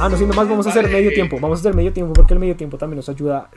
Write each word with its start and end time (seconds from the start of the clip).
Ah, 0.00 0.08
no 0.08 0.16
siendo 0.16 0.34
más, 0.34 0.48
vamos 0.48 0.66
a 0.66 0.70
hacer 0.70 0.88
medio 0.88 1.12
tiempo. 1.12 1.38
Vamos 1.40 1.58
a 1.58 1.60
hacer 1.60 1.74
medio 1.74 1.92
tiempo 1.92 2.12
porque 2.12 2.34
el 2.34 2.40
medio 2.40 2.56
tiempo 2.56 2.76
también 2.76 2.96
nos 2.96 3.08
ayuda 3.08 3.38
a 3.38 3.50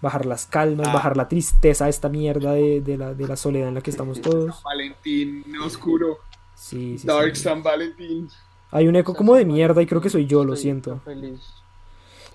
bajar 0.00 0.26
las 0.26 0.46
calmas, 0.46 0.88
Ah. 0.88 0.92
bajar 0.92 1.16
la 1.16 1.28
tristeza, 1.28 1.88
esta 1.88 2.08
mierda 2.08 2.52
de, 2.52 2.80
de 2.80 2.96
la, 2.96 3.14
de 3.14 3.28
la 3.28 3.36
soledad 3.36 3.68
en 3.68 3.74
la 3.74 3.80
que 3.82 3.90
estamos 3.90 4.20
todos. 4.20 4.62
Valentín 4.64 5.44
oscuro. 5.64 6.18
Sí, 6.62 6.96
sí, 6.96 7.06
Dark 7.08 7.34
sí. 7.34 7.42
San 7.42 7.60
Valentín. 7.60 8.28
Hay 8.70 8.86
un 8.86 8.94
eco 8.94 9.14
como 9.14 9.34
de 9.34 9.44
mierda 9.44 9.82
y 9.82 9.86
creo 9.86 10.00
que 10.00 10.08
soy 10.08 10.26
yo, 10.26 10.44
lo 10.44 10.54
siento. 10.54 11.00
Feliz. 11.04 11.40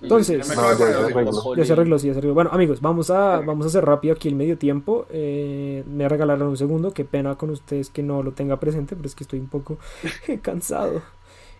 Entonces, 0.02 0.54
No, 0.54 0.62
arregló. 0.62 1.56
Ya 1.56 1.64
se 1.64 1.72
arregló, 1.72 1.98
sí, 1.98 2.08
ya 2.08 2.12
se 2.12 2.18
arregló. 2.18 2.34
Bueno, 2.34 2.50
amigos, 2.52 2.82
vamos 2.82 3.08
a, 3.10 3.40
vamos 3.40 3.64
a 3.64 3.68
hacer 3.70 3.86
rápido 3.86 4.14
aquí 4.14 4.28
el 4.28 4.34
medio 4.34 4.58
tiempo. 4.58 5.06
Eh, 5.08 5.82
me 5.88 6.08
regalaron 6.10 6.48
un 6.48 6.56
segundo. 6.58 6.92
Qué 6.92 7.06
pena 7.06 7.36
con 7.36 7.48
ustedes 7.48 7.88
que 7.88 8.02
no 8.02 8.22
lo 8.22 8.32
tenga 8.32 8.60
presente, 8.60 8.94
pero 8.94 9.08
es 9.08 9.14
que 9.14 9.24
estoy 9.24 9.40
un 9.40 9.48
poco 9.48 9.78
cansado. 10.42 11.00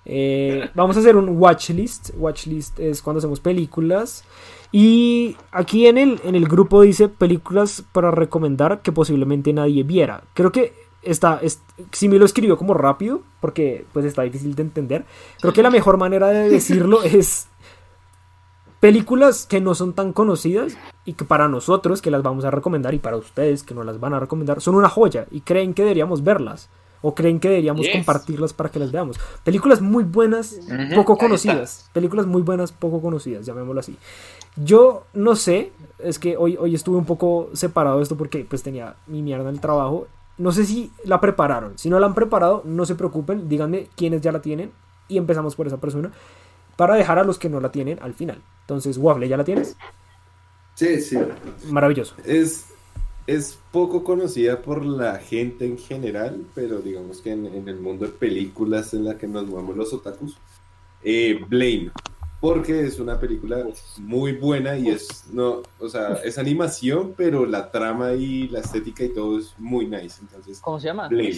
Eh, 0.04 0.68
vamos 0.74 0.96
a 0.96 1.00
hacer 1.00 1.16
un 1.16 1.38
watchlist. 1.38 2.10
Watchlist 2.18 2.78
es 2.78 3.00
cuando 3.00 3.18
hacemos 3.18 3.40
películas. 3.40 4.24
Y 4.70 5.38
aquí 5.52 5.86
en 5.86 5.96
el, 5.96 6.20
en 6.22 6.34
el 6.34 6.46
grupo 6.46 6.82
dice 6.82 7.08
películas 7.08 7.82
para 7.92 8.10
recomendar 8.10 8.82
que 8.82 8.92
posiblemente 8.92 9.54
nadie 9.54 9.82
viera. 9.84 10.22
Creo 10.34 10.52
que 10.52 10.87
está, 11.02 11.38
es, 11.42 11.60
si 11.92 12.08
me 12.08 12.18
lo 12.18 12.24
escribió 12.24 12.56
como 12.56 12.74
rápido, 12.74 13.22
porque 13.40 13.86
pues 13.92 14.04
está 14.04 14.22
difícil 14.22 14.54
de 14.54 14.62
entender. 14.62 15.04
Creo 15.40 15.52
que 15.52 15.62
la 15.62 15.70
mejor 15.70 15.96
manera 15.96 16.28
de 16.28 16.48
decirlo 16.48 17.02
es 17.04 17.46
películas 18.80 19.46
que 19.46 19.60
no 19.60 19.74
son 19.74 19.92
tan 19.92 20.12
conocidas 20.12 20.76
y 21.04 21.14
que 21.14 21.24
para 21.24 21.48
nosotros 21.48 22.00
que 22.00 22.10
las 22.10 22.22
vamos 22.22 22.44
a 22.44 22.50
recomendar 22.50 22.94
y 22.94 22.98
para 22.98 23.16
ustedes 23.16 23.62
que 23.64 23.74
no 23.74 23.82
las 23.82 23.98
van 23.98 24.14
a 24.14 24.20
recomendar 24.20 24.60
son 24.60 24.76
una 24.76 24.88
joya 24.88 25.26
y 25.30 25.40
creen 25.40 25.74
que 25.74 25.82
deberíamos 25.82 26.22
verlas 26.22 26.68
o 27.00 27.14
creen 27.14 27.38
que 27.40 27.48
deberíamos 27.48 27.86
Yes. 27.86 27.92
compartirlas 27.94 28.52
para 28.52 28.70
que 28.70 28.78
las 28.80 28.90
veamos. 28.90 29.18
Películas 29.44 29.80
muy 29.80 30.02
buenas, 30.04 30.58
Ujú, 30.62 30.94
poco 30.96 31.12
ahí 31.14 31.18
conocidas. 31.18 31.88
Películas 31.92 32.26
muy 32.26 32.42
buenas, 32.42 32.72
poco 32.72 33.00
conocidas, 33.00 33.46
llamémoslo 33.46 33.78
así. 33.80 33.96
Yo 34.56 35.04
no 35.12 35.36
sé, 35.36 35.70
es 36.00 36.18
que 36.18 36.36
hoy, 36.36 36.56
hoy 36.58 36.74
estuve 36.74 36.96
un 36.98 37.04
poco 37.04 37.50
separado 37.52 37.98
de 37.98 38.02
esto 38.02 38.16
porque 38.16 38.44
pues 38.48 38.64
tenía 38.64 38.96
mi 39.06 39.22
mierda 39.22 39.48
en 39.48 39.54
el 39.54 39.60
trabajo. 39.60 40.08
No 40.38 40.52
sé 40.52 40.64
si 40.64 40.92
la 41.04 41.20
prepararon. 41.20 41.76
Si 41.78 41.90
no 41.90 41.98
la 41.98 42.06
han 42.06 42.14
preparado, 42.14 42.62
no 42.64 42.86
se 42.86 42.94
preocupen, 42.94 43.48
díganme 43.48 43.88
quiénes 43.96 44.20
ya 44.20 44.32
la 44.32 44.40
tienen 44.40 44.72
y 45.08 45.18
empezamos 45.18 45.56
por 45.56 45.66
esa 45.66 45.78
persona 45.78 46.12
para 46.76 46.94
dejar 46.94 47.18
a 47.18 47.24
los 47.24 47.38
que 47.38 47.48
no 47.48 47.60
la 47.60 47.72
tienen 47.72 47.98
al 48.00 48.14
final. 48.14 48.40
Entonces, 48.60 48.98
Waffle, 48.98 49.28
¿ya 49.28 49.36
la 49.36 49.44
tienes? 49.44 49.76
Sí, 50.74 51.00
sí. 51.00 51.18
Maravilloso. 51.68 52.14
Es, 52.24 52.66
es 53.26 53.58
poco 53.72 54.04
conocida 54.04 54.62
por 54.62 54.84
la 54.84 55.16
gente 55.16 55.66
en 55.66 55.76
general, 55.76 56.46
pero 56.54 56.78
digamos 56.78 57.20
que 57.20 57.32
en, 57.32 57.46
en 57.46 57.68
el 57.68 57.80
mundo 57.80 58.06
de 58.06 58.12
películas 58.12 58.94
en 58.94 59.04
la 59.04 59.18
que 59.18 59.26
nos 59.26 59.46
movemos 59.46 59.76
los 59.76 59.92
otakus, 59.92 60.38
eh, 61.02 61.40
Blame. 61.48 61.90
Porque 62.40 62.86
es 62.86 63.00
una 63.00 63.18
película 63.18 63.64
muy 63.98 64.32
buena 64.36 64.76
y 64.76 64.88
es, 64.88 65.26
no, 65.32 65.62
o 65.80 65.88
sea, 65.88 66.14
es 66.24 66.38
animación, 66.38 67.14
pero 67.16 67.44
la 67.44 67.70
trama 67.72 68.12
y 68.12 68.46
la 68.48 68.60
estética 68.60 69.02
y 69.04 69.12
todo 69.12 69.38
es 69.40 69.54
muy 69.58 69.86
nice. 69.86 70.20
Entonces, 70.20 70.60
¿Cómo 70.60 70.78
se 70.78 70.86
llama? 70.86 71.08
Blame. 71.08 71.34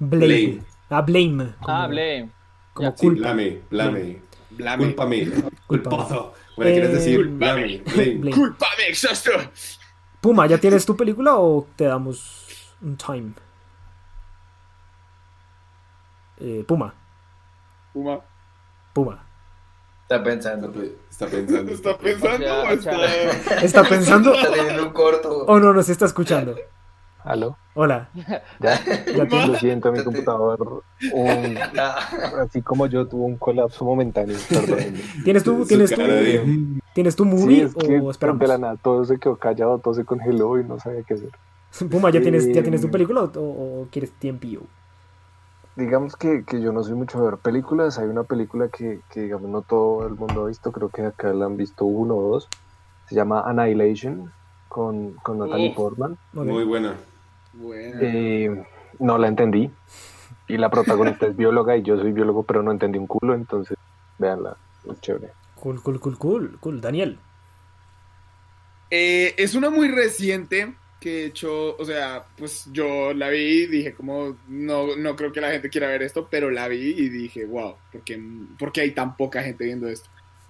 Blame. 0.00 0.26
Blame. 0.26 0.64
Ah, 0.90 1.00
Blame. 1.02 1.54
Como, 1.60 1.68
Ah, 1.78 1.86
Blame. 1.86 2.30
como 2.74 2.88
Ya. 2.90 2.96
Sí, 2.96 3.06
culpa. 3.06 3.20
blame, 3.32 3.62
blame. 3.70 4.22
Blame. 4.50 4.84
Cúlpame. 4.86 5.24
Culpame. 5.26 5.52
Culposo. 5.68 6.34
Bueno, 6.56 6.70
Eh, 6.70 6.74
quieres 6.74 6.92
decir 6.92 7.28
blame, 7.28 7.78
blame. 7.94 8.14
Blame. 8.16 8.30
¡Culpame, 8.36 8.88
exhausto! 8.88 9.30
Puma, 10.20 10.46
¿ya 10.48 10.58
tienes 10.58 10.84
tu 10.84 10.96
película 10.96 11.36
o 11.36 11.66
te 11.76 11.84
damos 11.84 12.74
un 12.82 12.96
time? 12.96 13.32
Eh, 16.38 16.64
Puma, 16.66 16.92
Puma. 17.92 18.20
Puma. 18.92 19.24
Está 20.20 20.20
Está, 20.20 20.20
pensando. 20.20 20.72
pe- 20.72 20.92
está 21.10 21.26
pensando. 21.28 21.72
¿Está 21.72 21.98
pensando 21.98 22.46
O 22.52 22.62
o 22.62 22.80
sea, 22.80 22.92
está...? 23.34 23.54
¿Está 23.64 23.82
pensando 23.84 24.34
Está 24.34 24.52
teniendo 24.52 24.82
un 24.86 24.92
corto. 24.92 25.44
o 25.46 25.58
no 25.60 25.72
nos 25.72 25.88
está 25.88 26.06
escuchando? 26.06 26.54
¿Aló? 27.24 27.56
Hola. 27.74 28.08
¿Ya? 28.60 28.80
Ya 29.16 29.28
te- 29.28 29.46
Lo 29.46 29.54
siento, 29.56 29.92
mi 29.92 30.02
computador, 30.02 30.82
un- 31.12 31.56
así 32.40 32.60
como 32.62 32.86
yo, 32.86 33.06
tuvo 33.06 33.24
un 33.26 33.36
colapso 33.36 33.84
momentáneo. 33.84 34.36
perdónenme. 34.48 35.00
¿Tienes 35.24 35.44
tu, 35.44 35.64
tienes 35.64 35.90
tu, 35.90 36.00
tienes 36.94 37.14
tu 37.16 37.24
Sí, 37.24 37.30
movie 37.30 37.62
es 37.62 37.74
que 37.74 38.00
o 38.00 38.10
esperamos? 38.10 38.40
de 38.40 38.48
la 38.48 38.58
nada 38.58 38.76
todo 38.82 39.04
se 39.04 39.18
quedó 39.18 39.36
callado, 39.36 39.78
todo 39.78 39.94
se 39.94 40.04
congeló 40.04 40.58
y 40.58 40.64
no 40.64 40.78
sabía 40.80 41.02
qué 41.04 41.14
hacer. 41.14 41.30
Puma, 41.88 42.10
¿ya 42.10 42.20
tienes, 42.20 42.44
¿ya 42.52 42.60
Eh, 42.60 42.62
tienes 42.62 42.80
tu 42.82 42.90
película 42.90 43.22
o, 43.22 43.30
o 43.40 43.88
quieres 43.90 44.10
tiempillo? 44.18 44.62
Digamos 45.74 46.16
que, 46.16 46.44
que 46.44 46.60
yo 46.60 46.72
no 46.72 46.82
soy 46.84 46.94
mucho 46.94 47.18
de 47.18 47.30
ver 47.30 47.38
películas. 47.38 47.98
Hay 47.98 48.06
una 48.06 48.24
película 48.24 48.68
que, 48.68 49.00
que, 49.10 49.22
digamos, 49.22 49.50
no 49.50 49.62
todo 49.62 50.06
el 50.06 50.14
mundo 50.14 50.44
ha 50.44 50.48
visto. 50.48 50.70
Creo 50.70 50.90
que 50.90 51.06
acá 51.06 51.32
la 51.32 51.46
han 51.46 51.56
visto 51.56 51.84
uno 51.86 52.16
o 52.16 52.32
dos. 52.32 52.48
Se 53.08 53.14
llama 53.14 53.42
Annihilation 53.46 54.32
con, 54.68 55.12
con 55.14 55.38
Natalie. 55.38 55.74
Portman. 55.74 56.18
Muy 56.32 56.64
buena. 56.64 56.94
Bueno. 57.54 57.98
Eh, 58.00 58.64
no 58.98 59.16
la 59.16 59.28
entendí. 59.28 59.70
Y 60.48 60.58
la 60.58 60.70
protagonista 60.70 61.26
es 61.26 61.36
bióloga 61.36 61.76
y 61.76 61.82
yo 61.82 61.98
soy 61.98 62.12
biólogo, 62.12 62.42
pero 62.42 62.62
no 62.62 62.70
entendí 62.70 62.98
un 62.98 63.06
culo. 63.06 63.34
Entonces, 63.34 63.78
véanla. 64.18 64.56
Es 64.90 65.00
chévere. 65.00 65.32
Cool, 65.54 65.82
cool, 65.82 66.00
cool, 66.00 66.18
cool, 66.18 66.58
cool. 66.60 66.80
Daniel. 66.80 67.18
Eh, 68.90 69.34
es 69.38 69.54
una 69.54 69.70
muy 69.70 69.88
reciente 69.88 70.74
que 71.02 71.10
de 71.10 71.24
hecho, 71.26 71.76
o 71.76 71.84
sea, 71.84 72.24
pues 72.38 72.66
yo 72.72 73.12
la 73.12 73.28
vi 73.30 73.38
y 73.64 73.66
dije 73.66 73.94
como, 73.94 74.38
no, 74.48 74.96
no 74.96 75.16
creo 75.16 75.32
que 75.32 75.40
la 75.42 75.50
gente 75.50 75.68
quiera 75.68 75.88
ver 75.88 76.02
esto, 76.02 76.28
pero 76.30 76.50
la 76.50 76.68
vi 76.68 76.94
y 76.96 77.08
dije, 77.10 77.44
wow, 77.44 77.76
¿por 77.92 78.02
qué, 78.04 78.22
por 78.58 78.72
qué 78.72 78.82
hay 78.82 78.92
tan 78.92 79.16
poca 79.16 79.42
gente 79.42 79.64
viendo 79.64 79.88
esto? 79.88 80.08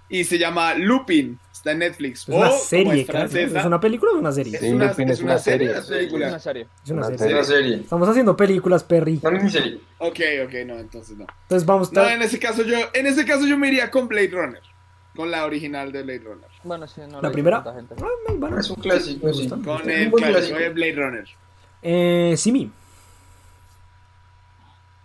Y 0.08 0.24
se 0.24 0.38
llama 0.38 0.74
Lupin, 0.74 1.40
está 1.50 1.72
en 1.72 1.78
Netflix. 1.78 2.28
Es 2.28 2.28
una 2.28 2.50
o, 2.50 2.58
serie, 2.58 3.00
es 3.00 3.08
claro. 3.08 3.28
francesa, 3.30 3.60
¿Es 3.60 3.64
una 3.64 3.80
película 3.80 4.12
o 4.12 4.18
una 4.18 4.32
serie? 4.32 4.60
es 4.60 4.60
Sí, 4.60 4.68
una, 4.68 4.88
Lupin 4.88 5.08
es 5.08 5.18
es 5.18 5.22
una 5.22 5.32
una 5.32 5.38
serie, 5.38 5.68
serie. 5.82 6.06
es 6.06 6.12
una 6.12 6.28
una 6.28 6.38
serie. 6.38 6.69
Es 6.84 6.90
una 6.90 7.06
Una 7.06 7.16
serie. 7.19 7.26
es 7.26 7.32
una 7.32 7.44
serie. 7.44 7.74
Estamos 7.76 8.08
haciendo 8.10 8.36
películas, 8.36 8.84
Perry. 8.84 9.20
Una. 9.22 9.38
Ok, 9.98 10.20
ok, 10.44 10.54
no, 10.66 10.78
entonces 10.78 11.16
no. 11.16 11.26
Entonces 11.42 11.64
vamos 11.66 11.92
No, 11.92 12.02
a... 12.02 12.12
en 12.12 12.22
ese 12.22 12.38
caso 12.38 12.62
yo, 12.62 12.76
en 12.92 13.06
ese 13.06 13.24
caso 13.24 13.46
yo 13.46 13.56
me 13.56 13.69
iría 13.69 13.90
con 13.90 14.06
Blade 14.08 14.28
Runner, 14.28 14.60
con 15.15 15.31
la 15.31 15.45
original 15.45 15.93
de 15.93 16.03
Blade 16.03 16.21
Runner, 16.21 16.49
Bueno, 16.65 16.87
sí, 16.89 17.00
no 17.11 17.21
¿La 17.21 17.31
primera? 17.31 17.62
gente. 17.75 17.95
Ah, 18.00 18.33
bueno. 18.37 18.59
Es 18.59 18.71
un 18.71 18.77
clásico, 18.77 19.27
Me 19.27 19.34
sí. 19.34 19.49
gusta. 19.49 19.59
con 19.65 19.91
el 19.91 20.11
clásico 20.11 20.59
de 20.59 20.69
Blade 20.71 20.93
Runner. 20.95 21.25
Eh, 21.83 22.34
Simi. 22.37 22.71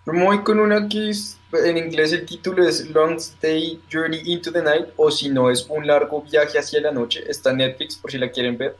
Muy 0.05 0.41
con 0.43 0.59
una 0.59 0.87
que 0.87 1.09
es- 1.09 1.37
en 1.51 1.77
inglés 1.77 2.13
el 2.13 2.25
título 2.25 2.65
es 2.65 2.89
Long 2.91 3.17
Stay 3.17 3.81
Journey 3.91 4.21
into 4.25 4.53
the 4.53 4.61
Night 4.61 4.85
o 4.95 5.11
si 5.11 5.27
no 5.29 5.49
es 5.49 5.65
un 5.69 5.85
largo 5.85 6.21
viaje 6.21 6.57
hacia 6.57 6.79
la 6.79 6.91
noche. 6.91 7.23
Está 7.29 7.51
en 7.51 7.57
Netflix 7.57 7.97
por 7.97 8.09
si 8.11 8.17
la 8.17 8.29
quieren 8.31 8.57
ver. 8.57 8.77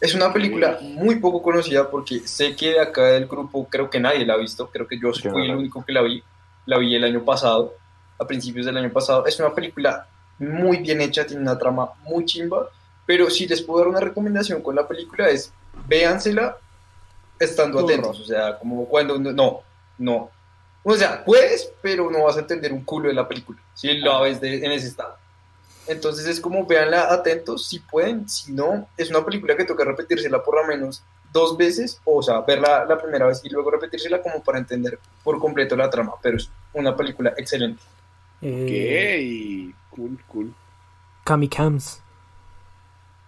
Es 0.00 0.14
una 0.14 0.32
película 0.32 0.78
muy 0.80 1.16
poco 1.16 1.42
conocida 1.42 1.90
porque 1.90 2.20
sé 2.20 2.54
que 2.54 2.70
de 2.70 2.80
acá 2.80 3.02
del 3.06 3.26
grupo 3.26 3.66
creo 3.68 3.90
que 3.90 3.98
nadie 3.98 4.24
la 4.24 4.34
ha 4.34 4.36
visto. 4.36 4.68
Creo 4.70 4.86
que 4.86 4.98
yo 4.98 5.12
fui 5.12 5.44
el 5.44 5.56
único 5.56 5.84
que 5.84 5.92
la 5.92 6.02
vi. 6.02 6.22
La 6.66 6.78
vi 6.78 6.94
el 6.94 7.02
año 7.04 7.24
pasado, 7.24 7.74
a 8.18 8.26
principios 8.26 8.64
del 8.66 8.76
año 8.76 8.90
pasado. 8.92 9.26
Es 9.26 9.40
una 9.40 9.52
película 9.52 10.06
muy 10.40 10.78
bien 10.78 11.00
hecha, 11.00 11.24
tiene 11.24 11.42
una 11.42 11.56
trama 11.58 11.92
muy 12.02 12.24
chimba. 12.24 12.68
Pero 13.06 13.30
si 13.30 13.46
les 13.46 13.62
puedo 13.62 13.80
dar 13.80 13.88
una 13.88 14.00
recomendación 14.00 14.62
con 14.62 14.74
la 14.74 14.86
película 14.88 15.28
es 15.28 15.52
véansela 15.86 16.56
estando 17.38 17.78
Turro. 17.80 17.88
atentos. 17.92 18.20
O 18.20 18.24
sea, 18.24 18.58
como 18.58 18.86
cuando 18.86 19.14
uno- 19.16 19.32
no, 19.32 19.60
no. 19.98 20.30
O 20.82 20.94
sea, 20.96 21.24
puedes, 21.24 21.70
pero 21.82 22.10
no 22.10 22.24
vas 22.24 22.36
a 22.36 22.40
entender 22.40 22.72
un 22.72 22.84
culo 22.84 23.08
de 23.08 23.14
la 23.14 23.28
película 23.28 23.58
si 23.74 23.98
la 23.98 24.20
ves 24.20 24.40
de- 24.40 24.64
en 24.64 24.72
ese 24.72 24.86
estado. 24.88 25.16
Entonces 25.86 26.26
es 26.26 26.40
como 26.40 26.64
véanla 26.66 27.12
atentos 27.12 27.66
si 27.68 27.80
pueden, 27.80 28.28
si 28.28 28.52
no, 28.52 28.86
es 28.96 29.10
una 29.10 29.24
película 29.24 29.56
que 29.56 29.64
toca 29.64 29.84
repetírsela 29.84 30.42
por 30.42 30.54
lo 30.56 30.64
menos 30.66 31.02
dos 31.32 31.56
veces, 31.56 32.00
o 32.04 32.22
sea, 32.22 32.40
verla 32.40 32.84
la 32.84 32.98
primera 33.00 33.26
vez 33.26 33.40
y 33.44 33.48
luego 33.50 33.70
repetírsela 33.70 34.20
como 34.22 34.42
para 34.42 34.58
entender 34.58 34.98
por 35.24 35.38
completo 35.38 35.76
la 35.76 35.88
trama, 35.90 36.12
pero 36.22 36.36
es 36.36 36.48
una 36.72 36.96
película 36.96 37.34
excelente. 37.36 37.82
Eh, 38.42 39.70
Ok, 39.72 39.74
cool, 40.00 40.18
cool. 40.28 40.54
Kami 41.24 41.48
Cams. 41.48 42.02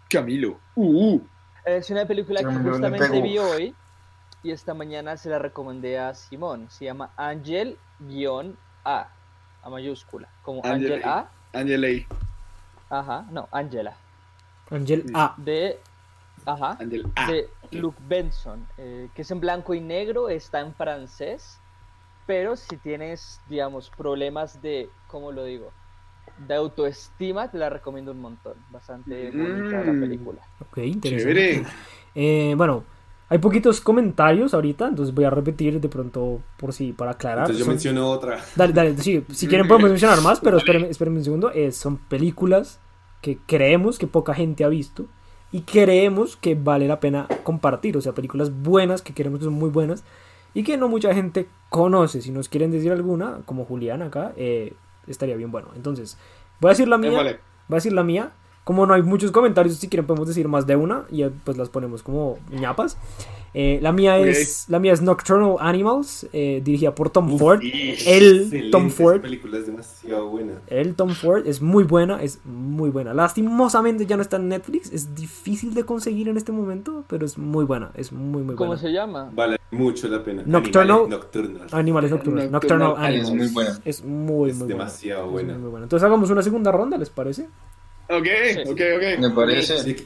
Camilo. 0.08 0.58
Uh, 0.74 1.14
uh. 1.14 1.26
Es 1.64 1.90
una 1.90 2.06
película 2.06 2.40
que 2.40 2.54
justamente 2.54 3.20
vi 3.20 3.38
hoy 3.38 3.74
y 4.42 4.50
esta 4.50 4.74
mañana 4.74 5.16
se 5.16 5.30
la 5.30 5.38
recomendé 5.38 5.98
a 5.98 6.14
Simón. 6.14 6.68
Se 6.70 6.86
llama 6.86 7.10
Angel-A, 7.16 9.08
a 9.62 9.70
mayúscula. 9.70 10.28
Como 10.42 10.60
Angel 10.64 10.94
Angel 10.94 11.08
A. 11.08 11.30
Angel 11.52 12.06
Ajá, 12.90 13.26
no, 13.30 13.48
Angela. 13.52 13.94
Angel 14.70 15.04
A. 15.14 15.34
De. 15.36 15.78
Ajá. 16.44 16.72
A. 16.72 16.82
Angel 16.82 17.12
A. 17.14 17.30
de 17.30 17.48
Luke 17.70 17.98
Benson, 18.08 18.66
eh, 18.78 19.08
que 19.14 19.22
es 19.22 19.30
en 19.30 19.40
blanco 19.40 19.74
y 19.74 19.80
negro, 19.80 20.28
está 20.28 20.60
en 20.60 20.74
francés 20.74 21.58
Pero 22.26 22.56
si 22.56 22.76
tienes, 22.76 23.40
digamos, 23.48 23.90
problemas 23.90 24.60
de, 24.60 24.90
¿cómo 25.06 25.32
lo 25.32 25.44
digo? 25.44 25.72
De 26.46 26.54
autoestima, 26.54 27.50
te 27.50 27.58
la 27.58 27.70
recomiendo 27.70 28.12
un 28.12 28.20
montón. 28.20 28.54
Bastante 28.70 29.30
bonita 29.30 29.84
la 29.84 29.92
Mm. 29.92 30.00
película. 30.00 30.38
Ok, 30.60 30.78
interesante. 30.78 31.64
Eh, 32.14 32.54
bueno, 32.56 32.84
hay 33.28 33.38
poquitos 33.38 33.80
comentarios 33.80 34.52
ahorita, 34.54 34.88
entonces 34.88 35.14
voy 35.14 35.24
a 35.24 35.30
repetir 35.30 35.80
de 35.80 35.88
pronto 35.88 36.40
por 36.56 36.72
si, 36.72 36.92
para 36.92 37.12
aclarar. 37.12 37.40
Entonces 37.40 37.58
yo 37.58 37.64
Son- 37.64 37.74
menciono 37.74 38.10
otra. 38.10 38.40
Dale, 38.56 38.72
dale, 38.72 38.96
sí, 38.98 39.24
si 39.32 39.46
quieren 39.46 39.68
podemos 39.68 39.90
mencionar 39.90 40.20
más, 40.20 40.40
pero 40.40 40.56
espérenme, 40.58 40.88
espérenme 40.88 41.18
un 41.18 41.24
segundo. 41.24 41.50
Eh, 41.52 41.70
son 41.72 41.96
películas 41.96 42.80
que 43.20 43.38
creemos 43.46 43.98
que 43.98 44.06
poca 44.08 44.34
gente 44.34 44.64
ha 44.64 44.68
visto 44.68 45.06
y 45.52 45.60
creemos 45.62 46.36
que 46.36 46.54
vale 46.56 46.88
la 46.88 46.98
pena 46.98 47.28
compartir. 47.44 47.96
O 47.96 48.00
sea, 48.00 48.12
películas 48.14 48.50
buenas 48.62 49.00
que 49.00 49.14
creemos 49.14 49.38
que 49.38 49.44
son 49.44 49.54
muy 49.54 49.70
buenas 49.70 50.02
y 50.54 50.64
que 50.64 50.76
no 50.76 50.88
mucha 50.88 51.14
gente 51.14 51.46
conoce. 51.68 52.20
Si 52.20 52.32
nos 52.32 52.48
quieren 52.48 52.70
decir 52.72 52.90
alguna, 52.90 53.38
como 53.46 53.64
Julián 53.64 54.02
acá, 54.02 54.32
eh, 54.36 54.74
estaría 55.06 55.36
bien 55.36 55.50
bueno. 55.50 55.70
Entonces, 55.74 56.18
voy 56.60 56.70
a 56.70 56.72
decir 56.72 56.88
la 56.88 56.98
mía. 56.98 57.10
Eh, 57.10 57.16
vale. 57.16 57.40
Voy 57.68 57.76
a 57.76 57.78
decir 57.78 57.92
la 57.92 58.02
mía. 58.02 58.32
Como 58.64 58.86
no 58.86 58.94
hay 58.94 59.02
muchos 59.02 59.32
comentarios, 59.32 59.76
si 59.76 59.88
quieren 59.88 60.06
podemos 60.06 60.28
decir 60.28 60.46
más 60.46 60.66
de 60.68 60.76
una 60.76 61.04
y 61.10 61.18
ya, 61.18 61.30
pues 61.44 61.56
las 61.56 61.68
ponemos 61.68 62.02
como 62.02 62.38
ñapas. 62.50 62.96
Eh, 63.54 63.80
la 63.82 63.92
mía 63.92 64.16
es 64.18 64.64
la 64.68 64.78
mía 64.78 64.94
es 64.94 65.02
Nocturnal 65.02 65.56
Animals, 65.60 66.26
eh, 66.32 66.62
dirigida 66.64 66.94
por 66.94 67.10
Tom 67.10 67.30
Uf, 67.34 67.40
Ford. 67.40 67.60
El 68.06 68.70
Tom 68.70 68.88
Ford. 68.88 69.14
Esa 69.16 69.22
película 69.22 69.58
es 69.58 69.66
demasiado 69.66 70.28
buena. 70.28 70.52
El 70.68 70.94
Tom 70.94 71.10
Ford 71.10 71.46
es 71.46 71.60
muy 71.60 71.84
buena, 71.84 72.22
es 72.22 72.38
muy 72.46 72.88
buena. 72.90 73.12
Lastimosamente 73.12 74.06
ya 74.06 74.16
no 74.16 74.22
está 74.22 74.36
en 74.36 74.48
Netflix, 74.48 74.90
es 74.92 75.14
difícil 75.14 75.74
de 75.74 75.84
conseguir 75.84 76.28
en 76.28 76.36
este 76.38 76.52
momento, 76.52 77.04
pero 77.08 77.26
es 77.26 77.36
muy 77.36 77.64
buena, 77.64 77.90
es 77.94 78.10
muy 78.12 78.42
muy 78.42 78.54
¿Cómo 78.54 78.68
buena. 78.68 78.80
se 78.80 78.92
llama? 78.92 79.28
Vale 79.34 79.58
mucho 79.72 80.08
la 80.08 80.22
pena. 80.22 80.44
Nocturnal- 80.46 80.90
Animales 81.02 81.10
nocturnos. 81.10 81.74
Animales 81.74 82.10
nocturnos, 82.10 82.50
Nocturnal 82.50 82.88
Nocturnal 82.88 83.04
Animals. 83.06 83.28
Es 83.28 83.34
muy 83.34 83.48
buena. 83.48 83.78
Es 83.84 84.04
muy 84.04 84.50
Es 84.50 84.56
muy 84.56 84.68
demasiado 84.68 85.28
buena. 85.30 85.58
Buena. 85.58 85.84
Entonces 85.84 86.04
hagamos 86.06 86.30
una 86.30 86.42
segunda 86.42 86.70
ronda, 86.72 86.96
¿les 86.96 87.10
parece? 87.10 87.48
Ok, 88.08 88.26
ok, 88.70 88.80
ok. 88.96 89.18
Me 89.20 89.30
parece. 89.30 89.78
Si, 89.78 89.96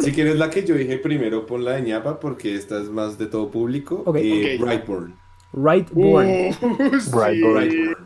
si 0.00 0.12
quieres 0.12 0.36
la 0.36 0.50
que 0.50 0.64
yo 0.64 0.74
dije 0.74 0.98
primero, 0.98 1.46
pon 1.46 1.64
la 1.64 1.72
de 1.72 1.82
ñapa 1.82 2.18
porque 2.20 2.54
esta 2.54 2.80
es 2.80 2.88
más 2.90 3.18
de 3.18 3.26
todo 3.26 3.50
público. 3.50 4.02
Ok. 4.06 4.16
Eh, 4.20 4.56
Ok. 4.58 4.64
Brightburn. 4.66 5.16
Right 5.54 5.90
Born. 5.92 6.28
Uh, 6.28 7.00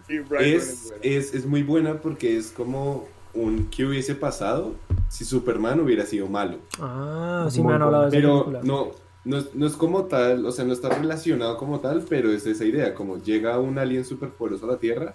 sí, 0.07 0.21
Es, 0.41 0.93
es, 1.03 1.35
es 1.35 1.47
muy 1.47 1.63
buena 1.63 2.01
porque 2.01 2.37
es 2.37 2.51
como 2.51 3.07
un 3.35 3.69
que 3.71 3.85
hubiese 3.85 4.15
pasado 4.17 4.75
si 5.09 5.25
Superman 5.25 5.79
hubiera 5.81 6.05
sido 6.07 6.27
malo. 6.27 6.59
Ah, 6.81 7.47
sí 7.51 7.61
Muy 7.61 7.69
me 7.69 7.75
han 7.77 7.83
hablado 7.83 8.03
de 8.05 8.09
esa 8.09 8.17
Pero 8.17 8.45
película. 8.47 8.61
no, 8.65 8.91
no, 9.25 9.39
es- 9.39 9.55
no 9.55 9.67
es 9.67 9.75
como 9.75 10.07
tal, 10.07 10.45
o 10.45 10.51
sea, 10.51 10.65
no 10.65 10.73
está 10.73 10.89
relacionado 10.89 11.57
como 11.57 11.79
tal, 11.81 12.05
pero 12.09 12.33
es 12.33 12.47
esa 12.47 12.65
idea, 12.65 12.95
como 12.95 13.23
llega 13.23 13.59
un 13.61 13.79
alien 13.79 14.05
superpoderoso 14.05 14.67
a 14.69 14.73
la 14.73 14.79
Tierra 14.79 15.15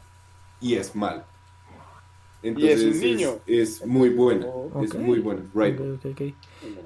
y 0.61 0.75
es 0.75 0.95
malo. 0.95 1.23
Entonces 2.43 2.83
un 2.83 2.99
niño. 2.99 3.29
Es, 3.45 3.85
muy 3.85 4.09
buena, 4.09 4.47
es 4.81 4.95
muy 4.95 5.19
buena. 5.19 5.41
Right. 5.53 5.79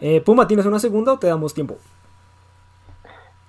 Eh, 0.01 0.21
Puma, 0.21 0.47
¿tienes 0.47 0.65
una 0.65 0.79
segunda 0.79 1.13
o 1.13 1.19
te 1.19 1.27
damos 1.27 1.53
tiempo? 1.53 1.77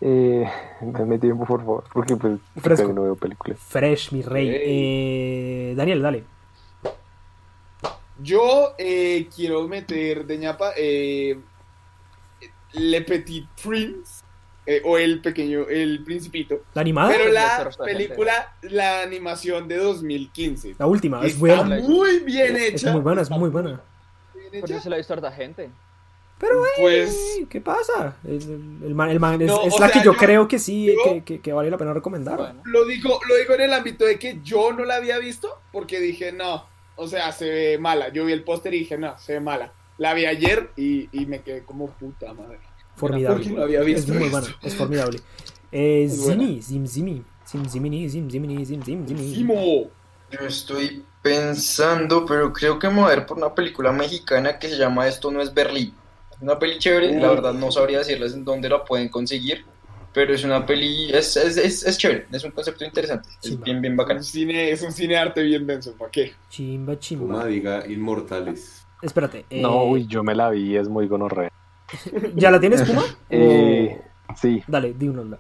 Eh, 0.00 0.47
dame 0.81 1.19
tiempo, 1.19 1.47
por 1.47 1.61
favor, 1.61 1.85
porque 1.93 2.17
pues 2.17 2.38
Fresco. 2.56 2.93
no 2.93 3.03
veo 3.03 3.17
películas. 3.17 3.58
Fresh, 3.58 4.12
mi 4.12 4.23
rey. 4.23 4.50
Eh, 4.53 5.75
Daniel, 5.76 6.03
dale. 6.03 6.25
Yo 8.23 8.75
eh, 8.79 9.29
quiero 9.35 9.67
meter 9.69 10.26
de 10.26 10.38
ñapa 10.38 10.73
eh, 10.76 11.38
Le 12.73 13.03
Petit 13.03 13.47
Prince 13.62 14.16
eh, 14.67 14.83
o 14.85 14.99
el 14.99 15.21
pequeño, 15.21 15.67
el 15.69 16.03
principito. 16.05 16.63
¿La 16.75 16.81
animada? 16.83 17.09
Pero 17.11 17.25
Pues, 17.25 17.35
la 17.35 17.71
película, 17.85 18.57
la 18.63 19.03
animación 19.03 19.69
de 19.69 19.77
2015. 19.77 20.75
La 20.79 20.87
última, 20.87 21.21
es 21.25 21.35
Está 21.35 21.41
buena. 21.63 21.77
muy 21.81 22.19
bien 22.21 22.57
Es 22.57 22.75
hecha. 22.75 22.93
muy 22.93 23.01
buena, 23.01 23.23
es 23.23 23.31
muy 23.31 23.49
buena. 23.51 23.81
Por 24.61 24.71
eso 24.71 24.81
se 24.81 24.89
la 24.91 24.97
ha 24.97 24.99
visto 24.99 25.13
harta 25.13 25.31
gente. 25.33 25.71
Pero, 26.39 26.63
Pues 26.79 27.17
eh, 27.41 27.47
¿qué 27.49 27.61
pasa? 27.63 28.17
El, 28.25 28.35
el- 28.43 28.79
el 28.89 28.95
man, 28.95 29.09
el 29.09 29.19
man 29.19 29.41
es, 29.41 29.49
No, 29.49 29.63
es 29.65 29.73
la 29.81 29.89
sea, 29.89 30.01
que 30.01 30.05
yo 30.05 30.13
yo- 30.13 30.19
creo 30.19 30.47
que 30.49 30.59
sí, 30.59 30.87
yo- 30.87 30.93
que, 31.05 31.25
que- 31.25 31.41
que 31.41 31.53
vale 31.53 31.71
la 31.71 31.79
pena 31.79 31.95
recomendar. 31.95 32.37
Bueno, 32.37 32.61
lo 32.65 32.85
digo, 32.85 33.19
lo 33.27 33.37
digo 33.37 33.55
en 33.55 33.61
el 33.63 33.73
ámbito 33.73 34.05
de 34.05 34.19
que 34.19 34.41
yo 34.43 34.73
no 34.73 34.85
la 34.85 34.97
había 34.97 35.19
visto 35.19 35.49
porque 35.73 35.99
dije, 35.99 36.33
no, 36.33 36.67
o 36.97 37.09
sea, 37.09 37.33
se 37.33 37.49
ve 37.49 37.79
mala. 37.79 38.11
Yo 38.11 38.27
vi 38.27 38.33
el 38.35 38.45
póster 38.45 38.75
y 38.75 38.81
dije, 38.81 38.99
no, 38.99 39.17
se 39.19 39.35
ve 39.35 39.41
mala. 39.41 39.73
La 39.97 40.13
vi 40.13 40.27
ayer 40.27 40.71
y, 40.77 41.09
y 41.11 41.25
me 41.25 41.41
quedé 41.41 41.65
como 41.65 41.87
puta 41.89 42.35
madre. 42.35 42.59
Formidable. 42.96 43.44
Porque 43.44 43.50
no 43.56 43.62
había 43.62 43.81
Es 43.81 43.87
visto 43.87 44.12
muy 44.14 44.25
esto. 44.25 44.38
buena, 44.40 44.56
es 44.62 44.75
formidable. 44.75 45.20
Eh, 45.72 46.04
Es. 46.04 46.25
Zimi, 46.25 46.62
Zim 46.62 46.87
Zimi. 46.87 47.22
Zim 47.46 47.64
Zimini, 47.69 48.08
Zim 48.10 48.28
Zimini, 48.31 48.64
Zim 48.66 48.82
Zim 48.82 49.06
Zimi. 49.06 49.34
Simo. 49.34 49.54
Yo 50.31 50.40
estoy 50.46 51.04
pensando, 51.22 52.25
pero 52.26 52.52
creo 52.52 52.78
que 52.78 52.88
me 52.88 52.94
voy 52.96 53.04
a 53.04 53.16
ver 53.16 53.26
por 53.26 53.37
una 53.37 53.54
película 53.54 53.93
mexicana 53.93 54.58
que 54.58 54.69
se 54.69 54.76
llama 54.78 55.06
Esto 55.06 55.31
no 55.31 55.40
es 55.40 55.52
Berlín. 55.54 55.94
Es 56.31 56.43
una 56.43 56.58
peli 56.58 56.78
chévere, 56.78 57.19
la 57.20 57.28
verdad 57.31 57.54
no 57.54 57.70
sabría 57.70 57.98
decirles 57.98 58.34
en 58.34 58.44
dónde 58.44 58.69
la 58.69 58.84
pueden 58.84 59.08
conseguir, 59.08 59.64
pero 60.12 60.34
es 60.34 60.44
una 60.44 60.66
peli, 60.66 61.10
es, 61.12 61.37
es, 61.37 61.56
es, 61.56 61.84
es 61.84 61.96
chévere, 61.98 62.26
es 62.32 62.44
un 62.44 62.50
concepto 62.50 62.84
interesante, 62.84 63.28
es 63.43 63.50
Chimba. 63.50 63.64
bien, 63.64 63.81
bien 63.81 63.94
Es 63.94 63.96
bacana. 63.96 64.20
un 64.20 64.25
cine, 64.25 64.70
es 64.70 64.82
un 64.82 64.93
cine 64.93 65.16
arte 65.16 65.43
bien 65.43 65.66
denso, 65.66 65.94
¿para 65.96 66.10
qué? 66.10 66.32
Chimba, 66.50 66.98
chimba. 66.98 67.25
Puma 67.26 67.46
diga 67.46 67.87
Inmortales. 67.87 68.87
Espérate. 69.00 69.46
eh, 69.50 69.62
No, 69.62 69.84
uy, 69.84 70.06
yo 70.06 70.22
me 70.25 70.34
la 70.34 70.50
vi, 70.50 70.76
es 70.76 70.88
muy 70.88 71.06
gonorrea. 71.08 71.50
¿Ya 72.35 72.50
la 72.50 72.61
tienes, 72.61 72.83
Puma? 72.83 73.03
Eh, 73.31 74.00
O- 74.29 74.35
sí, 74.37 74.62
Dale, 74.67 74.93
di 74.94 75.09
una. 75.09 75.38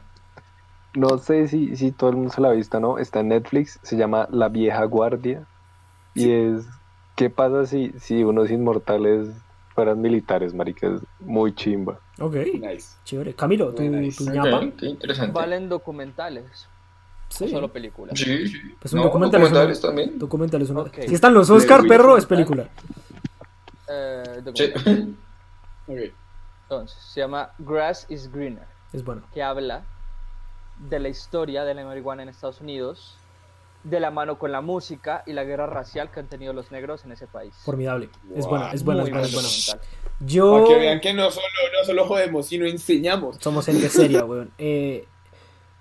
no 0.94 1.18
sé 1.18 1.48
si, 1.48 1.76
si 1.76 1.92
todo 1.92 2.10
el 2.10 2.16
mundo 2.16 2.32
se 2.32 2.40
la 2.40 2.48
ha 2.48 2.52
visto, 2.52 2.78
¿no? 2.80 2.98
Está 2.98 3.20
en 3.20 3.28
Netflix, 3.28 3.78
se 3.82 3.96
llama 3.96 4.28
La 4.30 4.48
Vieja 4.48 4.84
Guardia. 4.84 5.44
Y 6.14 6.30
es, 6.30 6.66
¿qué 7.16 7.28
pasa 7.30 7.66
si, 7.66 7.92
si 8.00 8.24
unos 8.24 8.50
inmortales 8.50 9.28
fueran 9.74 10.00
militares, 10.00 10.54
marica? 10.54 10.86
Es 10.88 11.02
muy 11.20 11.54
chimba. 11.54 11.98
Ok, 12.18 12.34
Nice. 12.60 12.96
chévere. 13.04 13.34
Camilo, 13.34 13.70
tu, 13.74 13.82
Buena, 13.82 13.98
nice. 13.98 14.24
tu 14.24 14.30
ñapa. 14.30 14.58
Ok, 14.64 14.76
qué 14.78 14.86
interesante. 14.86 15.32
¿Valen 15.32 15.68
documentales 15.68 16.68
Sí. 17.28 17.44
o 17.44 17.48
solo 17.48 17.68
películas? 17.72 18.18
Sí, 18.18 18.46
sí. 18.48 18.58
Pues 18.80 18.92
un 18.94 19.00
No, 19.00 19.06
documental 19.06 19.40
una- 19.40 19.48
documentales 19.50 19.80
también. 19.82 20.18
Documental 20.18 20.62
es 20.62 20.70
una. 20.70 20.80
Ok. 20.82 20.94
Si 21.06 21.14
están 21.14 21.34
los 21.34 21.50
Oscar, 21.50 21.86
perro, 21.86 22.16
es 22.16 22.24
película. 22.24 22.68
Eh, 23.88 24.22
Sí. 24.54 24.72
documental. 24.72 25.14
Entonces, 26.68 26.98
se 27.00 27.20
llama 27.20 27.50
Grass 27.58 28.06
is 28.08 28.30
Greener, 28.32 28.66
Es 28.92 29.04
bueno. 29.04 29.22
que 29.32 29.42
habla 29.42 29.84
de 30.78 30.98
la 30.98 31.08
historia 31.08 31.64
de 31.64 31.74
la 31.74 31.84
marihuana 31.84 32.22
en 32.24 32.28
Estados 32.28 32.60
Unidos, 32.60 33.16
de 33.84 34.00
la 34.00 34.10
mano 34.10 34.36
con 34.38 34.50
la 34.50 34.60
música 34.60 35.22
y 35.26 35.32
la 35.32 35.44
guerra 35.44 35.66
racial 35.66 36.10
que 36.10 36.18
han 36.18 36.26
tenido 36.26 36.52
los 36.52 36.72
negros 36.72 37.04
en 37.04 37.12
ese 37.12 37.28
país. 37.28 37.54
Formidable. 37.64 38.10
Es 38.34 38.40
Wow, 38.44 38.50
buena, 38.50 38.72
es 38.72 38.82
buena, 38.84 39.02
es 39.04 39.10
Muy 39.10 39.12
buena, 39.12 39.12
buen 39.12 39.24
es 39.24 39.32
buena. 39.32 39.48
documental. 39.48 39.80
Yo. 40.26 40.52
Para 40.52 40.64
que 40.66 40.80
vean 40.80 41.00
que 41.00 41.14
no 41.14 41.30
solo, 41.30 41.46
no 41.78 41.84
solo 41.86 42.04
jodemos, 42.06 42.46
sino 42.46 42.66
enseñamos. 42.66 43.36
Somos 43.38 43.64
gente 43.66 43.88
seria, 43.88 44.24
weón. 44.24 44.50
Eh, 44.58 45.06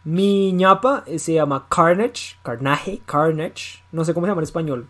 mi 0.04 0.54
ñapa 0.54 1.04
eh, 1.08 1.18
se 1.18 1.34
llama 1.34 1.66
Carnage. 1.68 2.36
Carnage. 2.44 3.02
Carnage. 3.08 3.84
No 3.92 4.06
sé 4.06 4.14
cómo 4.14 4.28
se 4.28 4.32
llama 4.32 4.42
en 4.42 4.44
español. 4.44 4.88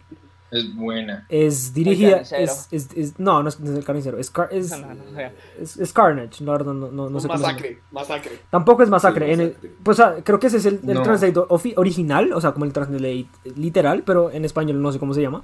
Es 0.51 0.73
buena. 0.75 1.25
Es 1.27 1.73
dirigida. 1.73 2.17
Es, 2.17 2.67
es, 2.71 2.89
es- 2.95 3.19
no, 3.19 3.41
no 3.43 3.49
es, 3.49 3.59
no 3.59 3.71
es 3.71 3.77
el 3.77 3.83
carnicero. 3.83 4.17
Es, 4.17 4.29
car- 4.31 4.49
es, 4.51 4.69
No, 4.79 4.87
no, 4.87 4.93
no, 5.11 5.19
es, 5.59 5.77
es 5.77 5.91
Carnage. 5.91 6.43
No, 6.43 6.57
no, 6.57 6.73
no 7.09 7.19
sé 7.19 7.27
cómo 7.27 7.37
se 7.39 7.43
llama. 7.43 7.53
masacre, 7.53 7.79
masacre. 7.91 8.39
Tampoco 8.49 8.83
es 8.83 8.89
masacre. 8.89 9.25
Sí, 9.27 9.33
en 9.33 9.39
el- 9.41 9.51
pues 9.83 10.01
creo 10.23 10.39
que 10.39 10.47
ese 10.47 10.57
es 10.57 10.65
el, 10.65 10.79
el 10.87 10.93
No. 10.93 11.01
translate 11.03 11.33
ofi- 11.39 11.73
original, 11.77 12.31
o 12.33 12.39
sea, 12.39 12.51
como 12.53 12.65
el 12.65 12.73
translate 12.73 13.27
literal, 13.55 14.03
pero 14.05 14.31
en 14.31 14.45
español 14.45 14.81
no 14.81 14.91
sé 14.91 14.99
cómo 14.99 15.13
se 15.13 15.21
llama. 15.21 15.43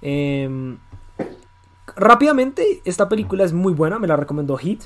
Em, 0.00 0.78
rápidamente, 1.94 2.80
esta 2.84 3.08
película 3.08 3.44
es 3.44 3.52
muy 3.52 3.72
buena, 3.72 3.98
me 3.98 4.06
la 4.06 4.16
recomendó 4.16 4.56
Hit 4.56 4.82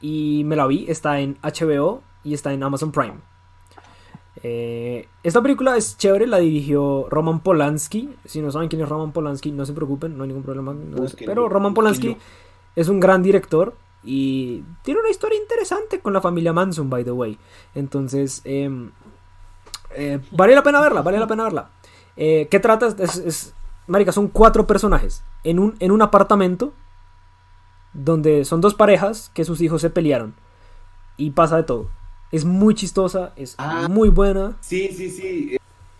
y 0.00 0.42
me 0.44 0.56
la 0.56 0.66
vi, 0.66 0.86
está 0.88 1.20
en 1.20 1.38
HBO 1.42 2.02
y 2.24 2.34
está 2.34 2.52
en 2.52 2.62
Amazon 2.62 2.92
Prime. 2.92 3.14
Eh, 4.42 5.08
esta 5.22 5.40
película 5.42 5.76
es 5.76 5.96
chévere, 5.96 6.26
la 6.26 6.38
dirigió 6.38 7.06
Roman 7.10 7.40
Polanski. 7.40 8.14
Si 8.24 8.40
no 8.40 8.50
saben 8.50 8.68
quién 8.68 8.82
es 8.82 8.88
Roman 8.88 9.12
Polanski, 9.12 9.52
no 9.52 9.64
se 9.64 9.72
preocupen, 9.72 10.16
no 10.16 10.24
hay 10.24 10.28
ningún 10.28 10.42
problema. 10.42 10.72
no- 10.74 11.04
pero 11.26 11.48
Roman 11.48 11.72
Polanski 11.74 12.08
es 12.76 12.88
un 12.88 13.00
gran 13.00 13.22
director 13.22 13.74
y 14.02 14.62
tiene 14.82 15.00
una 15.00 15.10
historia 15.10 15.38
interesante 15.40 16.00
con 16.00 16.12
la 16.12 16.20
familia 16.20 16.52
Manson, 16.52 16.90
by 16.90 17.04
the 17.04 17.12
way. 17.12 17.38
Entonces, 17.74 18.42
em, 18.44 18.90
eh, 19.96 20.20
vale 20.32 20.54
la 20.54 20.62
pena 20.62 20.80
verla, 20.80 21.02
vale 21.02 21.18
la 21.18 21.26
pena 21.26 21.44
verla. 21.44 21.70
Eh, 22.16 22.48
¿Qué 22.50 22.58
trata? 22.60 22.88
Es, 22.98 23.16
es- 23.16 23.54
marica, 23.86 24.12
son 24.12 24.28
cuatro 24.28 24.66
personajes 24.66 25.22
en 25.44 25.58
un, 25.58 25.74
en 25.78 25.90
un 25.92 26.02
apartamento 26.02 26.72
donde 27.92 28.44
son 28.44 28.60
dos 28.60 28.74
parejas 28.74 29.30
que 29.34 29.44
sus 29.44 29.60
hijos 29.60 29.80
se 29.80 29.90
pelearon 29.90 30.34
y 31.16 31.30
pasa 31.30 31.56
de 31.56 31.62
todo. 31.62 31.88
Es 32.34 32.44
muy 32.44 32.74
chistosa, 32.74 33.32
es 33.36 33.54
Ah. 33.58 33.86
muy 33.88 34.08
buena. 34.08 34.56
Sí, 34.60 34.88
sí, 34.92 35.10
sí. 35.10 35.56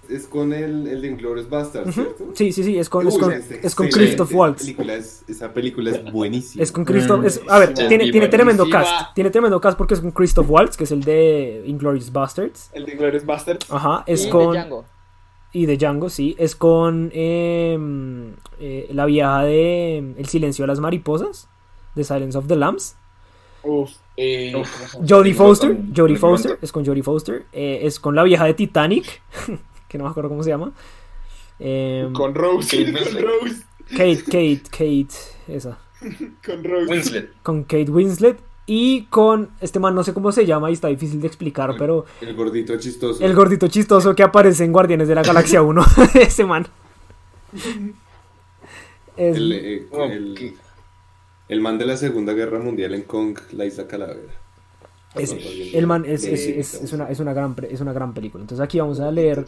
es 0.06 0.26
con 0.26 0.52
el, 0.52 0.86
el 0.86 1.00
de 1.00 1.08
Inglourious 1.08 1.48
Basterds, 1.48 1.94
¿cierto? 1.94 2.26
Sí, 2.34 2.52
sí, 2.52 2.62
sí, 2.62 2.76
es 2.78 2.90
con, 2.90 3.08
es 3.08 3.16
con, 3.16 3.32
es 3.32 3.50
es 3.50 3.74
con 3.74 3.88
Christoph 3.88 4.34
Waltz. 4.34 4.60
película, 4.60 4.94
es- 4.96 5.24
esa 5.28 5.52
película 5.54 5.90
es 5.92 6.12
buenísima. 6.12 6.62
Es 6.62 6.72
con 6.72 6.84
Christoph. 6.84 7.20
Mm, 7.22 7.24
es- 7.26 7.40
a 7.48 7.58
ver, 7.58 7.72
tiene, 7.72 8.10
tiene 8.10 8.28
tremendo 8.28 8.68
cast. 8.68 9.14
Tiene 9.14 9.30
tremendo 9.30 9.58
cast 9.62 9.78
porque 9.78 9.94
es 9.94 10.00
con 10.00 10.10
Christoph 10.10 10.46
Waltz, 10.50 10.76
que 10.76 10.84
es 10.84 10.92
el 10.92 11.02
de 11.04 11.62
Inglorious 11.66 12.12
Bastards. 12.12 12.68
El 12.74 12.84
de 12.84 12.96
Glorious 12.96 13.24
Bastards. 13.24 13.66
Ajá, 13.70 14.04
es 14.06 14.26
y 14.26 14.28
con. 14.30 14.52
de 14.52 14.58
Django. 14.58 14.84
Y 15.54 15.66
de 15.66 15.76
Django, 15.78 16.10
sí. 16.10 16.34
Es 16.38 16.54
con 16.54 17.10
eh, 17.14 17.78
eh, 18.60 18.88
la 18.92 19.06
vieja 19.06 19.42
de 19.44 19.98
El 20.18 20.26
silencio 20.26 20.64
de 20.64 20.66
las 20.66 20.80
mariposas. 20.80 21.48
The 21.94 22.04
Silence 22.04 22.36
of 22.36 22.46
the 22.46 22.56
Lambs. 22.56 22.96
Uf. 23.64 23.90
Eh. 24.16 24.52
Jodie 25.08 25.34
Foster. 25.34 25.76
Jodie 25.94 26.16
Foster. 26.16 26.58
Es 26.62 26.70
con 26.72 26.84
Jodie 26.84 27.02
Foster. 27.02 27.46
Eh, 27.52 27.80
es 27.82 27.98
con 27.98 28.14
la 28.14 28.22
vieja 28.22 28.44
de 28.44 28.54
Titanic. 28.54 29.22
que 29.88 29.98
no 29.98 30.04
me 30.04 30.10
acuerdo 30.10 30.28
cómo 30.30 30.42
se 30.42 30.50
llama. 30.50 30.72
Eh, 31.58 32.08
Con 32.12 32.34
Rose. 32.34 32.84
Kate 32.84 32.92
Con. 33.12 33.22
Rose. 33.22 33.62
Kate, 33.90 34.22
Kate, 34.24 34.62
Kate. 34.70 35.14
Esa. 35.48 35.78
Con 36.44 36.64
Rose. 36.64 36.90
Winslet. 36.92 37.30
Con 37.42 37.62
Kate 37.64 37.90
Winslet. 37.90 38.38
Y 38.66 39.02
con 39.10 39.50
este 39.60 39.78
man, 39.78 39.94
no 39.94 40.02
sé 40.04 40.14
cómo 40.14 40.32
se 40.32 40.46
llama 40.46 40.70
y 40.70 40.72
está 40.72 40.88
difícil 40.88 41.20
de 41.20 41.26
explicar, 41.26 41.74
pero 41.78 42.06
El 42.22 42.34
gordito 42.34 42.78
chistoso. 42.78 43.22
el 43.22 43.34
gordito 43.34 43.68
chistoso 43.68 44.14
que 44.14 44.22
aparece 44.22 44.64
en 44.64 44.72
Guardianes 44.72 45.06
de 45.06 45.14
la 45.14 45.22
Galaxia 45.22 45.60
1. 45.60 45.84
ese 46.14 46.46
man. 46.46 46.66
Es- 49.16 49.36
El, 49.36 49.52
eh, 49.52 49.86
el- 49.92 50.32
Ok. 50.32 50.58
El 51.48 51.60
man 51.60 51.78
de 51.78 51.86
la 51.86 51.96
Segunda 51.96 52.32
Guerra 52.32 52.58
Mundial 52.58 52.94
en 52.94 53.02
Kong, 53.02 53.38
la 53.52 53.64
isla 53.66 53.86
Calavera. 53.86 54.32
es- 55.14 55.32
el 55.74 55.86
man 55.86 56.04
es, 56.06 56.24
es- 56.24 56.46
es- 56.48 56.74
es 56.82 56.92
una, 56.92 57.08
es, 57.08 57.20
una 57.20 57.32
gran, 57.32 57.54
pre- 57.54 57.72
es 57.72 57.80
una 57.80 57.92
gran 57.92 58.12
película. 58.12 58.42
Entonces 58.42 58.64
aquí 58.64 58.80
vamos 58.80 58.98
a 58.98 59.10
leer 59.12 59.44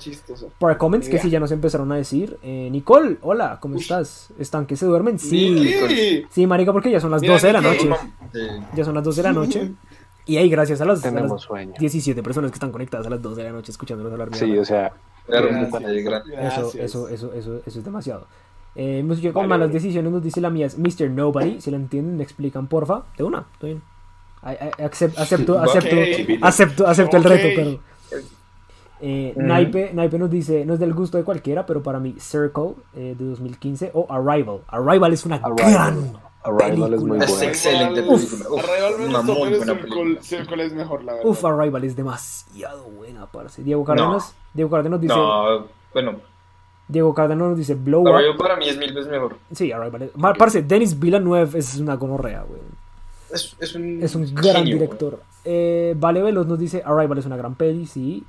para 0.60 0.78
comments 0.78 1.08
que 1.08 1.18
sí 1.18 1.28
ya 1.28 1.40
nos 1.40 1.50
empezaron 1.50 1.90
a 1.90 1.96
decir. 1.96 2.38
Eh, 2.42 2.68
Nicole, 2.70 3.16
hola, 3.22 3.58
¿cómo 3.60 3.76
estás? 3.76 4.28
¿Están 4.38 4.66
que 4.66 4.76
se 4.76 4.86
duermen? 4.86 5.18
Sí. 5.18 5.74
Sí. 5.88 6.24
Sí, 6.30 6.46
marica, 6.46 6.72
porque 6.72 6.90
ya 6.92 7.00
son 7.00 7.10
las 7.10 7.20
Mira, 7.20 7.34
12 7.34 7.46
de 7.48 7.52
la 7.52 7.60
noche. 7.60 7.90
Ya 8.76 8.84
son 8.84 8.94
las 8.94 9.02
12 9.02 9.22
de 9.22 9.28
la 9.28 9.32
noche. 9.32 9.72
Y 10.28 10.36
ahí 10.38 10.48
gracias 10.48 10.80
a 10.80 10.84
las, 10.84 11.02
a 11.04 11.06
las 11.06 11.14
Tenemos 11.14 11.42
sueño. 11.42 11.72
17 11.78 12.22
personas 12.22 12.50
que 12.52 12.56
están 12.56 12.70
conectadas 12.72 13.06
a 13.06 13.10
las 13.10 13.22
12 13.22 13.42
de 13.42 13.46
la 13.48 13.52
noche 13.52 13.70
escuchándonos 13.72 14.12
hablar. 14.12 14.28
Sí, 14.34 14.56
o 14.58 14.64
sea, 14.64 14.92
Hermoso, 15.28 15.80
Gracias. 15.80 16.04
gran- 16.04 16.22
Eso, 16.22 16.30
Gracias. 16.32 16.74
eso, 16.76 17.08
eso, 17.08 17.32
eso, 17.32 17.60
eso 17.66 17.78
es 17.80 17.84
demasiado. 17.84 18.28
Eh, 18.78 19.02
música 19.02 19.32
con 19.32 19.48
Vale, 19.48 19.60
malas 19.60 19.72
decisiones 19.72 20.12
nos 20.12 20.22
dice 20.22 20.40
la 20.40 20.50
mía 20.50 20.66
es 20.66 20.78
Mr. 20.78 21.08
Nobody. 21.10 21.60
Si 21.60 21.70
la 21.70 21.78
entienden, 21.78 22.16
me 22.18 22.22
explican, 22.22 22.66
porfa. 22.66 23.04
De 23.16 23.24
una, 23.24 23.46
estoy 23.54 23.70
bien. 23.70 23.82
Accept- 24.42 25.16
acepto, 25.18 25.58
acepto, 25.58 25.96
Ok. 25.96 26.38
acepto, 26.42 26.86
acepto 26.86 27.16
el 27.16 27.24
reto, 27.24 27.48
pero. 27.56 27.80
Eh, 29.00 29.32
Ujú. 29.36 29.46
Naipe, 29.46 29.90
Naipe 29.92 30.18
nos 30.18 30.30
dice, 30.30 30.64
no 30.64 30.74
es 30.74 30.80
del 30.80 30.94
gusto 30.94 31.18
de 31.18 31.24
cualquiera, 31.24 31.66
pero 31.66 31.82
para 31.82 31.98
mí 32.00 32.14
Circle 32.18 32.74
eh, 32.94 33.14
de 33.18 33.24
2015 33.26 33.90
o 33.92 34.06
Arrival. 34.10 34.60
Arrival 34.68 35.12
es 35.12 35.26
una 35.26 35.36
Arrival. 35.36 35.72
gran 35.72 36.12
Arrival 36.44 36.94
es 36.94 37.00
muy 37.02 37.18
película. 37.18 37.24
Es 37.24 37.30
buena. 37.32 37.46
excelente 37.48 38.02
película. 38.02 38.50
Uf, 38.50 38.64
Arrival 38.64 38.94
me 38.98 39.06
gustó, 39.06 39.22
pero 39.26 39.38
buena 39.38 39.56
Circle, 39.64 39.74
película. 39.82 40.22
Circle 40.22 40.64
es 40.66 40.72
mejor, 40.74 41.04
la 41.04 41.12
verdad. 41.14 41.28
Uf, 41.28 41.44
Arrival 41.44 41.84
es 41.84 41.96
demasiado 41.96 42.84
buena, 42.84 43.26
parce. 43.26 43.62
Diego 43.62 43.84
Cárdenas, 43.84 44.34
Diego 44.54 44.70
Cárdenas 44.70 45.00
dice, 45.00 45.14
No, 45.14 45.66
bueno, 45.92 46.12
Diego 46.88 47.14
Cárdenas 47.14 47.48
nos 47.48 47.58
dice 47.58 47.74
Blow 47.74 48.04
para, 48.04 48.30
Up. 48.30 48.36
para 48.36 48.56
mí 48.56 48.68
es 48.68 48.76
mil 48.78 48.92
veces 48.92 49.10
mejor. 49.10 49.36
Sí, 49.52 49.72
Arrival. 49.72 50.02
es- 50.02 50.16
Ma- 50.16 50.34
Parce, 50.34 50.62
Denis 50.62 50.98
Villeneuve 50.98 51.58
es 51.58 51.76
una 51.78 51.94
gonorrea, 51.96 52.42
güey. 52.42 52.60
Es, 53.32 53.56
es 53.58 53.74
un, 53.74 54.02
Es 54.02 54.14
un 54.14 54.32
gran 54.34 54.56
genio, 54.64 54.74
director. 54.74 55.20
Eh, 55.44 55.94
vale 55.98 56.22
Veloz 56.22 56.46
nos 56.46 56.58
dice 56.60 56.82
Arrival 56.84 57.18
es 57.18 57.26
una 57.26 57.36
gran 57.36 57.54
peli, 57.56 57.86
sí. 57.86 58.24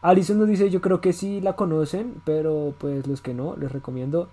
Alison 0.00 0.38
nos 0.38 0.46
dice 0.48 0.70
yo 0.70 0.80
creo 0.80 1.00
que 1.00 1.12
sí 1.12 1.40
la 1.40 1.54
conocen, 1.54 2.22
pero 2.24 2.72
pues 2.78 3.06
los 3.08 3.20
que 3.20 3.34
no, 3.34 3.56
les 3.56 3.72
recomiendo 3.72 4.28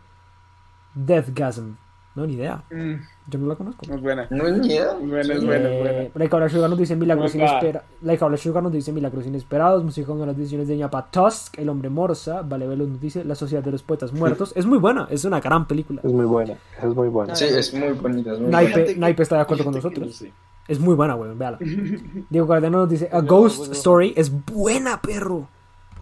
Deathgasm. 0.94 1.76
No, 2.16 2.26
ni 2.26 2.34
idea. 2.36 2.64
Mm, 2.72 2.94
Yo 3.28 3.40
no 3.40 3.48
la 3.48 3.56
conozco. 3.56 3.86
no 3.90 3.96
es 3.96 4.02
buena. 4.02 4.26
No 4.30 4.48
es 4.48 4.58
ni 4.58 4.68
idea. 4.68 4.92
Es 4.94 5.10
buena, 5.10 5.34
es 5.34 5.46
buena, 5.46 5.70
es 5.70 5.80
buena. 5.82 6.10
Like 6.16 6.34
Habla 6.36 6.48
Sugar 6.50 6.70
nos 6.70 6.80
dice 6.80 6.96
Milagros 6.96 7.34
Oh 7.34 7.38
inesperados. 7.38 7.88
Like 8.02 8.24
Habla 8.24 8.38
Sugar 8.38 8.64
nos 8.64 8.72
dice 8.72 8.92
Milagros 8.94 9.26
inesperados. 9.26 9.84
Música 9.84 10.08
con 10.08 10.26
las 10.26 10.38
decisiones 10.38 10.68
de 10.70 10.78
ñapa 10.78 11.12
Tusk. 11.12 11.60
El 11.60 11.68
hombre 11.68 11.90
morsa. 11.90 12.42
Vale 12.42 12.68
Veloz 12.68 12.88
nos 12.88 13.02
dice 13.02 13.26
La 13.26 13.36
sociedad 13.36 13.62
de 13.62 13.72
los 13.72 13.84
poetas 13.84 14.14
muertos. 14.14 14.54
Es 14.56 14.66
muy 14.66 14.78
buena, 14.78 15.08
es 15.12 15.26
una 15.26 15.42
gran 15.42 15.68
película. 15.68 16.00
es 16.04 16.12
muy 16.14 16.26
buena. 16.26 16.54
Es 16.82 16.96
muy 16.96 17.10
buena. 17.10 17.36
Sí, 17.36 17.46
es 17.46 17.74
muy 17.74 17.92
bonita. 17.92 18.32
Es 18.34 18.40
muy 18.40 18.50
Naipe, 18.50 18.72
buena. 18.72 18.86
Fíjate 18.86 19.00
Naipe 19.02 19.24
está 19.24 19.36
de 19.36 19.42
acuerdo 19.42 19.64
con 19.66 19.74
nosotros. 19.76 20.24
Es 20.68 20.80
muy 20.80 20.96
buena, 20.96 21.16
weón, 21.16 21.38
véala. 21.38 21.58
Diego 22.30 22.48
Cárdenas 22.48 22.72
nos 22.80 22.90
dice 22.90 23.10
A 23.12 23.20
Ghost 23.20 23.74
Story 23.74 24.14
es 24.16 24.32
buena, 24.46 25.02
perro. 25.02 25.48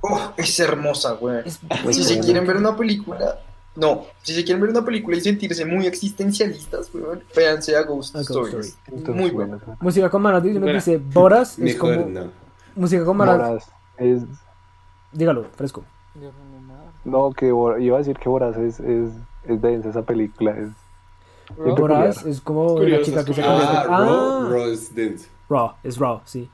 Oh, 0.02 0.32
es 0.38 0.60
hermosa, 0.60 1.14
güey. 1.14 1.40
Es 1.46 1.60
Si 1.92 2.04
se 2.04 2.20
quieren 2.20 2.46
ver 2.46 2.58
una 2.58 2.76
película, 2.76 3.40
no, 3.76 4.04
si 4.22 4.34
se 4.34 4.44
quieren 4.44 4.62
ver 4.62 4.70
una 4.70 4.86
película 4.86 5.18
y 5.18 5.22
sentirse 5.22 5.66
muy 5.66 5.88
existencialistas, 5.88 6.94
weón, 6.94 7.24
véanse 7.36 7.76
a 7.76 7.84
Ghost, 7.84 8.16
A 8.16 8.20
Ghost 8.20 8.30
Stories. 8.32 8.78
Entonces, 8.88 9.16
muy 9.16 9.32
bueno, 9.32 9.58
buena. 9.58 9.78
Música 9.82 10.10
con 10.10 10.22
nos 10.24 10.44
Buena. 10.44 10.74
dice 10.74 10.98
Boras 10.98 11.54
es 11.54 11.60
Mejor 11.60 11.96
como 11.98 12.10
no. 12.10 12.32
música 12.76 13.04
con 13.06 13.18
malas. 13.18 13.38
Boras 13.38 13.72
es. 13.98 14.24
Dígalo, 15.12 15.46
fresco. 15.56 15.84
No, 17.06 17.32
que 17.34 17.52
Bor- 17.52 17.82
iba 17.82 17.96
a 17.98 18.00
decir 18.00 18.18
que 18.18 18.30
Boras 18.30 18.56
es, 18.58 18.80
es, 18.80 19.12
es 19.46 19.62
densa 19.62 19.90
esa 19.90 20.04
película. 20.04 20.52
Es, 20.52 20.70
es. 21.66 21.76
Boras 21.76 22.26
es 22.26 22.42
como 22.42 22.68
Es 22.68 22.74
curioso, 22.80 23.00
la 23.00 23.06
chica 23.06 23.20
es 23.20 23.26
que 23.26 23.34
se. 23.34 23.42
Ah, 23.44 23.84
Ah, 23.90 24.06
Raw, 24.06 24.50
Raw 24.52 24.68
is 24.72 24.94
dense. 24.96 25.28
Raw, 25.50 25.74
es 25.84 25.98
Raw, 25.98 26.22
sí. 26.26 26.50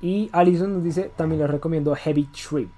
Y 0.00 0.28
Alison 0.32 0.74
nos 0.74 0.84
dice, 0.84 1.10
también 1.16 1.40
les 1.40 1.50
recomiendo 1.50 1.94
Heavy 1.96 2.24
Trip. 2.26 2.70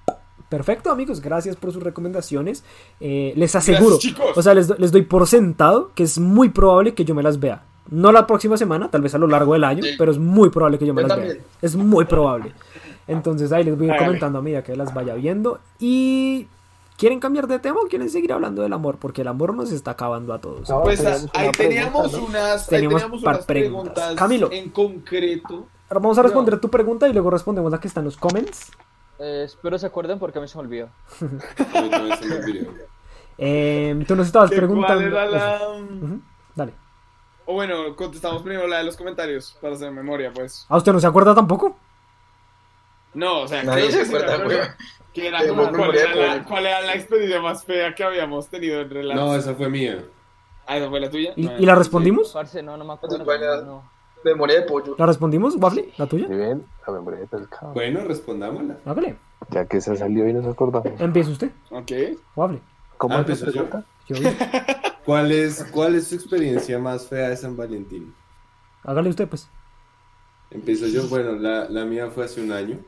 Perfecto, 0.51 0.91
amigos, 0.91 1.21
gracias 1.23 1.57
por 1.57 1.73
sus 1.73 1.83
recomendaciones. 1.83 2.65
Eh, 3.01 3.33
les 3.37 3.55
aseguro, 3.57 3.97
Gracias, 3.99 4.37
o 4.37 4.43
sea, 4.43 4.53
les, 4.53 4.79
les 4.79 4.93
doy 4.93 5.03
por 5.03 5.27
sentado 5.27 5.93
que 5.95 6.03
es 6.03 6.19
muy 6.19 6.51
probable 6.51 6.93
que 6.93 7.05
yo 7.07 7.15
me 7.15 7.23
las 7.23 7.41
vea. 7.41 7.63
No 7.89 8.13
la 8.13 8.27
próxima 8.27 8.57
semana, 8.59 8.91
tal 8.91 9.01
vez 9.01 9.15
a 9.15 9.19
lo 9.19 9.27
largo 9.27 9.55
del 9.55 9.65
año, 9.65 9.83
Sí. 9.83 9.95
pero 9.97 10.13
es 10.13 10.19
muy 10.19 10.51
probable 10.51 10.79
que 10.79 10.87
yo 10.87 10.93
me 10.93 11.03
Yo 11.03 11.09
las 11.09 11.17
también. 11.17 11.37
vea. 11.39 11.47
Es 11.63 11.75
muy 11.77 12.05
probable. 12.05 12.53
Entonces 13.09 13.51
ahí 13.53 13.65
les 13.65 13.77
voy 13.79 13.89
a 13.91 13.95
ir 13.95 13.99
comentando 13.99 14.39
a 14.39 14.43
medida 14.43 14.63
que 14.63 14.77
las 14.77 14.93
vaya 14.95 15.15
viendo. 15.15 15.59
Y 15.81 16.47
¿quieren 16.97 17.19
cambiar 17.19 17.47
de 17.49 17.59
tema 17.59 17.81
o 17.85 17.89
quieren 17.89 18.11
seguir 18.11 18.33
hablando 18.33 18.63
del 18.63 18.73
amor? 18.73 18.99
Porque 19.01 19.23
el 19.23 19.29
amor 19.29 19.55
nos 19.55 19.73
está 19.73 19.93
acabando 19.93 20.33
a 20.35 20.41
todos. 20.41 20.69
No, 20.69 20.83
Pues 20.83 20.99
teníamos 21.01 21.31
ahí 21.35 21.45
una 21.49 21.53
teníamos 21.53 22.11
pregunta, 22.11 22.19
¿no? 22.19 22.27
unas, 22.27 22.63
ahí 22.63 22.69
Teníamos 22.71 23.01
teníamos 23.01 23.23
par 23.23 23.35
unas 23.37 23.47
preguntas. 23.47 23.93
preguntas 23.95 24.15
Camilo. 24.17 24.49
en 24.53 24.71
concreto. 24.71 25.67
Vamos 25.91 26.19
a 26.19 26.23
responder 26.23 26.61
tu 26.61 26.69
pregunta 26.69 27.09
y 27.09 27.13
luego 27.13 27.31
respondemos 27.31 27.73
la 27.73 27.81
que 27.81 27.89
está 27.89 27.99
en 28.01 28.05
los 28.07 28.17
comments. 28.17 28.71
Eh, 29.21 29.43
espero 29.45 29.79
se 29.79 29.87
acuerden 29.87 30.19
porque 30.19 30.39
a 30.39 30.43
mí 30.43 30.49
se 30.49 30.57
me 30.57 30.63
olvidó. 30.65 30.89
A 31.75 31.81
mí 31.83 31.91
también 31.91 32.17
se 32.19 32.27
me 32.27 32.35
olvidó. 32.37 32.73
Eh, 33.39 34.05
tú 34.07 34.17
nos 34.17 34.27
estabas 34.27 34.51
¿Qué- 34.51 34.57
preguntando. 34.57 35.11
¿Cuál 35.11 35.29
era 35.35 35.59
la...? 35.59 35.61
Dale. 36.55 36.73
O 37.47 37.55
bueno, 37.55 37.97
contestamos 37.97 38.43
primero 38.43 38.67
la 38.69 38.79
de 38.79 38.85
los 38.85 38.97
comentarios 38.97 39.57
para 39.61 39.75
hacer 39.75 39.91
memoria, 39.91 40.33
pues. 40.33 40.67
¿A 40.69 40.77
usted 40.77 40.93
no 40.93 41.01
se 41.01 41.07
acuerda 41.07 41.35
tampoco? 41.35 41.77
No, 43.15 43.41
o 43.41 43.49
sea, 43.49 43.63
Nadie 43.65 43.89
creo 43.89 43.93
se 43.93 43.99
que 43.99 44.05
sí 44.07 44.13
me 44.13 44.19
acuerda, 44.21 44.45
güey. 44.45 44.59
que 45.13 45.27
era 45.29 45.39
Tenemos 45.41 45.67
como 45.69 45.79
cuál 45.79 45.97
era, 45.97 46.15
la, 46.15 46.45
cuál 46.45 46.67
era 46.67 46.81
la 46.83 46.95
experiencia 46.95 47.41
más 47.41 47.65
fea 47.65 47.95
que 47.95 48.05
habíamos 48.05 48.47
tenido 48.49 48.81
en 48.81 48.91
relación. 48.91 49.27
No, 49.27 49.35
esa 49.35 49.55
fue 49.55 49.69
mía. 49.69 50.05
Ah, 50.67 50.77
¿esa 50.77 50.89
fue 50.89 51.01
la 51.01 51.11
tuya? 51.11 51.33
¿Y, 51.35 51.47
No, 51.47 51.59
y 51.59 51.67
la 51.67 51.73
sí. 51.73 51.79
respondimos? 51.79 52.33
Parce, 52.33 52.63
no, 52.63 52.77
no 52.77 52.85
me 52.85 52.93
acuerdo. 52.93 53.19
No. 53.65 53.91
Memoria 54.25 54.61
de 54.61 54.67
pollo. 54.67 54.95
¿La 54.99 55.07
respondimos, 55.07 55.57
Waffle? 55.57 55.93
¿La 55.97 56.07
tuya? 56.07 56.27
Si 56.29 56.35
bien, 56.35 56.65
la 56.87 56.93
memoria 56.93 57.21
de 57.21 57.27
pescado. 57.27 57.73
Bueno, 57.73 58.05
respondámosla. 58.05 58.79
Hágale. 58.85 59.17
Ya 59.51 59.65
que 59.67 59.81
se 59.81 59.97
salió 59.97 60.29
y 60.29 60.33
nos 60.35 60.47
acordamos. 60.47 61.01
Empieza 61.01 61.31
usted, 61.31 61.51
Ok. 61.71 61.91
Waffle. 62.37 62.61
¿Cómo 62.99 63.15
Ah, 63.15 63.21
empiezo 63.21 63.51
yo. 63.51 63.67
Yo- 64.09 64.17
¿Cuál 65.07 65.33
es, 65.33 65.65
¿Cuál 65.73 65.95
es 65.95 66.09
su 66.09 66.15
experiencia 66.17 66.79
más 66.79 67.07
fea 67.07 67.31
de 67.31 67.37
San 67.37 67.57
Valentín? 67.57 68.15
Hágale 68.85 69.09
usted, 69.09 69.27
pues. 69.29 69.49
Empiezo 70.51 70.87
yo, 70.87 71.07
bueno, 71.09 71.33
la, 71.33 71.69
la 71.71 71.85
mía 71.87 72.11
fue 72.11 72.25
hace 72.25 72.43
un 72.43 72.53
año. 72.53 72.79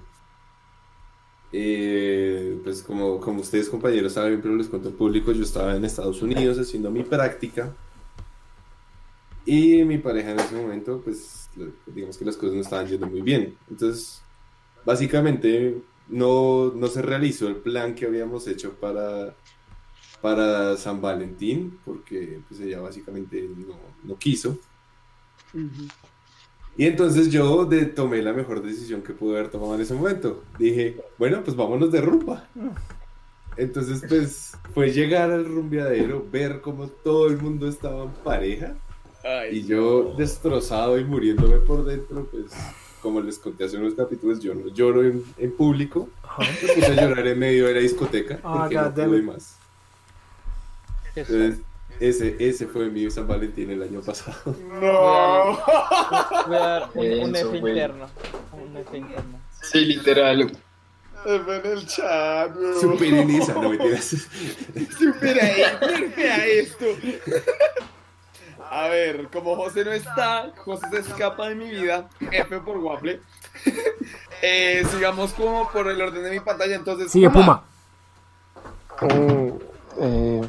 Eh, 1.52 2.58
pues 2.64 2.82
como, 2.82 3.20
como 3.20 3.40
ustedes 3.40 3.68
compañeros 3.68 4.14
saben, 4.14 4.40
pero 4.40 4.56
les 4.56 4.68
cuento 4.68 4.88
al 4.88 4.94
público, 4.94 5.32
yo 5.32 5.42
estaba 5.42 5.74
en 5.76 5.84
Estados 5.84 6.22
Unidos 6.22 6.58
haciendo 6.58 6.90
mi 6.90 7.02
práctica 7.02 7.74
y 9.44 9.84
mi 9.84 9.98
pareja 9.98 10.32
en 10.32 10.40
ese 10.40 10.54
momento, 10.54 11.00
pues 11.02 11.50
digamos 11.86 12.16
que 12.16 12.24
las 12.24 12.36
cosas 12.36 12.54
no 12.54 12.60
estaban 12.62 12.86
yendo 12.86 13.06
muy 13.06 13.22
bien. 13.22 13.56
Entonces, 13.70 14.22
básicamente 14.84 15.82
no, 16.08 16.72
no 16.74 16.86
se 16.88 17.02
realizó 17.02 17.48
el 17.48 17.56
plan 17.56 17.94
que 17.94 18.06
habíamos 18.06 18.46
hecho 18.48 18.72
para, 18.74 19.34
para 20.20 20.76
San 20.76 21.00
Valentín, 21.00 21.78
porque 21.84 22.40
pues 22.48 22.60
ella 22.60 22.80
básicamente 22.80 23.48
no, 23.56 23.74
no 24.04 24.16
quiso. 24.18 24.58
Y 26.76 26.86
entonces 26.86 27.30
yo 27.30 27.66
de- 27.66 27.86
tomé 27.86 28.22
la 28.22 28.32
mejor 28.32 28.62
decisión 28.62 29.02
que 29.02 29.12
pude 29.12 29.38
haber 29.38 29.50
tomado 29.50 29.74
en 29.74 29.82
ese 29.82 29.94
momento. 29.94 30.42
Dije, 30.58 30.96
bueno, 31.18 31.42
pues 31.44 31.56
vámonos 31.56 31.92
de 31.92 32.00
rumba. 32.00 32.48
Entonces, 33.56 34.02
pues, 34.08 34.52
fue 34.72 34.90
llegar 34.90 35.30
al 35.30 35.44
rumbeadero, 35.44 36.26
ver 36.30 36.62
cómo 36.62 36.88
todo 36.88 37.26
el 37.28 37.36
mundo 37.38 37.68
estaba 37.68 38.04
en 38.04 38.10
pareja 38.24 38.74
Ay, 39.24 39.58
y 39.58 39.66
yo 39.66 40.14
destrozado 40.16 40.98
y 40.98 41.04
muriéndome 41.04 41.56
por 41.58 41.84
dentro, 41.84 42.26
pues, 42.30 42.46
como 43.00 43.20
les 43.20 43.38
conté 43.38 43.64
hace 43.64 43.76
unos 43.76 43.94
capítulos, 43.94 44.40
yo 44.40 44.54
no 44.54 44.68
lloro 44.68 45.02
en, 45.04 45.24
en 45.38 45.52
público. 45.52 46.08
Me 46.38 46.46
puse 46.46 46.86
a 46.86 46.94
llorar 46.94 47.26
en 47.26 47.38
medio 47.38 47.66
de 47.66 47.74
la 47.74 47.80
discoteca 47.80 48.40
Ah, 48.42 48.58
porque 48.60 48.74
no 48.76 48.82
God 48.82 48.90
damn 48.92 49.08
pude 49.10 49.22
más. 49.22 49.56
Entonces, 51.14 51.58
ese, 52.00 52.36
ese 52.38 52.66
fue 52.66 52.88
mi 52.88 53.10
San 53.10 53.28
Valentín 53.28 53.70
el 53.70 53.82
año 53.82 54.00
pasado. 54.00 54.56
No. 54.80 55.58
Voy 56.46 56.56
a 56.56 56.60
dar 56.60 56.90
un, 56.94 57.06
un 57.06 57.36
F 57.36 57.56
interno. 57.58 58.08
Un 58.52 58.76
F 58.76 58.96
interno. 58.96 59.38
Sí, 59.62 59.84
literal. 59.84 60.52
F 61.24 61.56
en 61.56 61.66
el 61.66 61.86
chat. 61.86 62.52
Superen 62.80 63.30
esa, 63.30 63.54
no 63.54 63.70
mentiras. 63.70 64.26
Supera 64.98 65.44
ahí, 65.44 66.12
vea 66.16 66.46
esto. 66.46 66.86
A 68.74 68.88
ver, 68.88 69.28
como 69.28 69.54
José 69.54 69.84
no 69.84 69.92
está, 69.92 70.50
José 70.64 70.86
se 70.90 70.98
escapa 71.00 71.50
de 71.50 71.54
mi 71.54 71.68
vida. 71.68 72.08
F 72.30 72.58
por 72.60 72.78
Waffle. 72.78 73.20
Eh, 74.44 74.82
sigamos 74.90 75.32
como 75.34 75.70
por 75.70 75.86
el 75.86 76.02
orden 76.02 76.24
de 76.24 76.30
mi 76.32 76.40
pantalla. 76.40 76.74
Entonces, 76.74 77.12
Sigue 77.12 77.30
Puma. 77.30 77.62
Mm, 79.00 79.50
eh, 80.00 80.42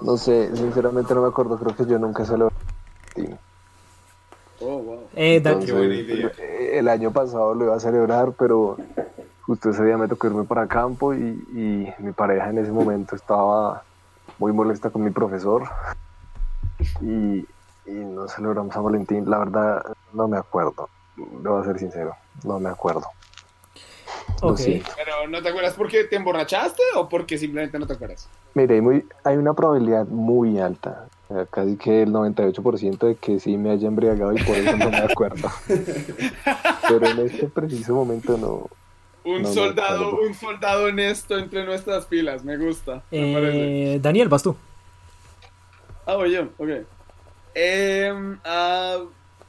no 0.00 0.16
sé, 0.16 0.50
sinceramente 0.56 1.14
no 1.14 1.22
me 1.22 1.28
acuerdo, 1.28 1.56
creo 1.56 1.76
que 1.76 1.86
yo 1.86 1.96
nunca 2.00 2.24
se 2.24 2.36
lo... 2.36 2.50
Oh, 4.58 4.78
wow. 4.78 5.08
Eh, 5.14 5.36
Entonces, 5.36 5.72
buena 5.72 5.94
idea. 5.94 6.32
eh, 6.38 6.78
el 6.80 6.88
año 6.88 7.12
pasado 7.12 7.54
lo 7.54 7.66
iba 7.66 7.76
a 7.76 7.80
celebrar, 7.80 8.32
pero 8.36 8.76
justo 9.42 9.70
ese 9.70 9.84
día 9.84 9.96
me 9.96 10.08
tocó 10.08 10.26
irme 10.26 10.42
para 10.42 10.66
campo 10.66 11.14
y, 11.14 11.18
y 11.18 11.94
mi 12.00 12.10
pareja 12.10 12.50
en 12.50 12.58
ese 12.58 12.72
momento 12.72 13.14
estaba 13.14 13.84
muy 14.40 14.52
molesta 14.52 14.90
con 14.90 15.04
mi 15.04 15.10
profesor 15.10 15.68
y, 17.00 17.46
y 17.86 17.92
no 17.92 18.28
celebramos 18.28 18.74
San 18.74 18.84
Valentín. 18.84 19.28
La 19.28 19.38
verdad, 19.38 19.82
no 20.12 20.28
me 20.28 20.36
acuerdo. 20.38 20.88
Debo 21.16 21.58
a 21.58 21.64
ser 21.64 21.78
sincero, 21.78 22.14
no 22.44 22.58
me 22.58 22.70
acuerdo. 22.70 23.04
Lo 24.42 24.48
Ok. 24.50 24.58
siento. 24.58 24.90
Pero 24.96 25.28
¿no 25.28 25.42
te 25.42 25.48
acuerdas 25.50 25.74
porque 25.74 26.04
te 26.04 26.16
emborrachaste 26.16 26.82
o 26.96 27.08
porque 27.08 27.36
simplemente 27.36 27.78
no 27.78 27.86
te 27.86 27.92
acuerdas? 27.92 28.28
Mire, 28.54 28.76
hay, 28.76 28.80
muy, 28.80 29.06
hay 29.24 29.36
una 29.36 29.52
probabilidad 29.54 30.06
muy 30.06 30.58
alta, 30.58 31.06
casi 31.50 31.76
que 31.76 32.02
el 32.02 32.12
98% 32.12 32.98
de 33.06 33.16
que 33.16 33.38
sí 33.38 33.56
me 33.56 33.70
haya 33.70 33.86
embriagado 33.88 34.32
y 34.32 34.42
por 34.42 34.56
eso 34.56 34.76
no 34.76 34.90
me 34.90 34.98
acuerdo. 34.98 35.48
Pero 36.88 37.06
en 37.06 37.18
este 37.20 37.46
preciso 37.48 37.94
momento 37.94 38.36
no. 38.38 38.68
Un 39.22 39.42
No 39.42 39.48
soldado, 39.52 40.18
un 40.20 40.32
soldado 40.34 40.84
honesto 40.86 41.36
entre 41.36 41.64
nuestras 41.66 42.06
filas, 42.06 42.42
me 42.42 42.56
gusta. 42.56 43.02
Me. 43.10 43.94
Eh, 43.94 43.98
Daniel, 44.00 44.28
vas 44.30 44.42
tú. 44.42 44.56
Ah, 46.10 46.16
voy 46.16 46.32
yo, 46.32 46.48
ok. 46.58 46.68
Em, 47.54 48.36
ah, 48.44 48.98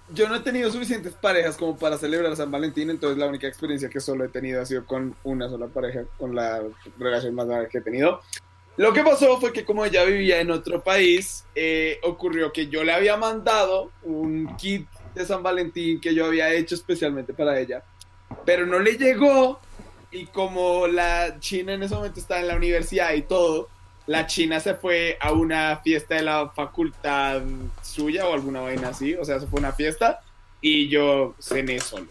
yo 0.09 0.29
no 0.29 0.35
he 0.35 0.39
tenido 0.41 0.69
suficientes 0.69 1.11
parejas 1.13 1.57
como 1.57 1.75
para 1.75 1.97
celebrar 1.97 2.35
San 2.35 2.51
Valentín, 2.51 2.91
entonces 2.91 3.17
la 3.17 3.25
única 3.25 3.47
experiencia 3.47 3.89
que 3.89 3.99
solo 3.99 4.25
he 4.25 4.27
tenido 4.27 4.61
ha 4.61 4.65
sido 4.67 4.85
con 4.85 5.15
una 5.23 5.49
sola 5.49 5.65
pareja, 5.65 6.03
con 6.19 6.35
la 6.35 6.61
relación 6.99 7.33
más 7.33 7.47
larga 7.47 7.67
que 7.67 7.79
he 7.79 7.81
tenido. 7.81 8.21
Lo 8.77 8.93
que 8.93 9.01
pasó 9.01 9.39
fue 9.39 9.51
que 9.51 9.65
como 9.65 9.83
ella 9.85 10.03
vivía 10.03 10.39
en 10.39 10.51
otro 10.51 10.83
país, 10.83 11.45
eh, 11.55 11.97
ocurrió 12.03 12.53
que 12.53 12.67
yo 12.67 12.83
le 12.83 12.93
había 12.93 13.17
mandado 13.17 13.89
un 14.03 14.55
kit 14.55 14.87
de 15.15 15.25
San 15.25 15.41
Valentín 15.41 15.99
que 15.99 16.13
yo 16.13 16.27
había 16.27 16.53
hecho 16.53 16.75
especialmente 16.75 17.33
para 17.33 17.59
ella, 17.59 17.83
pero 18.45 18.67
no 18.67 18.77
le 18.77 18.99
llegó 18.99 19.59
y 20.11 20.27
como 20.27 20.85
la 20.85 21.39
China 21.39 21.73
en 21.73 21.81
ese 21.81 21.95
momento 21.95 22.19
estaba 22.19 22.41
en 22.41 22.49
la 22.49 22.55
universidad 22.55 23.13
y 23.15 23.23
todo, 23.23 23.67
la 24.07 24.25
China 24.25 24.59
se 24.59 24.75
fue 24.75 25.17
a 25.19 25.31
una 25.31 25.77
fiesta 25.77 26.15
de 26.15 26.23
la 26.23 26.49
facultad 26.49 27.41
suya 27.81 28.27
o 28.27 28.33
alguna 28.33 28.61
vaina 28.61 28.89
así, 28.89 29.13
o 29.15 29.23
sea, 29.23 29.39
se 29.39 29.47
fue 29.47 29.59
a 29.59 29.63
una 29.63 29.71
fiesta 29.71 30.21
y 30.61 30.87
yo 30.89 31.35
cené 31.39 31.79
solo. 31.79 32.07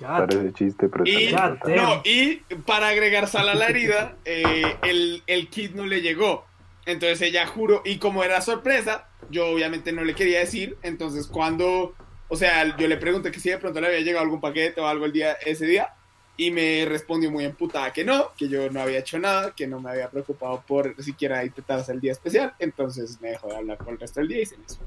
Parece 0.00 0.52
chiste, 0.54 0.88
pero 0.88 1.04
Y, 1.06 1.32
no, 1.76 2.00
y 2.04 2.36
para 2.64 2.88
agregar 2.88 3.28
sal 3.28 3.48
a 3.48 3.54
la 3.54 3.66
herida, 3.66 4.16
eh, 4.24 4.76
el, 4.82 5.22
el 5.26 5.48
kit 5.48 5.72
no 5.74 5.86
le 5.86 6.00
llegó. 6.00 6.46
Entonces 6.86 7.20
ella 7.20 7.46
juró, 7.46 7.82
y 7.84 7.98
como 7.98 8.24
era 8.24 8.40
sorpresa, 8.40 9.08
yo 9.30 9.48
obviamente 9.48 9.92
no 9.92 10.02
le 10.02 10.14
quería 10.14 10.40
decir. 10.40 10.78
Entonces 10.82 11.26
cuando, 11.26 11.94
o 12.28 12.36
sea, 12.36 12.76
yo 12.76 12.88
le 12.88 12.96
pregunté 12.96 13.30
que 13.30 13.40
si 13.40 13.50
de 13.50 13.58
pronto 13.58 13.80
le 13.80 13.88
había 13.88 14.00
llegado 14.00 14.24
algún 14.24 14.40
paquete 14.40 14.80
o 14.80 14.86
algo 14.86 15.04
el 15.04 15.12
día, 15.12 15.32
ese 15.44 15.66
día, 15.66 15.94
y 16.42 16.50
me 16.50 16.86
respondió 16.86 17.30
muy 17.30 17.44
emputada 17.44 17.92
que 17.92 18.02
no, 18.02 18.30
que 18.34 18.48
yo 18.48 18.70
no 18.70 18.80
había 18.80 19.00
hecho 19.00 19.18
nada, 19.18 19.52
que 19.54 19.66
no 19.66 19.78
me 19.78 19.90
había 19.90 20.08
preocupado 20.08 20.62
por 20.66 20.94
siquiera 21.02 21.44
intentar 21.44 21.80
hacer 21.80 21.96
el 21.96 22.00
día 22.00 22.12
especial. 22.12 22.54
Entonces 22.58 23.20
me 23.20 23.28
dejó 23.32 23.48
de 23.48 23.56
hablar 23.56 23.76
por 23.76 23.90
el 23.92 24.00
resto 24.00 24.20
del 24.20 24.28
día 24.30 24.40
y 24.40 24.46
se 24.46 24.56
me 24.56 24.64
hizo. 24.64 24.78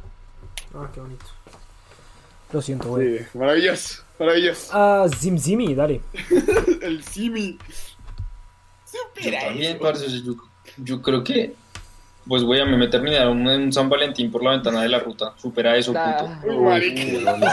Ah, 0.73 0.89
qué 0.91 0.99
bonito. 0.99 1.25
Lo 2.51 2.59
siento, 2.59 2.89
güey. 2.89 3.19
Sí, 3.19 3.25
maravilloso, 3.37 4.01
maravilloso. 4.19 4.69
Ah, 4.73 5.05
Zim 5.15 5.37
Zimi, 5.37 5.75
dale. 5.75 6.01
El 6.81 7.03
simi. 7.03 7.57
Yo 8.91 8.99
Supera 9.15 9.41
también, 9.41 9.75
eso. 9.75 9.79
parce, 9.83 10.07
yo, 10.23 10.33
yo 10.77 11.01
creo 11.03 11.23
que 11.23 11.53
pues 12.27 12.41
voy 12.43 12.59
a 12.61 12.65
me 12.65 12.87
terminar 12.87 13.27
un, 13.27 13.45
un 13.47 13.71
San 13.71 13.89
Valentín 13.89 14.31
por 14.31 14.43
la 14.43 14.51
ventana 14.51 14.81
de 14.81 14.89
la 14.89 14.97
ruta. 14.99 15.33
Supera 15.37 15.75
eso, 15.77 15.91
puto. 15.91 16.01
Ah, 16.03 16.41
Uy, 16.45 16.57
marica. 16.57 17.01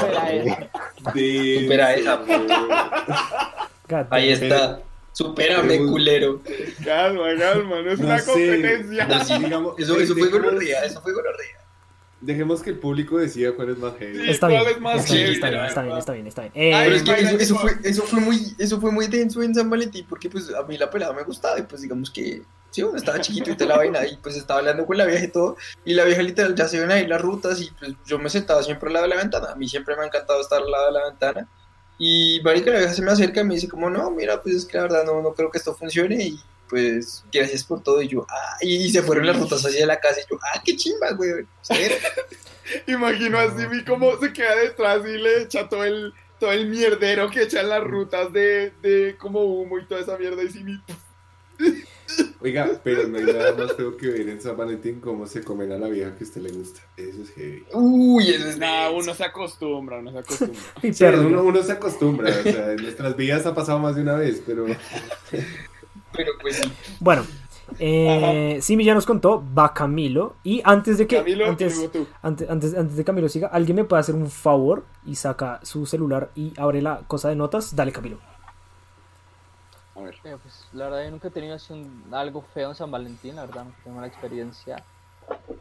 Supera 0.00 0.32
eso. 0.32 0.56
De- 1.14 1.58
Supera 1.62 1.94
esa. 1.94 2.20
Ahí 4.10 4.30
está. 4.30 4.80
Supérame, 5.12 5.78
culero. 5.86 6.40
Calma, 6.84 7.24
calma, 7.38 7.82
no 7.82 7.90
es 7.90 7.98
No 7.98 8.06
una 8.06 8.18
sé. 8.18 8.30
competencia. 8.30 9.06
No, 9.06 9.24
sí, 9.24 9.38
digamos, 9.38 9.78
Eso, 9.78 9.98
eso 9.98 10.14
fue 10.14 10.28
gonorrea, 10.28 10.84
eso 10.84 11.00
fue 11.02 11.12
gonorrea. 11.12 11.56
Dejemos 12.20 12.62
que 12.62 12.70
el 12.70 12.78
público 12.78 13.16
decida 13.16 13.52
cuál 13.52 13.70
es 13.70 13.78
más 13.78 13.94
heavy. 13.98 14.18
Sí. 14.18 14.30
Está 14.30 14.48
¿Cuál 14.48 14.60
bien, 14.64 14.74
es 14.74 14.80
más 14.80 15.04
está 15.04 15.14
bien, 15.14 15.32
está 15.32 15.48
bien, 15.50 15.64
está 15.64 15.82
bien, 15.82 15.96
está 15.98 16.12
bien, 16.12 16.26
está 16.26 16.42
bien. 16.42 16.52
Eh, 16.54 16.74
Ay, 16.74 16.84
Pero 16.84 16.96
es 16.96 17.02
que 17.02 17.12
eso, 17.12 17.38
eso 17.38 17.56
fue, 17.56 17.78
eso, 17.82 18.02
fue 18.02 18.20
muy, 18.20 18.54
eso 18.58 18.80
fue 18.80 18.92
muy 18.92 19.06
denso 19.06 19.42
en 19.42 19.54
San 19.54 19.70
Valentín, 19.70 20.04
porque 20.06 20.28
pues 20.28 20.52
a 20.54 20.62
mí 20.64 20.76
la 20.76 20.90
pelada 20.90 21.14
me 21.14 21.22
gustaba 21.22 21.58
y 21.58 21.62
pues 21.62 21.80
digamos 21.80 22.10
que, 22.10 22.42
sí, 22.70 22.82
uno 22.82 22.98
estaba 22.98 23.20
chiquito 23.22 23.50
y 23.50 23.56
te 23.56 23.64
la 23.64 23.78
vaina 23.78 24.06
y 24.06 24.18
pues 24.18 24.36
estaba 24.36 24.60
hablando 24.60 24.84
con 24.84 24.98
la 24.98 25.06
vieja 25.06 25.24
y 25.24 25.28
todo, 25.28 25.56
y 25.82 25.94
la 25.94 26.04
vieja 26.04 26.20
literal 26.20 26.54
ya 26.54 26.68
se 26.68 26.78
ven 26.78 26.90
ahí 26.90 27.06
las 27.06 27.22
rutas 27.22 27.58
y 27.62 27.70
pues 27.78 27.94
yo 28.06 28.18
me 28.18 28.28
sentaba 28.28 28.62
siempre 28.62 28.88
al 28.88 28.92
lado 28.92 29.06
de 29.06 29.14
la 29.14 29.20
ventana, 29.22 29.52
a 29.52 29.56
mí 29.56 29.66
siempre 29.66 29.96
me 29.96 30.02
ha 30.02 30.06
encantado 30.06 30.42
estar 30.42 30.60
al 30.62 30.70
lado 30.70 30.86
de 30.88 30.92
la 30.92 31.04
ventana, 31.08 31.48
y 32.02 32.40
marica 32.42 32.90
se 32.94 33.02
me 33.02 33.12
acerca 33.12 33.42
y 33.42 33.44
me 33.44 33.54
dice 33.56 33.68
como, 33.68 33.90
no, 33.90 34.10
mira, 34.10 34.42
pues 34.42 34.54
es 34.54 34.64
que 34.64 34.78
la 34.78 34.84
verdad 34.84 35.04
no, 35.04 35.20
no 35.20 35.34
creo 35.34 35.50
que 35.50 35.58
esto 35.58 35.74
funcione 35.74 36.24
y 36.24 36.40
pues 36.66 37.22
gracias 37.30 37.62
por 37.62 37.82
todo, 37.82 38.00
y 38.00 38.08
yo, 38.08 38.24
ah, 38.30 38.56
y, 38.62 38.88
se 38.90 39.02
fueron 39.02 39.26
las 39.26 39.38
rutas 39.38 39.66
hacia 39.66 39.86
la 39.86 40.00
casa 40.00 40.20
y 40.20 40.30
yo, 40.30 40.38
ah, 40.42 40.62
qué 40.64 40.74
chimba, 40.76 41.10
güey, 41.12 41.44
Imagino 42.86 43.38
a 43.38 43.54
Simi 43.54 43.84
cómo 43.84 44.18
se 44.18 44.32
queda 44.32 44.56
detrás 44.56 45.02
y 45.04 45.18
le 45.18 45.42
echa 45.42 45.68
todo 45.68 45.84
el, 45.84 46.14
todo 46.38 46.52
el 46.52 46.68
mierdero 46.68 47.28
que 47.28 47.42
echan 47.42 47.68
las 47.68 47.84
rutas 47.84 48.32
de, 48.32 48.72
de 48.80 49.16
como 49.18 49.44
humo 49.44 49.78
y 49.78 49.84
toda 49.84 50.00
esa 50.00 50.16
mierda. 50.16 50.42
Y 50.42 50.50
Simi, 50.50 50.80
Oiga, 52.40 52.70
pero 52.82 53.06
no 53.06 53.18
hay 53.18 53.24
nada 53.24 53.54
más 53.54 53.74
feo 53.74 53.96
que 53.96 54.08
ver 54.08 54.28
en 54.28 54.40
San 54.40 54.56
Valentín 54.56 55.00
cómo 55.00 55.26
se 55.26 55.42
comen 55.42 55.72
a 55.72 55.78
la 55.78 55.88
vieja 55.88 56.14
que 56.14 56.24
a 56.24 56.26
usted 56.26 56.40
le 56.40 56.52
gusta. 56.52 56.80
Eso 56.96 57.22
es 57.22 57.30
heavy. 57.30 57.64
uy, 57.72 58.30
eso 58.30 58.48
es 58.48 58.58
nada, 58.58 58.90
uno 58.90 59.14
se 59.14 59.24
acostumbra, 59.24 59.98
uno 59.98 60.10
se 60.10 60.18
acostumbra. 60.18 60.60
Sí, 60.92 61.04
uno, 61.04 61.42
uno 61.42 61.62
se 61.62 61.72
acostumbra, 61.72 62.30
o 62.30 62.42
sea, 62.42 62.72
en 62.72 62.82
nuestras 62.82 63.16
vidas 63.16 63.44
ha 63.46 63.54
pasado 63.54 63.78
más 63.78 63.96
de 63.96 64.02
una 64.02 64.14
vez, 64.14 64.42
pero 64.46 64.66
pero 66.12 66.32
pues 66.40 66.56
sí. 66.56 66.72
Bueno, 66.98 67.24
eh, 67.78 68.58
Simi 68.60 68.84
ya 68.84 68.94
nos 68.94 69.06
contó, 69.06 69.44
va 69.56 69.72
Camilo. 69.72 70.36
Y 70.42 70.62
antes 70.64 70.98
de 70.98 71.06
que. 71.06 71.16
Camilo, 71.18 71.46
antes, 71.46 71.76
luego 71.76 71.90
tú. 71.90 72.06
antes, 72.22 72.48
antes, 72.50 72.74
antes 72.74 72.96
de 72.96 73.04
Camilo 73.04 73.28
siga, 73.28 73.48
¿alguien 73.48 73.76
me 73.76 73.84
puede 73.84 74.00
hacer 74.00 74.14
un 74.14 74.30
favor 74.30 74.84
y 75.06 75.14
saca 75.14 75.60
su 75.62 75.86
celular 75.86 76.30
y 76.34 76.52
abre 76.56 76.82
la 76.82 77.02
cosa 77.06 77.28
de 77.28 77.36
notas? 77.36 77.74
Dale, 77.76 77.92
Camilo. 77.92 78.18
A 79.96 80.00
ver. 80.00 80.14
Eh, 80.24 80.36
pues, 80.40 80.68
la 80.72 80.84
verdad, 80.84 81.04
yo 81.04 81.10
nunca 81.10 81.28
he 81.28 81.30
tenido 81.30 81.54
así 81.54 81.72
un- 81.72 82.04
algo 82.12 82.42
feo 82.54 82.68
en 82.70 82.74
San 82.74 82.90
Valentín, 82.90 83.36
la 83.36 83.46
verdad, 83.46 83.64
no 83.64 83.72
tengo 83.82 83.96
mala 83.96 84.06
experiencia. 84.08 84.82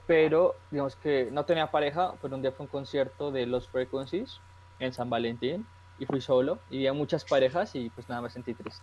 Pero, 0.08 0.56
digamos 0.72 0.96
que 0.96 1.30
no 1.32 1.46
tenía 1.46 1.68
pareja, 1.70 2.14
pero 2.22 2.36
un 2.36 2.42
día 2.42 2.52
fue 2.52 2.66
un 2.66 2.72
concierto 2.72 3.32
de 3.32 3.46
Los 3.46 3.68
Frequencies 3.68 4.40
en 4.80 4.94
San 4.94 5.10
Valentín 5.10 5.66
y 6.00 6.06
fui 6.06 6.22
solo 6.22 6.60
y 6.70 6.78
vi 6.80 6.88
a 6.88 6.94
muchas 6.94 7.24
parejas 7.26 7.76
y 7.76 7.90
pues 7.90 8.08
nada, 8.10 8.22
me 8.22 8.30
sentí 8.30 8.54
triste. 8.54 8.82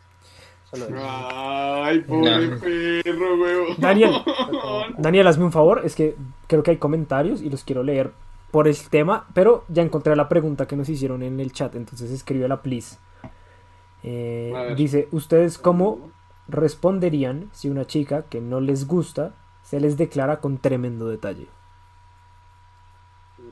Solo 0.70 0.86
eso. 0.86 0.96
Ay, 1.00 2.00
pobre 2.00 2.46
No. 2.48 2.60
perro, 2.60 3.34
weón. 3.40 3.66
Daniel. 3.78 4.12
Daniel, 4.98 5.26
hazme 5.28 5.44
un 5.44 5.52
favor. 5.52 5.82
Es 5.84 5.94
que 5.94 6.16
creo 6.48 6.62
que 6.62 6.72
hay 6.72 6.76
comentarios 6.78 7.40
y 7.40 7.50
los 7.50 7.62
quiero 7.64 7.82
leer 7.84 8.12
por 8.50 8.66
el 8.68 8.76
tema. 8.90 9.26
Pero 9.32 9.64
ya 9.68 9.82
encontré 9.82 10.14
la 10.16 10.28
pregunta 10.28 10.66
que 10.66 10.76
nos 10.76 10.88
hicieron 10.88 11.22
en 11.22 11.38
el 11.40 11.52
chat. 11.52 11.74
Entonces 11.76 12.10
escríbela, 12.10 12.62
please. 12.62 12.98
Eh, 14.08 14.74
dice: 14.76 15.08
¿Ustedes 15.10 15.58
cómo 15.58 16.10
responderían 16.48 17.50
si 17.52 17.68
una 17.68 17.86
chica 17.86 18.22
que 18.22 18.40
no 18.40 18.60
les 18.60 18.86
gusta 18.86 19.34
se 19.62 19.80
les 19.80 19.96
declara 19.96 20.40
con 20.40 20.58
tremendo 20.58 21.08
detalle? 21.08 21.48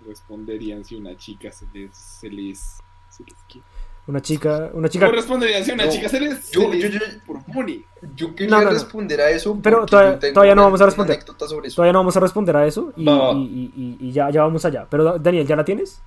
responderían 0.07 0.85
si 0.85 0.97
una 0.97 1.17
chica 1.17 1.51
se 1.53 1.67
les... 1.73 1.97
Se 1.97 2.29
les, 2.29 2.79
se 3.11 3.23
les 3.25 3.35
¿qué? 3.49 3.61
Una 4.07 4.21
chica. 4.21 4.71
Una 4.75 4.89
chica. 4.89 5.07
¿Cómo 5.07 5.17
responderían 5.17 5.65
si 5.65 5.73
una 5.73 5.87
No, 5.87 5.91
chica 5.91 6.09
se 6.09 6.21
les... 6.21 6.51
yo- 6.51 6.63
se 6.63 6.69
les 6.69 6.93
yo- 6.93 6.99
yo-? 6.99 7.85
Yo 8.15 8.35
quería 8.35 8.51
No, 8.51 8.59
no, 8.59 8.65
no. 8.67 8.71
responder 8.71 9.21
a 9.21 9.31
eso. 9.31 9.59
Pero 9.63 9.87
todavía- 9.87 10.19
todavía 10.33 10.55
no 10.55 10.63
una- 10.63 10.67
vamos 10.67 10.81
a 10.81 10.87
responder. 10.87 11.17
anécdota 11.17 11.49
sobre 11.49 11.69
eso. 11.69 11.77
Todavía 11.77 11.93
no 11.93 11.99
vamos 12.01 12.17
a 12.17 12.21
responder 12.21 12.57
a 12.57 12.67
eso. 12.67 12.93
Y- 12.97 13.97
y 14.01 14.13
ya, 14.13 14.31
ya 14.31 14.43
vamos 14.43 14.65
allá. 14.65 14.87
Pero 14.91 15.19
Daniel, 15.19 15.47
¿ya 15.47 15.57
la 15.57 15.65
tienes? 15.65 16.03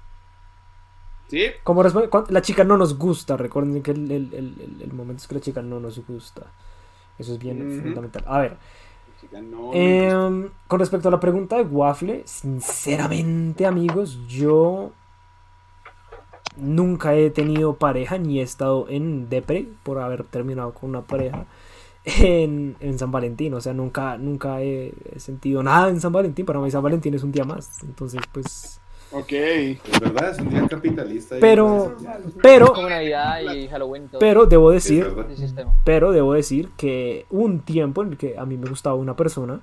¿Sí? 1.30 1.44
Como 1.64 1.84
la 2.30 2.42
chica 2.42 2.64
no 2.64 2.78
nos 2.78 2.98
gusta, 2.98 3.36
recuerden 3.38 3.82
que 3.84 3.92
el, 3.92 4.10
el- 4.12 4.34
el- 4.34 4.56
el- 4.62 4.82
el 4.82 4.94
momento 4.94 5.22
es 5.22 5.28
que 5.28 5.36
la 5.36 5.42
chica 5.42 5.62
no 5.62 5.80
nos 5.80 6.06
gusta. 6.08 6.44
Eso 7.20 7.34
es 7.34 7.40
bien 7.40 7.58
fundamental. 7.82 8.24
A 8.28 8.40
ver, 8.40 8.58
no, 9.42 9.72
eh, 9.74 10.10
no 10.12 10.50
con 10.68 10.80
respecto 10.80 11.08
a 11.08 11.12
la 11.12 11.20
pregunta 11.20 11.58
de 11.58 11.64
Waffle, 11.64 12.24
sinceramente 12.26 13.66
amigos, 13.66 14.20
yo 14.28 14.92
nunca 16.56 17.14
he 17.16 17.30
tenido 17.30 17.76
pareja 17.78 18.18
ni 18.18 18.40
he 18.40 18.44
estado 18.44 18.88
en 18.90 19.30
depre 19.30 19.68
por 19.84 20.00
haber 20.00 20.24
terminado 20.24 20.74
con 20.74 20.90
una 20.90 21.02
pareja 21.04 21.46
en, 22.06 22.76
en 22.80 22.98
San 23.00 23.12
Valentín. 23.12 23.54
O 23.54 23.62
sea, 23.62 23.74
nunca, 23.74 24.18
nunca 24.18 24.62
he, 24.62 24.94
he 25.14 25.20
sentido 25.20 25.62
nada 25.64 25.90
en 25.90 26.00
San 26.02 26.12
Valentín. 26.14 26.46
Para 26.46 26.60
mí 26.60 26.72
San 26.72 26.84
Valentín 26.84 27.14
es 27.14 27.24
un 27.24 27.32
día 27.32 27.44
más. 27.44 27.84
Entonces, 27.84 28.22
pues... 28.32 28.80
Ok. 29.12 29.32
Es 29.32 30.00
verdad, 30.02 30.32
es 30.32 30.40
un 30.40 30.50
día 30.50 30.68
capitalista. 30.68 31.38
y 31.38 31.42
Pero, 31.42 31.96
pero, 32.42 32.74
Como 32.74 32.90
Navidad 32.90 33.40
y 33.42 33.68
Halloween. 33.68 34.06
y 34.06 34.08
todo. 34.08 34.20
pero 34.20 34.46
debo 34.46 34.72
decir... 34.72 35.08
Pero 35.84 36.12
debo 36.12 36.34
decir 36.34 36.70
que 36.78 37.26
hubo 37.30 37.46
un 37.46 37.62
tiempo 37.62 38.02
en 38.02 38.10
el 38.10 38.18
que 38.18 38.38
a 38.38 38.46
mí 38.46 38.58
me 38.58 38.70
gustaba 38.70 38.96
una 38.96 39.16
persona 39.16 39.62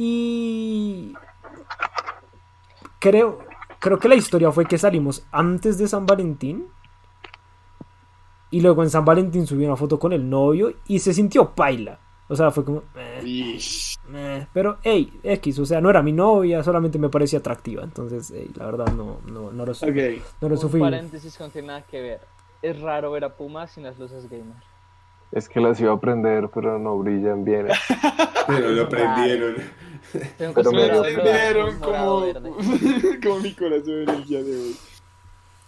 y 0.00 1.12
creo, 3.00 3.40
creo 3.80 3.98
que 3.98 4.08
la 4.08 4.14
historia 4.14 4.52
fue 4.52 4.66
que 4.66 4.78
salimos 4.78 5.26
antes 5.32 5.76
de 5.76 5.88
San 5.88 6.06
Valentín 6.06 6.68
y 8.50 8.60
luego 8.60 8.82
en 8.84 8.90
San 8.90 9.04
Valentín 9.04 9.46
subí 9.46 9.64
una 9.64 9.76
foto 9.76 9.98
con 9.98 10.12
el 10.12 10.30
novio 10.30 10.72
y 10.86 11.00
se 11.00 11.12
sintió 11.12 11.50
paila. 11.54 11.98
O 12.28 12.36
sea, 12.36 12.50
fue 12.50 12.64
como... 12.64 12.82
eh, 12.94 13.58
eh, 14.14 14.46
pero, 14.52 14.76
hey, 14.82 15.18
X, 15.22 15.58
o 15.60 15.66
sea, 15.66 15.80
no 15.80 15.88
era 15.88 16.02
mi 16.02 16.12
novia, 16.12 16.62
solamente 16.62 16.98
me 16.98 17.08
parecía 17.08 17.38
atractiva. 17.38 17.82
Entonces, 17.84 18.30
ey, 18.30 18.50
la 18.54 18.66
verdad, 18.66 18.92
no, 18.92 19.18
no, 19.26 19.50
no 19.50 19.64
lo, 19.66 19.72
su- 19.74 19.86
Ok. 19.86 19.96
no 20.42 20.48
lo 20.48 20.54
Un 20.56 20.60
sufrí. 20.60 20.80
paréntesis 20.80 21.36
que 21.36 21.44
no 21.44 21.50
tiene 21.50 21.68
nada 21.68 21.82
que 21.82 22.00
ver. 22.02 22.20
Es 22.60 22.80
raro 22.80 23.10
ver 23.12 23.24
a 23.24 23.34
Puma 23.36 23.66
sin 23.66 23.84
las 23.84 23.98
luces 23.98 24.28
gamer. 24.28 24.56
Es 25.32 25.48
que 25.48 25.60
las 25.60 25.80
iba 25.80 25.92
a 25.92 26.00
prender, 26.00 26.48
pero 26.52 26.78
no 26.78 26.98
brillan 26.98 27.44
bien. 27.44 27.68
Pero 28.46 28.70
lo 28.70 28.84
aprendieron. 28.84 29.56
Tengo 30.38 30.54
Pero 30.54 30.72
me- 30.72 30.86
entendieron 30.86 31.78
morado, 31.80 32.24
como, 33.22 33.40
mi 33.40 33.52
corazón 33.52 34.08
el 34.08 34.24
día 34.24 34.42
de 34.42 34.56
hoy. 34.56 34.76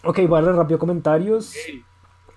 Ok, 0.03 0.17
voy 0.27 0.39
a 0.39 0.43
darle 0.43 0.53
rápido 0.59 0.79
comentarios. 0.79 1.55
Ey, 1.55 1.85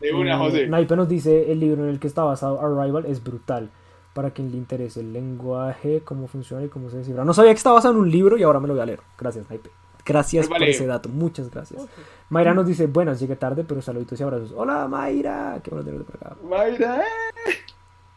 De 0.02 0.14
una, 0.14 0.38
José. 0.38 0.68
Naipe 0.68 0.98
nos 0.98 1.08
dice 1.08 1.50
el 1.50 1.62
libro 1.62 1.84
en 1.84 1.90
el 1.92 2.00
que 2.02 2.08
está 2.08 2.24
basado 2.24 2.60
Arrival 2.60 3.06
es 3.06 3.24
brutal. 3.24 3.70
Para 4.14 4.32
quien 4.32 4.52
le 4.52 4.58
interese 4.58 5.00
el 5.00 5.12
lenguaje, 5.12 6.02
cómo 6.06 6.28
funciona 6.28 6.64
y 6.64 6.70
cómo 6.70 6.90
se 6.90 6.98
descifra. 6.98 7.26
No 7.26 7.34
sabía 7.34 7.52
que 7.52 7.58
estaba 7.58 7.76
basado 7.76 7.96
en 7.96 8.00
un 8.02 8.12
libro 8.12 8.38
y 8.38 8.44
ahora 8.44 8.60
me 8.60 8.68
lo 8.68 8.74
voy 8.74 8.82
a 8.84 8.86
leer. 8.86 9.02
Gracias, 9.18 9.50
Naipe. 9.50 9.72
Gracias 10.06 10.48
Vale. 10.50 10.66
por 10.66 10.70
ese 10.70 10.86
dato. 10.86 11.10
Muchas 11.10 11.50
gracias. 11.50 11.88
Mayra 12.30 12.54
nos 12.54 12.68
dice, 12.68 12.86
buenas, 12.88 13.20
llegué 13.20 13.36
tarde, 13.38 13.64
pero 13.64 13.82
saluditos 13.82 14.20
y 14.20 14.24
abrazos. 14.24 14.52
Hola, 14.56 14.88
Mayra. 14.88 15.60
Qué 15.64 15.72
bueno 15.72 15.86
tenerte 15.86 16.12
por 16.12 16.28
acá. 16.28 16.36
Mayra. 16.44 17.02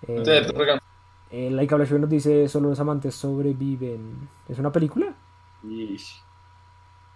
Eh, 0.08 0.22
Te 0.22 0.40
regalo. 0.52 0.80
eh, 1.30 1.50
Laika 1.50 1.76
Blasio 1.76 1.98
nos 1.98 2.10
dice, 2.10 2.48
solo 2.48 2.68
los 2.70 2.80
amantes 2.80 3.14
sobreviven. 3.14 4.28
¿Es 4.48 4.58
una 4.58 4.70
película? 4.72 5.14
Ish. 5.64 6.22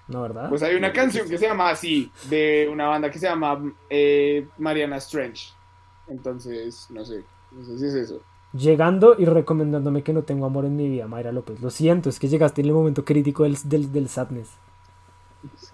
No, 0.08 0.22
¿verdad? 0.22 0.48
Pues 0.48 0.62
hay 0.62 0.74
una 0.74 0.92
canción 0.92 1.28
que 1.28 1.38
se 1.38 1.46
llama 1.46 1.70
así, 1.70 2.10
de 2.28 2.68
una 2.72 2.88
banda 2.88 3.10
que 3.10 3.18
se 3.18 3.26
llama 3.28 3.60
eh, 3.88 4.48
Mariana 4.58 4.96
Strange. 4.96 5.52
Entonces, 6.08 6.86
no 6.90 7.04
sé, 7.04 7.24
no 7.52 7.62
sé 7.64 7.78
si 7.78 7.86
es 7.86 7.94
eso. 7.94 8.20
Llegando 8.52 9.14
y 9.18 9.24
recomendándome 9.26 10.02
que 10.02 10.12
no 10.12 10.22
tengo 10.22 10.44
amor 10.46 10.64
en 10.64 10.76
mi 10.76 10.88
vida, 10.88 11.06
Mayra 11.06 11.30
López. 11.32 11.60
Lo 11.60 11.70
siento, 11.70 12.08
es 12.08 12.18
que 12.18 12.28
llegaste 12.28 12.60
en 12.62 12.66
el 12.68 12.72
momento 12.72 13.04
crítico 13.04 13.44
del, 13.44 13.56
del, 13.64 13.92
del 13.92 14.08
sadness. 14.08 14.48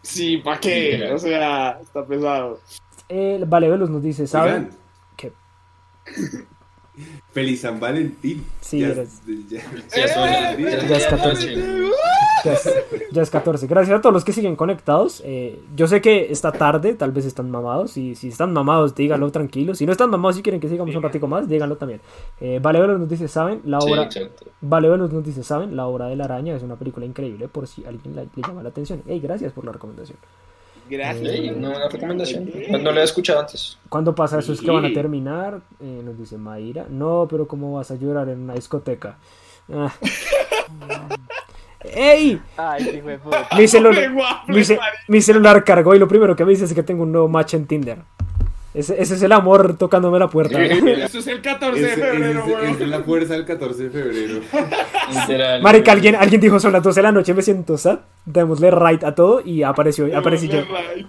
Sí, 0.03 0.37
¿para 0.39 0.61
qué? 0.61 1.11
O 1.13 1.19
sea, 1.19 1.79
está 1.83 2.05
pesado. 2.07 2.61
Eh, 3.09 3.43
vale, 3.47 3.69
Velos 3.71 3.89
nos 3.91 4.03
dice, 4.03 4.27
¿saben? 4.27 4.71
¿Qué? 5.17 5.33
Feliz 7.33 7.61
San 7.63 7.79
Valentín. 7.81 8.45
Sí, 8.61 8.81
ya, 8.81 8.89
eres- 8.89 9.21
ya- 9.49 9.61
Ya 9.97 10.05
es 10.05 10.17
hora, 10.17 10.57
ya- 10.57 10.87
ya 10.87 10.97
es 10.97 11.07
14. 11.07 11.57
Ya 12.47 12.53
es, 12.53 12.75
ya 13.13 13.23
es 13.23 13.31
14. 13.31 13.67
Gracias 13.67 13.99
a 13.99 14.01
todos 14.01 14.13
los 14.13 14.25
que 14.25 14.33
siguen 14.33 14.57
conectados. 14.57 15.23
Eh, 15.25 15.61
yo 15.75 15.87
sé 15.87 16.01
que 16.01 16.31
está 16.31 16.53
tarde, 16.53 16.95
tal 16.95 17.11
vez 17.13 17.25
están 17.27 17.51
mamados. 17.51 17.97
Y 17.97 18.15
si 18.15 18.29
están 18.29 18.53
mamados, 18.53 18.95
díganlo 18.95 19.31
tranquilo. 19.33 19.75
Si 19.75 19.85
no 19.87 19.93
están 19.93 20.11
mamados 20.11 20.39
y 20.39 20.43
quieren 20.43 20.61
que 20.61 20.69
sigamos 20.69 20.95
un 20.95 21.03
ratico 21.03 21.27
más, 21.27 21.49
díganlo 21.49 21.77
también. 21.77 22.01
Eh, 22.41 22.61
vale, 22.63 22.81
Velos 22.81 23.01
nos 23.01 23.09
dice, 23.09 23.27
¿saben? 23.29 23.63
La 23.65 23.79
obra... 23.79 24.09
Vale, 24.61 24.89
Velos 24.89 25.13
nos 25.13 25.25
dice, 25.25 25.43
¿saben? 25.43 25.75
La 25.77 25.87
obra 25.87 26.07
de 26.07 26.17
la 26.17 26.25
araña 26.25 26.55
es 26.57 26.63
una 26.63 26.77
película 26.77 27.05
increíble 27.05 27.49
por 27.49 27.67
si 27.67 27.85
a 27.85 27.89
alguien 27.89 28.15
la- 28.17 28.23
le 28.23 28.43
llama 28.47 28.63
la 28.63 28.69
atención. 28.69 29.03
Hey, 29.07 29.21
gracias 29.23 29.53
por 29.53 29.65
la 29.65 29.73
recomendación. 29.73 30.19
Gracias. 30.89 31.41
Una 31.57 31.71
buena 31.71 31.89
recomendación. 31.89 32.49
No, 32.71 32.79
no 32.79 32.93
la 32.93 33.01
he 33.01 33.05
escuchado 33.05 33.41
antes. 33.41 33.77
¿Cuándo 33.89 34.15
pasa 34.15 34.39
eso? 34.39 34.53
¿Es 34.53 34.61
que 34.61 34.71
van 34.71 34.85
a 34.85 34.93
terminar? 34.93 35.61
Eh, 35.81 36.01
nos 36.05 36.17
dice 36.17 36.39
Mayra. 36.39 36.87
No, 36.89 37.27
pero 37.29 37.49
¿cómo 37.49 37.73
vas 37.75 37.91
a 37.91 37.97
llorar 37.97 38.29
en 38.29 38.43
una 38.43 38.55
discoteca? 38.55 39.19
Ah. 39.73 39.93
¡Ey! 41.85 42.41
Ay, 42.57 42.85
qué 42.85 42.97
hijo 42.99 43.09
de 43.09 43.19
puta. 43.19 43.47
Mi 43.57 43.69
celular, 43.69 44.13
mi, 44.49 44.65
ce- 44.65 44.79
mi 45.09 45.21
celular 45.21 45.63
cargó 45.65 45.95
y 45.95 45.99
lo 45.99 46.09
primero 46.09 46.35
que 46.35 46.45
me 46.45 46.51
dice 46.51 46.65
es 46.65 46.75
que 46.75 46.83
tengo 46.83 47.03
un 47.05 47.13
nuevo 47.13 47.29
match 47.29 47.55
en 47.55 47.67
Tinder. 47.67 47.99
Ese, 48.75 49.01
ese 49.01 49.15
es 49.15 49.23
el 49.23 49.33
amor 49.33 49.79
tocándome 49.79 50.19
la 50.19 50.29
puerta. 50.29 50.63
Eso 50.63 51.19
es 51.19 51.27
el 51.29 51.41
14 51.41 51.81
de 51.81 51.89
febrero, 51.89 52.41
ese- 52.41 52.51
weón. 52.53 52.67
esa 52.75 52.85
es 52.85 52.89
la 52.91 53.03
fuerza 53.03 53.33
del 53.35 53.45
14 53.47 53.85
de 53.85 53.91
febrero. 53.91 54.41
Marica, 55.63 55.93
alguien, 55.93 56.15
alguien 56.17 56.41
dijo 56.41 56.59
son 56.61 56.73
las 56.73 56.83
12 56.83 56.99
de 56.99 57.03
la 57.03 57.13
noche, 57.13 57.33
me 57.35 57.43
siento 57.43 57.79
sad. 57.79 58.01
Démosle 58.25 58.71
right 58.71 59.05
a 59.05 59.15
todo 59.15 59.41
y 59.45 59.63
apareció, 59.63 60.07
aparecí 60.17 60.49
yo. 60.49 60.61
Right. 60.61 61.07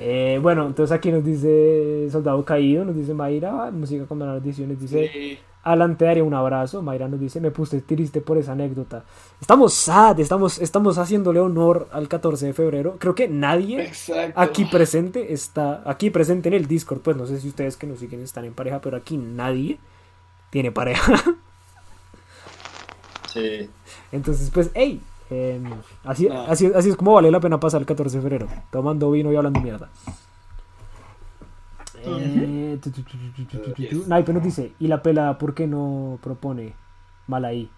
Eh, 0.00 0.38
bueno, 0.40 0.66
entonces 0.66 0.96
aquí 0.96 1.10
nos 1.10 1.24
dice 1.24 2.08
Soldado 2.10 2.44
Caído, 2.44 2.84
nos 2.84 2.94
dice 2.96 3.12
Mayra, 3.14 3.70
música 3.72 4.04
con 4.06 4.18
malas 4.18 4.42
ediciones, 4.42 4.80
dice 4.80 5.10
Sí. 5.12 5.38
Alan 5.72 5.96
te 5.96 6.04
daría 6.04 6.24
un 6.24 6.34
abrazo, 6.34 6.82
Mayra 6.82 7.08
nos 7.08 7.20
dice, 7.20 7.40
me 7.40 7.50
puse 7.50 7.80
triste 7.80 8.20
por 8.20 8.38
esa 8.38 8.52
anécdota. 8.52 9.04
Estamos 9.40 9.74
sad, 9.74 10.18
estamos, 10.20 10.58
estamos 10.58 10.98
haciéndole 10.98 11.40
honor 11.40 11.88
al 11.92 12.08
14 12.08 12.46
de 12.46 12.52
febrero. 12.54 12.96
Creo 12.98 13.14
que 13.14 13.28
nadie 13.28 13.82
Exacto. 13.84 14.40
aquí 14.40 14.64
presente 14.64 15.32
está, 15.32 15.82
aquí 15.84 16.10
presente 16.10 16.48
en 16.48 16.54
el 16.54 16.66
Discord, 16.66 17.00
pues 17.00 17.16
no 17.16 17.26
sé 17.26 17.40
si 17.40 17.48
ustedes 17.48 17.76
que 17.76 17.86
nos 17.86 17.98
siguen 17.98 18.22
están 18.22 18.44
en 18.44 18.54
pareja, 18.54 18.80
pero 18.80 18.96
aquí 18.96 19.16
nadie 19.16 19.78
tiene 20.50 20.72
pareja. 20.72 21.12
Sí. 23.32 23.68
Entonces, 24.10 24.50
pues, 24.50 24.70
hey, 24.74 25.02
em, 25.28 25.64
así, 26.04 26.28
No. 26.28 26.40
así, 26.46 26.66
así 26.74 26.88
es 26.88 26.96
como 26.96 27.12
vale 27.12 27.30
la 27.30 27.40
pena 27.40 27.60
pasar 27.60 27.80
el 27.82 27.86
14 27.86 28.16
de 28.16 28.22
febrero, 28.22 28.48
tomando 28.72 29.10
vino 29.10 29.30
y 29.30 29.36
hablando 29.36 29.60
mierda. 29.60 29.90
Eh. 32.04 32.78
Naipe 34.06 34.32
nos 34.32 34.42
dice, 34.42 34.72
¿y 34.78 34.88
la 34.88 35.02
pelada 35.02 35.38
por 35.38 35.54
qué 35.54 35.66
no 35.66 36.18
propone 36.22 36.74
Malaí? 37.26 37.70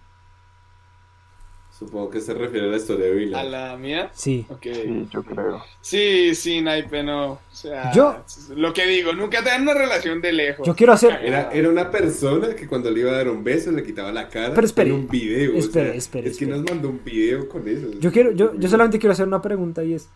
Supongo 1.81 2.11
que 2.11 2.21
se 2.21 2.35
refiere 2.35 2.67
a 2.67 2.71
la 2.71 2.77
historia 2.77 3.07
de 3.07 3.15
Vila. 3.15 3.41
¿A 3.41 3.45
la 3.45 3.77
mía? 3.77 4.11
Sí. 4.13 4.45
Okay. 4.51 4.75
Sí, 4.75 5.09
yo 5.11 5.23
creo. 5.23 5.63
Sí, 5.81 6.35
sí, 6.35 6.61
Naipe, 6.61 7.03
no. 7.03 7.33
O 7.33 7.41
sea, 7.51 7.93
yo. 7.93 8.17
Lo 8.57 8.73
que 8.73 8.87
digo, 8.87 9.13
nunca 9.13 9.43
te 9.43 9.51
dan 9.51 9.63
una 9.63 9.73
relación 9.73 10.21
de 10.21 10.33
lejos. 10.33 10.67
Yo 10.67 10.75
quiero 10.75 10.93
hacer. 10.93 11.21
Era, 11.23 11.71
una 11.71 11.91
persona 11.91 12.55
que 12.55 12.67
cuando 12.67 12.91
le 12.91 13.01
iba 13.01 13.13
a 13.13 13.15
dar 13.15 13.29
un 13.29 13.45
beso 13.45 13.71
le 13.71 13.83
quitaba 13.83 14.13
la 14.13 14.29
cara. 14.29 14.53
Pero 14.53 14.67
espere. 14.67 14.91
En 14.91 14.97
un 14.97 15.09
video. 15.09 15.55
Espere, 15.55 15.93
o 15.93 16.29
Es 16.29 16.37
que 16.37 16.47
nos 16.47 16.63
mandó 16.69 16.89
un 16.89 17.03
video 17.05 17.49
con 17.49 17.67
eso. 17.69 17.89
Yo 17.99 18.11
quiero, 18.13 18.33
yo, 18.33 18.55
yo 18.57 18.69
solamente 18.69 18.99
quiero 18.99 19.13
hacer 19.13 19.27
una 19.27 19.41
pregunta 19.41 19.85
y 19.85 19.95
es. 19.95 20.11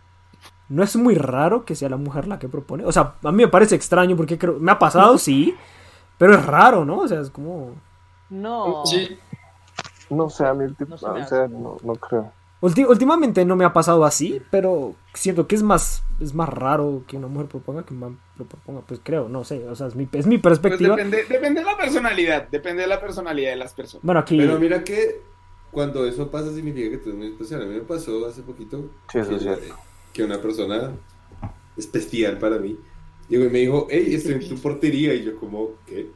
¿No 0.68 0.82
es 0.82 0.96
muy 0.96 1.14
raro 1.14 1.64
que 1.64 1.74
sea 1.74 1.88
la 1.88 1.96
mujer 1.96 2.26
la 2.26 2.38
que 2.38 2.48
propone? 2.48 2.84
O 2.84 2.92
sea, 2.92 3.14
a 3.22 3.32
mí 3.32 3.42
me 3.44 3.48
parece 3.48 3.74
extraño 3.74 4.16
porque 4.16 4.38
creo, 4.38 4.58
me 4.58 4.72
ha 4.72 4.78
pasado, 4.78 5.18
sí, 5.18 5.54
pero 6.18 6.34
es 6.34 6.44
raro, 6.46 6.84
¿no? 6.84 6.98
O 7.00 7.08
sea, 7.08 7.20
es 7.20 7.30
como... 7.30 7.72
No. 8.30 8.84
Sí. 8.86 9.18
No 10.10 10.28
sé, 10.30 10.44
a 10.46 10.54
mí, 10.54 10.66
No 10.88 10.98
se 10.98 11.06
me 11.08 11.22
o 11.22 11.26
sea, 11.26 11.44
hace. 11.44 11.48
no, 11.48 11.76
no 11.82 11.94
creo. 11.94 12.32
Ulti- 12.60 12.86
últimamente 12.88 13.44
no 13.44 13.56
me 13.56 13.64
ha 13.64 13.72
pasado 13.74 14.04
así, 14.06 14.40
pero 14.50 14.94
siento 15.12 15.46
que 15.46 15.54
es 15.54 15.62
más, 15.62 16.02
es 16.18 16.32
más 16.34 16.48
raro 16.48 17.02
que 17.06 17.16
una 17.18 17.26
mujer 17.26 17.46
proponga 17.48 17.82
que 17.84 17.92
un 17.92 18.00
man 18.00 18.18
lo 18.36 18.46
proponga. 18.46 18.80
Pues 18.82 19.00
creo, 19.02 19.28
no 19.28 19.44
sé, 19.44 19.68
o 19.68 19.74
sea, 19.74 19.86
es 19.88 19.94
mi, 19.96 20.08
es 20.12 20.26
mi 20.26 20.38
Pues 20.38 20.58
perspectiva. 20.58 20.96
depende, 20.96 21.24
depende 21.28 21.60
de 21.60 21.66
la 21.66 21.76
personalidad, 21.76 22.48
depende 22.48 22.82
de 22.82 22.88
la 22.88 23.00
personalidad 23.00 23.50
de 23.50 23.56
las 23.56 23.74
personas. 23.74 24.02
bueno, 24.04 24.20
aquí... 24.20 24.38
Pero 24.38 24.58
mira 24.58 24.82
que 24.82 25.20
cuando 25.70 26.06
eso 26.06 26.30
pasa 26.30 26.52
significa 26.54 26.90
que 26.90 26.98
tú 26.98 27.10
eres 27.10 27.18
muy 27.18 27.28
especial. 27.32 27.62
A 27.62 27.66
mí 27.66 27.74
me 27.74 27.80
pasó 27.80 28.26
hace 28.26 28.42
poquito 28.42 28.90
Sí, 29.12 29.18
eso 29.18 29.32
es 29.36 29.42
cierto. 29.42 29.74
Que 30.14 30.22
una 30.22 30.40
persona 30.40 30.96
especial 31.76 32.38
para 32.38 32.58
mí 32.58 32.78
llegó 33.28 33.44
y 33.44 33.50
me 33.50 33.58
dijo, 33.58 33.88
hey, 33.90 34.14
estoy 34.14 34.34
en 34.34 34.48
tu 34.48 34.56
portería. 34.56 35.12
Y 35.12 35.24
yo 35.24 35.36
como, 35.36 35.72
¿qué? 35.84 36.06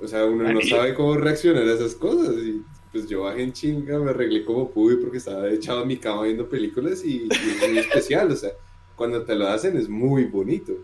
O 0.00 0.06
sea, 0.06 0.26
uno 0.26 0.52
no 0.52 0.60
sabe 0.60 0.94
cómo 0.94 1.16
reaccionar 1.16 1.62
a 1.62 1.72
esas 1.72 1.94
cosas. 1.94 2.34
Y 2.36 2.62
pues 2.90 3.08
yo 3.08 3.22
bajé 3.22 3.44
en 3.44 3.52
chinga, 3.52 3.98
me 4.00 4.10
arreglé 4.10 4.44
como 4.44 4.70
pude 4.70 4.96
porque 4.96 5.18
estaba 5.18 5.48
echado 5.48 5.82
en 5.82 5.88
mi 5.88 5.96
cama 5.96 6.24
viendo 6.24 6.48
películas 6.48 7.04
y, 7.04 7.22
y 7.22 7.28
es 7.30 7.68
muy 7.68 7.78
especial. 7.78 8.30
O 8.30 8.36
sea, 8.36 8.50
cuando 8.96 9.24
te 9.24 9.34
lo 9.34 9.46
hacen 9.48 9.76
es 9.76 9.88
muy 9.88 10.24
bonito. 10.24 10.74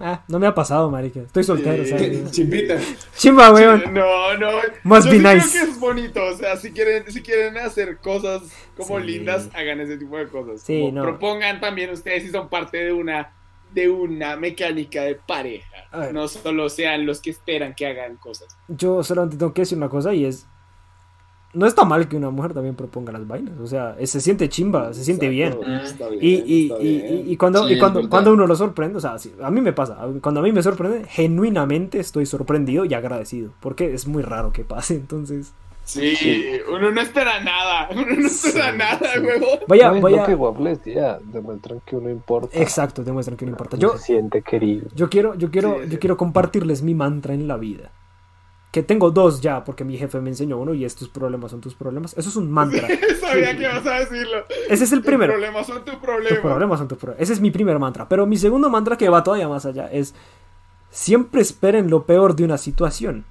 Ah, 0.00 0.22
no 0.28 0.38
me 0.38 0.46
ha 0.46 0.54
pasado, 0.54 0.90
marica. 0.90 1.20
Estoy 1.20 1.44
soltero, 1.44 1.84
Sí. 1.84 1.90
¿sabes? 1.90 2.30
Chimpita. 2.30 2.76
Chimba, 3.16 3.52
weón. 3.52 3.92
No, 3.92 4.36
no. 4.38 4.48
Must 4.84 5.06
yo 5.06 5.10
be 5.12 5.18
sí 5.18 5.22
nice. 5.24 5.48
creo 5.50 5.64
que 5.64 5.70
es 5.72 5.80
bonito. 5.80 6.24
O 6.24 6.36
sea, 6.36 6.56
si 6.56 6.70
quieren, 6.72 7.10
si 7.10 7.22
quieren 7.22 7.58
hacer 7.58 7.98
cosas 7.98 8.42
como 8.76 8.98
Sí. 9.00 9.06
lindas, 9.06 9.48
hagan 9.54 9.80
ese 9.80 9.96
tipo 9.98 10.16
de 10.16 10.28
cosas. 10.28 10.62
Sí, 10.62 10.80
Como 10.80 10.92
no. 10.92 11.02
Propongan 11.02 11.60
también 11.60 11.90
ustedes 11.90 12.22
si 12.22 12.30
son 12.30 12.48
parte 12.48 12.78
de 12.78 12.92
una 12.92 13.32
de 13.72 13.88
una 13.88 14.34
mecánica 14.36 15.02
de 15.02 15.14
pareja. 15.14 15.68
No 16.12 16.26
solo 16.26 16.68
sean 16.68 17.06
los 17.06 17.20
que 17.20 17.30
esperan 17.30 17.72
que 17.74 17.86
hagan 17.86 18.16
cosas. 18.16 18.48
Yo 18.66 19.04
solamente 19.04 19.36
tengo 19.36 19.52
que 19.54 19.62
decir 19.62 19.78
una 19.78 19.88
cosa 19.88 20.12
y 20.12 20.24
es. 20.24 20.46
No 21.52 21.66
está 21.66 21.84
mal 21.84 22.06
que 22.08 22.16
una 22.16 22.30
mujer 22.30 22.54
también 22.54 22.76
proponga 22.76 23.10
las 23.12 23.26
vainas. 23.26 23.58
O 23.58 23.66
sea, 23.66 23.96
se 24.04 24.20
siente 24.20 24.48
chimba, 24.48 24.94
se 24.94 25.02
siente 25.02 25.28
bien. 25.28 25.58
Está 25.82 26.08
bien. 26.08 26.22
Y, 26.22 26.28
y, 26.46 26.62
está 26.70 26.82
y, 26.82 26.98
bien. 27.00 27.26
y- 27.26 27.32
y 27.32 27.36
cuando, 27.36 27.66
Sí, 27.66 27.74
y 27.74 27.78
cuando, 27.78 28.08
cuando 28.08 28.32
uno 28.32 28.46
lo 28.46 28.54
sorprende, 28.54 28.98
o 28.98 29.00
sea, 29.00 29.18
sí, 29.18 29.34
a 29.42 29.50
mí 29.50 29.60
me 29.60 29.72
pasa, 29.72 29.98
cuando 30.22 30.40
a 30.40 30.42
mí 30.44 30.52
me 30.52 30.62
sorprende, 30.62 31.04
genuinamente 31.08 31.98
estoy 31.98 32.24
sorprendido 32.26 32.84
y 32.84 32.94
agradecido, 32.94 33.50
porque 33.60 33.92
es 33.94 34.06
muy 34.06 34.22
raro 34.22 34.52
que 34.52 34.64
pase, 34.64 34.94
entonces... 34.94 35.52
Sí, 35.82 36.14
uno 36.72 36.92
no 36.92 37.00
espera 37.00 37.42
nada. 37.42 37.88
Uno 37.90 38.02
no 38.06 38.26
espera 38.26 38.70
Sí, 38.70 38.78
nada, 38.78 39.00
sí. 39.12 39.18
huevón. 39.18 39.58
Vaya, 39.66 39.88
No, 39.90 39.96
es 39.96 40.02
vaya... 40.02 40.16
lo 40.18 40.26
que 40.26 40.34
Waffle 40.36 40.70
decía, 40.70 41.18
demuestran 41.32 41.80
que 41.84 41.96
uno 41.96 42.10
importa. 42.10 42.56
Exacto, 42.56 43.02
demuestran 43.02 43.36
que 43.36 43.44
no 43.46 43.50
importa. 43.52 43.76
Yo 43.76 43.96
se 43.96 44.04
siente 44.04 44.42
querido. 44.42 44.86
yo 44.94 45.10
quiero, 45.10 45.34
yo 45.34 45.50
quiero, 45.50 45.78
Sí, 45.80 45.84
sí. 45.86 45.90
yo 45.90 45.98
quiero 45.98 46.16
compartirles 46.16 46.82
mi 46.82 46.94
mantra 46.94 47.34
en 47.34 47.48
la 47.48 47.56
vida. 47.56 47.90
Que 48.70 48.84
tengo 48.84 49.10
dos 49.10 49.40
ya, 49.40 49.64
porque 49.64 49.84
mi 49.84 49.98
jefe 49.98 50.20
me 50.20 50.30
enseñó 50.30 50.56
uno 50.58 50.74
y 50.74 50.84
estos 50.84 51.08
problemas 51.08 51.50
son 51.50 51.60
tus 51.60 51.74
problemas. 51.74 52.14
Eso 52.16 52.28
es 52.28 52.36
un 52.36 52.50
mantra. 52.50 52.86
Sabía 53.20 53.56
que 53.56 53.62
ibas 53.64 53.84
a 53.84 53.94
decirlo. 53.98 54.44
Ese 54.68 54.84
es 54.84 54.92
el 54.92 55.02
primero. 55.02 55.32
Tus 55.32 55.40
problemas 55.40 55.66
son 55.66 55.84
tu 55.84 55.90
Tus 55.90 56.00
problema. 56.00 56.40
problemas 56.40 56.78
son 56.78 56.88
tus 56.88 56.98
problemas. 56.98 57.22
Ese 57.22 57.32
es 57.32 57.40
mi 57.40 57.50
primer 57.50 57.78
mantra. 57.80 58.08
Pero 58.08 58.26
mi 58.26 58.36
segundo 58.36 58.70
mantra, 58.70 58.96
que 58.96 59.08
va 59.08 59.24
todavía 59.24 59.48
más 59.48 59.66
allá, 59.66 59.88
es 59.90 60.14
siempre 60.90 61.40
esperen 61.40 61.90
lo 61.90 62.04
peor 62.04 62.36
de 62.36 62.44
una 62.44 62.58
situación. 62.58 63.24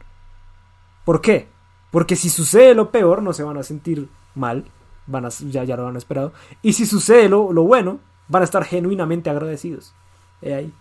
¿Por 1.05 1.21
qué? 1.21 1.47
Porque 1.91 2.17
si 2.17 2.29
sucede 2.29 2.75
lo 2.75 2.91
peor, 2.91 3.23
no 3.23 3.31
se 3.31 3.43
van 3.43 3.57
a 3.57 3.63
sentir 3.63 4.09
mal. 4.35 4.65
Van 5.07 5.25
a, 5.25 5.29
ya, 5.29 5.63
ya 5.63 5.77
lo 5.77 5.87
han 5.87 5.95
esperado. 5.95 6.33
Y 6.61 6.73
si 6.73 6.85
sucede 6.85 7.29
lo, 7.29 7.53
lo 7.53 7.63
bueno, 7.63 7.99
van 8.27 8.41
a 8.41 8.45
estar 8.45 8.65
genuinamente 8.65 9.29
agradecidos. 9.29 9.93
He 10.41 10.53
ahí. 10.53 10.73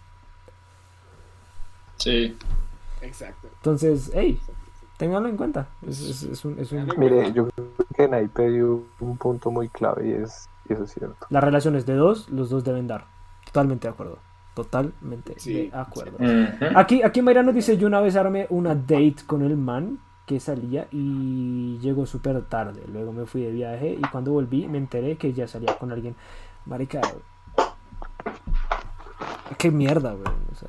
Sí. 1.97 2.37
Exacto. 3.03 3.38
Entonces, 3.59 4.11
hey, 4.15 4.41
ténganlo 4.97 5.29
en 5.29 5.37
cuenta. 5.37 5.69
Es, 5.87 6.01
es- 6.01 6.23
es 6.25 6.45
un- 6.45 6.59
es 6.59 6.73
un- 6.73 6.89
Mire, 6.97 7.33
yo 7.33 7.49
creo 7.51 7.67
que 7.97 8.09
Naipe 8.09 8.51
dio 8.51 8.85
un 9.01 9.17
punto 9.17 9.51
muy 9.51 9.69
clave 9.69 10.09
y 10.09 10.13
es, 10.13 10.49
y 10.69 10.73
eso 10.73 10.85
es 10.85 10.93
cierto. 10.93 11.27
Las 11.31 11.43
relaciones 11.45 11.85
de 11.87 11.95
dos, 11.95 12.29
los 12.31 12.51
dos 12.51 12.65
deben 12.65 12.87
dar. 12.87 13.05
Totalmente 13.45 13.89
de 13.89 13.93
acuerdo. 13.95 14.19
Totalmente 14.55 15.35
Sí, 15.39 15.69
de 15.71 15.71
acuerdo. 15.77 16.19
Aquí, 16.75 17.03
aquí 17.03 17.23
Mayra 17.23 17.43
nos 17.45 17.55
dice, 17.55 17.77
yo 17.79 17.87
una 17.87 18.01
vez 18.01 18.17
armé 18.17 18.47
una 18.51 18.75
date 18.75 19.17
con 19.27 19.43
el 19.43 19.57
man 19.57 20.01
que 20.27 20.41
salía 20.41 20.89
y 20.91 21.79
llegó 21.79 22.05
súper 22.07 22.43
tarde. 22.47 22.83
Luego 22.93 23.13
me 23.13 23.25
fui 23.25 23.43
de 23.43 23.51
viaje 23.53 23.93
y 23.99 24.03
cuando 24.11 24.33
volví 24.33 24.67
me 24.69 24.79
enteré 24.79 25.17
que 25.17 25.33
ya 25.33 25.47
salía 25.49 25.79
con 25.79 25.91
alguien. 25.93 26.17
Marica. 26.67 27.01
Qué 29.57 29.71
mierda, 29.71 30.13
güey. 30.13 30.27
O 30.53 30.55
sea, 30.55 30.69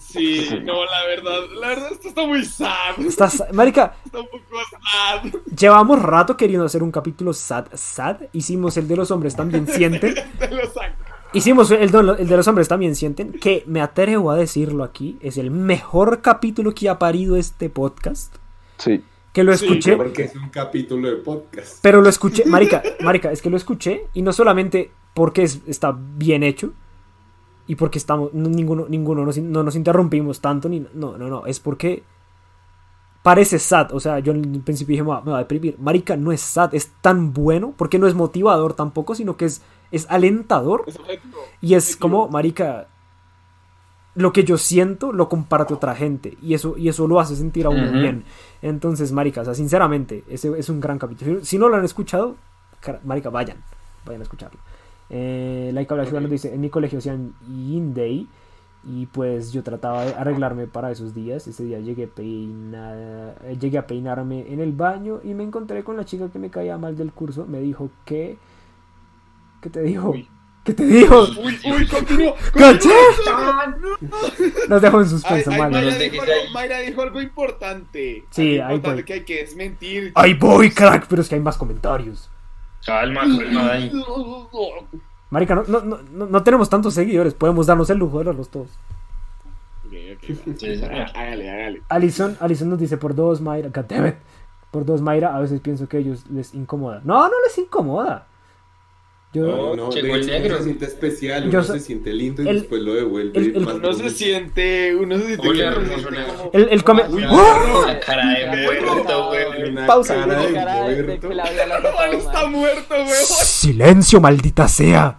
Sí, 0.00 0.48
no, 0.64 0.84
la 0.84 1.06
verdad, 1.06 1.38
la 1.60 1.68
verdad 1.68 1.92
esto 1.92 2.08
está 2.08 2.26
muy 2.26 2.44
sad. 2.44 2.98
estás, 3.06 3.42
marica, 3.52 3.94
Está 4.04 4.20
un 4.20 4.26
poco 4.26 4.58
sad. 4.70 5.30
llevamos 5.56 6.00
rato 6.02 6.36
queriendo 6.36 6.66
hacer 6.66 6.82
un 6.82 6.90
capítulo 6.90 7.32
sad, 7.32 7.66
sad. 7.74 8.16
Hicimos 8.32 8.76
el 8.76 8.88
de 8.88 8.96
los 8.96 9.10
hombres 9.10 9.34
también 9.36 9.66
sienten. 9.72 10.14
Te 10.38 10.50
lo 10.50 10.64
saco. 10.66 10.94
Hicimos 11.32 11.70
el 11.70 11.90
de, 11.90 11.98
el 12.18 12.28
de 12.28 12.36
los 12.36 12.46
hombres 12.48 12.68
también 12.68 12.94
sienten. 12.94 13.32
Que 13.32 13.62
me 13.66 13.80
atrevo 13.82 14.30
a 14.30 14.36
decirlo 14.36 14.84
aquí. 14.84 15.18
Es 15.20 15.36
el 15.36 15.50
mejor 15.50 16.22
capítulo 16.22 16.72
que 16.72 16.88
ha 16.88 16.98
parido 16.98 17.36
este 17.36 17.68
podcast. 17.68 18.36
Sí. 18.78 19.02
Que 19.32 19.44
lo 19.44 19.54
Sí, 19.54 19.66
escuché. 19.66 19.96
Porque 19.96 20.22
es 20.24 20.34
un 20.36 20.48
capítulo 20.48 21.08
de 21.10 21.16
podcast. 21.16 21.78
Pero 21.82 22.00
lo 22.00 22.08
escuché, 22.08 22.46
marica, 22.46 22.82
marica, 23.00 23.30
es 23.32 23.42
que 23.42 23.50
lo 23.50 23.56
escuché 23.58 24.06
y 24.14 24.22
no 24.22 24.32
solamente 24.32 24.90
porque 25.12 25.42
es- 25.42 25.60
está 25.66 25.94
bien 25.98 26.42
hecho 26.42 26.72
y 27.66 27.74
porque 27.74 27.98
estamos, 27.98 28.32
no- 28.34 28.48
ninguno, 28.48 28.86
ninguno 28.88 29.24
nos, 29.24 29.38
no 29.38 29.62
nos 29.62 29.74
interrumpimos 29.76 30.40
tanto, 30.40 30.68
ni, 30.68 30.80
no, 30.94 31.16
no, 31.18 31.28
no, 31.28 31.46
es 31.46 31.60
porque 31.60 32.04
parece 33.22 33.58
sad, 33.58 33.92
o 33.92 33.98
sea, 34.00 34.20
yo 34.20 34.32
en 34.32 34.54
el 34.54 34.60
principio 34.60 34.92
dije, 34.92 35.02
me 35.02 35.08
va, 35.10 35.20
me 35.20 35.32
va 35.32 35.38
a 35.38 35.40
deprimir, 35.40 35.76
marica, 35.80 36.16
no 36.16 36.30
es 36.30 36.40
sad, 36.40 36.74
es 36.74 36.92
tan 37.00 37.32
bueno, 37.32 37.74
porque 37.76 37.98
no 37.98 38.06
es 38.06 38.14
motivador 38.14 38.74
tampoco, 38.74 39.14
sino 39.16 39.36
que 39.36 39.46
es, 39.46 39.62
es 39.90 40.06
alentador 40.08 40.84
Es 40.86 40.96
objetivo. 40.96 41.38
y 41.60 41.74
es 41.74 41.84
Objetivo. 41.88 42.00
como, 42.02 42.28
marica, 42.28 42.86
lo 44.14 44.32
que 44.32 44.44
yo 44.44 44.56
siento 44.56 45.12
lo 45.12 45.28
comparte 45.28 45.74
otra 45.74 45.94
gente 45.94 46.38
y 46.40 46.54
eso, 46.54 46.76
y 46.78 46.88
eso 46.88 47.06
lo 47.08 47.18
hace 47.20 47.34
sentir 47.36 47.66
a 47.66 47.70
uno 47.70 47.82
Ujú. 47.90 47.98
bien. 47.98 48.24
Entonces, 48.62 49.10
marica, 49.12 49.40
o 49.40 49.44
sea, 49.44 49.54
sinceramente, 49.54 50.22
ese 50.28 50.56
es 50.58 50.68
un 50.68 50.80
gran 50.80 50.98
capítulo. 50.98 51.44
Si 51.44 51.58
no 51.58 51.68
lo 51.68 51.76
han 51.76 51.84
escuchado, 51.84 52.36
marica, 53.04 53.28
vayan, 53.28 53.58
vayan 54.06 54.20
a 54.20 54.24
escucharlo. 54.24 54.58
Eh, 55.10 55.70
Laika 55.72 55.94
nos 55.96 56.30
dice, 56.30 56.52
en 56.54 56.60
mi 56.60 56.68
colegio 56.70 56.98
hacían 56.98 57.34
Yin 57.48 57.94
Day 57.94 58.26
y 58.88 59.06
pues 59.06 59.52
yo 59.52 59.62
trataba 59.62 60.04
de 60.04 60.14
arreglarme 60.14 60.66
para 60.66 60.90
esos 60.90 61.14
días. 61.14 61.46
Ese 61.46 61.64
día 61.64 61.78
llegué, 61.80 62.06
peina- 62.06 63.34
eh, 63.44 63.56
llegué 63.60 63.78
a 63.78 63.86
peinarme 63.86 64.52
en 64.52 64.60
el 64.60 64.72
baño 64.72 65.20
y 65.24 65.34
me 65.34 65.42
encontré 65.44 65.82
con 65.84 65.96
la 65.96 66.04
chica 66.04 66.28
que 66.30 66.38
me 66.38 66.50
caía 66.50 66.78
mal 66.78 66.96
del 66.96 67.12
curso. 67.12 67.46
Me 67.46 67.60
dijo 67.60 67.90
que... 68.04 68.38
¿Qué 69.60 69.70
te 69.70 69.82
dijo? 69.82 70.10
Uy. 70.10 70.28
¿Qué 70.64 70.74
te 70.74 70.84
dijo? 70.84 71.22
Uy, 71.44 71.56
uy, 71.64 71.86
continúo. 71.86 72.34
¡Caché! 72.52 72.88
Nos 74.68 74.82
dejó 74.82 74.98
en 74.98 75.04
Ay, 75.04 75.10
suspenso, 75.10 75.50
ay, 75.52 75.58
mal. 75.58 75.70
Mayra, 75.72 75.90
no 75.92 75.98
dijo 75.98 76.22
algo, 76.22 76.32
ahí. 76.34 76.52
Mayra 76.52 76.78
dijo 76.80 77.02
algo 77.02 77.20
importante. 77.22 78.24
Sí, 78.30 78.58
Algo 78.58 78.68
ahí 78.68 78.74
importante 78.76 79.02
voy. 79.02 79.04
que 79.04 79.12
hay 79.14 79.24
que 79.24 79.36
desmentir. 79.36 80.12
¡Ay, 80.14 80.34
voy, 80.34 80.70
crack! 80.70 81.06
Pero 81.08 81.22
es 81.22 81.28
que 81.28 81.36
hay 81.36 81.40
más 81.40 81.56
comentarios. 81.56 82.30
Calma, 82.86 83.20
calma, 83.22 83.64
Dani. 83.64 83.90
Marica, 85.30 85.54
no, 85.56 85.64
no, 85.66 85.80
no, 85.80 85.98
no- 86.12 86.26
no 86.26 86.42
tenemos 86.42 86.70
tantos 86.70 86.94
seguidores. 86.94 87.34
Podemos 87.34 87.66
darnos 87.66 87.90
el 87.90 87.98
lujo 87.98 88.18
de 88.20 88.24
verlos 88.24 88.48
todos. 88.48 88.68
Ok, 89.86 89.92
ok, 90.16 90.30
va. 90.30 90.54
Sí, 90.58 90.76
señor. 90.78 91.06
Hágale, 91.14 91.50
hágale. 91.50 91.82
Alison, 91.88 92.36
Alison 92.40 92.70
nos 92.70 92.78
dice 92.78 92.96
por 92.96 93.14
dos, 93.14 93.40
Mayra. 93.40 93.68
God 93.68 93.84
damn 93.88 94.06
it. 94.06 94.14
Por 94.70 94.84
dos, 94.84 95.00
Mayra. 95.02 95.34
A 95.36 95.40
veces 95.40 95.60
pienso 95.60 95.88
que 95.88 95.96
a 95.96 96.00
ellos 96.00 96.24
les 96.30 96.54
incomoda. 96.54 97.00
No, 97.04 97.28
no 97.28 97.34
les 97.44 97.58
incomoda. 97.58 98.26
Yo, 99.32 99.44
No, 99.44 99.76
no, 99.76 99.90
Llegó 99.90 100.14
el 100.14 100.26
negro. 100.26 100.48
uno 100.48 100.58
se 100.58 100.64
siente 100.64 100.84
especial, 100.86 101.48
uno 101.48 101.62
so- 101.62 101.74
se 101.74 101.80
siente 101.80 102.12
lindo 102.12 102.42
y 102.42 102.48
el- 102.48 102.60
después 102.60 102.80
lo 102.80 102.94
devuelve. 102.94 103.38
el- 103.38 103.56
el- 103.56 103.66
más 103.66 103.74
Uno 103.74 103.92
se 103.92 104.02
bonito. 104.02 104.16
siente, 104.18 104.96
uno 104.96 105.18
se 105.18 105.26
siente 105.26 105.48
uno 105.48 105.58
se 105.58 106.26
como- 106.36 106.50
el, 106.54 106.68
el 106.70 106.84
come- 106.84 107.04
Uy, 107.10 107.24
¡Oh! 107.28 107.84
La 107.86 108.00
cara 108.00 108.24
de 108.30 108.62
muerto, 108.64 109.26
güey. 109.28 109.86
Pausa. 109.86 110.14
cara 110.14 110.40
de 110.40 110.52
cara 110.54 110.88
de 110.88 111.02
muerto. 111.02 111.30
está. 111.32 113.44
Silencio, 113.44 114.20
maldita 114.20 114.68
sea. 114.68 115.18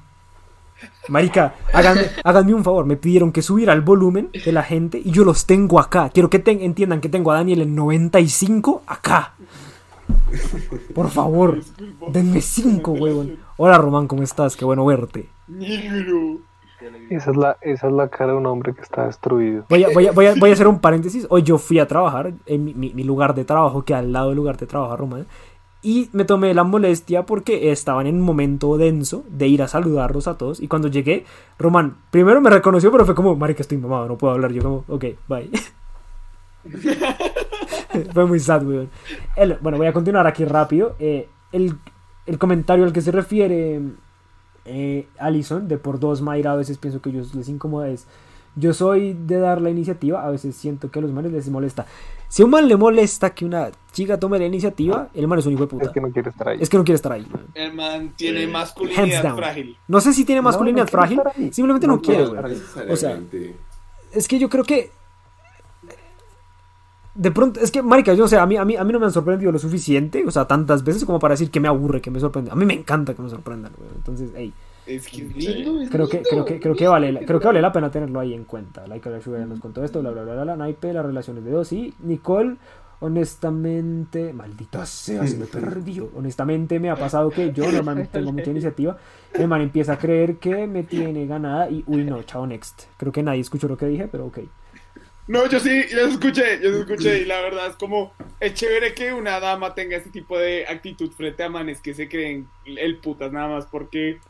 Marica, 1.10 1.56
háganme, 1.72 2.02
háganme 2.24 2.54
un 2.54 2.64
favor. 2.64 2.86
Me 2.86 2.98
pidieron 2.98 3.32
que 3.32 3.42
subiera 3.42 3.74
el 3.74 3.82
volumen 3.82 4.30
de 4.44 4.52
la 4.52 4.64
gente 4.64 5.02
y 5.04 5.12
yo 5.12 5.24
los 5.24 5.46
tengo 5.46 5.80
acá. 5.80 6.10
Quiero 6.14 6.30
que 6.30 6.42
entiendan 6.46 7.02
que 7.02 7.10
tengo 7.10 7.32
a 7.32 7.36
Daniel 7.36 7.62
en 7.62 7.76
95 7.76 8.84
acá. 8.88 9.34
Por 10.94 11.10
favor, 11.10 11.60
denme 12.12 12.42
5, 12.42 12.92
huevón. 12.92 13.38
Hola, 13.58 13.78
Román, 13.78 14.08
¿cómo 14.08 14.24
estás? 14.24 14.56
Qué 14.56 14.66
bueno 14.66 14.86
verte. 14.86 15.30
Negro. 15.48 16.40
Esa 17.10 17.32
es, 17.32 17.38
la, 17.38 17.58
esa 17.62 17.88
es 17.88 17.94
la 17.94 18.08
cara 18.10 18.34
de 18.34 18.38
un 18.38 18.46
hombre 18.46 18.74
que 18.76 18.82
está 18.82 19.06
destruido. 19.08 19.66
Voy 19.70 19.84
a, 19.84 19.90
voy 19.94 20.08
a- 20.08 20.12
voy 20.12 20.26
a- 20.28 20.36
voy 20.36 20.50
a 20.50 20.54
hacer 20.54 20.68
un 20.68 20.80
paréntesis. 20.80 21.26
Hoy 21.30 21.42
yo 21.44 21.58
fui 21.58 21.80
a 21.80 21.88
trabajar 21.88 22.34
en 22.46 22.66
mi, 22.66 22.74
mi- 22.74 22.94
mi 22.94 23.04
lugar 23.04 23.34
de 23.34 23.46
trabajo, 23.46 23.84
que 23.84 23.94
al 23.96 24.12
lado 24.14 24.28
del 24.30 24.38
lugar 24.38 24.58
de 24.58 24.68
trabajo, 24.68 24.96
Román. 24.96 25.26
Y 25.82 26.10
me 26.12 26.26
tomé 26.26 26.54
la 26.54 26.64
molestia 26.64 27.26
porque 27.26 27.72
estaban 27.72 28.08
en 28.08 28.16
un 28.16 28.22
momento 28.22 28.78
denso 28.78 29.24
de 29.30 29.48
ir 29.48 29.62
a 29.64 29.68
saludarlos 29.68 30.28
a 30.28 30.38
todos. 30.38 30.60
Y 30.60 30.68
cuando 30.68 30.88
llegué, 30.90 31.26
Román 31.58 31.96
primero 32.12 32.42
me 32.42 32.50
reconoció, 32.50 32.92
pero 32.92 33.06
fue 33.06 33.16
como, 33.16 33.36
marica, 33.36 33.62
estoy 33.62 33.78
mamado, 33.78 34.08
no 34.08 34.18
puedo 34.18 34.34
hablar. 34.34 34.52
Yo 34.52 34.62
como, 34.62 34.84
ok, 34.88 35.06
bye. 35.28 35.50
fue 38.14 38.26
muy 38.26 38.40
sad, 38.40 38.66
weón. 38.66 38.90
El- 39.36 39.58
bueno, 39.62 39.78
voy 39.78 39.88
a 39.88 39.94
continuar 39.94 40.28
aquí 40.28 40.46
rápido. 40.46 40.96
Eh, 41.00 41.28
el, 41.52 41.76
el 42.26 42.38
comentario 42.38 42.84
al 42.86 42.94
que 42.94 43.02
se 43.02 43.12
refiere 43.12 43.82
eh, 44.66 45.08
Alison, 45.20 45.68
de 45.68 45.78
por 45.78 46.00
dos 46.00 46.22
Mayra, 46.22 46.52
a 46.52 46.56
veces 46.56 46.78
pienso 46.78 47.02
que 47.02 47.10
a 47.10 47.14
ellos 47.14 47.34
les 47.36 47.50
incomoda 47.50 47.90
es... 47.90 48.08
Yo 48.60 48.74
soy 48.74 49.14
de 49.14 49.38
dar 49.38 49.62
la 49.62 49.70
iniciativa, 49.70 50.26
a 50.26 50.32
veces 50.32 50.56
siento 50.56 50.90
que 50.90 50.98
a 50.98 51.02
los 51.04 51.12
manes 51.12 51.32
les 51.32 51.48
molesta. 51.48 51.86
Si 52.28 52.42
a 52.42 52.46
un 52.46 52.50
man 52.50 52.68
le 52.68 52.76
molesta 52.76 53.30
que 53.30 53.46
una 53.46 53.70
chica 53.92 54.20
tome 54.20 54.40
la 54.40 54.48
iniciativa, 54.48 55.10
el 55.14 55.28
man 55.28 55.38
es 55.38 55.46
un 55.46 55.54
hijo 55.54 55.62
de 55.62 55.68
puta. 55.68 55.86
Es 55.86 55.92
que 55.92 56.02
no 56.02 56.10
quiere 56.12 56.32
estar 56.32 56.50
ahí. 56.50 56.58
Es 56.60 56.68
que 56.68 56.78
no 56.78 56.84
quiere 56.84 56.96
estar 56.96 57.12
ahí. 57.12 57.28
El 57.54 57.74
man 57.76 58.14
tiene 58.16 58.48
masculinidad 58.48 59.36
frágil. 59.36 59.78
No 59.88 60.02
sé 60.02 60.12
si 60.12 60.26
tiene 60.26 60.42
masculinidad 60.42 60.86
no 60.86 60.92
frágil, 60.92 61.22
simplemente 61.52 61.86
no, 61.86 61.98
No 61.98 62.02
quiere, 62.02 62.24
O 62.90 62.96
sea, 62.96 63.20
es 64.12 64.28
que 64.28 64.40
yo 64.40 64.50
creo 64.50 64.64
que 64.64 64.90
de 67.18 67.32
pronto 67.32 67.60
es 67.60 67.72
que 67.72 67.82
marica 67.82 68.14
yo 68.14 68.24
no 68.24 68.28
sé 68.28 68.38
a 68.38 68.46
mí, 68.46 68.56
a 68.58 68.64
mí 68.66 68.76
a 68.78 68.84
mí 68.84 68.94
no 68.94 69.00
me 69.00 69.06
han 69.08 69.12
sorprendido 69.12 69.52
lo 69.52 69.60
suficiente 69.60 70.24
o 70.26 70.32
sea 70.32 70.46
tantas 70.46 70.84
veces 70.84 71.04
como 71.04 71.20
para 71.20 71.34
decir 71.34 71.50
que 71.52 71.60
me 71.60 71.68
aburre 71.68 72.00
que 72.02 72.12
me 72.12 72.20
sorprende 72.20 72.52
a 72.52 72.56
mí 72.56 72.66
me 72.66 72.74
encanta 72.76 73.14
que 73.14 73.22
me 73.22 73.30
sorprendan 73.30 73.72
weón. 73.80 73.94
entonces 73.96 74.32
hey 74.36 74.54
Es 74.86 75.08
que 75.08 75.24
es 75.26 75.36
lindo. 75.36 75.82
es 75.82 75.90
Creo 75.90 76.08
que, 76.08 76.18
lindo. 76.18 76.30
creo 76.30 76.46
que, 76.46 76.60
creo 76.60 76.76
que 76.76 76.88
vale, 76.88 77.12
la- 77.12 77.20
creo 77.22 77.40
que 77.42 77.48
vale 77.48 77.62
la 77.62 77.72
pena 77.74 77.92
tenerlo 77.92 78.20
ahí 78.22 78.34
en 78.34 78.46
cuenta. 78.46 78.88
Like 78.88 79.10
Alex 79.10 79.26
Sugar 79.26 79.46
nos 79.46 79.60
contó 79.60 79.84
esto, 79.84 80.00
bla 80.00 80.12
bla 80.12 80.24
bla 80.24 80.34
bla, 80.36 80.46
la 80.46 80.56
naipe, 80.56 80.94
las 80.94 81.06
relaciones 81.06 81.44
de 81.44 81.52
dos 81.52 81.74
y 81.74 81.94
Nicole, 82.00 82.56
honestamente, 83.02 84.32
maldita 84.34 84.86
sea, 84.86 85.28
se 85.28 85.38
me 85.38 85.46
perdió. 85.46 86.10
Honestamente 86.16 86.80
me 86.80 86.90
ha 86.90 86.96
pasado 86.96 87.30
que 87.30 87.52
yo 87.52 87.70
normalmente 87.72 88.12
tengo 88.20 88.32
mucha 88.32 88.50
iniciativa. 88.52 88.98
El 89.34 89.48
man 89.48 89.62
empieza 89.62 89.94
a 89.94 89.98
creer 89.98 90.38
que 90.38 90.68
me 90.68 90.84
tiene 90.84 91.26
ganada 91.28 91.70
y 91.70 91.84
uy 91.88 92.04
no, 92.06 92.24
chao 92.24 92.48
next. 92.48 92.84
Creo 92.98 93.12
que 93.12 93.22
nadie 93.24 93.42
escuchó 93.42 93.68
lo 93.68 93.78
que 93.78 93.88
dije, 93.88 94.08
pero 94.08 94.26
ok. 94.28 94.40
No, 95.28 95.46
yo 95.48 95.60
sí, 95.60 95.84
yo 95.92 96.08
escuché, 96.08 96.62
yo 96.62 96.70
escuché 96.70 97.22
y 97.22 97.26
la 97.26 97.42
verdad 97.42 97.68
es 97.68 97.76
como, 97.76 98.14
es 98.40 98.54
chévere 98.54 98.94
que 98.94 99.12
una 99.14 99.40
dama 99.42 99.74
tenga 99.76 99.98
este 99.98 100.10
tipo 100.10 100.38
de 100.38 100.66
actitud 100.68 101.12
frente 101.12 101.44
a 101.44 101.50
manes 101.50 101.82
que 101.82 101.94
se 101.94 102.08
creen 102.08 102.50
el 102.66 103.00
putas 103.02 103.32
nada 103.34 103.50
más 103.50 103.66
porque, 103.68 104.22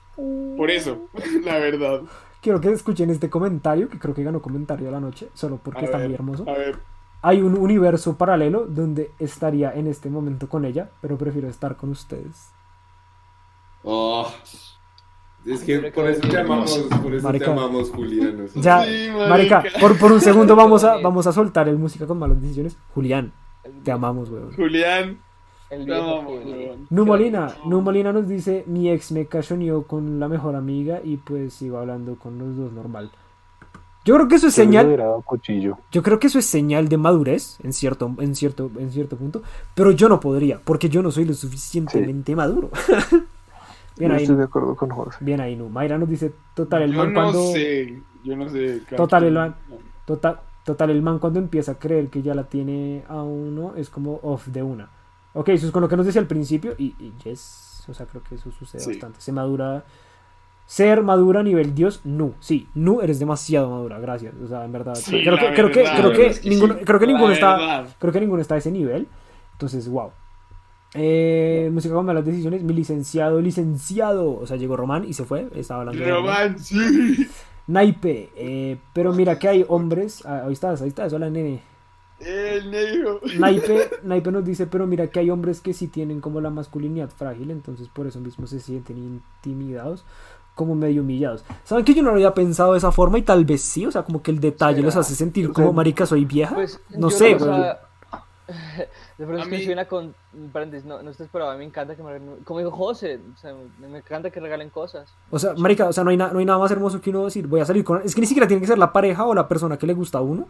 por 0.56 0.72
eso, 0.72 1.10
la 1.44 1.60
verdad. 1.60 2.02
Quiero 2.42 2.62
que 2.62 2.72
escuchen 2.72 3.10
este 3.10 3.30
comentario, 3.30 3.90
que 3.90 4.00
creo 4.00 4.16
que 4.16 4.24
ganó 4.24 4.42
comentario 4.42 4.86
de 4.88 4.92
la 4.92 5.00
noche, 5.00 5.30
solo 5.34 5.60
porque 5.64 5.86
A 5.86 5.86
está 5.86 5.98
ver, 5.98 6.06
muy 6.06 6.14
hermoso. 6.16 6.48
A 6.48 6.54
ver, 6.58 6.80
Hay 7.22 7.42
un 7.42 7.56
universo 7.58 8.18
paralelo 8.18 8.66
donde 8.68 9.16
estaría 9.20 9.74
en 9.74 9.88
este 9.88 10.10
momento 10.10 10.50
con 10.50 10.66
ella, 10.66 10.92
pero 11.02 11.18
prefiero 11.18 11.48
estar 11.50 11.78
con 11.78 11.90
ustedes. 11.92 12.56
Oh, 13.84 14.32
es 15.48 15.62
que 15.64 15.80
por 15.92 16.06
eso 16.08 16.22
te 16.28 16.38
amamos, 16.38 16.72
por 17.04 17.14
eso 17.14 17.24
Marica. 17.28 17.46
te 17.46 17.52
amamos, 17.52 17.90
Julián. 17.92 18.48
Ya, 18.56 18.84
Sí, 18.84 19.10
marica, 19.30 19.62
marica. 19.62 19.80
por, 19.80 19.98
por 19.98 20.12
un 20.12 20.22
segundo 20.22 20.56
vamos 20.64 20.84
a, 20.84 20.98
vamos 20.98 21.26
a 21.28 21.32
soltar 21.32 21.68
el 21.70 21.78
música 21.78 22.06
con 22.06 22.20
malas 22.20 22.42
decisiones. 22.42 22.78
Julián, 22.94 23.32
te 23.84 23.92
amamos, 23.92 24.30
weón. 24.30 24.54
Julián, 24.56 25.20
El 25.70 25.80
te 25.86 25.92
viejo 25.92 26.02
amamos, 26.04 26.44
Juli. 26.44 26.52
weón. 26.66 26.88
Nu 26.90 27.06
Molina, 27.06 27.56
Nu 27.66 27.82
Molina 27.82 28.14
nos 28.14 28.28
dice, 28.28 28.64
mi 28.68 28.90
ex 28.90 29.12
me 29.12 29.26
cachoneó 29.26 29.84
con 29.84 30.20
la 30.20 30.28
mejor 30.28 30.56
amiga 30.56 31.02
y 31.04 31.18
pues 31.18 31.54
sigo 31.54 31.78
hablando 31.78 32.16
con 32.16 32.38
los 32.38 32.56
dos 32.56 32.72
normal. 32.72 33.12
Yo 34.06 34.16
creo 34.16 34.30
que 34.30 34.36
eso 34.36 34.48
es 34.48 34.54
señal, 34.54 34.88
cuchillo. 35.26 35.80
yo 35.92 36.02
creo 36.02 36.18
que 36.18 36.28
eso 36.28 36.40
es 36.40 36.46
señal 36.46 36.88
de 36.88 36.96
madurez 36.96 37.58
en 37.62 37.74
cierto, 37.74 38.10
en 38.20 38.36
cierto, 38.36 38.72
en 38.80 38.90
cierto 38.90 39.18
punto, 39.18 39.42
pero 39.76 39.92
yo 39.92 40.08
no 40.08 40.22
podría, 40.22 40.62
porque 40.64 40.88
yo 40.88 41.04
no 41.04 41.12
soy 41.12 41.26
lo 41.26 41.34
suficientemente 41.34 42.34
maduro. 42.34 42.70
Bien 44.00 44.12
ahí, 44.12 44.24
estoy 44.24 44.36
de 44.38 44.44
acuerdo 44.44 44.76
con 44.76 44.90
José. 44.90 45.18
bien 45.22 45.42
ahí, 45.42 45.56
Nu. 45.56 45.70
Mayra 45.70 45.98
nos 45.98 46.10
dice, 46.10 46.32
total, 46.54 46.84
el 46.84 46.92
Yo 46.94 46.98
man 47.00 47.14
no 47.14 47.22
cuando... 47.22 47.44
sé, 47.52 48.02
yo 48.24 48.36
no 48.36 48.48
sé. 48.50 48.82
Total, 48.96 49.24
el 49.24 49.34
man- 49.34 49.56
Total, 50.06 50.40
total, 50.64 50.90
el 50.92 51.02
man 51.02 51.20
cuando 51.20 51.40
empieza 51.40 51.74
a 51.74 51.80
creer 51.80 52.08
que 52.10 52.22
ya 52.22 52.34
la 52.34 52.44
tiene 52.46 53.04
a 53.10 53.22
uno 53.24 53.74
es 53.76 53.90
como 53.90 54.20
off 54.24 54.48
de 54.48 54.64
una. 54.64 54.90
Ok, 55.34 55.50
eso 55.50 55.66
es 55.68 55.72
con 55.72 55.82
lo 55.82 55.90
que 55.90 55.98
nos 55.98 56.06
decía 56.06 56.22
al 56.22 56.28
principio 56.28 56.74
y, 56.78 56.96
y 57.00 57.14
yes, 57.24 57.84
o 57.90 57.94
sea, 57.94 58.06
creo 58.06 58.24
que 58.24 58.36
eso 58.36 58.50
sucede 58.52 58.82
Sí. 58.82 58.92
bastante. 58.92 59.20
Se 59.22 59.32
madura. 59.32 59.84
Ser 60.66 61.02
madura 61.02 61.40
a 61.40 61.44
nivel 61.44 61.74
Dios, 61.74 62.02
no. 62.04 62.34
Sí, 62.42 62.68
no 62.76 63.02
eres 63.02 63.20
demasiado 63.20 63.70
madura, 63.70 64.00
gracias. 64.00 64.34
O 64.44 64.48
sea, 64.48 64.66
en 64.66 64.72
verdad. 64.74 64.96
Sí, 64.96 65.22
creo, 65.24 65.38
que, 65.38 65.54
creo 65.54 65.72
que, 65.72 65.80
verdad, 65.84 65.98
creo 65.98 66.12
que 66.14 66.26
es 66.28 66.40
que 66.42 66.50
ninguno, 66.50 66.74
sí. 66.74 66.80
creo 66.84 67.00
que 67.00 67.06
La 67.06 67.12
ninguno 67.14 67.32
está, 67.34 67.58
verdad. 67.58 67.88
creo 68.00 68.14
que 68.14 68.20
ninguno 68.20 68.42
está 68.42 68.56
a 68.56 68.58
ese 68.58 68.72
nivel. 68.72 69.08
Entonces, 69.54 69.88
wow. 69.88 70.12
Eh, 70.94 71.70
música 71.72 71.94
con 71.94 72.06
malas 72.06 72.26
decisiones, 72.26 72.64
mi 72.64 72.74
licenciado, 72.74 73.42
licenciado, 73.42 74.32
o 74.40 74.48
sea, 74.48 74.58
llegó 74.58 74.78
Román 74.78 75.04
y 75.04 75.14
se 75.14 75.26
fue, 75.26 75.48
estaba 75.56 75.82
hablando 75.82 76.04
de 76.04 76.12
Román. 76.12 76.60
Sí. 76.60 77.28
Naipe, 77.68 78.30
eh, 78.36 78.78
pero 78.94 79.12
mira 79.14 79.38
que 79.38 79.48
hay 79.50 79.66
hombres. 79.68 80.26
ah, 80.26 80.44
ahí 80.46 80.54
estás, 80.54 80.82
ahí 80.82 80.88
estás, 80.88 81.12
hola 81.14 81.30
nene. 81.30 81.62
El 82.20 82.72
negro. 82.72 83.20
Naipe, 83.38 83.90
Naipe 84.04 84.32
nos 84.32 84.46
dice, 84.46 84.66
pero 84.66 84.88
mira 84.88 85.08
que 85.08 85.20
hay 85.20 85.30
hombres 85.30 85.60
que 85.62 85.74
sí 85.74 85.88
tienen 85.88 86.22
como 86.22 86.42
la 86.42 86.50
masculinidad 86.50 87.10
frágil, 87.10 87.52
entonces 87.52 87.90
por 87.90 88.08
eso 88.08 88.20
mismo 88.22 88.48
se 88.48 88.60
sienten 88.60 88.98
intimidados, 88.98 90.06
como 90.56 90.74
medio 90.74 91.02
humillados. 91.04 91.46
¿Saben 91.64 91.86
que 91.86 91.94
yo 91.94 92.02
no 92.02 92.10
lo 92.10 92.16
había 92.16 92.34
pensado 92.34 92.72
de 92.72 92.80
esa 92.80 92.92
forma 92.92 93.20
y 93.20 93.22
tal 93.22 93.46
vez 93.46 93.62
sí? 93.62 93.86
O 93.86 93.92
sea, 93.92 94.04
como 94.04 94.24
que 94.24 94.32
el 94.32 94.40
detalle 94.40 94.82
los 94.82 94.96
hace 94.96 95.14
sentir 95.14 95.52
como 95.52 95.74
marica 95.74 96.06
soy 96.08 96.26
vieja. 96.26 96.56
Pues, 96.56 96.80
no 96.98 97.12
sé, 97.12 97.36
o 97.36 97.40
güey. 97.40 97.52
sea, 97.52 97.82
de 99.18 99.26
pronto 99.26 99.42
A 99.42 99.44
es 99.44 99.48
que 99.50 99.58
mí- 99.58 99.64
soy 99.64 99.74
una 99.74 99.86
con. 99.86 100.16
paréntesis, 100.54 100.86
no, 100.86 101.02
no 101.04 101.12
a 101.12 101.52
mí 101.54 101.58
me 101.60 101.66
encanta 101.66 101.96
que 101.96 102.04
me 102.04 102.12
regalen- 102.12 102.44
Como 102.44 102.60
dijo 102.60 102.72
José, 102.72 103.20
o 103.34 103.38
sea, 103.38 103.54
me, 103.80 103.88
me 103.88 103.98
encanta 104.00 104.30
que 104.30 104.40
regalen 104.40 104.70
cosas. 104.70 105.10
O 105.30 105.38
sea, 105.40 105.54
marica, 105.56 105.88
o 105.88 105.94
sea, 105.94 106.04
no 106.04 106.10
hay, 106.12 106.18
na- 106.18 106.32
no 106.32 106.40
hay 106.40 106.46
nada 106.46 106.60
más 106.60 106.72
hermoso 106.72 107.02
que 107.02 107.10
uno 107.10 107.26
decir, 107.26 107.48
voy 107.48 107.60
a 107.62 107.66
salir 107.66 107.84
con... 107.84 108.02
Es 108.04 108.16
que 108.16 108.22
ni 108.22 108.28
siquiera 108.28 108.48
tiene 108.48 108.62
que 108.62 108.68
ser 108.68 108.78
la 108.78 108.94
pareja 108.94 109.26
o 109.26 109.34
la 109.34 109.48
persona 109.48 109.78
que 109.78 109.86
le 109.88 109.94
gusta 109.94 110.20
a 110.20 110.22
uno. 110.22 110.48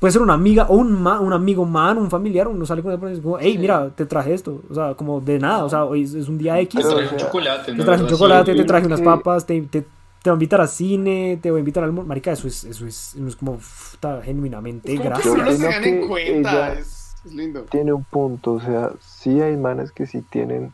Puede 0.00 0.12
ser 0.12 0.22
una 0.22 0.34
amiga 0.34 0.66
o 0.68 0.76
un, 0.76 0.92
ma- 0.92 1.18
un 1.20 1.32
amigo 1.32 1.64
man, 1.64 1.98
un 1.98 2.08
familiar, 2.10 2.46
uno 2.48 2.64
sale 2.66 2.82
con 2.82 2.90
una 2.92 3.00
persona 3.00 3.12
y 3.12 3.14
dice 3.16 3.22
como, 3.24 3.38
hey, 3.40 3.52
Sí. 3.54 3.58
mira, 3.58 3.90
te 3.90 4.06
traje 4.06 4.32
esto. 4.34 4.62
O 4.70 4.74
sea, 4.74 4.94
como 4.94 5.20
de 5.20 5.38
nada, 5.40 5.64
o 5.64 5.68
sea, 5.68 5.84
hoy 5.84 6.04
es, 6.04 6.14
es 6.14 6.28
un 6.28 6.38
día 6.38 6.58
X. 6.60 6.80
Te 6.80 6.86
Pero, 6.86 6.96
traje 6.96 7.08
o 7.08 7.12
un 7.12 7.18
chocolate. 7.18 7.64
Te 7.66 7.72
una 7.72 7.84
traje 7.84 8.02
un 8.02 8.08
chocolate, 8.08 8.54
te 8.54 8.64
traje 8.64 8.86
unas 8.86 9.00
papas, 9.00 9.44
te, 9.44 9.60
te, 9.62 9.80
te 9.82 10.30
voy 10.30 10.30
a 10.30 10.32
invitar 10.34 10.60
a 10.60 10.66
cine, 10.68 11.38
te 11.42 11.50
voy 11.50 11.58
a 11.58 11.60
invitar 11.60 11.82
al... 11.82 11.92
Marica, 11.92 12.30
eso 12.32 12.46
es, 12.46 12.62
eso 12.64 12.86
es, 12.86 13.14
eso 13.16 13.26
es 13.26 13.34
como 13.36 13.54
está 13.56 14.22
genuinamente 14.22 14.92
Es 14.92 15.00
como 15.00 15.14
que 15.14 15.30
gracias. 15.30 15.58
se 15.58 15.64
tengan 15.64 15.84
en 15.84 16.08
cuenta. 16.08 16.72
ella- 16.74 16.80
Es, 17.28 17.34
lindo. 17.34 17.62
Tiene 17.64 17.92
un 17.92 18.04
punto, 18.04 18.52
o 18.54 18.60
sea, 18.60 18.92
sí 19.00 19.40
hay 19.40 19.56
manes 19.56 19.92
que 19.92 20.06
sí 20.06 20.22
tienen 20.22 20.72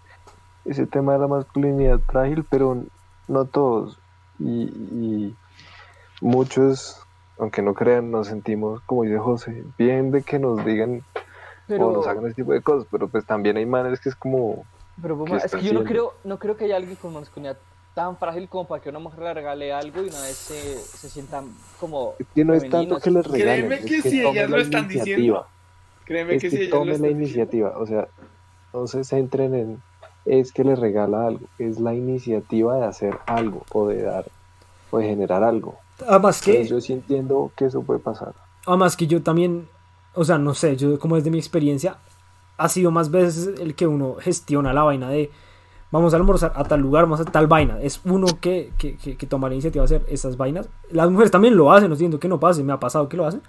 ese 0.64 0.86
tema 0.86 1.12
de 1.14 1.18
la 1.20 1.28
masculinidad 1.28 2.00
frágil, 2.00 2.44
pero 2.48 2.84
no 3.28 3.44
todos. 3.44 3.98
Y, 4.38 4.64
y 4.64 5.36
muchos, 6.20 7.00
aunque 7.38 7.62
no 7.62 7.74
crean, 7.74 8.10
nos 8.10 8.28
sentimos, 8.28 8.80
como 8.82 9.02
dice 9.02 9.18
José, 9.18 9.64
bien 9.78 10.10
de 10.10 10.22
que 10.22 10.38
nos 10.38 10.64
digan 10.64 11.02
Pero, 11.66 11.88
o 11.88 11.92
nos 11.92 12.06
hagan 12.06 12.26
ese 12.26 12.36
tipo 12.36 12.52
de 12.52 12.62
cosas, 12.62 12.86
pero 12.90 13.08
pues 13.08 13.24
también 13.26 13.56
hay 13.56 13.66
manes 13.66 14.00
que 14.00 14.08
es 14.08 14.14
como, 14.14 14.64
pero 15.00 15.24
¿qué 15.24 15.36
es 15.36 15.54
que 15.54 15.62
yo 15.62 15.72
no 15.72 15.84
creo, 15.84 16.14
no 16.24 16.38
creo 16.38 16.56
que 16.56 16.64
haya 16.64 16.76
alguien 16.76 16.96
con 16.96 17.12
masculinidad 17.14 17.58
tan 17.94 18.16
frágil 18.16 18.48
como 18.48 18.66
para 18.66 18.82
que 18.82 18.88
una 18.88 18.98
mujer 18.98 19.20
le 19.20 19.34
regale 19.34 19.72
algo 19.72 20.02
y 20.02 20.08
una 20.08 20.20
vez 20.20 20.36
se, 20.36 20.78
se 20.78 21.08
sienta 21.08 21.42
como. 21.78 22.14
es 22.18 22.26
que 22.34 22.44
no 22.44 22.54
es 22.54 22.68
tanto 22.68 22.98
que 22.98 23.10
les 23.10 23.26
regalen, 23.26 23.66
Créeme 23.68 23.74
es 23.76 23.80
que 23.82 24.02
que 24.02 24.10
si 24.10 24.20
ellas 24.20 24.50
la 24.50 24.56
lo 24.56 24.62
están 24.62 24.84
iniciativa. 24.84 25.16
diciendo, 25.16 25.46
Créeme 26.04 26.36
es 26.36 26.42
que 26.42 26.50
que, 26.50 26.64
lo 26.64 26.78
tomen 26.78 27.00
la 27.00 27.08
iniciativa, 27.08 27.74
o 27.78 27.86
sea, 27.86 28.08
no 28.72 28.86
se 28.86 29.04
centren 29.04 29.54
en 29.54 29.82
es 30.24 30.52
que 30.52 30.64
les 30.64 30.78
regala 30.78 31.26
algo, 31.26 31.46
es 31.58 31.80
la 31.80 31.94
iniciativa 31.94 32.76
de 32.76 32.84
hacer 32.84 33.18
algo 33.26 33.64
o 33.72 33.88
de 33.88 34.02
dar 34.02 34.26
o 34.90 34.98
de 34.98 35.04
generar 35.04 35.44
algo. 35.44 35.76
Además 36.06 36.40
que... 36.40 36.52
Entonces 36.52 36.70
yo 36.70 36.80
sí 36.80 36.92
entiendo 36.94 37.52
que 37.56 37.66
eso 37.66 37.82
puede 37.82 38.00
pasar. 38.00 38.34
Además 38.66 38.96
que 38.96 39.06
yo 39.06 39.22
también, 39.22 39.68
o 40.14 40.24
sea, 40.24 40.38
no 40.38 40.54
sé, 40.54 40.76
yo 40.76 40.98
como 40.98 41.16
desde 41.16 41.30
mi 41.30 41.38
experiencia, 41.38 41.98
ha 42.56 42.68
sido 42.68 42.90
más 42.90 43.10
veces 43.10 43.60
el 43.60 43.74
que 43.74 43.86
uno 43.86 44.16
gestiona 44.18 44.72
la 44.72 44.82
vaina 44.82 45.10
de 45.10 45.30
vamos 45.90 46.14
a 46.14 46.16
almorzar 46.16 46.52
a 46.56 46.64
tal 46.64 46.80
lugar, 46.80 47.04
vamos 47.04 47.20
a 47.20 47.24
tal 47.24 47.46
vaina. 47.46 47.80
Es 47.80 48.00
uno 48.04 48.26
que, 48.40 48.72
que, 48.78 48.96
que, 48.96 49.16
que 49.16 49.26
toma 49.26 49.48
la 49.48 49.54
iniciativa 49.54 49.84
de 49.84 49.96
hacer 49.96 50.06
esas 50.08 50.36
vainas. 50.36 50.68
Las 50.90 51.10
mujeres 51.10 51.30
también 51.30 51.56
lo 51.56 51.72
hacen, 51.72 51.88
no 51.88 51.94
entiendo 51.94 52.18
que 52.18 52.28
no 52.28 52.40
pase, 52.40 52.64
me 52.64 52.72
ha 52.72 52.80
pasado 52.80 53.08
que 53.08 53.16
lo 53.16 53.26
hacen. 53.26 53.42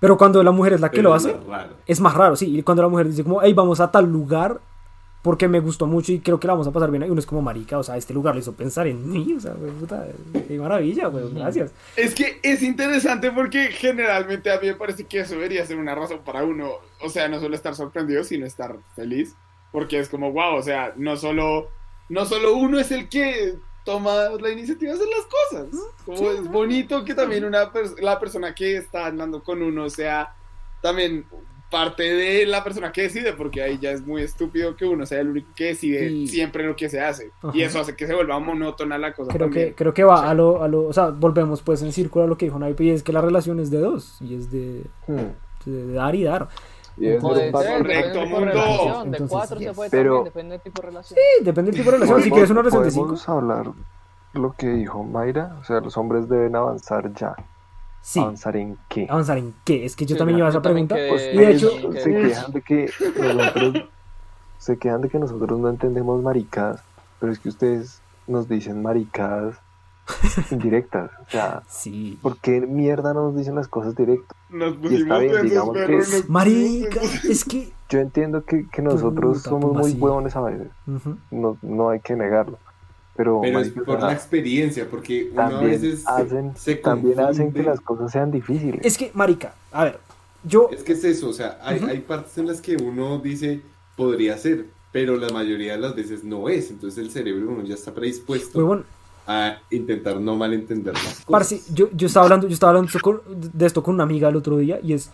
Pero 0.00 0.16
cuando 0.16 0.42
la 0.42 0.50
mujer 0.50 0.72
es 0.72 0.80
la 0.80 0.90
que 0.90 0.96
Pero 0.96 1.10
lo 1.10 1.16
es 1.16 1.26
hace, 1.26 1.36
más 1.46 1.66
es 1.86 2.00
más 2.00 2.14
raro, 2.14 2.34
sí. 2.34 2.58
Y 2.58 2.62
cuando 2.62 2.82
la 2.82 2.88
mujer 2.88 3.08
dice 3.08 3.22
como, 3.22 3.42
hey, 3.42 3.52
vamos 3.52 3.80
a 3.80 3.90
tal 3.90 4.10
lugar 4.10 4.60
porque 5.22 5.48
me 5.48 5.60
gustó 5.60 5.86
mucho 5.86 6.12
y 6.12 6.20
creo 6.20 6.40
que 6.40 6.46
la 6.46 6.54
vamos 6.54 6.66
a 6.66 6.72
pasar 6.72 6.90
bien. 6.90 7.02
Y 7.02 7.10
uno 7.10 7.20
es 7.20 7.26
como, 7.26 7.42
marica, 7.42 7.78
o 7.78 7.82
sea, 7.82 7.96
este 7.98 8.14
lugar 8.14 8.34
lo 8.34 8.40
hizo 8.40 8.54
pensar 8.54 8.86
en 8.86 9.10
mí. 9.10 9.34
O 9.36 9.40
sea, 9.40 9.52
güey, 9.52 9.70
puta, 9.72 10.06
qué 10.48 10.58
maravilla, 10.58 11.08
güey, 11.08 11.32
gracias. 11.34 11.72
Es 11.96 12.14
que 12.14 12.40
es 12.42 12.62
interesante 12.62 13.30
porque 13.30 13.68
generalmente 13.68 14.50
a 14.50 14.58
mí 14.58 14.68
me 14.68 14.74
parece 14.74 15.04
que 15.04 15.20
eso 15.20 15.34
debería 15.34 15.66
ser 15.66 15.76
una 15.76 15.94
razón 15.94 16.20
para 16.24 16.44
uno, 16.44 16.70
o 17.02 17.08
sea, 17.10 17.28
no 17.28 17.38
solo 17.38 17.54
estar 17.54 17.74
sorprendido, 17.74 18.24
sino 18.24 18.46
estar 18.46 18.78
feliz, 18.96 19.36
porque 19.72 19.98
es 19.98 20.08
como, 20.08 20.32
wow, 20.32 20.56
o 20.56 20.62
sea, 20.62 20.94
no 20.96 21.16
solo, 21.16 21.68
no 22.08 22.24
solo 22.24 22.56
uno 22.56 22.78
es 22.78 22.90
el 22.90 23.10
que 23.10 23.56
toma 23.84 24.28
la 24.40 24.50
iniciativa 24.50 24.92
de 24.92 24.98
hacer 24.98 25.08
las 25.08 25.26
cosas, 25.70 25.82
como 26.04 26.30
es 26.30 26.48
bonito 26.50 27.04
que 27.04 27.14
también 27.14 27.44
una 27.44 27.72
pers- 27.72 27.98
la 28.00 28.18
persona 28.18 28.54
que 28.54 28.76
está 28.76 29.06
andando 29.06 29.42
con 29.42 29.62
uno 29.62 29.88
sea 29.90 30.34
también 30.82 31.24
parte 31.70 32.02
de 32.02 32.46
la 32.46 32.64
persona 32.64 32.90
que 32.90 33.02
decide, 33.02 33.32
porque 33.32 33.62
ahí 33.62 33.78
ya 33.80 33.92
es 33.92 34.04
muy 34.04 34.22
estúpido 34.22 34.74
que 34.74 34.84
uno 34.84 35.06
sea 35.06 35.20
el 35.20 35.28
único 35.28 35.50
que 35.54 35.66
decide 35.66 36.08
Sí. 36.08 36.26
siempre 36.26 36.66
lo 36.66 36.74
que 36.74 36.88
se 36.88 37.00
hace, 37.00 37.30
Ajá. 37.42 37.56
y 37.56 37.62
eso 37.62 37.78
hace 37.78 37.94
que 37.94 38.08
se 38.08 38.14
vuelva 38.14 38.40
monótona 38.40 38.98
la 38.98 39.12
cosa 39.12 39.30
Creo 39.32 39.46
también. 39.46 39.68
que, 39.68 39.74
creo 39.76 39.94
que 39.94 40.02
va 40.02 40.28
a 40.28 40.34
lo, 40.34 40.62
a 40.64 40.68
lo, 40.68 40.84
o 40.86 40.92
sea, 40.92 41.10
volvemos 41.10 41.62
pues 41.62 41.80
en 41.82 41.92
círculo 41.92 42.24
a 42.24 42.28
lo 42.28 42.36
que 42.36 42.46
dijo 42.46 42.58
Naipe 42.58 42.82
y 42.84 42.90
es 42.90 43.04
que 43.04 43.12
la 43.12 43.20
relación 43.20 43.60
es 43.60 43.70
de 43.70 43.78
dos 43.78 44.18
y 44.20 44.34
es 44.34 44.50
de, 44.50 44.82
Hmm. 45.06 45.70
de 45.70 45.92
dar 45.92 46.14
y 46.16 46.24
dar. 46.24 46.48
Y 47.00 47.08
es 47.08 47.20
Correcto, 47.22 47.58
del 47.58 47.72
tipo 48.12 48.24
de 48.24 48.26
mundo. 48.26 49.04
De 49.10 49.18
se 49.18 49.72
puede 49.74 49.90
Pero- 49.90 50.14
también, 50.16 50.24
depende 50.24 50.52
del 50.52 50.60
tipo 50.60 50.82
de 50.82 50.86
relación. 50.88 51.18
Sí, 51.18 51.44
depende 51.44 51.70
del 51.70 51.80
tipo 51.80 51.90
de 51.90 51.96
relación. 51.96 52.22
Si 52.22 52.30
quieres 52.30 52.50
una 52.50 52.60
relación 52.60 52.82
de 52.84 52.90
cinco, 52.90 53.04
podemos 53.06 53.28
hablar 53.28 53.72
lo 54.34 54.52
que 54.52 54.68
dijo 54.68 55.02
Mayra, 55.02 55.56
o 55.60 55.64
sea, 55.64 55.80
los 55.80 55.96
hombres 55.96 56.28
deben 56.28 56.54
avanzar 56.54 57.12
ya. 57.14 57.34
sí. 58.02 58.20
¿Avanzar 58.20 58.56
en 58.56 58.78
qué? 58.88 59.06
¿Avanzar 59.10 59.38
en 59.38 59.54
qué? 59.64 59.84
Es 59.84 59.96
que 59.96 60.04
yo 60.06 60.14
Sí, 60.14 60.18
también 60.18 60.38
iba 60.38 60.46
a 60.46 60.50
esa 60.50 60.62
pregunta. 60.62 60.94
Pues 61.08 61.30
y 61.34 61.36
de 61.38 61.50
hecho, 61.52 61.70
que- 61.90 62.00
se 62.00 62.10
quejan 62.12 62.52
de 62.52 62.62
que 62.62 62.90
nosotros 63.18 63.84
se 64.58 64.78
quejan 64.78 65.00
de 65.00 65.08
que 65.08 65.18
nosotros 65.18 65.58
no 65.58 65.68
entendemos 65.70 66.22
maricadas, 66.22 66.82
pero 67.18 67.32
es 67.32 67.38
que 67.38 67.48
ustedes 67.48 68.00
nos 68.26 68.46
dicen 68.48 68.82
maricadas 68.82 69.56
indirectas, 70.50 71.10
o 71.26 71.30
sea, 71.30 71.62
sí. 71.68 72.18
¿por 72.22 72.38
qué 72.38 72.60
mierda 72.60 73.14
no 73.14 73.24
nos 73.30 73.36
dicen 73.36 73.54
las 73.54 73.68
cosas 73.68 73.94
directas? 73.94 74.36
Nos 74.48 74.74
está 74.90 75.18
bien, 75.18 75.42
digamos 75.42 75.76
que- 75.76 75.96
nos 75.96 76.28
Marica, 76.28 77.00
es 77.28 77.44
que. 77.44 77.72
Yo 77.88 77.98
entiendo 77.98 78.44
que, 78.44 78.68
que 78.68 78.82
nosotros 78.82 79.38
Puta, 79.38 79.50
somos 79.50 79.70
¿cómo 79.70 79.80
muy 79.80 79.92
huevones 79.92 80.36
a 80.36 80.40
veces, 80.42 80.68
no, 81.30 81.58
no 81.60 81.90
hay 81.90 81.98
que 82.00 82.14
negarlo, 82.14 82.58
pero, 83.16 83.40
Pero 83.42 83.58
es 83.58 83.76
o 83.76 83.84
por 83.84 83.98
sea, 83.98 84.06
la 84.06 84.12
experiencia, 84.12 84.86
porque 84.88 85.30
uno 85.32 85.42
a 85.42 85.60
veces 85.60 86.06
hacen, 86.06 86.56
se 86.56 86.76
también 86.76 87.18
hacen 87.18 87.52
que 87.52 87.64
las 87.64 87.80
cosas 87.80 88.12
sean 88.12 88.30
difíciles. 88.30 88.80
Es 88.84 88.96
que, 88.96 89.10
marica, 89.14 89.54
a 89.72 89.84
ver, 89.84 89.98
yo... 90.44 90.70
Es 90.72 90.84
que 90.84 90.92
es 90.92 91.02
eso, 91.04 91.28
o 91.28 91.32
sea, 91.32 91.58
hay, 91.62 91.80
hay 91.80 92.00
partes 92.00 92.38
en 92.38 92.46
las 92.46 92.60
que 92.60 92.76
uno 92.76 93.18
dice 93.18 93.60
podría 93.96 94.38
ser, 94.38 94.66
pero 94.92 95.16
la 95.16 95.28
mayoría 95.30 95.72
de 95.72 95.78
las 95.78 95.94
veces 95.94 96.24
no 96.24 96.48
es. 96.48 96.70
Entonces 96.70 96.98
el 97.04 97.10
cerebro 97.10 97.50
uno 97.50 97.64
ya 97.64 97.74
está 97.74 97.92
predispuesto 97.92 98.58
Huevón, 98.58 98.84
a 99.32 99.58
intentar 99.70 100.20
no 100.20 100.34
malentender 100.36 100.92
las 100.94 101.04
cosas. 101.04 101.26
Parce, 101.26 101.62
yo, 101.72 101.88
yo 101.92 102.06
estaba 102.08 102.24
hablando, 102.26 102.48
yo 102.48 102.54
estaba 102.54 102.70
hablando 102.70 102.90
de 103.28 103.66
esto 103.66 103.82
con 103.82 103.94
una 103.94 104.02
amiga 104.04 104.28
el 104.28 104.36
otro 104.36 104.56
día 104.56 104.80
y 104.82 104.92
es, 104.92 105.10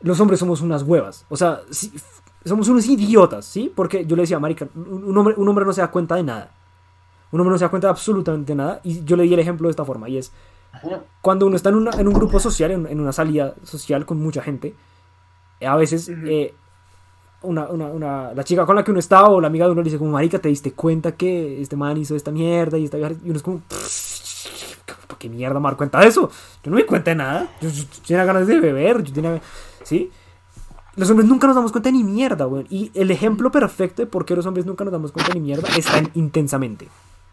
los 0.00 0.18
hombres 0.20 0.40
somos 0.40 0.60
unas 0.60 0.82
huevas, 0.82 1.24
o 1.28 1.36
sea, 1.36 1.60
somos 2.44 2.68
unos 2.68 2.86
idiotas, 2.86 3.44
¿sí? 3.44 3.70
Porque 3.74 4.04
yo 4.06 4.16
le 4.16 4.22
decía, 4.22 4.38
marica, 4.38 4.68
un 4.74 5.04
un 5.04 5.16
hombre, 5.18 5.34
un 5.36 5.48
hombre 5.48 5.64
no 5.64 5.72
se 5.72 5.80
da 5.80 5.90
cuenta 5.90 6.16
de 6.16 6.22
nada, 6.24 6.52
un 7.30 7.40
hombre 7.40 7.52
no 7.52 7.58
se 7.58 7.64
da 7.64 7.68
cuenta 7.70 7.86
de 7.88 7.90
absolutamente 7.92 8.54
nada 8.54 8.80
y 8.82 9.04
yo 9.04 9.16
le 9.16 9.22
di 9.24 9.34
el 9.34 9.40
ejemplo 9.40 9.68
de 9.68 9.70
esta 9.70 9.84
forma 9.84 10.08
y 10.08 10.18
es, 10.18 10.32
cuando 11.20 11.46
uno 11.46 11.56
está 11.56 11.68
en, 11.68 11.76
una- 11.76 11.90
en 12.00 12.08
un 12.08 12.14
grupo 12.14 12.40
social, 12.40 12.70
en, 12.72 12.86
en 12.86 13.00
una 13.00 13.12
salida 13.12 13.54
social 13.62 14.04
con 14.06 14.18
mucha 14.18 14.42
gente, 14.42 14.74
a 15.60 15.76
veces 15.76 16.08
eh, 16.08 16.54
una, 17.42 17.66
una, 17.68 17.86
una- 17.86 18.32
la 18.34 18.44
chica 18.44 18.66
con 18.66 18.76
la 18.76 18.82
que 18.84 18.90
uno 18.90 19.00
está 19.00 19.26
o 19.28 19.40
la 19.40 19.46
amiga 19.46 19.66
de 19.66 19.72
uno 19.72 19.80
le 19.82 19.86
dice 19.86 19.98
como, 19.98 20.12
marica, 20.12 20.38
¿te 20.38 20.48
diste 20.48 20.72
cuenta 20.72 21.12
que 21.12 21.60
este 21.60 21.76
man 21.76 21.96
hizo 21.96 22.14
esta 22.16 22.30
mierda 22.30 22.78
y 22.78 22.84
esta 22.84 22.96
vieja?" 22.96 23.12
Y 23.24 23.28
uno 23.30 23.36
es 23.36 23.42
como, 23.42 23.60
¿para 25.06 25.18
qué 25.18 25.28
mierda 25.28 25.60
me 25.60 25.72
cuenta 25.74 26.00
de 26.00 26.08
eso? 26.08 26.30
Yo 26.62 26.70
no 26.70 26.76
me 26.76 26.86
cuenta 26.86 27.10
de 27.10 27.16
nada. 27.16 27.48
Yo 27.60 27.68
tenía 28.06 28.24
ganas 28.24 28.46
de 28.46 28.60
beber, 28.60 29.02
yo 29.02 29.12
tenía... 29.12 29.40
¿Sí? 29.84 30.10
Los 30.96 31.08
hombres 31.10 31.28
nunca 31.28 31.46
nos 31.46 31.54
damos 31.54 31.70
cuenta 31.70 31.90
ni 31.92 32.02
mierda, 32.02 32.44
güey. 32.46 32.66
Y 32.70 32.90
el 32.94 33.10
ejemplo 33.12 33.52
perfecto 33.52 34.02
de 34.02 34.06
por 34.06 34.24
qué 34.24 34.34
los 34.34 34.44
hombres 34.46 34.66
nunca 34.66 34.82
nos 34.84 34.92
damos 34.92 35.12
cuenta 35.12 35.32
ni 35.32 35.40
mierda 35.40 35.68
está 35.76 35.98
en 35.98 36.10
intensamente. 36.14 36.88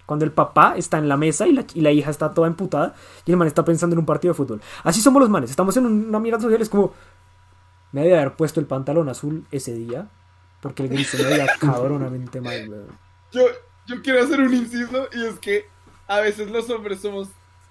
Cuando 0.05 0.23
el 0.23 0.31
papá 0.31 0.75
está 0.77 0.99
en 0.99 1.09
la 1.09 1.17
mesa 1.17 1.47
y 1.47 1.51
la, 1.53 1.65
y 1.73 1.81
la 1.81 1.91
hija 1.91 2.11
está 2.11 2.31
toda 2.31 2.47
emputada 2.47 2.93
y 3.25 3.31
el 3.31 3.37
man 3.37 3.47
está 3.47 3.65
pensando 3.65 3.95
en 3.95 3.99
un 3.99 4.05
partido 4.05 4.33
de 4.33 4.37
fútbol. 4.37 4.61
Así 4.83 5.01
somos 5.01 5.19
los 5.19 5.31
manes. 5.31 5.49
Estamos 5.49 5.75
en 5.77 5.85
una 5.87 6.19
mierda 6.19 6.39
social. 6.39 6.61
Es 6.61 6.69
como, 6.69 6.93
me 7.95 8.01
debe 8.01 8.17
haber 8.17 8.33
puesto 8.33 8.59
el 8.59 8.65
pantalón 8.65 9.07
azul 9.07 9.45
ese 9.51 9.73
día. 9.73 10.09
Porque 10.59 10.83
el 10.83 10.89
gris 10.89 11.07
se 11.07 11.17
me 11.17 11.29
veía 11.29 11.47
cabronamente 11.61 12.41
mal, 12.41 12.67
güey. 12.67 12.81
Yo, 13.31 13.47
yo 13.87 14.01
quiero 14.01 14.21
hacer 14.21 14.41
un 14.41 14.53
inciso 14.53 15.07
y 15.13 15.25
es 15.25 15.39
que 15.39 15.65
a 16.05 16.19
veces 16.19 16.51
los 16.51 16.69
hombres 16.69 16.99
somos 16.99 17.29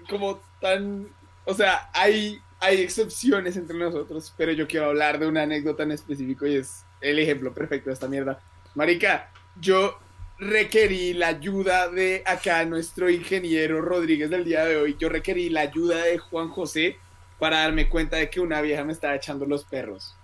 como 0.08 0.40
tan... 0.62 1.08
O 1.44 1.52
sea, 1.52 1.90
hay, 1.92 2.40
hay 2.58 2.80
excepciones 2.80 3.58
entre 3.58 3.76
nosotros, 3.76 4.32
pero 4.34 4.50
yo 4.52 4.66
quiero 4.66 4.86
hablar 4.86 5.18
de 5.18 5.26
una 5.26 5.42
anécdota 5.42 5.82
en 5.82 5.92
específico 5.92 6.46
y 6.46 6.56
es 6.56 6.86
el 7.02 7.18
ejemplo 7.18 7.52
perfecto 7.52 7.90
de 7.90 7.94
esta 7.94 8.08
mierda. 8.08 8.40
Marica, 8.74 9.30
yo 9.60 9.98
requerí 10.38 11.12
la 11.12 11.28
ayuda 11.28 11.88
de 11.88 12.22
acá 12.24 12.64
nuestro 12.64 13.10
ingeniero 13.10 13.82
Rodríguez 13.82 14.30
del 14.30 14.46
día 14.46 14.64
de 14.64 14.78
hoy. 14.78 14.96
Yo 14.98 15.10
requerí 15.10 15.50
la 15.50 15.60
ayuda 15.60 16.02
de 16.02 16.16
Juan 16.16 16.48
José 16.48 16.96
para 17.44 17.58
darme 17.58 17.90
cuenta 17.90 18.16
de 18.16 18.30
que 18.30 18.40
una 18.40 18.62
vieja 18.62 18.84
me 18.84 18.92
estaba 18.94 19.14
echando 19.14 19.44
los 19.44 19.66
perros. 19.66 20.16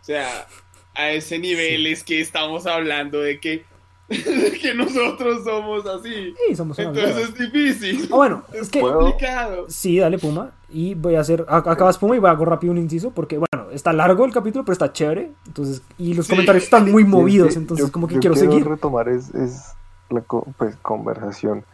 O 0.00 0.04
sea, 0.04 0.46
a 0.94 1.10
ese 1.10 1.40
nivel 1.40 1.88
es 1.88 2.04
que 2.04 2.20
estamos 2.20 2.68
hablando 2.68 3.18
de 3.18 3.40
que, 3.40 3.64
de 4.08 4.52
que 4.60 4.72
nosotros 4.72 5.42
somos 5.42 5.84
así. 5.86 6.32
Sí, 6.46 6.54
somos 6.54 6.78
Entonces 6.78 7.16
es 7.16 7.34
difícil. 7.36 8.08
Ah, 8.12 8.14
bueno, 8.14 8.44
Es 8.52 8.60
es 8.60 8.68
que... 8.68 8.80
Complicado. 8.80 9.66
Sí, 9.68 9.98
dale 9.98 10.20
Puma. 10.20 10.52
Y 10.70 10.94
voy 10.94 11.16
a 11.16 11.20
hacer. 11.20 11.44
Acabas 11.48 11.98
Puma 11.98 12.14
y 12.14 12.20
voy 12.20 12.30
a 12.30 12.34
hacer 12.34 12.46
rápido 12.48 12.70
un 12.72 12.78
inciso. 12.78 13.10
Porque, 13.10 13.38
bueno, 13.38 13.70
está 13.72 13.92
largo 13.92 14.24
el 14.24 14.32
capítulo, 14.32 14.64
pero 14.64 14.74
está 14.74 14.92
chévere. 14.92 15.32
Entonces, 15.48 15.82
y 15.98 16.14
los 16.14 16.26
Sí. 16.26 16.30
comentarios 16.34 16.62
están 16.62 16.92
muy 16.92 17.02
Sí, 17.02 17.08
movidos. 17.08 17.54
que 17.54 17.58
entonces, 17.58 17.86
yo- 17.88 17.92
como 17.92 18.06
que 18.06 18.14
yo 18.14 18.20
quiero 18.20 18.36
seguir. 18.36 18.64
retomar 18.68 19.08
es, 19.08 19.34
es 19.34 19.72
la 20.10 20.20
co- 20.20 20.46
pues, 20.58 20.76
conversación 20.76 21.64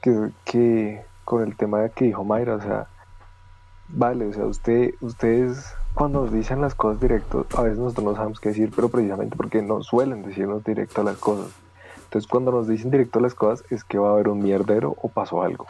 que, 0.00 0.30
que 0.46 1.02
con 1.26 1.42
el 1.42 1.54
tema 1.54 1.86
que 1.90 2.06
dijo 2.06 2.24
Mayra, 2.24 2.54
o 2.56 2.62
sea, 2.62 2.86
vale, 3.92 4.26
o 4.26 4.32
sea, 4.32 4.44
usted, 4.46 4.94
ustedes 5.00 5.74
cuando 5.94 6.22
nos 6.22 6.32
dicen 6.32 6.60
las 6.60 6.74
cosas 6.74 7.00
directo, 7.00 7.46
a 7.54 7.62
veces 7.62 7.78
nosotros 7.78 8.04
no 8.04 8.14
sabemos 8.14 8.40
qué 8.40 8.48
decir, 8.50 8.70
pero 8.74 8.88
precisamente 8.88 9.36
porque 9.36 9.62
no 9.62 9.82
suelen 9.82 10.22
decirnos 10.22 10.64
directo 10.64 11.02
las 11.02 11.16
cosas. 11.18 11.50
Entonces, 12.04 12.28
cuando 12.28 12.52
nos 12.52 12.68
dicen 12.68 12.90
directo 12.90 13.20
las 13.20 13.34
cosas, 13.34 13.64
es 13.70 13.84
que 13.84 13.98
va 13.98 14.10
a 14.10 14.12
haber 14.12 14.28
un 14.28 14.42
mierdero 14.42 14.94
o 15.00 15.08
pasó 15.08 15.42
algo. 15.42 15.66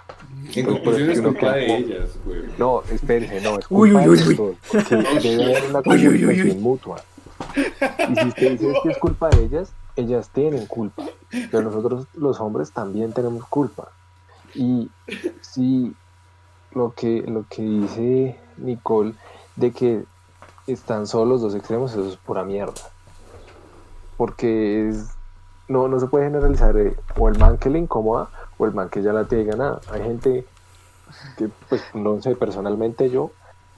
En 0.54 0.66
conclusión 0.66 1.10
es 1.10 1.20
culpa 1.20 1.52
de 1.52 1.76
ellas, 1.76 2.10
güey. 2.24 2.42
No, 2.58 2.82
espérese, 2.90 3.40
no, 3.40 3.58
es 3.58 3.66
Uy, 3.68 3.90
culpa 3.92 3.98
uy, 3.98 4.04
de 4.04 4.10
uy, 4.10 4.18
los 4.18 4.36
dos, 4.36 4.56
porque 4.70 4.96
debe 5.28 5.56
haber 5.56 5.70
una 5.70 5.82
comunicación 5.82 6.62
mutua. 6.62 6.96
Y 7.56 8.16
si 8.16 8.28
usted 8.28 8.50
dice 8.52 8.74
que 8.82 8.90
es 8.90 8.98
culpa 8.98 9.28
de 9.30 9.44
ellas, 9.44 9.72
ellas 9.94 10.30
tienen 10.30 10.66
culpa, 10.66 11.04
pero 11.50 11.62
nosotros 11.62 12.06
los 12.14 12.40
hombres 12.40 12.72
también 12.72 13.12
tenemos 13.12 13.44
culpa. 13.46 13.88
Y 14.54 14.90
si 15.40 15.94
lo 16.74 16.92
que, 16.92 17.22
lo 17.22 17.44
que 17.48 17.62
dice 17.62 18.38
Nicole 18.58 19.14
de 19.56 19.72
que 19.72 20.04
están 20.66 21.06
solos 21.06 21.40
dos 21.40 21.54
extremos, 21.54 21.92
eso 21.92 22.08
es 22.08 22.16
pura 22.16 22.44
mierda. 22.44 22.74
Porque 24.16 24.88
es, 24.88 25.10
no, 25.68 25.88
no 25.88 25.98
se 26.00 26.06
puede 26.06 26.26
generalizar 26.26 26.76
eh, 26.76 26.96
o 27.18 27.28
el 27.28 27.38
man 27.38 27.58
que 27.58 27.70
le 27.70 27.78
incomoda 27.78 28.28
o 28.58 28.66
el 28.66 28.72
man 28.72 28.88
que 28.88 29.02
ya 29.02 29.12
la 29.12 29.24
tiene 29.24 29.44
ganada. 29.44 29.80
Hay 29.90 30.02
gente 30.02 30.46
que, 31.36 31.50
pues, 31.68 31.82
no 31.94 32.20
sé, 32.22 32.36
personalmente 32.36 33.10
yo, 33.10 33.30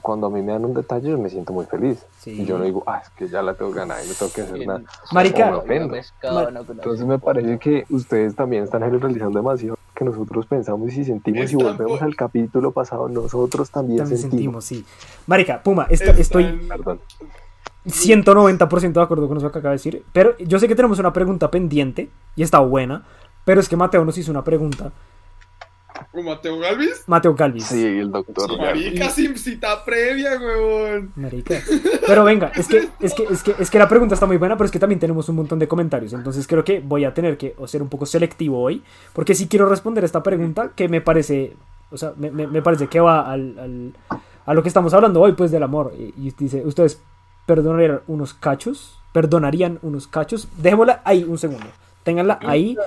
cuando 0.05 0.27
a 0.27 0.29
mí 0.29 0.39
me 0.43 0.51
dan 0.51 0.63
un 0.65 0.73
detalle, 0.75 1.09
yo 1.09 1.17
me 1.17 1.31
siento 1.31 1.51
muy 1.51 1.65
feliz. 1.65 2.05
Sí. 2.19 2.41
Y 2.41 2.45
yo 2.45 2.59
no 2.59 2.63
digo, 2.63 2.83
ah, 2.85 3.01
es 3.03 3.09
que 3.09 3.27
ya 3.27 3.41
la 3.41 3.55
tengo 3.55 3.71
ganada 3.71 4.03
y 4.03 4.07
no 4.07 4.13
tengo 4.13 4.31
que 4.31 4.41
hacer 4.43 4.67
nada. 4.67 4.83
Marica. 5.11 5.63
Pescado, 5.89 6.51
no, 6.51 6.61
no, 6.63 6.71
Entonces 6.71 7.05
me 7.07 7.17
parece 7.17 7.57
que 7.57 7.85
ustedes 7.89 8.35
también 8.35 8.63
están 8.65 8.83
generalizando 8.83 9.39
demasiado 9.39 9.79
que 9.95 10.05
nosotros 10.05 10.45
pensamos 10.45 10.93
y 10.93 11.03
sentimos 11.05 11.51
y 11.51 11.55
volvemos 11.55 11.99
al 12.03 12.15
capítulo 12.15 12.71
pasado, 12.71 13.09
nosotros 13.09 13.71
también, 13.71 13.99
También 13.99 14.19
sentimos. 14.21 14.65
sentimos, 14.65 14.87
sí. 14.87 15.21
Marica, 15.25 15.63
Puma, 15.63 15.87
esta- 15.89 16.11
Están- 16.11 16.21
estoy 16.21 16.67
Perdón. 16.67 16.99
190% 17.87 18.93
de 18.99 19.03
acuerdo 19.03 19.27
con 19.27 19.37
eso 19.37 19.51
que 19.51 19.57
acaba 19.59 19.71
de 19.71 19.77
decir. 19.77 20.03
Pero 20.13 20.37
yo 20.37 20.59
sé 20.59 20.67
que 20.67 20.75
tenemos 20.75 20.99
una 20.99 21.13
pregunta 21.13 21.49
pendiente 21.49 22.09
y 22.35 22.43
está 22.43 22.59
buena. 22.59 23.05
Pero 23.43 23.59
es 23.61 23.69
que 23.69 23.75
Mateo 23.77 24.03
nos 24.05 24.17
hizo 24.17 24.31
una 24.31 24.43
pregunta. 24.43 24.91
¿Como 26.15 26.29
Mateo 26.31 26.57
Galvis? 26.59 27.03
Mateo 27.07 27.35
Calvis. 27.35 27.65
Sí, 27.65 27.83
el 27.85 28.09
doctor. 28.11 28.57
Marica, 28.57 29.09
sin 29.09 29.37
cita 29.37 29.83
previa, 29.83 30.39
huevón. 30.39 31.11
Marica. 31.15 31.55
Pero 32.07 32.23
venga, 32.23 32.51
es 32.55 32.67
que, 32.67 32.87
es, 33.01 33.13
que, 33.13 33.23
es, 33.29 33.43
que, 33.43 33.53
es 33.59 33.69
que 33.69 33.77
la 33.77 33.87
pregunta 33.89 34.13
está 34.15 34.25
muy 34.25 34.37
buena, 34.37 34.55
pero 34.57 34.65
es 34.65 34.71
que 34.71 34.79
también 34.79 34.99
tenemos 34.99 35.27
un 35.29 35.35
montón 35.35 35.59
de 35.59 35.67
comentarios. 35.67 36.13
Entonces 36.13 36.47
creo 36.47 36.63
que 36.63 36.79
voy 36.79 37.03
a 37.05 37.13
tener 37.13 37.37
que 37.37 37.53
ser 37.67 37.81
un 37.81 37.89
poco 37.89 38.05
selectivo 38.05 38.61
hoy. 38.61 38.81
Porque 39.13 39.35
sí 39.35 39.47
quiero 39.47 39.67
responder 39.67 40.03
esta 40.05 40.23
pregunta 40.23 40.71
que 40.75 40.87
me 40.87 41.01
parece. 41.01 41.55
O 41.91 41.97
sea, 41.97 42.13
me, 42.17 42.31
me- 42.31 42.47
me 42.47 42.61
parece 42.61 42.87
que 42.87 42.99
va 42.99 43.29
al, 43.31 43.59
al- 43.59 43.93
a 44.45 44.53
lo 44.53 44.61
que 44.63 44.69
estamos 44.69 44.93
hablando 44.93 45.19
hoy, 45.21 45.33
pues 45.33 45.51
del 45.51 45.63
amor. 45.63 45.93
Y, 45.97 46.13
y 46.17 46.33
dice: 46.37 46.63
¿Ustedes 46.65 47.01
perdonarían 47.45 48.01
unos 48.07 48.33
cachos? 48.33 48.97
¿Perdonarían 49.11 49.79
unos 49.81 50.07
cachos? 50.07 50.47
Dejémosla 50.57 51.01
ahí 51.05 51.23
un 51.23 51.37
segundo. 51.37 51.67
Ténganla 52.05 52.39
ahí 52.43 52.77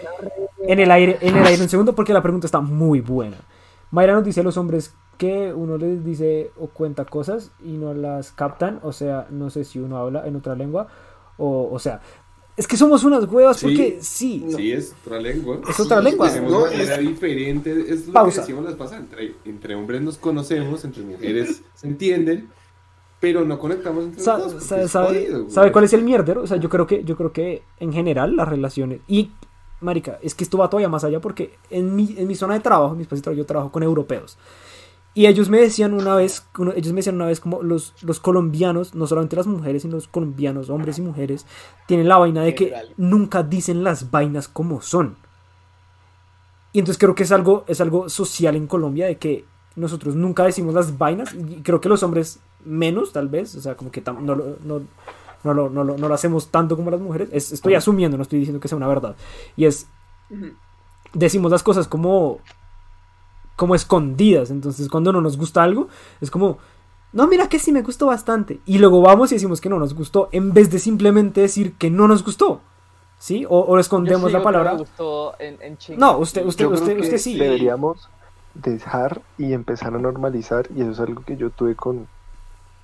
en 0.66 0.78
el 0.78 0.90
aire, 0.90 1.18
en 1.20 1.36
el 1.36 1.44
aire 1.44 1.60
un 1.62 1.68
segundo, 1.68 1.94
porque 1.94 2.14
la 2.14 2.22
pregunta 2.22 2.46
está 2.46 2.60
muy 2.60 3.00
buena. 3.02 3.36
Mayra 3.90 4.14
nos 4.14 4.24
dice 4.24 4.40
a 4.40 4.44
los 4.44 4.56
hombres 4.56 4.94
que 5.18 5.52
uno 5.52 5.76
les 5.76 6.04
dice 6.04 6.52
o 6.58 6.68
cuenta 6.68 7.04
cosas 7.04 7.50
y 7.64 7.72
no 7.72 7.92
las 7.94 8.30
captan, 8.32 8.78
o 8.82 8.92
sea, 8.92 9.26
no 9.30 9.50
sé 9.50 9.64
si 9.64 9.80
uno 9.80 9.98
habla 9.98 10.26
en 10.26 10.36
otra 10.36 10.54
lengua, 10.54 10.86
o, 11.36 11.68
o 11.72 11.78
sea, 11.80 12.00
es 12.56 12.66
que 12.68 12.76
somos 12.76 13.02
unas 13.04 13.24
huevas 13.24 13.56
Sí. 13.56 13.66
porque 13.66 13.98
sí, 14.00 14.46
Sí, 14.56 14.72
es 14.72 14.94
otra 15.04 15.20
lengua. 15.20 15.60
es 15.68 15.80
otra 15.80 16.00
lengua. 16.00 16.28
Tenemos 16.28 16.52
No, 16.52 16.60
manera 16.62 16.94
es- 16.94 17.00
diferente. 17.00 17.72
Es 17.92 18.06
lo 18.06 18.12
Pausa. 18.12 18.34
que 18.36 18.40
decíamos 18.40 18.64
las 18.64 18.74
pasadas. 18.74 19.02
Entre, 19.04 19.34
entre 19.44 19.74
hombres 19.74 20.00
nos 20.02 20.18
conocemos, 20.18 20.84
entre 20.84 21.02
mujeres 21.04 21.62
se 21.74 21.86
entienden, 21.88 22.48
pero 23.20 23.44
no 23.44 23.58
conectamos 23.58 24.04
entre 24.04 24.22
Sa- 24.22 24.38
los 24.38 24.52
dos. 24.54 24.62
sabe, 24.90 25.08
jodido, 25.08 25.40
güey. 25.40 25.50
sabe 25.50 25.72
cuál 25.72 25.84
es 25.84 25.92
el 25.92 26.02
mierdero? 26.02 26.42
O 26.42 26.46
sea, 26.46 26.56
yo 26.58 26.68
creo 26.68 26.86
que, 26.86 27.02
yo 27.04 27.16
creo 27.16 27.32
que 27.32 27.62
en 27.80 27.92
general 27.92 28.36
las 28.36 28.48
relaciones. 28.48 29.00
Y, 29.08 29.32
marica, 29.80 30.18
es 30.22 30.34
que 30.34 30.44
esto 30.44 30.58
va 30.58 30.68
todavía 30.70 30.88
más 30.88 31.04
allá 31.04 31.20
porque 31.20 31.54
en 31.70 31.94
mi, 31.96 32.14
en 32.16 32.26
mi 32.28 32.34
zona 32.34 32.54
de 32.54 32.60
trabajo, 32.60 32.92
en 32.92 32.98
mi 32.98 33.02
espacio 33.02 33.18
de 33.20 33.22
trabajo, 33.22 33.38
yo 33.38 33.46
trabajo 33.46 33.72
con 33.72 33.82
europeos. 33.82 34.38
Y 35.14 35.26
ellos 35.26 35.48
me 35.48 35.58
decían 35.58 35.94
una 35.94 36.14
vez, 36.14 36.46
uno- 36.58 36.72
ellos 36.76 36.92
me 36.92 36.98
decían 36.98 37.16
una 37.16 37.26
vez 37.26 37.40
como 37.40 37.62
los, 37.62 37.94
los 38.02 38.20
colombianos, 38.20 38.94
no 38.94 39.06
solamente 39.08 39.34
las 39.34 39.48
mujeres, 39.48 39.82
sino 39.82 39.94
los 39.96 40.06
colombianos, 40.06 40.70
hombres 40.70 40.98
y 40.98 41.02
mujeres, 41.02 41.44
tienen 41.88 42.06
la 42.08 42.18
vaina 42.18 42.42
de 42.42 42.54
que 42.54 42.66
General. 42.66 42.94
nunca 42.98 43.42
dicen 43.42 43.82
las 43.82 44.12
vainas 44.12 44.46
como 44.46 44.80
son. 44.80 45.16
Y 46.72 46.78
entonces 46.78 46.98
creo 47.00 47.14
que 47.16 47.22
es 47.24 47.32
algo, 47.32 47.64
es 47.66 47.80
algo 47.80 48.08
social 48.08 48.54
en 48.54 48.66
Colombia 48.68 49.06
de 49.06 49.16
que 49.16 49.44
nosotros 49.74 50.14
nunca 50.14 50.44
decimos 50.44 50.74
las 50.74 50.98
vainas 50.98 51.34
y 51.34 51.62
creo 51.62 51.80
que 51.80 51.88
los 51.88 52.02
hombres 52.02 52.38
menos 52.64 53.12
tal 53.12 53.28
vez, 53.28 53.54
o 53.54 53.60
sea, 53.60 53.76
como 53.76 53.90
que 53.90 54.02
no, 54.02 54.34
lo- 54.34 54.56
no, 54.64 54.80
no, 55.44 55.54
lo, 55.54 55.70
no, 55.70 55.84
lo, 55.84 55.96
no 55.96 56.08
lo 56.08 56.14
hacemos 56.14 56.48
tanto 56.48 56.76
como 56.76 56.90
las 56.90 57.00
mujeres. 57.00 57.28
Es- 57.32 57.52
estoy 57.52 57.74
asumiendo, 57.74 58.16
no 58.16 58.22
estoy 58.22 58.38
diciendo 58.40 58.60
que 58.60 58.68
sea 58.68 58.76
una 58.76 58.88
verdad. 58.88 59.16
Y 59.56 59.64
es, 59.66 59.86
decimos 61.12 61.50
las 61.50 61.62
cosas 61.62 61.88
como, 61.88 62.38
como 63.56 63.74
escondidas. 63.74 64.50
Entonces 64.50 64.88
cuando 64.88 65.12
no 65.12 65.20
nos 65.20 65.36
gusta 65.36 65.62
algo, 65.62 65.88
es 66.20 66.30
como, 66.30 66.58
no, 67.12 67.26
mira 67.26 67.48
que 67.48 67.58
sí 67.58 67.72
me 67.72 67.82
gustó 67.82 68.06
bastante. 68.06 68.60
Y 68.66 68.78
luego 68.78 69.00
vamos 69.00 69.32
y 69.32 69.36
decimos 69.36 69.60
que 69.60 69.68
no 69.68 69.78
nos 69.78 69.94
gustó, 69.94 70.28
en 70.32 70.52
vez 70.52 70.70
de 70.70 70.78
simplemente 70.78 71.40
decir 71.40 71.74
que 71.74 71.90
no 71.90 72.08
nos 72.08 72.24
gustó. 72.24 72.60
¿Sí? 73.20 73.44
O, 73.48 73.76
escondemos 73.80 74.30
la 74.30 74.42
palabra. 74.44 74.74
Me 74.74 74.78
gustó 74.78 75.34
en, 75.40 75.60
en 75.60 75.76
chinga. 75.76 75.98
No, 75.98 76.18
usted, 76.18 76.46
usted, 76.46 76.66
Yo 76.66 76.70
creo 76.70 76.80
usted, 76.80 76.94
que 76.96 77.02
usted 77.02 77.18
sí. 77.18 77.36
Deberíamos 77.36 78.08
dejar 78.54 79.22
y 79.36 79.54
empezar 79.54 79.92
a 79.94 79.98
normalizar, 79.98 80.68
y 80.76 80.82
eso 80.82 80.92
es 80.92 81.00
algo 81.00 81.22
que 81.22 81.36
yo 81.36 81.50
tuve 81.50 81.74
con 81.74 82.06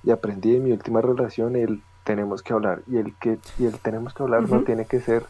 y 0.05 0.11
aprendí 0.11 0.53
de 0.53 0.59
mi 0.59 0.71
última 0.71 1.01
relación, 1.01 1.55
el 1.55 1.81
tenemos 2.03 2.43
que 2.43 2.53
hablar. 2.53 2.83
Y 2.87 2.97
el 2.97 3.15
que 3.15 3.39
y 3.57 3.65
el 3.65 3.79
tenemos 3.79 4.13
que 4.13 4.23
hablar 4.23 4.47
no 4.47 4.61
tiene 4.61 4.85
que 4.85 4.99
ser 4.99 5.25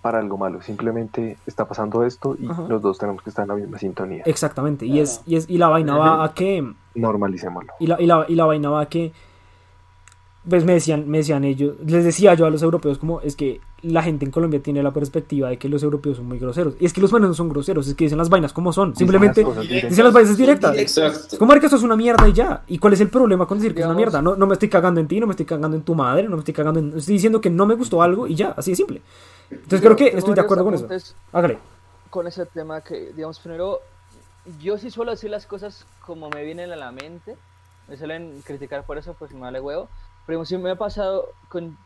para 0.00 0.18
algo 0.18 0.36
malo, 0.36 0.60
simplemente 0.60 1.38
está 1.46 1.66
pasando 1.66 2.04
esto 2.04 2.36
y 2.38 2.46
Ajá. 2.46 2.66
los 2.68 2.82
dos 2.82 2.98
tenemos 2.98 3.22
que 3.22 3.30
estar 3.30 3.44
en 3.44 3.48
la 3.48 3.54
misma 3.54 3.78
sintonía. 3.78 4.22
Exactamente. 4.26 4.84
Y 4.84 5.00
es, 5.00 5.22
y 5.24 5.36
es, 5.36 5.48
y 5.48 5.56
la 5.56 5.68
vaina 5.68 5.96
va 5.96 6.22
a 6.22 6.34
que. 6.34 6.62
Normalicémoslo. 6.94 7.72
Y 7.80 7.86
la, 7.86 8.00
y 8.00 8.04
la, 8.04 8.26
y 8.28 8.34
la 8.34 8.44
vaina 8.44 8.68
va 8.68 8.82
a 8.82 8.86
que. 8.86 9.12
Pues 10.48 10.64
me 10.64 10.74
decían, 10.74 11.08
me 11.08 11.18
decían 11.18 11.42
ellos, 11.44 11.76
les 11.86 12.04
decía 12.04 12.34
yo 12.34 12.44
a 12.44 12.50
los 12.50 12.62
europeos 12.62 12.98
como 12.98 13.22
es 13.22 13.34
que 13.34 13.62
la 13.80 14.02
gente 14.02 14.26
en 14.26 14.30
Colombia 14.30 14.62
tiene 14.62 14.82
la 14.82 14.92
perspectiva 14.92 15.48
de 15.48 15.58
que 15.58 15.70
los 15.70 15.82
europeos 15.82 16.18
son 16.18 16.26
muy 16.26 16.38
groseros. 16.38 16.74
Y 16.78 16.84
es 16.84 16.92
que 16.92 17.00
los 17.00 17.12
manes 17.12 17.28
no 17.28 17.34
son 17.34 17.48
groseros, 17.48 17.88
es 17.88 17.94
que 17.94 18.04
dicen 18.04 18.18
las 18.18 18.28
vainas 18.28 18.52
como 18.52 18.70
son. 18.70 18.94
Simplemente 18.94 19.40
Dicen 19.40 19.46
las 19.46 19.54
cosas 19.54 19.68
directas. 19.68 19.90
dicen 19.90 20.04
las 20.04 20.12
vainas 20.12 20.36
directas. 20.36 20.76
Exacto. 20.76 21.28
Es 21.32 21.38
como 21.38 21.48
marica, 21.48 21.66
esto 21.66 21.76
es 21.78 21.82
una 21.82 21.96
mierda 21.96 22.28
y 22.28 22.34
ya. 22.34 22.62
¿Y 22.66 22.78
cuál 22.78 22.92
es 22.92 23.00
el 23.00 23.08
problema 23.08 23.46
con 23.46 23.58
decir 23.58 23.74
que 23.74 23.80
es 23.80 23.86
una 23.86 23.94
mierda? 23.94 24.20
No, 24.20 24.36
no 24.36 24.46
me 24.46 24.52
estoy 24.52 24.68
cagando 24.68 25.00
en 25.00 25.08
ti, 25.08 25.18
no 25.18 25.26
me 25.26 25.32
estoy 25.32 25.46
cagando 25.46 25.76
en 25.76 25.82
tu 25.82 25.94
madre, 25.94 26.24
no 26.24 26.36
me 26.36 26.40
estoy 26.40 26.54
cagando 26.54 26.78
en... 26.78 26.98
Estoy 26.98 27.14
diciendo 27.14 27.40
que 27.40 27.48
no 27.48 27.64
me 27.64 27.74
gustó 27.74 28.02
algo 28.02 28.26
y 28.26 28.34
ya, 28.34 28.54
así 28.56 28.72
de 28.72 28.76
simple. 28.76 29.02
Entonces 29.50 29.80
creo 29.80 29.96
que 29.96 30.08
estoy 30.08 30.34
de 30.34 30.40
acuerdo 30.42 30.64
con 30.64 30.74
eso. 30.74 30.88
Hágale. 31.32 31.58
Con 32.10 32.26
ese 32.26 32.44
tema 32.46 32.82
que, 32.82 33.12
digamos, 33.14 33.38
primero, 33.40 33.80
yo 34.60 34.76
sí 34.78 34.90
suelo 34.90 35.10
decir 35.10 35.30
las 35.30 35.46
cosas 35.46 35.86
como 36.04 36.28
me 36.28 36.44
vienen 36.44 36.70
a 36.70 36.76
la 36.76 36.92
mente. 36.92 37.36
Me 37.88 37.96
suelen 37.96 38.42
criticar 38.44 38.84
por 38.84 38.98
eso, 38.98 39.14
pues 39.18 39.32
me 39.32 39.40
vale 39.40 39.60
huevo. 39.60 39.88
Pero 40.26 40.44
sí 40.44 40.56
me 40.58 40.70
ha 40.70 40.76
pasado 40.76 41.28
con 41.48 41.76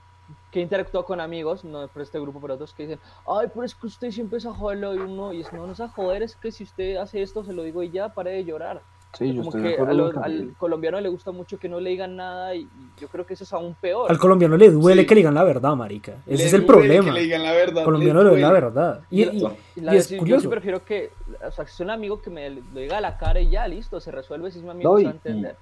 que 0.50 0.60
he 0.60 0.62
interactuado 0.62 1.06
con 1.06 1.20
amigos, 1.20 1.64
no 1.64 1.88
por 1.88 2.02
este 2.02 2.20
grupo, 2.20 2.38
pero 2.40 2.54
otros 2.54 2.74
que 2.74 2.82
dicen, 2.84 2.98
ay, 3.26 3.48
pero 3.52 3.64
es 3.64 3.74
que 3.74 3.86
usted 3.86 4.10
siempre 4.10 4.38
es 4.38 4.46
a 4.46 4.52
joderlo 4.52 4.94
y 4.94 4.98
uno, 4.98 5.32
y 5.32 5.40
es 5.40 5.52
no, 5.52 5.66
no 5.66 5.72
es 5.72 5.80
a 5.80 5.88
joder, 5.88 6.22
es 6.22 6.36
que 6.36 6.52
si 6.52 6.64
usted 6.64 6.96
hace 6.96 7.22
esto, 7.22 7.42
se 7.44 7.52
lo 7.54 7.62
digo 7.62 7.82
y 7.82 7.90
ya, 7.90 8.10
pare 8.12 8.32
de 8.32 8.44
llorar. 8.44 8.82
Sí, 9.14 9.32
yo 9.32 9.38
Como 9.42 9.48
estoy 9.56 9.62
de 9.62 9.76
que 9.76 9.82
a 9.82 9.92
lo- 9.94 10.22
al 10.22 10.54
colombiano 10.58 11.00
le 11.00 11.08
gusta 11.08 11.30
mucho 11.32 11.58
que 11.58 11.66
no 11.66 11.80
le 11.80 11.88
digan 11.90 12.14
nada 12.16 12.54
y, 12.54 12.68
yo 13.00 13.08
creo 13.08 13.24
que 13.24 13.32
eso 13.32 13.44
es 13.44 13.52
aún 13.54 13.74
peor. 13.80 14.10
Al 14.10 14.18
colombiano 14.18 14.58
le 14.58 14.68
duele 14.70 15.00
Sí. 15.02 15.06
que 15.06 15.14
le 15.14 15.20
digan 15.20 15.34
la 15.34 15.44
verdad, 15.44 15.74
marica. 15.74 16.12
Ese 16.26 16.36
Le 16.36 16.44
es 16.44 16.52
el 16.52 16.66
duele 16.66 16.66
problema. 16.66 17.04
Que 17.06 17.12
le 17.12 17.20
digan 17.22 17.42
la 17.42 17.52
verdad. 17.52 17.78
Al 17.78 17.84
colombiano 17.86 18.22
le 18.22 18.28
duele 18.28 18.42
la 18.42 18.52
verdad. 18.52 19.00
Y, 19.10 19.22
y- 19.22 19.46
Y 19.76 19.80
la 19.80 19.94
y 19.94 19.96
es 19.96 20.10
yo 20.10 20.18
curioso. 20.18 20.42
sí 20.42 20.48
prefiero 20.48 20.84
que, 20.84 21.10
o 21.42 21.50
sea, 21.50 21.64
que 21.64 21.70
sea 21.70 21.84
un 21.84 21.90
amigo 21.90 22.20
que 22.20 22.28
me 22.28 22.50
lo 22.50 22.60
diga 22.80 22.98
a 22.98 23.00
la 23.00 23.16
cara 23.16 23.40
y 23.40 23.48
ya, 23.48 23.66
listo, 23.66 23.98
se 23.98 24.10
resuelve 24.10 24.50
si 24.50 24.58
es 24.58 24.64
mi 24.64 24.70
amigo, 24.72 24.92
No, 24.92 24.98
se 24.98 25.04
va 25.04 25.10
a 25.10 25.14
entender. 25.14 25.56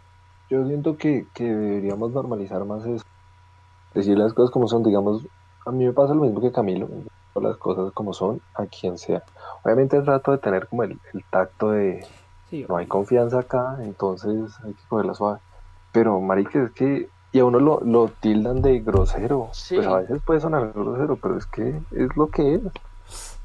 Yo 0.51 0.67
siento 0.67 0.97
que, 0.97 1.27
que 1.35 1.45
deberíamos 1.45 2.13
normalizar 2.13 2.65
más 2.65 2.85
eso. 2.87 3.05
Decir 3.95 4.17
las 4.19 4.33
cosas 4.35 4.51
como 4.51 4.69
son, 4.69 4.83
digamos, 4.83 5.23
a 5.65 5.71
mí 5.71 5.85
me 5.85 5.93
pasa 5.93 6.15
lo 6.15 6.23
mismo 6.23 6.41
que 6.41 6.53
Camilo, 6.53 6.89
las 7.41 7.57
cosas 7.57 7.93
como 7.93 8.13
son 8.13 8.41
a 8.55 8.67
quien 8.67 8.99
sea. 8.99 9.23
Obviamente 9.63 10.01
trato 10.03 10.33
de 10.33 10.39
tener 10.39 10.69
como 10.69 10.85
el, 10.85 10.99
el 11.13 11.25
tacto 11.31 11.71
de 11.73 12.07
sí, 12.51 12.65
no 12.69 12.77
hay 12.77 12.87
confianza 12.87 13.41
acá, 13.41 13.77
entonces 13.83 14.55
hay 14.65 14.73
que 14.75 14.83
cogerla 14.89 15.15
suave. 15.15 15.39
Pero 15.93 16.21
marica, 16.21 16.63
es 16.63 16.71
que 16.73 17.09
y 17.33 17.39
a 17.41 17.45
uno 17.45 17.59
lo, 17.59 17.81
lo 17.81 18.09
tildan 18.09 18.63
de 18.63 18.81
grosero. 18.81 19.49
Sí. 19.53 19.75
Pues 19.77 19.87
a 19.87 19.97
veces 19.99 20.23
puede 20.25 20.41
sonar 20.41 20.73
grosero, 20.73 21.17
pero 21.17 21.37
es 21.37 21.47
que 21.47 21.81
es 21.93 22.17
lo 22.17 22.29
que 22.29 22.55
es. 22.55 22.61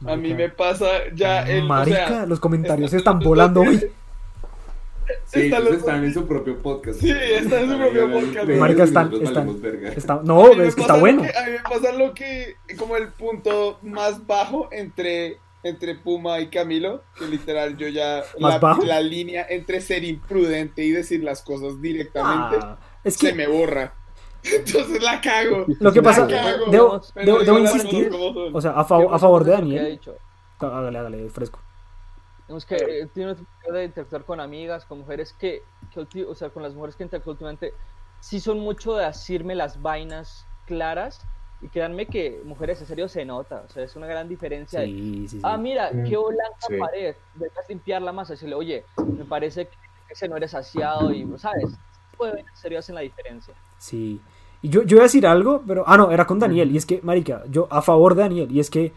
A 0.08 0.16
mí 0.16 0.34
me 0.34 0.50
pasa 0.50 0.86
ya 1.14 1.44
el. 1.48 1.66
Marica, 1.66 2.06
o 2.06 2.08
sea, 2.10 2.26
los 2.26 2.40
comentarios 2.40 2.94
está- 2.94 3.12
están 3.12 3.20
volando 3.28 3.62
hoy. 3.62 3.92
Sí, 5.26 5.42
Están 5.44 5.62
ellos 5.62 5.72
los- 5.72 5.80
están 5.80 6.04
en 6.04 6.14
su 6.14 6.28
propio 6.28 6.58
podcast. 6.58 7.00
Sí, 7.00 7.10
están 7.12 7.64
en 7.64 7.72
su 7.72 7.78
propio 7.78 8.12
podcast. 8.12 8.50
Marica, 8.50 8.84
están- 8.84 9.14
están- 9.14 9.34
valemos 9.34 9.62
verga. 9.62 9.90
Está- 9.90 10.14
A 10.14 10.22
no, 10.24 10.48
es 10.52 10.76
que 10.76 10.82
está 10.82 10.98
bueno. 10.98 11.22
que- 11.24 11.38
a 11.38 11.46
mí 11.46 11.52
me 11.52 11.60
pasa 11.60 11.92
lo 11.94 12.14
que, 12.14 12.56
como 12.78 12.96
el 12.98 13.10
punto 13.10 13.80
más 13.82 14.26
bajo 14.28 14.68
entre, 14.72 15.38
entre 15.64 15.96
Puma 15.96 16.40
y 16.40 16.48
Camilo, 16.48 17.04
que 17.18 17.26
literal 17.28 17.78
yo 17.78 17.88
ya, 17.88 18.24
¿Más 18.40 18.54
la, 18.54 18.60
bajo? 18.60 18.84
la 18.84 19.00
línea 19.00 19.46
entre 19.50 19.80
ser 19.82 20.04
imprudente 20.04 20.84
y 20.84 20.92
decir 20.92 21.24
las 21.24 21.42
cosas 21.44 21.80
directamente 21.82 22.58
Ah, 22.62 22.78
es 23.04 23.14
se 23.16 23.28
que 23.30 23.34
me 23.36 23.48
borra. 23.48 23.94
Entonces 24.44 25.04
la 25.04 25.22
cago. 25.22 25.66
lo 25.80 25.94
que 25.94 26.00
La 26.02 26.04
pasa, 26.04 26.28
cago, 26.28 26.66
debo, 26.72 27.02
debo, 27.16 27.40
debo 27.44 27.60
insistir, 27.60 28.10
o 28.12 28.60
sea, 28.60 28.72
a, 28.72 28.84
favor 28.84 29.14
a 29.14 29.20
favor 29.20 29.44
de 29.44 29.54
ha 29.54 29.58
Daniel. 29.58 29.92
dicho. 29.92 30.16
Hágale, 30.60 30.98
hágale, 30.98 31.30
fresco. 31.30 31.60
Digamos 32.48 32.66
que 32.66 32.76
eh, 32.76 33.08
tiene 33.14 33.32
una 33.32 33.42
oportunidad 33.42 33.80
de 33.80 33.86
interactuar 33.86 34.26
con 34.26 34.40
amigas, 34.40 34.86
con 34.86 35.00
mujeres 35.00 35.34
que, 35.34 35.64
que 35.94 36.26
o 36.26 36.36
sea, 36.36 36.50
con 36.50 36.64
las 36.64 36.74
mujeres 36.74 36.96
que 36.96 37.04
interactúo 37.04 37.32
últimamente, 37.34 37.74
sí 38.20 38.40
son 38.40 38.60
mucho 38.60 38.96
de 38.96 39.06
decirme 39.06 39.56
las 39.56 39.82
vainas 39.82 40.46
claras 40.66 41.22
y 41.62 41.68
créanme 41.68 42.08
que 42.08 42.42
mujeres 42.44 42.82
en 42.82 42.88
serio 42.88 43.08
se 43.08 43.24
nota, 43.24 43.64
o 43.68 43.70
sea, 43.72 43.84
es 43.84 43.96
una 43.96 44.08
gran 44.08 44.28
diferencia. 44.28 44.80
de, 44.82 44.88
Sí, 44.88 45.28
sí, 45.28 45.38
sí. 45.38 45.40
Ah, 45.44 45.58
mira, 45.58 45.92
Mm, 45.92 46.04
qué 46.04 46.18
blanca 46.18 46.68
sí. 46.68 46.78
pared, 46.78 47.16
dejas 47.36 47.70
limpiarla 47.70 48.12
más, 48.12 48.30
decirle, 48.30 48.56
oye, 48.56 48.84
me 48.98 49.26
parece 49.26 49.68
que 49.68 49.78
ese 50.10 50.28
no 50.28 50.38
eres 50.38 50.52
saciado 50.52 51.12
y, 51.12 51.26
¿sabes? 51.38 51.72
De 51.72 52.32
vainas 52.32 52.52
en 52.54 52.56
serio 52.62 52.80
hacen 52.80 52.96
la 52.96 53.02
diferencia. 53.02 53.54
Sí. 53.78 54.22
Y 54.64 54.70
yo, 54.70 54.84
yo 54.84 54.98
iba 54.98 55.04
a 55.04 55.10
decir 55.10 55.26
algo, 55.26 55.64
pero. 55.66 55.84
Ah, 55.88 55.98
no, 55.98 56.12
era 56.12 56.26
con 56.28 56.38
Daniel. 56.38 56.72
Y 56.72 56.78
es 56.78 56.86
que, 56.86 57.00
Marica, 57.02 57.44
yo 57.50 57.68
a 57.72 57.82
favor 57.82 58.14
de 58.14 58.22
Daniel. 58.22 58.52
Y 58.52 58.60
es 58.60 58.70
que 58.70 58.94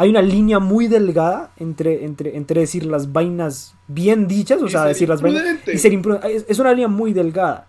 hay 0.00 0.10
una 0.10 0.22
línea 0.22 0.60
muy 0.60 0.86
delgada 0.86 1.50
entre, 1.56 2.04
entre, 2.04 2.36
entre 2.36 2.60
decir 2.60 2.86
las 2.86 3.12
vainas 3.12 3.74
bien 3.88 4.28
dichas, 4.28 4.62
o 4.62 4.66
Y 4.66 4.70
sea, 4.70 4.82
ser 4.82 4.88
decir 4.90 5.08
las 5.08 5.20
vainas. 5.20 5.42
Y 5.66 5.76
ser 5.76 5.92
imprudente. 5.92 6.36
Es, 6.36 6.46
es 6.48 6.58
una 6.60 6.70
línea 6.70 6.86
muy 6.86 7.12
delgada. 7.12 7.66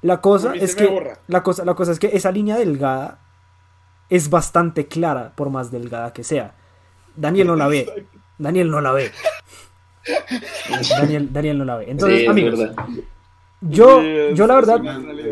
La 0.00 0.22
cosa 0.22 0.54
es 0.54 0.74
que. 0.74 1.12
La 1.26 1.42
cosa, 1.42 1.66
la 1.66 1.74
cosa 1.74 1.92
es 1.92 1.98
que 1.98 2.06
esa 2.14 2.32
línea 2.32 2.56
delgada 2.56 3.18
es 4.08 4.30
bastante 4.30 4.86
clara, 4.86 5.34
por 5.36 5.50
más 5.50 5.70
delgada 5.70 6.14
que 6.14 6.24
sea. 6.24 6.54
Daniel 7.14 7.48
no 7.48 7.56
la 7.56 7.68
ve. 7.68 8.06
Daniel 8.38 8.70
no 8.70 8.80
la 8.80 8.92
ve. 8.92 9.10
Daniel, 10.98 11.30
Daniel 11.30 11.58
no 11.58 11.64
la 11.66 11.76
ve. 11.76 11.90
Entonces, 11.90 12.20
Sí, 12.20 12.24
es 12.24 12.30
amigos, 12.30 12.58
verdad. 12.58 12.76
Yo, 13.62 14.02
yo 14.34 14.46
la 14.46 14.54
verdad 14.56 14.80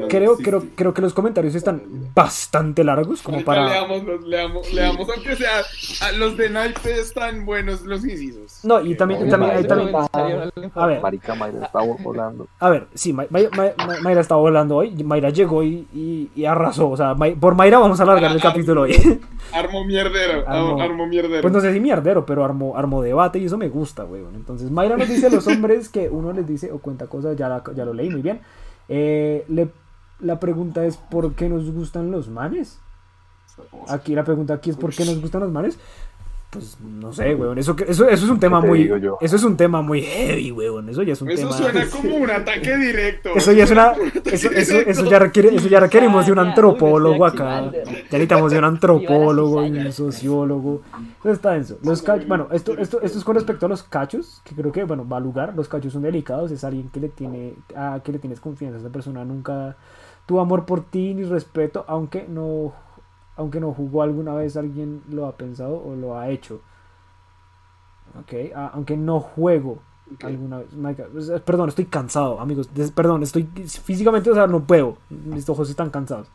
creo, 0.09 0.37
creo, 0.37 0.65
creo 0.75 0.95
que 0.95 1.03
los 1.03 1.13
comentarios 1.13 1.55
están 1.55 1.83
bastante 2.15 2.83
largos 2.83 3.21
como 3.23 3.37
Ahorita 3.37 3.47
para... 3.47 3.69
Leamos, 3.69 4.25
leamos, 4.27 4.73
leamos, 4.73 5.09
aunque 5.15 5.37
sea, 5.37 5.61
a 6.01 6.13
los 6.13 6.37
de 6.37 6.49
naipe 6.49 6.99
están 7.01 7.45
buenos 7.45 7.83
los 7.83 8.05
incisos. 8.05 8.61
No, 8.65 8.81
y 8.81 8.95
también, 8.95 9.29
también, 9.29 9.53
Mayra, 9.53 9.61
y 9.61 9.69
también- 9.69 9.93
Mayra, 9.93 10.51
a 10.75 10.87
ver, 10.87 11.03
Marica 11.03 11.35
Mayra 11.35 11.67
está 11.67 11.81
volando. 11.81 12.47
a 12.61 12.71
ver, 12.71 12.87
sí, 12.95 13.13
May- 13.13 13.27
May- 13.31 13.49
May- 13.57 13.73
May- 13.87 14.01
Mayra 14.01 14.21
estaba 14.23 14.41
volando 14.41 14.77
hoy, 14.77 15.03
Mayra 15.05 15.29
llegó 15.31 15.63
y, 15.63 15.87
y, 15.93 16.31
y 16.35 16.45
arrasó, 16.47 16.89
o 16.91 16.97
sea, 16.97 17.15
por 17.15 17.55
Mayra 17.55 17.79
vamos 17.79 18.01
a 18.01 18.05
alargar 18.05 18.33
el 18.33 18.41
capítulo 18.41 18.83
hoy. 18.83 18.95
Armo 19.53 19.85
mierdero, 19.85 20.47
Armo- 20.47 20.81
armo, 20.83 21.07
mierdero. 21.07 21.43
Pues 21.43 21.53
no 21.53 21.61
sé 21.61 21.73
si 21.75 21.79
mierdero, 21.81 22.25
pero 22.25 22.45
armó, 22.45 22.77
armó 22.77 23.03
debate 23.03 23.39
y 23.39 23.45
eso 23.45 23.59
me 23.59 23.69
gusta, 23.69 24.05
weón. 24.05 24.35
Entonces, 24.35 24.71
Mayra 24.71 24.97
nos 24.97 25.09
dice 25.09 25.27
a 25.27 25.31
los 25.31 25.47
hombres 25.47 25.89
que 25.91 26.09
uno 26.09 26.33
les 26.33 26.47
dice 26.47 26.73
o 26.73 26.79
cuenta 26.79 27.07
cosas, 27.07 27.37
ya, 27.37 27.49
la- 27.49 27.63
ya 27.77 27.85
lo 27.85 27.93
leí 27.93 28.14
muy 28.15 28.23
bien. 28.23 28.41
Eh, 28.89 29.45
le- 29.49 29.71
la 30.21 30.41
pregunta 30.41 30.85
es, 30.85 30.97
¿por 30.97 31.35
qué 31.35 31.49
nos 31.49 31.71
gustan 31.71 32.11
los 32.11 32.29
manes? 32.29 32.79
Aquí 33.89 34.15
la 34.15 34.25
pregunta 34.25 34.55
aquí 34.55 34.71
es, 34.71 34.77
¿por 34.77 34.93
qué 34.95 35.05
nos 35.05 35.21
gustan 35.21 35.43
los 35.43 35.53
manes? 35.53 35.79
Pues 36.55 36.79
no 36.81 37.13
sé, 37.13 37.35
weón. 37.35 37.59
Eso, 37.59 37.77
que- 37.77 37.85
eso, 37.85 38.09
eso 38.09 38.25
es 38.25 38.31
un 38.31 38.39
tema 38.41 38.61
te 38.63 38.69
muy. 38.69 38.91
Eso 39.21 39.37
es 39.37 39.45
un 39.45 39.57
tema 39.57 39.83
muy 39.83 40.03
heavy, 40.03 40.53
weón. 40.53 40.89
Eso 40.89 41.03
ya 41.03 41.13
es 41.13 41.21
un 41.21 41.31
Eso 41.31 41.49
tema. 41.49 41.57
suena 41.59 41.87
como 41.91 42.17
un 42.17 42.31
ataque 42.31 42.77
directo. 42.77 43.31
Eso 43.35 43.53
ya 43.53 43.65
es 43.65 43.71
una. 43.71 43.93
Eso, 44.25 44.51
eso, 44.51 44.79
eso 44.79 45.05
ya 45.05 45.19
requiere, 45.19 45.55
eso 45.55 45.69
ya 45.69 45.81
requerimos 45.81 46.27
de 46.27 46.33
un 46.33 46.39
antropólogo 46.39 47.27
acá. 47.27 47.71
Ya 47.73 47.83
necesitamos 47.85 48.53
de 48.53 48.59
un 48.59 48.65
antropólogo 48.73 49.65
y 49.67 49.71
un 49.79 49.93
sociólogo. 49.93 50.83
Eso 51.21 51.33
está 51.33 51.51
denso. 51.53 51.79
Los 51.83 52.03
cachos, 52.03 52.27
bueno, 52.29 52.49
esto, 52.53 52.77
esto, 52.79 53.01
esto 53.03 53.19
es 53.19 53.25
con 53.25 53.35
respecto 53.35 53.67
a 53.67 53.69
los 53.69 53.83
cachos, 53.83 54.41
que 54.45 54.55
creo 54.55 54.73
que 54.73 54.85
bueno, 54.85 55.07
va 55.09 55.17
a 55.19 55.21
lugar. 55.21 55.53
Los 55.57 55.69
cachos 55.69 55.93
son 55.93 56.03
delicados, 56.03 56.51
es 56.53 56.65
alguien 56.65 56.89
que 56.91 57.01
le 57.01 57.09
tiene, 57.09 57.55
a 57.77 58.01
que 58.05 58.13
le 58.13 58.19
tienes 58.19 58.41
confianza. 58.41 58.79
Esa 58.79 58.91
persona 58.91 59.25
nunca 59.25 59.77
tuvo 60.27 60.41
amor 60.41 60.65
por 60.65 60.85
ti 60.85 61.15
ni 61.15 61.25
respeto, 61.25 61.85
aunque 61.87 62.27
no, 62.29 62.73
aunque 63.37 63.61
no 63.61 63.73
jugó 63.73 64.03
alguna 64.03 64.35
vez, 64.35 64.57
alguien 64.57 65.03
lo 65.11 65.27
ha 65.27 65.37
pensado 65.37 65.83
o 65.83 65.95
lo 65.95 66.19
ha 66.19 66.29
hecho. 66.29 66.61
Ok, 68.21 68.33
ah, 68.55 68.71
aunque 68.75 68.97
no 68.97 69.21
juego 69.21 69.79
alguna 70.23 70.59
vez. 70.59 71.43
Perdón, 71.43 71.69
estoy 71.69 71.87
cansado, 71.87 72.41
amigos. 72.41 72.69
Perdón, 72.95 73.23
estoy 73.23 73.45
físicamente, 73.45 74.31
o 74.31 74.35
sea, 74.35 74.47
no 74.47 74.65
puedo. 74.65 74.99
Mis 75.11 75.49
ojos 75.49 75.69
están 75.71 75.91
cansados. 75.91 76.29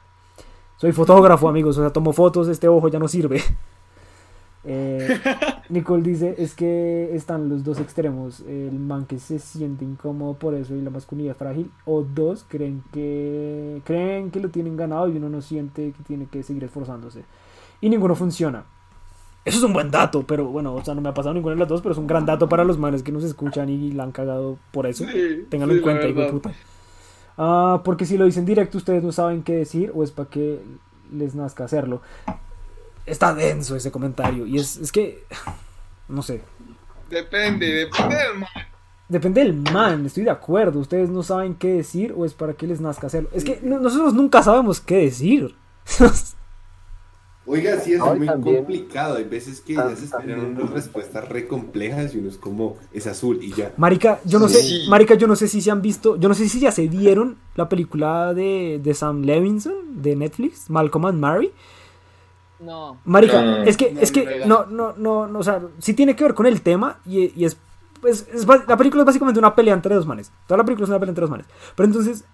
Soy 0.77 0.91
fotógrafo, 0.91 1.49
amigos, 1.49 1.77
o 1.77 1.81
sea, 1.81 1.91
tomo 1.91 2.13
fotos, 2.13 2.47
este 2.47 2.67
ojo 2.67 2.87
ya 2.87 2.99
no 2.99 3.07
sirve. 3.07 3.41
Eh, 4.65 5.19
Nicole 5.69 6.03
dice, 6.03 6.35
es 6.37 6.53
que 6.53 7.15
están 7.15 7.49
los 7.49 7.63
dos 7.63 7.79
extremos, 7.79 8.41
el 8.41 8.77
man 8.77 9.05
que 9.05 9.19
se 9.19 9.39
siente 9.39 9.85
incómodo 9.85 10.33
por 10.33 10.53
eso 10.53 10.75
y 10.75 10.81
la 10.81 10.89
masculinidad 10.89 11.35
frágil, 11.35 11.71
o 11.85 12.03
dos 12.03 12.45
creen 12.47 12.83
que 12.91 13.81
creen 13.85 14.31
que 14.31 14.39
lo 14.39 14.49
tienen 14.49 14.75
ganado 14.75 15.07
y 15.07 15.17
uno 15.17 15.29
no 15.29 15.41
siente 15.41 15.91
que 15.91 16.03
tiene 16.03 16.25
que 16.25 16.43
seguir 16.43 16.63
esforzándose. 16.63 17.23
Y 17.81 17.89
ninguno 17.89 18.15
funciona. 18.15 18.65
Eso 19.45 19.57
es 19.57 19.63
un 19.63 19.73
buen 19.73 19.89
dato, 19.89 20.23
pero 20.27 20.45
bueno, 20.45 20.75
o 20.75 20.83
sea, 20.83 20.93
no 20.93 21.01
me 21.01 21.09
ha 21.09 21.13
pasado 21.13 21.33
ninguna 21.33 21.55
de 21.55 21.59
las 21.59 21.69
dos, 21.69 21.81
pero 21.81 21.93
es 21.93 21.97
un 21.97 22.07
gran 22.07 22.25
dato 22.25 22.49
para 22.49 22.65
los 22.65 22.77
manes 22.77 23.03
que 23.03 23.11
nos 23.11 23.23
escuchan 23.23 23.69
y 23.69 23.91
la 23.93 24.03
han 24.03 24.11
cagado 24.11 24.57
por 24.71 24.85
eso. 24.85 25.05
Sí, 25.05 25.45
Ténganlo 25.49 25.73
sí, 25.73 25.79
en 25.79 25.83
cuenta, 25.83 26.07
hijo 26.07 26.19
de 26.19 26.31
puta. 26.31 26.53
Ah, 27.37 27.81
porque 27.85 28.05
si 28.05 28.17
lo 28.17 28.25
dicen 28.25 28.45
directo, 28.45 28.77
ustedes 28.77 29.01
no 29.01 29.13
saben 29.13 29.43
qué 29.43 29.55
decir 29.55 29.93
o 29.95 30.03
es 30.03 30.11
para 30.11 30.29
que 30.29 30.59
les 31.11 31.35
nazca 31.35 31.63
hacerlo. 31.63 32.01
Está 33.05 33.33
denso 33.33 33.75
ese 33.75 33.91
comentario. 33.91 34.45
Y 34.45 34.57
es, 34.59 34.77
es 34.77 34.91
que, 34.91 35.23
no 36.07 36.21
sé, 36.21 36.41
Depende, 37.09 37.65
depende 37.65 38.15
del 38.15 38.37
man. 38.37 38.49
depende 39.07 39.41
del 39.41 39.53
man, 39.53 40.05
estoy 40.05 40.23
de 40.23 40.29
acuerdo. 40.29 40.79
Ustedes 40.79 41.09
no 41.09 41.23
saben 41.23 41.55
qué 41.55 41.69
decir 41.73 42.13
o 42.15 42.23
es 42.25 42.33
para 42.35 42.53
que 42.53 42.67
les 42.67 42.79
nazca 42.81 43.07
hacerlo. 43.07 43.29
Es 43.33 43.43
que 43.43 43.59
no- 43.63 43.79
nosotros 43.79 44.13
nunca 44.13 44.43
sabemos 44.43 44.79
qué 44.79 44.97
decir. 44.97 45.55
Oiga, 47.45 47.79
sí, 47.79 47.93
es 47.93 47.99
muy 47.99 48.27
también- 48.27 48.57
complicado. 48.57 49.15
Hay 49.15 49.23
veces 49.23 49.59
que 49.61 49.73
tam- 49.75 49.89
ya 49.89 49.95
se 49.95 50.05
esperan 50.05 50.39
unas 50.55 50.69
respuestas 50.69 51.27
re 51.27 51.47
complejas 51.47 52.13
y 52.13 52.19
uno 52.19 52.29
es 52.29 52.37
como, 52.37 52.77
es 52.93 53.07
azul 53.07 53.39
y 53.41 53.51
ya. 53.53 53.73
Marica, 53.77 54.19
yo 54.23 54.37
no 54.37 54.47
sé. 54.47 54.61
Marica, 54.87 55.15
yo 55.15 55.25
no 55.25 55.35
sé 55.35 55.47
si 55.47 55.59
se 55.61 55.71
han 55.71 55.81
visto, 55.81 56.15
yo 56.17 56.29
no 56.29 56.35
sé 56.35 56.47
si 56.47 56.59
ya 56.59 56.71
se 56.71 56.87
vieron 56.87 57.37
la 57.55 57.67
película 57.67 58.35
de, 58.35 58.79
de 58.83 58.93
Sam 58.93 59.23
Levinson 59.23 59.73
de 60.03 60.15
Netflix, 60.15 60.69
Malcolm 60.69 61.05
and 61.07 61.19
Mary. 61.19 61.51
No. 62.59 62.97
Marica, 63.05 63.41
No, 63.41 63.63
es 63.63 63.77
que, 63.77 63.91
no, 63.91 63.99
es 64.01 64.11
que, 64.11 64.43
no, 64.45 64.65
no, 64.65 64.93
no, 64.93 64.93
no, 64.97 65.27
no, 65.27 65.39
o 65.39 65.43
sea, 65.43 65.61
sí 65.79 65.93
tiene 65.93 66.15
que 66.15 66.23
ver 66.23 66.33
con 66.33 66.45
el 66.45 66.61
tema 66.61 66.99
y, 67.05 67.39
y 67.39 67.45
es, 67.45 67.57
pues, 68.01 68.27
es 68.33 68.45
la 68.47 68.77
película 68.77 69.03
es 69.03 69.05
básicamente 69.05 69.39
una 69.39 69.55
pelea 69.55 69.73
entre 69.73 69.95
dos 69.95 70.05
manes. 70.05 70.31
Toda 70.47 70.57
la 70.57 70.65
película 70.65 70.83
es 70.85 70.89
una 70.89 70.99
pelea 70.99 71.11
entre 71.11 71.21
dos 71.21 71.31
manes. 71.31 71.47
Pero 71.75 71.87
entonces, 71.87 72.25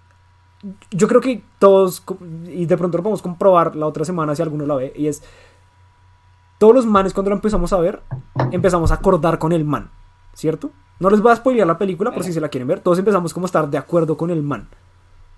yo 0.90 1.08
creo 1.08 1.20
que 1.20 1.42
todos, 1.58 2.02
y 2.46 2.66
de 2.66 2.76
pronto 2.76 2.98
lo 2.98 3.02
podemos 3.02 3.22
comprobar 3.22 3.76
la 3.76 3.86
otra 3.86 4.04
semana 4.04 4.34
si 4.34 4.42
alguno 4.42 4.66
la 4.66 4.76
ve, 4.76 4.92
y 4.96 5.06
es, 5.06 5.22
todos 6.58 6.74
los 6.74 6.86
manes 6.86 7.12
cuando 7.12 7.30
la 7.30 7.36
empezamos 7.36 7.72
a 7.72 7.78
ver, 7.78 8.02
empezamos 8.50 8.90
a 8.90 8.94
acordar 8.94 9.38
con 9.38 9.52
el 9.52 9.64
man, 9.64 9.90
¿cierto? 10.32 10.70
No 10.98 11.10
les 11.10 11.20
voy 11.20 11.32
a 11.32 11.36
spoilear 11.36 11.66
la 11.66 11.78
película 11.78 12.12
por 12.12 12.24
si 12.24 12.32
se 12.32 12.40
la 12.40 12.48
quieren 12.48 12.68
ver, 12.68 12.80
todos 12.80 12.98
empezamos 12.98 13.34
como 13.34 13.44
a 13.44 13.48
estar 13.48 13.68
de 13.68 13.78
acuerdo 13.78 14.16
con 14.16 14.30
el 14.30 14.42
man. 14.42 14.68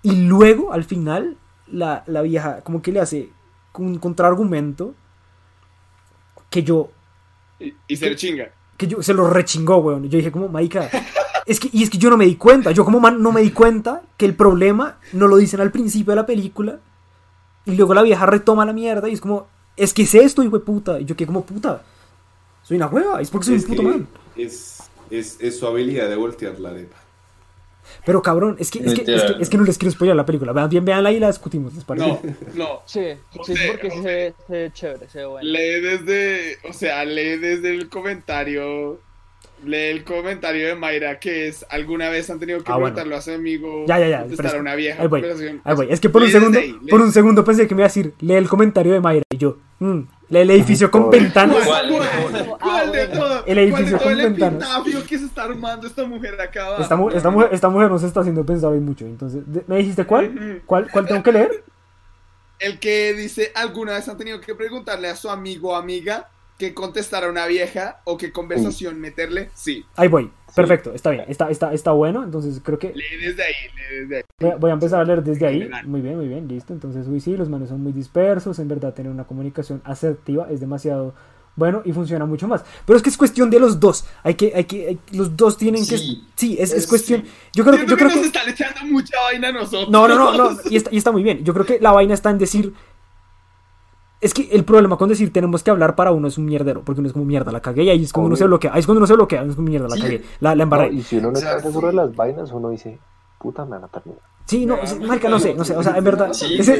Y 0.01 0.27
luego, 0.27 0.71
al 0.71 0.85
final, 0.85 1.37
la, 1.67 2.03
la 2.07 2.21
vieja 2.21 2.61
como 2.61 2.81
que 2.81 2.93
le 2.93 3.01
hace 3.01 3.31
un 3.77 3.97
contraargumento 3.99 4.93
que 6.49 6.63
yo 6.63 6.91
Y, 7.59 7.73
y 7.87 7.95
se 7.97 8.09
le 8.09 8.15
chinga. 8.15 8.49
que 8.77 8.87
yo 8.87 9.01
se 9.03 9.13
lo 9.13 9.29
rechingó, 9.29 9.77
weón. 9.77 10.09
Yo 10.09 10.17
dije 10.17 10.31
como, 10.31 10.47
marica, 10.47 10.89
es 11.45 11.59
que, 11.59 11.69
y 11.71 11.83
es 11.83 11.89
que 11.89 11.97
yo 11.97 12.09
no 12.09 12.17
me 12.17 12.25
di 12.25 12.35
cuenta, 12.35 12.71
yo 12.71 12.85
como 12.85 12.99
man 12.99 13.21
no 13.21 13.31
me 13.31 13.41
di 13.41 13.51
cuenta 13.51 14.01
que 14.17 14.25
el 14.25 14.35
problema 14.35 14.99
no 15.13 15.27
lo 15.27 15.37
dicen 15.37 15.59
al 15.61 15.71
principio 15.71 16.11
de 16.11 16.15
la 16.17 16.25
película 16.25 16.79
y 17.65 17.75
luego 17.75 17.93
la 17.93 18.01
vieja 18.03 18.25
retoma 18.25 18.65
la 18.65 18.73
mierda 18.73 19.09
y 19.09 19.13
es 19.13 19.21
como, 19.21 19.47
es 19.75 19.93
que 19.93 20.03
es 20.03 20.15
esto, 20.15 20.43
hijo 20.43 20.57
de 20.59 20.65
puta. 20.65 20.99
Y 20.99 21.05
yo 21.05 21.15
que 21.15 21.25
como 21.27 21.45
puta, 21.45 21.83
soy 22.63 22.77
una 22.77 22.87
hueva, 22.87 23.21
es 23.21 23.29
porque 23.29 23.45
soy 23.47 23.55
Es 23.55 23.65
un 23.65 23.65
puto 23.65 23.83
que 23.83 23.83
man. 23.83 24.07
es, 24.35 24.91
es, 25.09 25.37
es 25.39 25.59
su 25.59 25.67
habilidad 25.67 26.09
de 26.09 26.15
voltear 26.15 26.59
la 26.59 26.69
arepa. 26.69 26.97
Pero 28.05 28.21
cabrón, 28.21 28.55
es 28.59 28.71
que, 28.71 28.79
es 28.79 28.85
que, 28.85 28.89
es 28.91 29.05
que, 29.05 29.11
Literal. 29.11 29.41
es 29.41 29.49
que 29.49 29.57
no 29.57 29.63
les 29.63 29.77
quiero 29.77 29.91
spoiler 29.91 30.15
la 30.15 30.25
película. 30.25 30.51
Vean, 30.53 30.69
bien, 30.69 30.85
veanla 30.85 31.11
y 31.11 31.19
la 31.19 31.27
discutimos, 31.27 31.73
¿les 31.73 31.83
parece? 31.83 32.07
No, 32.07 32.19
no. 32.55 32.81
Sí, 32.85 33.01
sí, 33.31 33.37
José, 33.37 33.55
porque 33.67 33.89
se 33.91 33.97
José. 33.97 34.07
ve, 34.07 34.33
se 34.47 34.53
ve 34.53 34.71
chévere, 34.73 35.09
se 35.09 35.17
ve 35.19 35.25
bueno. 35.25 35.47
Lee 35.49 35.81
desde, 35.81 36.57
o 36.67 36.73
sea, 36.73 37.03
lee 37.05 37.37
desde 37.37 37.69
el 37.75 37.89
comentario, 37.89 38.99
lee 39.65 39.75
el 39.91 40.03
comentario 40.03 40.67
de 40.67 40.75
Mayra 40.75 41.19
que 41.19 41.47
es, 41.47 41.65
alguna 41.69 42.09
vez 42.09 42.29
han 42.29 42.39
tenido 42.39 42.59
que 42.63 42.71
Ah, 42.71 42.75
bueno. 42.77 42.95
preguntarlo 42.95 43.15
a 43.17 43.21
su 43.21 43.31
amigo, 43.31 43.85
Ya, 43.87 43.99
ya, 43.99 44.07
ya, 44.07 44.19
contestar 44.21 44.45
pero 44.45 44.49
es- 44.49 44.55
a 44.55 44.61
una 44.61 44.75
vieja 44.75 45.01
Ahí 45.01 45.07
voy, 45.07 45.21
conversación. 45.21 45.61
ahí 45.63 45.75
voy. 45.75 45.87
Es 45.89 45.99
que 45.99 46.09
por 46.09 46.21
un 46.21 46.27
Lee 46.27 46.31
segundo, 46.33 46.59
ahí, 46.59 46.75
por 46.89 47.01
un 47.01 47.11
segundo 47.11 47.43
pensé 47.43 47.67
que 47.67 47.75
me 47.75 47.81
iba 47.81 47.85
a 47.85 47.89
decir, 47.89 48.13
lee 48.21 48.35
el 48.35 48.47
comentario 48.49 48.93
de 48.93 48.99
Mayra. 49.01 49.23
Y 49.31 49.37
yo, 49.37 49.57
mm, 49.79 49.99
el 50.31 50.49
edificio 50.51 50.91
con 50.91 51.09
ventanas. 51.09 51.57
¿Cuál, 51.65 51.89
¿Cuál? 51.89 52.09
cuál, 52.31 52.57
cuál 52.59 52.91
de 52.91 53.07
todo? 53.07 53.45
El 53.45 53.57
edificio 53.57 53.97
¿Cuál 53.97 54.17
de 54.17 54.23
todo 54.23 54.33
con 54.33 54.47
el 54.47 54.57
ventanas. 54.57 55.07
que 55.07 55.17
se 55.17 55.25
está 55.25 55.43
armando 55.43 55.87
esta 55.87 56.05
mujer 56.05 56.39
acá 56.39 56.67
abajo? 56.67 56.81
Esta, 56.81 56.95
mu- 56.95 57.09
esta 57.09 57.29
mujer, 57.29 57.49
esta 57.51 57.69
mujer 57.69 57.89
no 57.89 57.97
se 57.97 58.07
está 58.07 58.19
haciendo 58.19 58.45
pensar 58.45 58.71
hoy 58.71 58.79
mucho. 58.79 59.05
Entonces, 59.05 59.43
¿me 59.67 59.77
dijiste 59.77 60.05
cuál? 60.05 60.61
¿Cuál, 60.65 60.89
cuál 60.91 61.07
tengo 61.07 61.23
que 61.23 61.31
leer? 61.31 61.63
El 62.59 62.79
que 62.79 63.13
dice, 63.13 63.51
alguna 63.55 63.93
vez 63.93 64.07
han 64.09 64.17
tenido 64.17 64.41
que 64.41 64.53
preguntarle 64.53 65.07
a 65.07 65.15
su 65.15 65.29
amigo 65.29 65.69
o 65.71 65.75
amiga 65.75 66.29
que 66.57 66.73
contestar 66.73 67.23
a 67.23 67.29
una 67.29 67.45
vieja 67.45 68.01
o 68.03 68.17
qué 68.17 68.33
conversación 68.33 68.99
meterle, 68.99 69.49
sí. 69.53 69.85
Ahí 69.95 70.09
voy. 70.09 70.29
Perfecto, 70.55 70.93
está 70.93 71.11
bien. 71.11 71.25
Está, 71.27 71.49
está, 71.49 71.73
está 71.73 71.91
bueno. 71.91 72.23
Entonces, 72.23 72.61
creo 72.63 72.77
que 72.79 72.93
Lee 72.93 73.03
desde 73.21 73.43
ahí, 73.43 73.53
lee 73.75 73.97
desde 74.01 74.15
ahí. 74.17 74.23
voy 74.39 74.49
a, 74.51 74.55
voy 74.55 74.69
a 74.71 74.73
empezar 74.73 74.99
a 75.01 75.03
leer 75.03 75.23
desde 75.23 75.45
ahí. 75.47 75.69
Muy 75.85 76.01
bien, 76.01 76.17
muy 76.17 76.27
bien, 76.27 76.47
listo. 76.47 76.73
Entonces, 76.73 77.07
uy, 77.07 77.19
sí, 77.19 77.35
los 77.37 77.49
manes 77.49 77.69
son 77.69 77.81
muy 77.81 77.91
dispersos. 77.91 78.59
En 78.59 78.67
verdad, 78.67 78.93
tener 78.93 79.11
una 79.11 79.25
comunicación 79.25 79.81
asertiva 79.85 80.47
es 80.49 80.59
demasiado 80.59 81.13
bueno 81.55 81.81
y 81.83 81.91
funciona 81.91 82.25
mucho 82.25 82.47
más. 82.47 82.63
Pero 82.85 82.95
es 82.95 83.03
que 83.03 83.09
es 83.09 83.17
cuestión 83.17 83.49
de 83.49 83.59
los 83.59 83.79
dos. 83.81 84.05
Hay 84.23 84.35
que, 84.35 84.53
hay 84.55 84.63
que, 84.63 84.87
hay- 84.87 84.99
los 85.11 85.35
dos 85.35 85.57
tienen 85.57 85.85
que. 85.85 85.97
Sí. 85.97 86.23
Sí, 86.35 86.57
es, 86.59 86.71
es 86.71 86.83
Es- 86.83 86.87
cuestión. 86.87 87.23
Yo 87.53 87.63
creo, 87.65 87.73
que- 87.73 87.77
Siento 87.79 87.91
yo 87.91 87.97
que 87.97 88.03
creo 88.05 88.09
nos 88.15 88.19
que. 88.21 88.27
están 88.27 88.49
echando 88.49 88.85
mucha 88.93 89.19
vaina 89.23 89.49
a 89.49 89.51
nosotros. 89.51 89.89
No, 89.89 90.07
no, 90.07 90.15
no, 90.15 90.31
no. 90.51 90.57
Y 90.69 90.77
está, 90.77 90.89
y 90.93 90.97
está 90.97 91.11
muy 91.11 91.23
bien. 91.23 91.43
Yo 91.43 91.53
creo 91.53 91.65
que 91.65 91.79
la 91.79 91.91
vaina 91.91 92.13
está 92.13 92.29
en 92.29 92.37
decir. 92.37 92.73
Es 94.21 94.33
que 94.33 94.49
el 94.51 94.65
problema 94.65 94.97
con 94.97 95.07
decir 95.07 95.31
tenemos 95.31 95.63
que 95.63 95.71
hablar 95.71 95.95
para 95.95 96.11
uno 96.11 96.27
es 96.27 96.37
un 96.37 96.45
mierdero, 96.45 96.81
porque 96.83 96.99
uno 96.99 97.07
es 97.07 97.13
como 97.13 97.23
mierda, 97.25 97.51
la 97.53 97.61
cagué 97.61 97.83
y 97.83 97.89
ahí 97.89 98.03
es 98.03 98.11
cuando 98.11 98.27
uno 98.27 98.35
se 98.35 98.43
Obvio. 98.43 98.49
bloquea, 98.49 98.73
ahí 98.73 98.79
es 98.81 98.85
cuando 98.85 98.99
uno 98.99 99.07
se 99.07 99.13
bloquea, 99.13 99.41
uno 99.43 99.51
es 99.51 99.55
como 99.55 99.69
mierda, 99.69 99.87
la 99.87 99.95
Sí. 99.95 100.01
cagué, 100.01 100.21
la, 100.41 100.49
la 100.49 100.55
No, 100.55 100.63
embarré. 100.63 100.93
y 100.93 101.01
si 101.03 101.17
uno 101.17 101.31
no 101.31 101.37
O 101.37 101.41
sea, 101.41 101.51
está 101.57 101.63
seguro 101.69 101.89
sí. 101.89 101.95
de 101.95 102.01
las 102.03 102.15
vainas, 102.15 102.51
uno 102.51 102.69
dice, 102.69 102.99
puta, 103.39 103.63
me 103.63 103.71
van 103.71 103.85
a 103.85 103.87
terminar. 103.87 104.19
Sí, 104.45 104.65
no, 104.65 104.77
sí, 104.85 104.99
marica, 104.99 105.29
no 105.29 105.39
sé, 105.39 105.53
no 105.53 105.63
sé, 105.63 105.77
o 105.77 105.83
sea, 105.83 105.95
en 105.97 106.03
verdad. 106.03 106.33
Sí, 106.33 106.57
ese- 106.59 106.79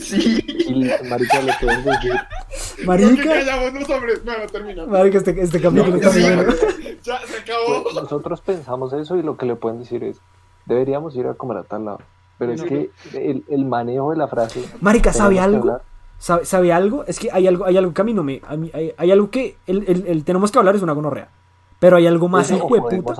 Sí. 0.00 0.40
Y 0.66 0.84
marica 1.08 1.40
le 1.42 1.52
pueden 1.60 1.84
decir, 1.84 2.12
Porque 2.84 3.04
marica, 3.06 3.24
callamos 3.24 3.72
los 3.80 3.90
hombres. 3.90 4.24
Bueno, 4.24 4.46
termina. 4.50 4.86
marica, 4.86 5.18
este, 5.18 5.40
este 5.42 5.60
capítulo 5.60 5.96
está 5.96 6.10
sí. 6.10 6.20
Ya, 7.02 7.18
se 7.26 7.36
acabó. 7.38 7.82
pues, 7.84 7.94
nosotros 7.94 8.40
pensamos 8.40 8.92
eso 8.94 9.16
y 9.16 9.22
lo 9.22 9.36
que 9.36 9.46
le 9.46 9.56
pueden 9.56 9.78
decir 9.80 10.02
es, 10.04 10.18
deberíamos 10.66 11.14
ir 11.16 11.26
a 11.26 11.34
comer 11.34 11.58
a 11.58 11.62
tal 11.64 11.84
lado. 11.84 11.98
Pero 12.46 12.52
es 12.52 12.62
que 12.62 12.90
el, 13.30 13.44
el 13.48 13.64
manejo 13.64 14.10
de 14.10 14.16
la 14.16 14.28
frase... 14.28 14.64
Marica, 14.80 15.12
¿sabe 15.12 15.38
algo? 15.40 15.78
¿Sabe, 16.18 16.44
sabe 16.44 16.72
algo? 16.72 17.04
Es 17.06 17.18
que 17.18 17.30
hay 17.32 17.46
algo, 17.46 17.64
hay 17.66 17.76
algo 17.76 17.92
que 17.92 18.00
a 18.00 18.04
mí 18.04 18.14
no 18.14 18.22
me. 18.22 18.40
a 18.46 18.56
mí- 18.56 18.70
hay, 18.72 18.92
hay 18.96 19.10
algo 19.10 19.30
que. 19.30 19.56
El, 19.66 19.84
el- 19.86 20.06
el 20.06 20.24
tenemos 20.24 20.50
que 20.50 20.58
hablar 20.58 20.74
es 20.76 20.80
una 20.82 20.92
gonorrea. 20.92 21.28
Pero 21.80 21.96
hay 21.96 22.06
algo 22.06 22.28
más 22.28 22.50
hijo 22.50 22.72
de 22.74 22.80
puta. 23.02 23.14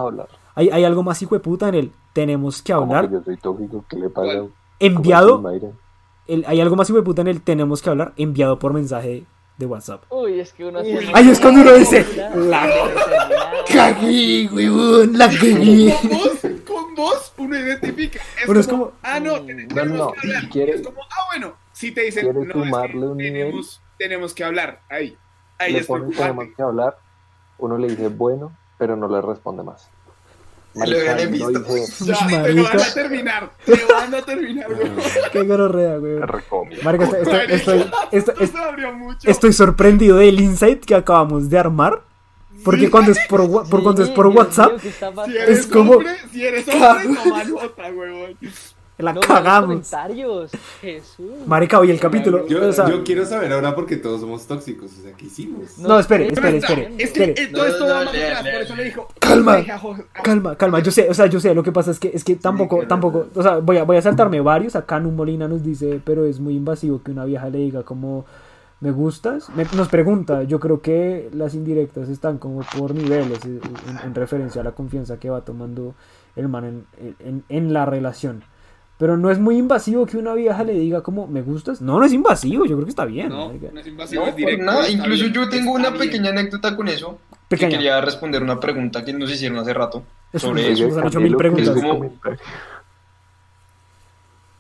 Hay, 0.55 0.71
hay 0.71 0.85
algo 0.85 1.03
más 1.03 1.21
hijo 1.21 1.35
de 1.35 1.41
puta 1.41 1.69
en 1.69 1.75
el 1.75 1.93
tenemos 2.15 2.63
que 2.63 2.73
hablar. 2.73 3.09
que 3.09 3.15
yo 3.17 3.23
soy 3.23 3.37
tóxico, 3.37 3.85
¿qué 3.91 3.97
le 3.97 4.09
pasa? 4.09 4.45
Enviado. 4.79 5.43
el- 6.29 6.45
hay 6.47 6.61
algo 6.61 6.77
más 6.77 6.89
hijo 6.89 6.97
de 6.99 7.03
puta 7.05 7.21
en 7.23 7.29
el 7.29 7.43
tenemos 7.43 7.83
que 7.83 7.91
hablar. 7.91 8.13
Enviado 8.17 8.59
por 8.59 8.73
mensaje 8.73 9.25
de 9.59 9.67
WhatsApp. 9.67 10.05
Uy, 10.11 10.41
es 10.41 10.53
que 10.53 10.65
uno 10.65 10.81
Uy. 10.81 10.93
hace- 10.97 11.11
Ahí 11.13 11.29
es 11.29 11.41
cuando 11.41 11.61
uno 11.61 11.73
dice, 11.75 12.07
La 12.37 12.67
Cagué, 13.71 14.49
weón, 14.53 15.19
la 15.19 15.29
cagué. 15.29 15.95
Vos, 16.95 17.33
uno 17.39 17.59
identifica. 17.59 18.19
Es 18.19 18.47
Pero 18.47 18.61
es 18.61 18.67
como, 18.67 18.85
como- 18.87 18.97
ah, 19.03 19.21
no, 19.21 19.39
No, 19.41 19.47
tenemos 19.47 19.89
no, 19.99 20.13
que 20.13 20.29
hablar. 20.29 20.49
quiere- 20.51 20.75
es 20.75 20.83
como, 20.83 21.03
ah, 21.03 21.23
bueno, 21.33 21.55
si 21.73 21.91
te 21.93 22.03
dicen, 22.03 22.27
no, 22.33 22.53
sumarle 22.53 23.07
un 23.09 23.19
tenemos, 23.19 23.83
tenemos 23.99 24.35
que 24.35 24.45
hablar. 24.45 24.81
Ahí, 24.89 25.17
ahí 25.59 25.73
le 25.73 25.79
es 25.81 25.87
ponen 25.87 26.11
tenemos 26.13 26.47
que 26.57 26.63
hablar, 26.63 26.97
uno 27.59 27.79
le 27.79 27.89
dice 27.89 28.09
bueno, 28.09 28.57
pero 28.79 28.97
no 28.97 29.09
le 29.09 29.21
responde 29.21 29.63
más. 29.63 29.89
Y 30.77 30.81
lo 30.91 30.99
Marica, 30.99 31.27
visto. 31.27 31.51
no 31.51 31.75
dice, 31.75 32.05
Ya, 32.05 32.15
te 32.43 32.53
lo 32.53 32.63
van 32.65 32.73
Marica. 32.73 32.91
a 32.91 32.95
terminar. 32.95 33.51
Te 33.65 33.85
van 33.93 34.15
a 34.15 34.23
terminar, 34.23 34.75
güey. 34.75 34.91
Qué 35.33 35.43
weón. 35.43 36.23
recomiendo. 36.29 36.83
Marica, 36.85 37.05
estoy, 37.49 37.91
estoy 39.25 39.53
sorprendido 39.53 40.17
del 40.17 40.41
insight 40.41 40.85
que 40.85 40.95
acabamos 40.97 41.49
de 41.49 41.59
armar. 41.59 42.03
Porque 42.65 42.87
Sí. 42.87 42.91
cuando 42.91 43.13
es 43.13 43.19
por, 43.29 43.43
wa- 43.43 43.65
por 43.65 43.83
cuando 43.83 44.03
es 44.03 44.11
por 44.11 44.27
WhatsApp, 44.29 44.79
Si 44.81 44.89
Es 45.49 45.67
como- 45.67 45.93
hombre, 45.95 46.17
si 46.33 46.45
eres 46.45 46.67
hombre, 46.69 47.17
toma 47.23 47.45
nota, 47.45 47.83
huevón. 47.93 48.37
la 48.99 49.13
no, 49.13 49.21
cagamos. 49.23 49.67
comentarios. 49.69 50.51
Jesús. 50.81 51.27
Marica, 51.47 51.81
hoy 51.81 51.91
el 51.91 51.99
capítulo. 51.99 52.47
Yo, 52.47 52.69
o 52.69 52.73
sea, 52.73 52.89
yo 52.89 53.03
quiero 53.03 53.27
saber 53.27 53.53
ahora 53.53 53.75
porque 53.75 53.97
todos 53.97 54.21
somos 54.21 54.47
tóxicos. 54.47 54.93
O 54.99 55.03
sea, 55.03 55.13
¿qué 55.17 55.27
hicimos? 55.27 55.77
No, 55.79 55.99
espere, 55.99 56.29
espere, 56.29 56.59
espere, 56.59 56.93
Es 56.97 57.11
que 57.11 57.25
espere. 57.25 57.47
todo 57.49 57.67
esto 57.67 57.81
No, 57.89 57.93
va 57.93 57.99
no, 58.01 58.05
más 58.07 58.15
lea, 58.15 58.27
atrás, 58.29 58.45
lea. 58.45 58.53
por 58.55 58.63
eso 58.63 58.77
le 58.77 58.85
dijo. 58.85 59.09
Calma. 59.19 59.65
Calma, 60.23 60.57
calma, 60.57 60.79
yo 60.81 60.91
sé, 60.93 61.09
o 61.11 61.15
sea, 61.15 61.27
yo 61.27 61.41
sé, 61.41 61.53
lo 61.55 61.63
que 61.65 61.73
pasa 61.73 61.91
es 61.91 61.99
que 61.99 62.13
es 62.15 62.23
que 62.23 62.37
tampoco, 62.37 62.87
tampoco, 62.87 63.27
o 63.35 63.43
sea, 63.43 63.57
voy 63.59 63.79
a, 63.79 63.85
voy 63.85 63.97
a 63.97 64.03
saltarme 64.03 64.41
varios, 64.41 64.77
acá 64.77 65.01
Nu 65.01 65.11
Molina 65.11 65.49
nos 65.49 65.63
dice, 65.65 66.01
pero 66.05 66.25
es 66.25 66.39
muy 66.39 66.55
invasivo 66.55 67.03
que 67.03 67.11
una 67.11 67.25
vieja 67.25 67.49
le 67.51 67.59
diga 67.59 67.83
como 67.83 68.25
me 68.85 68.91
gustas, 68.93 69.49
Me- 69.57 69.65
nos 69.77 69.89
pregunta, 69.89 70.43
yo 70.43 70.61
creo 70.61 70.81
que 70.83 71.31
las 71.33 71.55
indirectas 71.55 72.09
están 72.11 72.37
como 72.39 72.61
por 72.79 72.95
niveles 72.95 73.45
eh, 73.47 73.59
en, 73.89 73.99
en 74.05 74.15
referencia 74.15 74.61
a 74.61 74.65
la 74.65 74.73
confianza 74.73 75.19
que 75.19 75.31
va 75.31 75.41
tomando 75.41 75.95
el 76.37 76.49
man 76.49 76.65
en, 77.01 77.17
en- 77.19 77.45
en 77.49 77.73
la 77.73 77.87
relación. 77.87 78.45
Pero 78.99 79.17
no 79.17 79.31
es 79.31 79.39
muy 79.41 79.57
invasivo 79.57 80.07
que 80.07 80.17
una 80.19 80.35
vieja 80.35 80.63
le 80.63 80.75
diga 80.75 81.01
como 81.03 81.27
me 81.27 81.43
gustas. 81.43 81.81
No, 81.83 81.99
no 81.99 82.05
es 82.05 82.13
invasivo, 82.13 82.65
yo 82.65 82.77
creo 82.77 82.85
que 82.85 82.91
está 82.91 83.05
bien. 83.05 83.29
No, 83.31 83.53
no 83.53 83.81
es 83.81 83.87
invasivo, 83.89 84.23
No, 84.23 84.29
es 84.29 84.37
directo. 84.37 84.65
nada. 84.65 84.89
Incluso 84.89 85.23
bien, 85.25 85.33
yo 85.35 85.49
tengo 85.49 85.73
una 85.73 85.91
bien. 85.91 86.03
pequeña 86.03 86.31
anécdota 86.31 86.77
con 86.77 86.87
eso. 86.87 87.19
Que 87.49 87.57
quería 87.57 88.01
responder 88.01 88.43
una 88.43 88.61
pregunta 88.61 89.05
que 89.05 89.13
nos 89.13 89.31
hicieron 89.33 89.59
hace 89.59 89.75
rato. 89.75 90.05
Sobre 90.35 90.71
eso. 90.73 90.87
Nos 90.89 90.97
han 90.99 91.07
hecho 91.09 91.21
mil 91.21 91.37
preguntas. 91.37 91.75
Es 91.77 91.83
como-. 91.83 92.11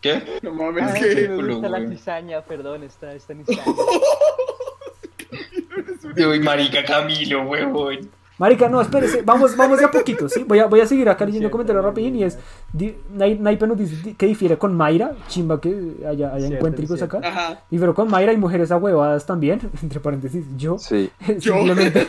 ¿Qué? 0.04 0.22
No 0.42 0.52
mames, 0.52 0.84
Ay, 0.92 1.00
que. 1.00 1.28
me 1.30 1.52
gusta 1.54 1.68
la 1.70 1.78
güey. 1.80 1.96
cizaña, 1.96 2.42
perdón, 2.42 2.82
esta, 2.82 3.14
esta 3.14 3.32
cizaña. 3.34 3.62
Uy, 6.28 6.40
marica 6.40 6.84
Camilo, 6.84 7.42
huevón. 7.48 8.10
Marica, 8.36 8.68
no, 8.68 8.80
espérese, 8.80 9.22
vamos, 9.22 9.56
vamos 9.56 9.78
de 9.78 9.84
a 9.84 9.90
poquito, 9.92 10.28
¿sí? 10.28 10.44
Voy 10.46 10.58
a, 10.58 10.66
voy 10.66 10.80
a 10.80 10.86
seguir 10.86 11.08
acá 11.08 11.24
leyendo 11.24 11.50
comentarios 11.52 11.84
rapidín 11.84 12.16
y 12.16 12.24
es, 12.24 12.36
di- 12.72 12.96
Nai- 13.16 13.38
Naipe 13.38 13.64
nos 13.66 13.78
dice 13.78 14.14
que 14.16 14.26
difiere 14.26 14.58
con 14.58 14.76
Mayra, 14.76 15.12
chimba 15.28 15.60
que 15.60 15.68
haya, 16.00 16.30
haya 16.34 16.38
Cierto, 16.38 16.56
encuéntricos 16.56 17.00
acá, 17.00 17.20
Ajá. 17.22 17.62
difiere 17.70 17.94
con 17.94 18.10
Mayra 18.10 18.32
y 18.32 18.36
mujeres 18.36 18.72
ahuevadas 18.72 19.24
también, 19.24 19.60
entre 19.82 20.00
paréntesis, 20.00 20.44
yo, 20.56 20.78
Sí. 20.78 21.10
Yo. 21.38 21.54
simplemente, 21.64 22.06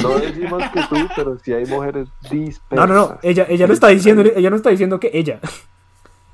No 0.00 0.18
decimos 0.20 0.62
que 0.72 0.80
tú, 0.88 1.08
pero 1.16 1.36
sí 1.44 1.52
hay 1.52 1.66
mujeres 1.66 2.06
dispersas. 2.30 2.60
no, 2.70 2.86
no, 2.86 2.94
no, 2.94 3.18
ella, 3.22 3.44
ella 3.48 3.66
no 3.66 3.74
está 3.74 3.88
diciendo, 3.88 4.22
ella 4.22 4.48
no 4.48 4.56
está 4.56 4.70
diciendo 4.70 5.00
que 5.00 5.10
ella, 5.12 5.40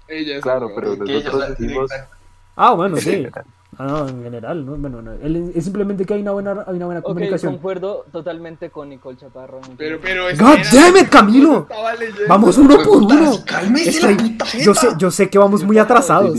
Ella 0.08 0.36
es 0.36 0.42
Claro, 0.42 0.68
la- 0.70 0.74
pero 0.74 0.96
nosotros 0.96 1.34
la- 1.34 1.50
decimos 1.50 1.90
ah, 2.56 2.72
bueno, 2.74 2.96
sí, 2.96 3.26
ah, 3.78 3.86
no, 3.86 4.08
en 4.08 4.22
general, 4.22 4.64
¿no? 4.66 4.76
bueno, 4.76 5.00
no, 5.02 5.12
él- 5.12 5.52
es 5.54 5.64
simplemente 5.64 6.04
que 6.04 6.14
hay 6.14 6.22
una 6.22 6.32
buena, 6.32 6.64
hay 6.66 6.76
una 6.76 6.86
buena 6.86 7.00
Ok, 7.00 7.06
comunicación. 7.06 7.52
concuerdo 7.54 8.04
totalmente 8.12 8.70
con 8.70 8.88
Nicole 8.88 9.16
Chaparro. 9.16 9.60
Pero, 9.76 9.98
pero. 10.02 10.24
God 10.38 10.58
damn 10.72 10.96
it, 10.96 11.08
Camilo. 11.08 11.66
Vamos 12.28 12.58
uno 12.58 12.76
por 12.84 13.02
uno. 13.02 13.32
cálmese 13.46 13.90
Estoy- 13.90 14.16
la 14.16 14.22
puta 14.22 14.44
yo 14.64 14.74
sé, 14.74 14.88
yo 14.98 15.10
sé 15.10 15.30
que 15.30 15.38
vamos 15.38 15.64
muy 15.64 15.78
atrasados. 15.78 16.38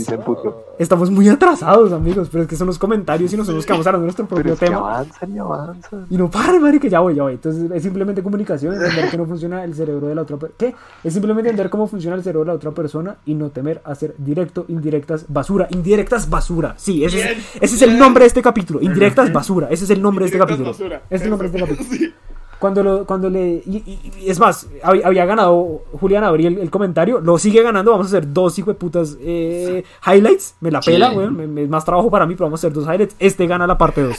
Estamos 0.78 1.10
muy 1.10 1.28
atrasados, 1.28 1.92
amigos, 1.92 2.28
pero 2.32 2.44
es 2.44 2.48
que 2.48 2.56
son 2.56 2.66
los 2.66 2.78
comentarios 2.78 3.30
y 3.34 3.36
nosotros 3.36 3.66
quedamos 3.66 3.86
hablando 3.86 4.04
de 4.04 4.06
nuestro 4.06 4.26
propio 4.26 4.54
es 4.54 4.58
que 4.58 4.64
tema. 4.66 4.78
avanzan 4.78 5.34
y 5.34 5.38
avanzan. 5.38 6.06
Y 6.08 6.16
no 6.16 6.30
paran, 6.30 6.62
marica, 6.62 6.88
ya 6.88 7.00
voy, 7.00 7.14
ya 7.16 7.24
voy. 7.24 7.34
Entonces 7.34 7.70
es 7.70 7.82
simplemente 7.82 8.22
comunicación, 8.22 8.74
entender 8.74 9.10
que 9.10 9.18
no 9.18 9.26
funciona 9.26 9.62
el 9.62 9.74
cerebro 9.74 10.06
de 10.08 10.14
la 10.14 10.22
otra 10.22 10.38
persona. 10.38 10.56
¿Qué? 10.58 10.74
Es 11.04 11.12
simplemente 11.12 11.50
entender 11.50 11.68
cómo 11.68 11.86
funciona 11.86 12.16
el 12.16 12.22
cerebro 12.22 12.40
de 12.40 12.46
la 12.46 12.54
otra 12.54 12.70
persona 12.70 13.16
y 13.26 13.34
no 13.34 13.50
temer 13.50 13.82
hacer 13.84 14.14
directo, 14.16 14.64
indirectas, 14.68 15.26
basura. 15.28 15.66
Indirectas, 15.70 16.30
basura. 16.30 16.72
Sí, 16.78 17.04
ese, 17.04 17.29
Bien, 17.34 17.44
ese 17.60 17.74
es 17.76 17.82
el 17.82 17.98
nombre 17.98 18.22
de 18.24 18.28
este 18.28 18.42
capítulo. 18.42 18.80
Indirectas, 18.80 19.32
basura. 19.32 19.68
Ese 19.70 19.84
es 19.84 19.90
el 19.90 20.00
nombre 20.02 20.24
de 20.24 20.26
este 20.26 20.38
capítulo. 20.38 20.68
basura. 20.70 21.02
Ese 21.08 21.16
es 21.16 21.22
el 21.22 21.30
nombre 21.30 21.48
de 21.48 21.58
este 21.58 21.68
capítulo. 21.70 21.96
Sí. 21.98 22.14
Cuando, 22.58 22.82
lo, 22.82 23.06
cuando 23.06 23.30
le. 23.30 23.62
Y, 23.64 23.76
y- 23.86 24.12
y 24.20 24.28
es 24.30 24.38
más, 24.38 24.66
había, 24.82 25.06
había 25.06 25.24
ganado 25.24 25.82
Julián 25.98 26.24
Abrí 26.24 26.44
el, 26.44 26.58
el 26.58 26.70
comentario. 26.70 27.18
Lo 27.20 27.38
sigue 27.38 27.62
ganando. 27.62 27.90
Vamos 27.92 28.08
a 28.08 28.18
hacer 28.18 28.30
dos 28.32 28.58
hijo 28.58 28.70
de 28.70 28.74
putas 28.78 29.16
eh, 29.20 29.82
highlights. 30.06 30.56
Me 30.60 30.70
la 30.70 30.82
Sí. 30.82 30.90
pela, 30.90 31.10
me- 31.10 31.62
Es 31.62 31.68
más 31.70 31.86
trabajo 31.86 32.10
para 32.10 32.26
mí, 32.26 32.34
pero 32.34 32.46
vamos 32.46 32.62
a 32.62 32.66
hacer 32.66 32.74
dos 32.74 32.84
highlights. 32.86 33.16
Este 33.18 33.46
gana 33.46 33.66
la 33.66 33.78
parte 33.78 34.02
2. 34.02 34.14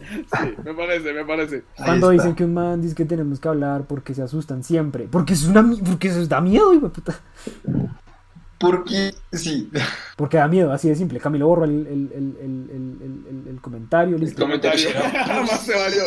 Sí, 0.00 0.16
me 0.64 0.74
parece, 0.74 1.12
me 1.14 1.24
parece. 1.24 1.62
Cuando 1.76 2.10
dicen 2.10 2.34
que 2.34 2.44
un 2.44 2.54
man 2.54 2.82
dice 2.82 2.94
que 2.94 3.04
tenemos 3.04 3.38
que 3.40 3.48
hablar 3.48 3.84
porque 3.88 4.14
se 4.14 4.22
asustan 4.22 4.62
siempre. 4.64 5.06
Porque 5.10 5.34
eso 5.34 5.44
es 5.44 5.50
una 5.50 5.64
porque 5.88 6.08
eso 6.08 6.26
da 6.26 6.40
miedo, 6.40 6.74
hijo 6.74 6.88
de 6.88 6.90
puta. 6.90 7.14
Porque, 8.58 9.12
sí, 9.32 9.70
Porque 10.16 10.36
da 10.38 10.48
miedo, 10.48 10.72
así 10.72 10.88
de 10.88 10.94
simple. 10.94 11.20
Camilo 11.20 11.46
borra 11.48 11.64
el, 11.66 11.72
el, 11.72 11.86
el, 11.86 12.12
el, 12.14 12.70
el- 12.70 12.98
el- 13.02 13.26
el- 13.28 13.48
el 13.48 13.60
comentario, 13.60 14.16
listo. 14.16 14.42
Comentario. 14.42 14.88
Jamás 15.26 15.60
se 15.60 15.74
valió. 15.74 16.02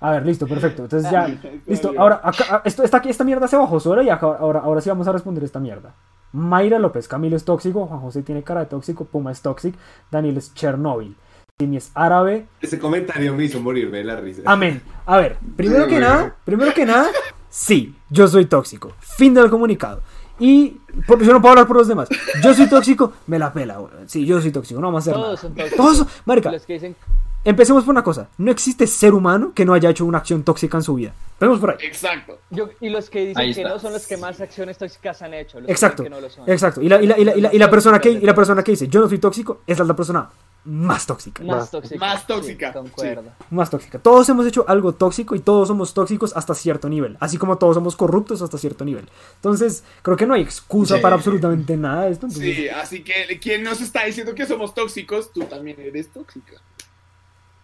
A 0.00 0.10
ver, 0.12 0.24
listo, 0.26 0.46
perfecto. 0.46 0.82
Entonces 0.84 1.10
ya, 1.10 1.26
listo. 1.66 1.92
Ahora, 1.98 2.20
acá, 2.22 2.62
esto, 2.64 2.82
esta, 2.84 2.98
esta 2.98 3.24
mierda 3.24 3.48
se 3.48 3.56
bajó 3.56 3.80
sola 3.80 4.02
y 4.02 4.08
acá- 4.08 4.36
ahora, 4.38 4.60
ahora 4.60 4.80
sí 4.80 4.88
vamos 4.88 5.08
a 5.08 5.12
responder 5.12 5.42
esta 5.44 5.58
mierda. 5.60 5.94
Mayra 6.32 6.78
López, 6.78 7.08
Camilo 7.08 7.36
es 7.36 7.44
tóxico, 7.44 7.86
Juan 7.86 8.00
José 8.00 8.22
tiene 8.22 8.42
cara 8.42 8.60
de 8.60 8.66
tóxico, 8.66 9.04
Puma 9.06 9.32
es 9.32 9.40
tóxico, 9.40 9.78
Daniel 10.10 10.36
es 10.36 10.52
Chernobyl, 10.54 11.16
Timmy 11.56 11.78
es 11.78 11.90
árabe. 11.94 12.46
Ese 12.60 12.78
comentario 12.78 13.34
me 13.34 13.44
hizo 13.44 13.60
morirme 13.60 13.98
de 13.98 14.04
la 14.04 14.16
risa. 14.16 14.42
Amén. 14.44 14.82
A 15.06 15.16
ver, 15.16 15.38
primero 15.56 15.86
que 15.86 15.98
nada, 15.98 16.36
primero 16.44 16.72
que 16.74 16.84
nada, 16.84 17.08
sí, 17.48 17.96
yo 18.10 18.28
soy 18.28 18.44
tóxico. 18.44 18.92
Fin 19.00 19.32
del 19.34 19.48
comunicado. 19.50 20.02
Y 20.38 20.80
por- 21.06 21.22
yo 21.22 21.32
no 21.32 21.40
puedo 21.40 21.52
hablar 21.52 21.66
por 21.66 21.76
los 21.78 21.88
demás. 21.88 22.08
Yo 22.42 22.54
soy 22.54 22.68
tóxico, 22.68 23.12
me 23.26 23.38
la 23.38 23.52
pela. 23.52 23.78
güey. 23.78 23.92
Sí, 24.06 24.24
yo 24.24 24.40
soy 24.40 24.52
tóxico, 24.52 24.80
no 24.80 24.88
vamos 24.88 25.00
a 25.00 25.10
hacer 25.10 25.14
Todos 25.14 25.26
nada. 25.26 25.36
son 25.36 25.54
tóxicos. 25.54 25.76
Todos 25.76 25.96
son- 25.98 26.08
marica, 26.26 26.52
Los 26.52 26.64
que 26.66 26.72
dicen 26.74 26.96
empecemos 27.44 27.84
por 27.84 27.92
una 27.92 28.02
cosa. 28.04 28.28
No 28.38 28.50
existe 28.50 28.86
ser 28.86 29.14
humano 29.14 29.52
que 29.54 29.64
no 29.64 29.74
haya 29.74 29.90
hecho 29.90 30.04
una 30.04 30.18
acción 30.18 30.42
tóxica 30.42 30.76
en 30.76 30.82
su 30.82 30.94
vida. 30.94 31.12
Empecemos 31.34 31.60
por 31.60 31.70
ahí. 31.70 31.76
Exacto. 31.86 32.38
Yo, 32.50 32.68
y 32.80 32.88
los 32.88 33.08
que 33.10 33.20
dicen 33.26 33.38
Ahí 33.38 33.54
que 33.54 33.60
está. 33.62 33.72
no 33.74 33.78
son 33.78 33.92
los 33.92 34.06
que 34.06 34.16
más 34.16 34.40
acciones 34.40 34.76
tóxicas 34.76 35.22
han 35.22 35.34
hecho. 35.34 35.60
Los 35.60 35.70
Exacto, 35.70 36.02
que 36.02 36.10
no 36.10 36.20
lo 36.20 36.28
son. 36.28 36.48
exacto. 36.50 36.82
Y 36.82 36.88
la, 36.88 37.00
y 37.00 37.06
la- 37.06 37.18
y 37.18 37.24
la- 37.24 37.36
y 37.36 37.40
la- 37.40 37.54
y 37.54 37.58
la 37.58 37.70
persona 37.70 38.00
que, 38.00 38.10
y 38.10 38.20
la 38.20 38.34
persona 38.34 38.62
que 38.64 38.72
dice 38.72 38.88
yo 38.88 39.00
no 39.00 39.08
soy 39.08 39.18
tóxico, 39.18 39.60
esa 39.66 39.82
es 39.82 39.88
la 39.88 39.94
persona 39.94 40.28
más 40.64 41.06
tóxica. 41.06 41.44
Más 41.44 41.56
Más- 41.58 41.70
tóxica. 41.70 41.98
más 42.04 42.20
sí, 42.20 42.26
tóxica, 42.26 42.72
concuerdo. 42.72 43.30
Más 43.50 43.70
tóxica. 43.70 43.98
Todos 44.00 44.28
hemos 44.28 44.44
hecho 44.46 44.64
algo 44.68 44.92
tóxico 44.92 45.36
y 45.36 45.38
todos 45.38 45.68
somos 45.68 45.94
tóxicos 45.94 46.36
hasta 46.36 46.54
cierto 46.54 46.88
nivel. 46.88 47.16
Así 47.20 47.38
como 47.38 47.56
todos 47.56 47.76
somos 47.76 47.94
corruptos 47.94 48.42
hasta 48.42 48.58
cierto 48.58 48.84
nivel. 48.84 49.08
Entonces, 49.36 49.84
creo 50.02 50.16
que 50.16 50.26
no 50.26 50.34
hay 50.34 50.42
excusa 50.42 50.96
Sí. 50.96 51.00
para 51.02 51.14
absolutamente 51.14 51.76
nada 51.76 52.02
de 52.06 52.10
esto. 52.10 52.26
entonces- 52.26 52.56
Sí, 52.56 52.68
así 52.68 53.04
que 53.04 53.38
quien 53.40 53.62
nos 53.62 53.80
está 53.80 54.04
diciendo 54.04 54.34
que 54.34 54.44
somos 54.44 54.74
tóxicos, 54.74 55.32
tú 55.32 55.40
también 55.44 55.78
eres 55.80 56.08
tóxica. 56.12 56.54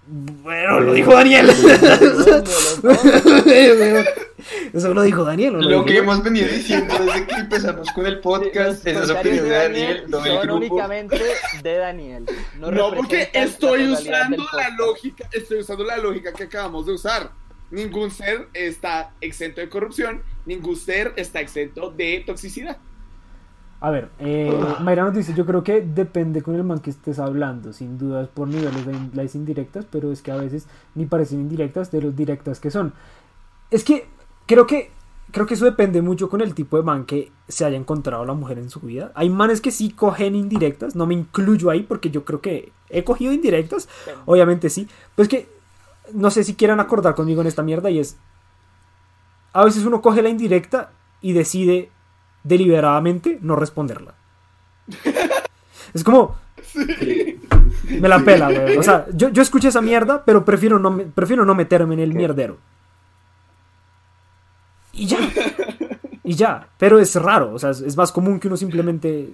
Bueno, 0.06 0.80
lo 0.80 0.92
dijo 0.92 1.14
Daniel. 1.14 1.48
Eso 4.72 4.92
lo 4.92 5.02
dijo 5.02 5.24
Daniel. 5.24 5.56
¿o 5.56 5.58
no 5.62 5.68
lo 5.70 5.84
que 5.84 5.98
hemos 5.98 6.22
venido 6.22 6.48
diciendo 6.48 6.94
desde 6.98 7.26
que 7.26 7.34
empezamos 7.34 7.90
con 7.92 8.06
el 8.06 8.20
podcast, 8.20 8.86
esas 8.86 9.08
comentarios 9.08 9.40
opiniones 9.40 9.48
de 9.48 9.56
Daniel, 9.56 10.04
no 10.08 10.20
del 10.20 10.32
son 10.32 10.42
grupo. 10.42 10.56
únicamente 10.56 11.22
de 11.62 11.76
Daniel. 11.76 12.26
No, 12.58 12.70
No, 12.70 12.94
porque 12.94 13.30
la 13.32 13.42
estoy 13.44 13.86
usando 13.86 14.44
la 14.52 14.70
lógica, 14.70 15.28
estoy 15.32 15.60
usando 15.60 15.84
la 15.84 15.96
lógica 15.96 16.32
que 16.32 16.44
acabamos 16.44 16.86
de 16.86 16.92
usar. 16.92 17.32
Ningún 17.70 18.10
ser 18.10 18.48
está 18.52 19.14
exento 19.20 19.60
de 19.60 19.68
corrupción, 19.68 20.22
ningún 20.44 20.76
ser 20.76 21.14
está 21.16 21.40
exento 21.40 21.90
de 21.90 22.22
toxicidad. 22.26 22.76
A 23.84 23.90
ver, 23.90 24.08
eh, 24.18 24.50
Mayra 24.80 25.04
nos 25.04 25.14
dice, 25.14 25.34
yo 25.34 25.44
creo 25.44 25.62
que 25.62 25.82
depende 25.82 26.40
con 26.40 26.54
el 26.54 26.64
man 26.64 26.78
que 26.80 26.88
estés 26.88 27.18
hablando, 27.18 27.74
sin 27.74 27.98
dudas 27.98 28.28
por 28.32 28.48
niveles 28.48 28.86
de 28.86 28.92
in- 28.94 29.10
las 29.12 29.34
indirectas, 29.34 29.84
pero 29.90 30.10
es 30.10 30.22
que 30.22 30.32
a 30.32 30.36
veces 30.36 30.66
ni 30.94 31.04
parecen 31.04 31.40
indirectas 31.40 31.90
de 31.90 32.00
los 32.00 32.16
directas 32.16 32.60
que 32.60 32.70
son. 32.70 32.94
Es 33.70 33.84
que 33.84 34.06
creo 34.46 34.66
que 34.66 34.90
creo 35.32 35.44
que 35.46 35.52
eso 35.52 35.66
depende 35.66 36.00
mucho 36.00 36.30
con 36.30 36.40
el 36.40 36.54
tipo 36.54 36.78
de 36.78 36.82
man 36.82 37.04
que 37.04 37.30
se 37.48 37.66
haya 37.66 37.76
encontrado 37.76 38.24
la 38.24 38.32
mujer 38.32 38.58
en 38.58 38.70
su 38.70 38.80
vida. 38.80 39.12
Hay 39.14 39.28
manes 39.28 39.60
que 39.60 39.70
sí 39.70 39.90
cogen 39.90 40.34
indirectas, 40.34 40.94
no 40.96 41.04
me 41.06 41.12
incluyo 41.12 41.68
ahí 41.68 41.82
porque 41.82 42.10
yo 42.10 42.24
creo 42.24 42.40
que 42.40 42.72
he 42.88 43.04
cogido 43.04 43.32
indirectas, 43.34 43.88
obviamente 44.24 44.70
sí, 44.70 44.88
pues 45.14 45.28
que 45.28 45.46
no 46.14 46.30
sé 46.30 46.42
si 46.42 46.54
quieran 46.54 46.80
acordar 46.80 47.14
conmigo 47.14 47.42
en 47.42 47.48
esta 47.48 47.62
mierda 47.62 47.90
y 47.90 47.98
es 47.98 48.16
a 49.52 49.62
veces 49.64 49.84
uno 49.84 50.00
coge 50.00 50.22
la 50.22 50.30
indirecta 50.30 50.90
y 51.20 51.32
decide 51.34 51.90
deliberadamente 52.44 53.38
no 53.42 53.56
responderla. 53.56 54.14
Es 55.92 56.04
como 56.04 56.36
me 58.00 58.08
la 58.08 58.18
pela, 58.20 58.50
güey. 58.50 58.76
O 58.76 58.82
sea, 58.82 59.06
yo, 59.12 59.28
yo 59.30 59.42
escuché 59.42 59.68
esa 59.68 59.80
mierda, 59.80 60.24
pero 60.24 60.44
prefiero 60.44 60.78
no, 60.78 60.96
prefiero 61.14 61.44
no 61.44 61.54
meterme 61.54 61.94
en 61.94 62.00
el 62.00 62.14
mierdero. 62.14 62.58
Y 64.92 65.06
ya. 65.06 65.18
Y 66.22 66.34
ya. 66.34 66.68
Pero 66.78 66.98
es 66.98 67.14
raro. 67.16 67.52
O 67.52 67.58
sea, 67.58 67.70
es, 67.70 67.80
es 67.80 67.96
más 67.96 68.12
común 68.12 68.38
que 68.40 68.48
uno 68.48 68.56
simplemente 68.56 69.30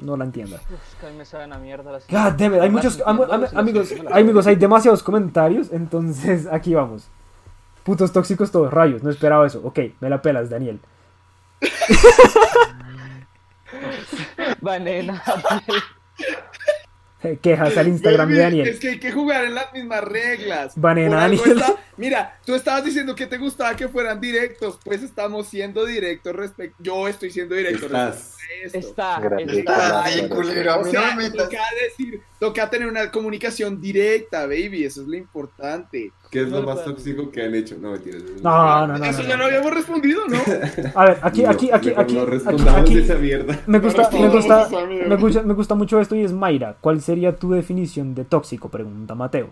no 0.00 0.16
la 0.16 0.24
entienda. 0.24 0.56
Es 0.56 0.96
que 1.00 1.06
a 1.06 1.10
mí 1.10 1.16
me 1.16 1.24
saben 1.24 1.52
a 1.52 1.58
mierda 1.58 1.90
las 1.92 2.06
God 2.08 2.32
damn 2.38 2.54
it, 2.54 2.60
Hay 2.60 2.70
muchos. 2.70 3.02
am- 3.06 3.20
amigos, 3.54 3.92
amigos, 4.12 4.46
hay 4.46 4.56
demasiados 4.56 5.02
comentarios. 5.02 5.72
Entonces, 5.72 6.46
aquí 6.50 6.74
vamos. 6.74 7.08
Putos 7.84 8.12
tóxicos 8.12 8.50
todos. 8.50 8.72
Rayos, 8.72 9.02
no 9.02 9.10
esperaba 9.10 9.46
eso. 9.46 9.60
Ok, 9.64 9.78
me 10.00 10.10
la 10.10 10.20
pelas, 10.22 10.50
Daniel. 10.50 10.80
Banena. 14.60 15.22
Eh, 17.22 17.38
Quejas 17.42 17.76
al 17.76 17.88
Instagram 17.88 18.30
de 18.30 18.38
Daniel. 18.38 18.68
Es 18.68 18.78
que 18.78 18.90
hay 18.90 19.00
que 19.00 19.10
jugar 19.10 19.44
en 19.44 19.54
las 19.54 19.72
mismas 19.72 20.04
reglas. 20.04 20.74
Banana 20.76 21.16
Daniel. 21.22 21.42
está- 21.52 21.74
Mira, 21.96 22.38
tú 22.44 22.54
estabas 22.54 22.84
diciendo 22.84 23.14
que 23.14 23.26
te 23.26 23.38
gustaba 23.38 23.74
que 23.74 23.88
fueran 23.88 24.20
directos, 24.20 24.78
pues 24.84 25.02
estamos 25.02 25.48
siendo 25.48 25.86
directos 25.86 26.36
respecto. 26.36 26.76
Yo 26.82 27.08
estoy 27.08 27.30
siendo 27.30 27.54
directo 27.54 27.86
Estás. 27.86 28.36
respecto 28.36 28.52
a 28.52 28.66
esto. 28.66 28.78
Está, 28.78 29.20
está. 29.38 30.04
Ay, 30.04 30.28
culero, 30.28 30.72
a 30.72 30.76
O 30.76 30.84
mí 30.84 30.92
no 30.92 31.00
sea, 31.00 31.16
me 31.16 31.30
metas. 31.30 31.48
decir, 31.48 32.22
toca 32.38 32.68
tener 32.68 32.88
una 32.88 33.10
comunicación 33.10 33.80
directa, 33.80 34.46
baby, 34.46 34.84
eso 34.84 35.02
es 35.02 35.08
lo 35.08 35.16
importante. 35.16 36.12
¿Qué 36.30 36.42
es 36.42 36.48
lo 36.48 36.62
más 36.62 36.84
tóxico 36.84 37.30
que 37.30 37.42
han 37.42 37.54
hecho? 37.54 37.76
No, 37.80 37.92
mentiras. 37.92 38.22
No, 38.42 38.86
no, 38.86 38.98
no. 38.98 39.04
eso 39.04 39.22
no, 39.22 39.28
ya 39.28 39.36
no. 39.36 39.42
lo 39.42 39.44
habíamos 39.46 39.72
respondido, 39.72 40.22
¿no? 40.28 40.38
A 40.94 41.04
ver, 41.06 41.18
aquí, 41.22 41.42
No, 41.42 41.50
aquí, 41.50 41.70
aquí, 41.72 41.92
aquí, 41.96 42.14
no 42.14 42.22
aquí, 42.22 42.30
respondamos 42.30 42.90
esa 42.90 43.14
mierda. 43.16 43.60
Me 43.66 43.78
gusta, 43.78 44.10
me 44.10 45.16
gusta, 45.16 45.42
me 45.42 45.54
gusta 45.54 45.74
mucho 45.74 46.00
esto 46.00 46.16
y 46.16 46.24
es 46.24 46.32
Mayra. 46.32 46.76
¿Cuál 46.80 47.00
sería 47.00 47.36
tu 47.36 47.52
definición 47.52 48.14
de 48.14 48.24
tóxico? 48.24 48.68
Pregunta 48.68 49.14
Mateo. 49.14 49.50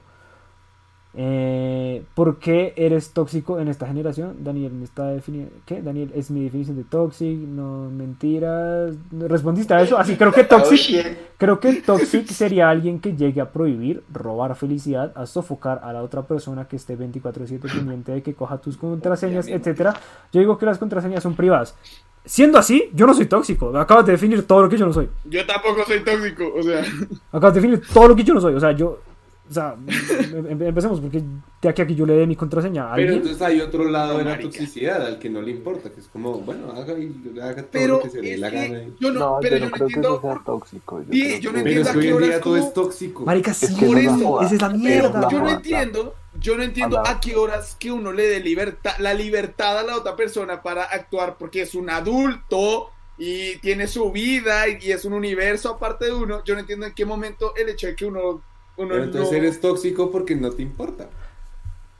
Eh, 1.16 2.02
¿Por 2.14 2.38
qué 2.38 2.72
eres 2.76 3.12
tóxico 3.12 3.60
en 3.60 3.68
esta 3.68 3.86
generación? 3.86 4.38
Daniel 4.40 4.72
me 4.72 4.84
está 4.84 5.06
definiendo. 5.08 5.52
¿Qué? 5.64 5.80
Daniel 5.80 6.10
es 6.14 6.30
mi 6.30 6.42
definición 6.42 6.76
de 6.76 6.84
toxic. 6.84 7.38
No 7.38 7.88
mentiras. 7.90 8.94
¿Respondiste 9.12 9.74
a 9.74 9.82
eso? 9.82 9.96
Así 9.96 10.16
creo 10.16 10.32
que 10.32 10.40
Oh, 10.42 10.46
toxic. 10.46 10.78
shit. 10.78 11.06
Creo 11.38 11.60
que 11.60 11.74
toxic 11.82 12.26
sería 12.26 12.68
alguien 12.68 12.98
que 13.00 13.16
llegue 13.16 13.40
a 13.40 13.52
prohibir, 13.52 14.02
robar 14.12 14.56
felicidad, 14.56 15.12
a 15.14 15.26
sofocar 15.26 15.80
a 15.84 15.92
la 15.92 16.02
otra 16.02 16.22
persona 16.22 16.66
que 16.66 16.76
esté 16.76 16.96
24/7 16.98 17.60
pendiente 17.60 18.12
de 18.12 18.22
que 18.22 18.34
coja 18.34 18.58
tus 18.58 18.76
contraseñas, 18.76 19.46
etcétera. 19.46 19.94
Yo 20.32 20.40
digo 20.40 20.58
que 20.58 20.66
las 20.66 20.78
contraseñas 20.78 21.22
son 21.22 21.34
privadas. 21.34 21.76
Siendo 22.24 22.58
así, 22.58 22.90
yo 22.94 23.06
no 23.06 23.12
soy 23.14 23.26
tóxico. 23.26 23.76
Acabas 23.76 24.06
de 24.06 24.12
definir 24.12 24.46
todo 24.46 24.62
lo 24.62 24.68
que 24.68 24.78
yo 24.78 24.86
no 24.86 24.92
soy. 24.92 25.10
Yo 25.26 25.44
tampoco 25.46 25.84
soy 25.86 26.00
tóxico, 26.02 26.52
o 26.56 26.62
sea. 26.62 26.82
Acabas 27.30 27.54
de 27.54 27.60
definir 27.60 27.82
todo 27.92 28.08
lo 28.08 28.16
que 28.16 28.24
yo 28.24 28.32
no 28.34 28.40
soy. 28.40 28.54
O 28.54 28.60
sea, 28.60 28.72
yo 28.72 29.00
O 29.48 29.52
sea, 29.52 29.76
em- 29.86 30.46
em- 30.52 30.62
empecemos 30.62 31.00
porque 31.00 31.22
de 31.60 31.68
aquí 31.68 31.82
a 31.82 31.86
que 31.86 31.94
yo 31.94 32.06
le 32.06 32.14
dé 32.14 32.26
mi 32.26 32.34
contraseña 32.34 32.90
a 32.92 32.96
Pero 32.96 33.12
entonces 33.12 33.42
hay 33.42 33.60
otro 33.60 33.84
lado 33.84 34.12
No, 34.14 34.18
de 34.18 34.24
la 34.24 34.30
marica. 34.30 34.48
toxicidad 34.50 35.04
al 35.06 35.18
que 35.18 35.28
no 35.28 35.42
le 35.42 35.50
importa, 35.50 35.90
que 35.90 36.00
es 36.00 36.08
como, 36.08 36.38
bueno, 36.40 36.72
haga, 36.72 36.98
y, 36.98 37.14
haga 37.42 37.56
todo 37.56 37.68
Pero 37.70 37.96
lo 37.96 38.02
que 38.02 38.10
se 38.10 38.22
le 38.22 38.38
la 38.38 38.48
gana. 38.50 38.82
y- 38.84 38.94
yo 38.98 39.12
no, 39.12 39.20
No, 39.20 39.38
pero 39.42 39.58
yo 39.58 39.66
no 39.66 39.70
que 39.72 39.82
entiendo. 39.82 40.08
eso 40.14 40.20
sea 40.22 40.34
por- 40.34 40.44
tóxico. 40.44 41.00
Yo 41.02 41.12
Sí, 41.12 41.20
creo 41.20 41.38
yo 41.40 41.52
no 41.52 41.58
que- 41.58 41.64
Pero 41.64 41.80
es 41.80 41.86
entiendo 41.88 41.92
que 41.92 41.98
hoy 41.98 42.06
a 42.06 42.10
en 42.10 42.16
qué 42.18 42.24
día 42.24 42.28
horas 42.28 42.40
todo 42.40 42.54
como- 42.54 42.66
es 42.66 42.72
tóxico. 42.74 43.24
Marica, 43.26 43.50
Es 43.50 43.56
sí, 43.58 43.76
que 43.76 43.86
Por 43.86 43.98
es 43.98 44.04
la 44.06 44.16
eso, 44.16 44.26
joda. 44.28 44.46
esa 44.46 44.54
es 44.54 44.62
la 44.62 44.68
mierda. 44.70 45.28
yo 45.30 45.38
no 45.38 45.44
joda. 45.44 45.52
entiendo, 45.56 46.14
yo 46.40 46.56
no 46.56 46.62
entiendo 46.62 47.02
a 47.06 47.20
qué 47.20 47.36
horas 47.36 47.76
que 47.78 47.92
uno 47.92 48.12
le 48.12 48.26
dé 48.26 48.40
libertad, 48.40 48.92
la 48.98 49.12
libertad 49.14 49.78
a 49.78 49.82
la 49.82 49.96
otra 49.96 50.16
persona 50.16 50.62
para 50.62 50.84
actuar 50.84 51.36
porque 51.38 51.62
es 51.62 51.74
un 51.74 51.90
adulto 51.90 52.88
y 53.18 53.56
tiene 53.58 53.86
su 53.86 54.10
vida 54.10 54.66
y, 54.68 54.78
y 54.82 54.92
es 54.92 55.04
un 55.04 55.12
universo 55.12 55.70
aparte 55.74 56.06
de 56.06 56.12
uno. 56.12 56.42
Yo 56.44 56.54
no 56.54 56.60
entiendo 56.60 56.86
en 56.86 56.94
qué 56.94 57.04
momento 57.04 57.54
el 57.56 57.68
hecho 57.68 57.86
de 57.86 57.94
que 57.94 58.06
uno, 58.06 58.42
uno 58.76 58.88
Pero 58.88 59.04
entonces 59.04 59.30
no- 59.32 59.36
eres 59.38 59.60
tóxico 59.60 60.10
porque 60.10 60.34
no 60.36 60.50
te 60.50 60.62
importa. 60.62 61.06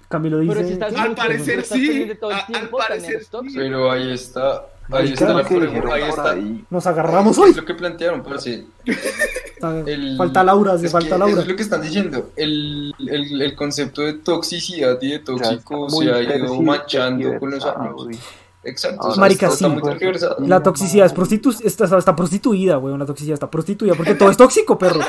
Camilo 0.08 0.38
dice. 0.40 0.54
Pero 0.54 0.66
si 0.66 0.72
estás 0.74 0.94
Al 0.94 1.14
parecer 1.14 1.58
estás 1.60 1.78
sí, 1.78 2.10
a- 2.30 2.58
al 2.58 2.68
parecer 2.68 3.24
tóxico. 3.30 3.54
Pero 3.60 3.90
ahí 3.90 4.12
está, 4.12 4.66
ahí 4.92 5.12
está 5.12 5.32
la 5.32 5.44
que 5.44 5.56
pregunta, 5.56 5.94
ahí 5.94 6.02
está. 6.02 6.30
ahí. 6.32 6.64
Nos 6.70 6.86
agarramos 6.86 7.36
¿Qué 7.36 7.42
hoy. 7.42 7.50
es 7.50 7.56
lo 7.56 7.64
que 7.64 7.74
plantearon? 7.74 8.22
Parce? 8.22 8.66
El- 9.86 10.16
Falta 10.18 10.44
Laura, 10.44 10.76
falta 10.78 10.98
que 11.08 11.18
Laura. 11.18 11.32
Eso 11.32 11.40
es 11.40 11.48
lo 11.48 11.56
que 11.56 11.62
están 11.62 11.80
diciendo. 11.80 12.30
El, 12.36 12.92
el, 12.98 13.40
el 13.40 13.54
concepto 13.56 14.02
de 14.02 14.12
toxicidad 14.14 14.98
y 15.00 15.12
de 15.12 15.18
tóxico 15.20 15.88
se 15.88 16.12
ha 16.12 16.20
ido 16.36 16.60
manchando 16.60 17.38
con 17.40 17.50
los 17.50 17.64
años. 17.64 18.06
Exacto. 18.64 19.00
Ah, 19.02 19.08
o 19.08 19.12
sea, 19.12 19.20
Marica, 19.20 19.46
está, 19.46 19.54
está 19.54 19.66
sí. 19.68 19.72
muy 19.72 19.82
tergiversado. 19.82 20.36
La 20.40 20.62
toxicidad 20.62 21.06
es 21.06 21.12
prostitu 21.12 21.50
está, 21.62 21.98
está 21.98 22.16
prostituida, 22.16 22.78
weón. 22.78 22.98
La 22.98 23.06
toxicidad 23.06 23.34
está 23.34 23.50
prostituida 23.50 23.94
porque 23.94 24.14
todo 24.14 24.30
es 24.30 24.36
tóxico, 24.36 24.78
perro. 24.78 25.00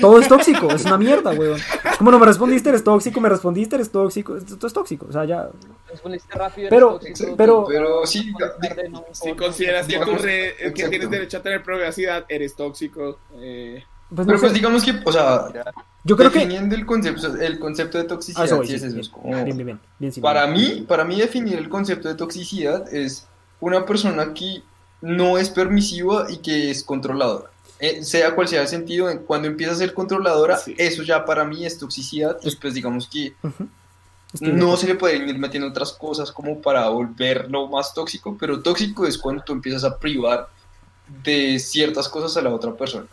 Todo 0.00 0.18
es 0.18 0.28
tóxico, 0.28 0.70
es 0.70 0.84
una 0.84 0.98
mierda, 0.98 1.30
weón. 1.32 1.58
Es 1.58 1.96
como 1.98 2.10
no 2.10 2.18
me 2.18 2.26
respondiste, 2.26 2.68
eres 2.68 2.84
tóxico, 2.84 3.20
me 3.20 3.28
respondiste, 3.28 3.76
eres 3.76 3.90
tóxico. 3.90 4.36
Todo 4.38 4.66
es 4.66 4.72
tóxico, 4.72 5.06
o 5.08 5.12
sea, 5.12 5.24
ya. 5.24 5.48
Respondiste 5.88 6.34
rápido, 6.34 6.68
Pero- 6.70 6.98
tóxico, 6.98 7.34
pero- 7.36 7.64
Pero 7.66 8.06
sí, 8.06 8.32
no, 8.90 9.04
Si 9.12 9.28
no, 9.30 9.36
consideras 9.36 9.86
que, 9.86 9.98
no, 9.98 10.06
no, 10.06 10.16
que 10.16 10.88
tienes 10.88 11.10
derecho 11.10 11.38
a 11.38 11.42
tener 11.42 11.62
privacidad, 11.62 12.24
eres 12.28 12.54
tóxico. 12.54 13.18
eh, 13.34 13.82
Pues 14.14 14.26
no 14.26 14.32
Pero 14.32 14.40
pues 14.40 14.52
sé. 14.52 14.58
digamos 14.58 14.84
que, 14.84 14.94
o 15.04 15.12
sea, 15.12 15.46
Yo 16.04 16.16
creo 16.16 16.30
que. 16.32 16.40
definiendo 16.40 16.74
el 16.74 16.84
concepto, 16.84 17.34
el 17.36 17.58
concepto 17.58 17.98
de 17.98 18.04
Ah, 18.04 18.08
toxicidad, 18.08 18.44
eso 18.44 18.64
sí 18.64 18.74
es 18.74 18.82
eso, 18.82 18.86
bien, 18.88 19.00
es 19.00 19.08
como- 19.08 19.44
bien, 19.44 19.78
bien, 19.98 20.12
Para 20.20 20.46
mí, 20.46 20.84
para 20.88 21.04
mí 21.04 21.16
definir 21.20 21.56
el 21.58 21.68
concepto 21.68 22.08
de 22.08 22.14
toxicidad 22.16 22.92
es 22.92 23.26
una 23.60 23.84
persona 23.86 24.34
que 24.34 24.62
no 25.00 25.38
es 25.38 25.48
permisiva 25.50 26.26
y 26.30 26.38
que 26.38 26.70
es 26.70 26.82
controladora. 26.82 27.50
Eh, 27.78 28.02
sea 28.04 28.34
cual 28.34 28.46
sea 28.48 28.60
el 28.62 28.68
sentido, 28.68 29.08
en- 29.08 29.18
cuando 29.20 29.48
empieza 29.48 29.72
a 29.72 29.76
ser 29.76 29.94
controladora, 29.94 30.56
Sí. 30.58 30.74
eso 30.76 31.02
ya 31.02 31.24
para 31.24 31.44
mí 31.44 31.64
es 31.64 31.78
toxicidad 31.78 32.36
y 32.42 32.54
pues 32.56 32.74
digamos 32.74 33.08
que 33.08 33.34
no 34.40 34.76
se 34.76 34.86
le 34.86 34.94
pueden 34.96 35.28
ir 35.28 35.38
metiendo 35.38 35.68
otras 35.68 35.92
cosas 35.92 36.30
como 36.30 36.60
para 36.60 36.88
volverlo 36.88 37.68
más 37.68 37.94
tóxico, 37.94 38.36
pero 38.38 38.60
tóxico 38.62 39.06
es 39.06 39.16
cuando 39.18 39.42
tú 39.42 39.52
empiezas 39.52 39.82
a 39.84 39.98
privar 39.98 40.48
de 41.24 41.58
ciertas 41.58 42.08
cosas 42.08 42.36
a 42.36 42.42
la 42.42 42.50
otra 42.50 42.72
persona. 42.74 43.06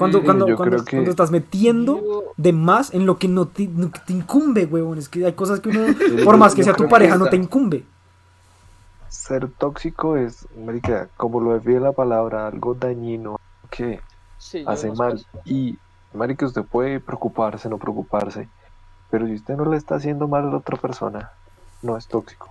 Cuando, 0.00 0.20
Sí, 0.20 0.24
cuando, 0.24 0.56
cuando, 0.56 0.64
creo 0.76 0.84
que- 0.86 0.96
cuando 0.96 1.10
estás 1.10 1.30
metiendo 1.30 2.00
de 2.38 2.52
más 2.54 2.94
en 2.94 3.04
lo 3.04 3.18
que 3.18 3.28
no 3.28 3.46
te, 3.46 3.66
no 3.68 3.90
te 3.90 4.14
incumbe, 4.14 4.64
weón. 4.64 4.96
Es 4.96 5.10
que 5.10 5.26
hay 5.26 5.34
cosas 5.34 5.60
que 5.60 5.68
uno, 5.68 5.80
Sí, 5.98 6.24
por 6.24 6.38
más 6.38 6.54
que 6.54 6.64
sea 6.64 6.72
tu 6.74 6.88
pareja, 6.88 7.18
no 7.18 7.28
te 7.28 7.36
incumbe. 7.36 7.84
Ser 9.10 9.46
tóxico 9.58 10.16
es, 10.16 10.46
marica, 10.56 11.08
como 11.18 11.40
lo 11.40 11.52
define 11.52 11.80
la 11.80 11.92
palabra, 11.92 12.46
algo 12.46 12.72
dañino 12.72 13.36
que 13.70 14.00
sí, 14.38 14.64
hace 14.66 14.90
mal. 14.92 15.22
Y, 15.44 15.76
marica, 16.14 16.46
usted 16.46 16.64
puede 16.64 16.98
preocuparse, 16.98 17.68
no 17.68 17.76
preocuparse, 17.76 18.48
pero 19.10 19.26
si 19.26 19.34
usted 19.34 19.54
no 19.56 19.66
le 19.66 19.76
está 19.76 19.96
haciendo 19.96 20.28
mal 20.28 20.48
a 20.48 20.50
la 20.50 20.56
otra 20.56 20.78
persona, 20.78 21.30
no 21.82 21.98
es 21.98 22.06
tóxico. 22.06 22.49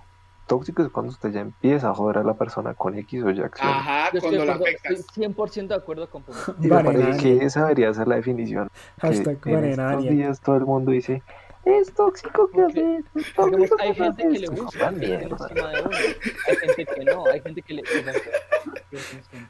Tóxico 0.50 0.82
es 0.82 0.88
cuando 0.88 1.12
usted 1.12 1.30
ya 1.30 1.40
empieza 1.40 1.90
a 1.90 1.94
joder 1.94 2.18
a 2.18 2.24
la 2.24 2.34
persona 2.34 2.74
con 2.74 2.98
X 2.98 3.22
o 3.22 3.30
Y 3.30 3.40
acción. 3.40 3.68
ajá, 3.70 4.10
Yo 4.12 4.20
cuando 4.20 4.40
de 4.40 4.46
la 4.46 4.52
afectas. 4.54 4.92
estoy 4.98 5.24
100% 5.26 5.68
de 5.68 5.74
acuerdo 5.76 6.10
con. 6.10 6.24
Y 6.60 6.66
me 6.66 6.82
parece 6.84 7.16
que 7.22 7.44
esa 7.44 7.62
debería 7.62 7.94
ser 7.94 8.08
la 8.08 8.16
definición. 8.16 8.68
Que 9.00 9.06
Hashtag 9.06 9.38
en 9.46 9.54
Banana 9.76 9.90
estos 9.92 10.10
días 10.10 10.40
todo 10.40 10.56
el 10.56 10.66
mundo 10.66 10.90
dice, 10.90 11.22
es 11.64 11.92
tóxico 11.94 12.50
que 12.52 12.62
hace 12.62 12.96
esto, 12.96 13.18
es 13.18 13.24
Digamos, 13.36 13.68
tóxico 13.70 13.76
hay 13.80 13.92
que 13.92 14.02
gente 14.02 14.22
que 14.24 14.28
le 14.30 14.44
esto". 14.46 14.62
gusta 14.62 14.90
que. 14.98 15.14
Hay 16.48 16.56
gente 16.56 16.86
que 16.86 17.04
no, 17.04 17.24
hay 17.26 17.40
gente 17.40 17.62
que 17.62 17.74
le. 17.74 17.82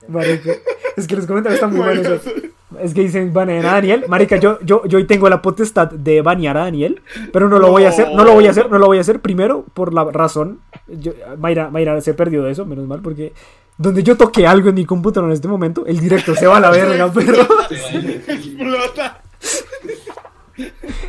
Marica, 0.09 0.51
es 0.97 1.07
que 1.07 1.17
los 1.17 1.27
comentarios 1.27 1.55
están 1.63 1.71
muy 1.75 1.81
buenos. 1.87 2.21
Es 2.81 2.95
que 2.95 3.01
dicen 3.01 3.33
banear 3.33 3.67
a 3.67 3.73
Daniel. 3.73 4.05
Marica, 4.09 4.37
yo, 4.37 4.59
yo, 4.61 4.85
yo 4.87 4.99
hoy 4.99 5.05
tengo 5.07 5.29
la 5.29 5.43
potestad 5.43 5.91
de 5.91 6.23
banear 6.23 6.57
a 6.57 6.61
Daniel, 6.65 7.03
pero 7.33 7.49
no 7.49 7.59
lo 7.59 7.71
voy 7.71 7.85
a 7.85 7.89
hacer, 7.89 8.13
no 8.15 8.25
lo 8.25 8.33
voy 8.35 8.47
a 8.47 8.51
hacer, 8.51 8.71
no 8.71 8.79
lo 8.79 8.87
voy 8.87 8.99
a 8.99 9.01
hacer 9.01 9.21
primero 9.21 9.65
por 9.75 9.93
la 9.95 10.05
razón. 10.05 10.61
Yo, 10.99 11.13
Mayra, 11.39 11.71
Mayra 11.71 12.01
se 12.01 12.15
perdió 12.15 12.43
de 12.43 12.53
eso, 12.53 12.67
menos 12.67 12.87
mal, 12.87 13.01
porque 13.01 13.33
donde 13.79 14.03
yo 14.03 14.17
toqué 14.17 14.47
algo 14.47 14.69
en 14.69 14.75
mi 14.75 14.85
computadora 14.85 15.31
en 15.31 15.35
este 15.35 15.49
momento, 15.49 15.87
el 15.87 16.01
directo 16.01 16.35
se 16.35 16.47
va 16.47 16.59
a 16.59 16.61
la 16.61 16.71
verga, 16.71 17.11
pero. 17.13 17.43
Explota. 18.29 19.23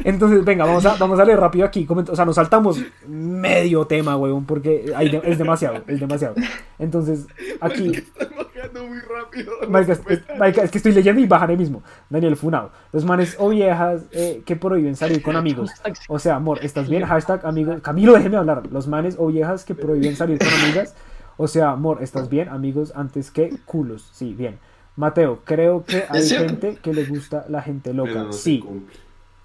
Entonces, 0.04 0.44
venga, 0.44 0.66
vamos 0.66 0.86
a, 0.86 0.96
vamos 0.96 1.20
a 1.20 1.26
leer 1.26 1.40
rápido 1.40 1.66
aquí. 1.66 1.88
O 1.90 2.16
sea, 2.16 2.26
nos 2.26 2.36
saltamos 2.36 2.82
medio 3.08 3.86
tema, 3.86 4.18
weón, 4.18 4.46
porque 4.46 4.92
hay 4.96 5.10
de- 5.10 5.22
es 5.24 5.38
demasiado, 5.38 5.84
es 5.88 6.00
demasiado. 6.00 6.36
Entonces, 6.80 7.26
aquí. 7.60 7.92
Bajando 8.20 8.84
muy 8.88 9.00
rápido. 9.00 9.52
Marica, 9.70 9.94
es, 9.94 10.02
es- 10.08 10.22
marica, 10.38 10.64
es 10.64 10.72
que 10.72 10.78
estoy 10.78 10.92
leyendo 10.92 11.22
y 11.22 11.28
bajaré 11.28 11.56
mismo. 11.58 11.84
Daniel 12.10 12.36
Funao. 12.36 12.72
Los 12.92 13.06
manes 13.06 13.36
o 13.40 13.50
viejas 13.50 14.04
eh, 14.12 14.42
que 14.46 14.56
prohíben 14.56 14.96
salir 14.96 15.22
con 15.22 15.36
amigos. 15.36 15.72
O 16.10 16.20
sea, 16.20 16.36
amor, 16.36 16.60
¿estás 16.64 16.90
bien? 16.90 17.04
Hashtag 17.06 17.46
amigos. 17.46 17.82
Camilo, 17.82 18.14
déjeme 18.14 18.38
hablar. 18.38 18.64
Los 18.72 18.88
manes 18.88 19.16
o 19.18 19.28
viejas 19.28 19.66
que 19.66 19.76
prohíben 19.76 20.16
salir 20.16 20.38
con 20.40 20.48
amigas. 20.50 20.96
O 21.38 21.48
sea, 21.48 21.72
amor, 21.72 22.00
¿estás 22.02 22.30
bien? 22.30 22.50
Amigos 22.50 22.94
antes 22.96 23.32
que 23.32 23.56
culos. 23.66 24.10
Sí, 24.14 24.34
bien. 24.34 24.60
Mateo, 24.98 25.40
creo 25.46 25.86
que 25.86 26.04
hay 26.10 26.22
gente 26.28 26.78
que 26.82 26.94
le 26.94 27.06
gusta 27.06 27.46
la 27.48 27.62
gente 27.62 27.94
loca. 27.94 28.24
no 28.26 28.34
Sí. 28.34 28.60
cumple. 28.60 28.96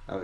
A. 0.09 0.21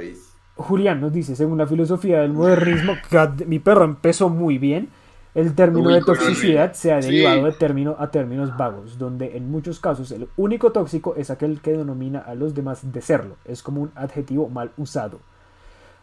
Julián 0.57 1.01
nos 1.01 1.13
dice, 1.13 1.35
según 1.35 1.59
la 1.59 1.67
filosofía 1.67 2.21
del 2.21 2.33
modernismo, 2.33 2.95
que 3.11 3.47
mi 3.47 3.59
perro 3.59 3.85
empezó 3.85 4.29
muy 4.29 4.59
bien, 4.59 4.91
el 5.35 5.55
término 5.55 5.89
Uy, 5.89 5.95
de 5.95 6.03
toxicidad 6.03 6.75
se 6.75 6.93
ha 6.93 7.01
Sí. 7.01 7.09
derivado 7.11 7.47
de 7.47 7.53
término 7.53 7.97
a 7.99 8.11
términos 8.11 8.55
vagos, 8.57 8.99
donde 8.99 9.37
en 9.37 9.51
muchos 9.51 9.81
casos 9.81 10.11
el 10.13 10.29
único 10.37 10.73
tóxico 10.73 11.15
es 11.17 11.31
aquel 11.31 11.61
que 11.61 11.73
denomina 11.73 12.19
a 12.19 12.35
los 12.35 12.55
demás 12.55 12.93
de 12.93 13.01
serlo, 13.01 13.37
es 13.47 13.63
como 13.63 13.81
un 13.81 13.91
adjetivo 13.95 14.49
mal 14.51 14.73
usado. 14.77 15.21